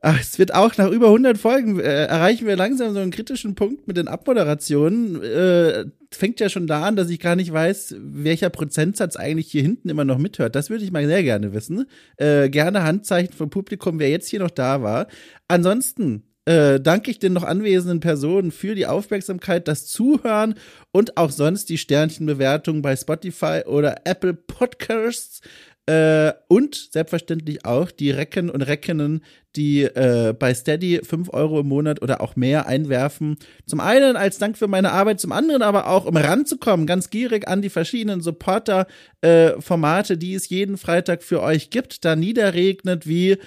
Ach, 0.02 0.18
es 0.18 0.38
wird 0.38 0.54
auch 0.54 0.74
nach 0.78 0.90
über 0.90 1.08
100 1.08 1.36
Folgen 1.36 1.78
äh, 1.78 2.06
erreichen 2.06 2.46
wir 2.46 2.56
langsam 2.56 2.94
so 2.94 3.00
einen 3.00 3.10
kritischen 3.10 3.54
Punkt 3.54 3.86
mit 3.86 3.98
den 3.98 4.08
Abmoderationen. 4.08 5.22
Äh, 5.22 5.84
fängt 6.10 6.40
ja 6.40 6.48
schon 6.48 6.66
da 6.66 6.84
an, 6.84 6.96
dass 6.96 7.10
ich 7.10 7.20
gar 7.20 7.36
nicht 7.36 7.52
weiß, 7.52 7.96
welcher 7.98 8.48
Prozentsatz 8.48 9.16
eigentlich 9.16 9.50
hier 9.50 9.62
hinten 9.62 9.90
immer 9.90 10.06
noch 10.06 10.16
mithört. 10.16 10.56
Das 10.56 10.70
würde 10.70 10.84
ich 10.84 10.90
mal 10.90 11.06
sehr 11.06 11.22
gerne 11.22 11.52
wissen. 11.52 11.84
Äh, 12.16 12.48
gerne 12.48 12.82
Handzeichen 12.82 13.34
vom 13.34 13.50
Publikum, 13.50 13.98
wer 13.98 14.08
jetzt 14.08 14.28
hier 14.28 14.40
noch 14.40 14.50
da 14.50 14.82
war. 14.82 15.06
Ansonsten 15.48 16.22
äh, 16.46 16.80
danke 16.80 17.10
ich 17.10 17.18
den 17.18 17.34
noch 17.34 17.44
anwesenden 17.44 18.00
Personen 18.00 18.50
für 18.50 18.74
die 18.74 18.86
Aufmerksamkeit, 18.86 19.68
das 19.68 19.86
Zuhören 19.86 20.54
und 20.90 21.18
auch 21.18 21.30
sonst 21.30 21.68
die 21.68 21.78
Sternchenbewertung 21.78 22.80
bei 22.80 22.96
Spotify 22.96 23.62
oder 23.66 23.98
Apple 24.04 24.32
Podcasts. 24.32 25.42
Äh, 25.86 26.34
und 26.46 26.88
selbstverständlich 26.92 27.64
auch 27.64 27.90
die 27.90 28.10
Recken 28.10 28.50
und 28.50 28.62
Reckinnen, 28.62 29.24
die 29.56 29.82
äh, 29.82 30.34
bei 30.38 30.54
Steady 30.54 31.00
5 31.02 31.32
Euro 31.32 31.60
im 31.60 31.68
Monat 31.68 32.02
oder 32.02 32.20
auch 32.20 32.36
mehr 32.36 32.66
einwerfen. 32.66 33.38
Zum 33.66 33.80
einen 33.80 34.16
als 34.16 34.38
Dank 34.38 34.58
für 34.58 34.68
meine 34.68 34.92
Arbeit, 34.92 35.20
zum 35.20 35.32
anderen 35.32 35.62
aber 35.62 35.88
auch, 35.88 36.04
um 36.04 36.16
ranzukommen, 36.16 36.86
ganz 36.86 37.10
gierig 37.10 37.48
an 37.48 37.62
die 37.62 37.70
verschiedenen 37.70 38.20
Supporter-Formate, 38.20 40.12
äh, 40.12 40.16
die 40.16 40.34
es 40.34 40.48
jeden 40.48 40.76
Freitag 40.76 41.22
für 41.22 41.42
euch 41.42 41.70
gibt. 41.70 42.04
Da 42.04 42.14
niederregnet 42.14 43.08
wie 43.08 43.38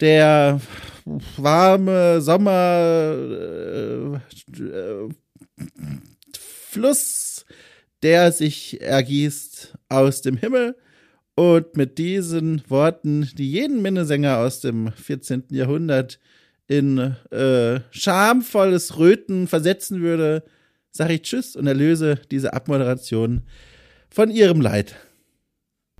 der 0.00 0.60
warme 1.36 2.20
Sommer 2.20 3.14
äh, 3.16 4.16
äh, 4.62 5.08
Fluss, 6.68 7.46
der 8.02 8.32
sich 8.32 8.80
ergießt 8.80 9.74
aus 9.88 10.22
dem 10.22 10.36
Himmel 10.36 10.76
und 11.38 11.76
mit 11.76 11.98
diesen 11.98 12.68
Worten, 12.68 13.30
die 13.38 13.48
jeden 13.48 13.80
Minnesänger 13.80 14.38
aus 14.38 14.60
dem 14.60 14.90
14. 14.90 15.44
Jahrhundert 15.50 16.18
in 16.66 17.14
äh, 17.30 17.78
schamvolles 17.92 18.98
Röten 18.98 19.46
versetzen 19.46 20.00
würde, 20.00 20.42
sage 20.90 21.14
ich 21.14 21.22
Tschüss 21.22 21.54
und 21.54 21.68
erlöse 21.68 22.18
diese 22.32 22.54
Abmoderation 22.54 23.42
von 24.10 24.32
ihrem 24.32 24.60
Leid. 24.60 24.96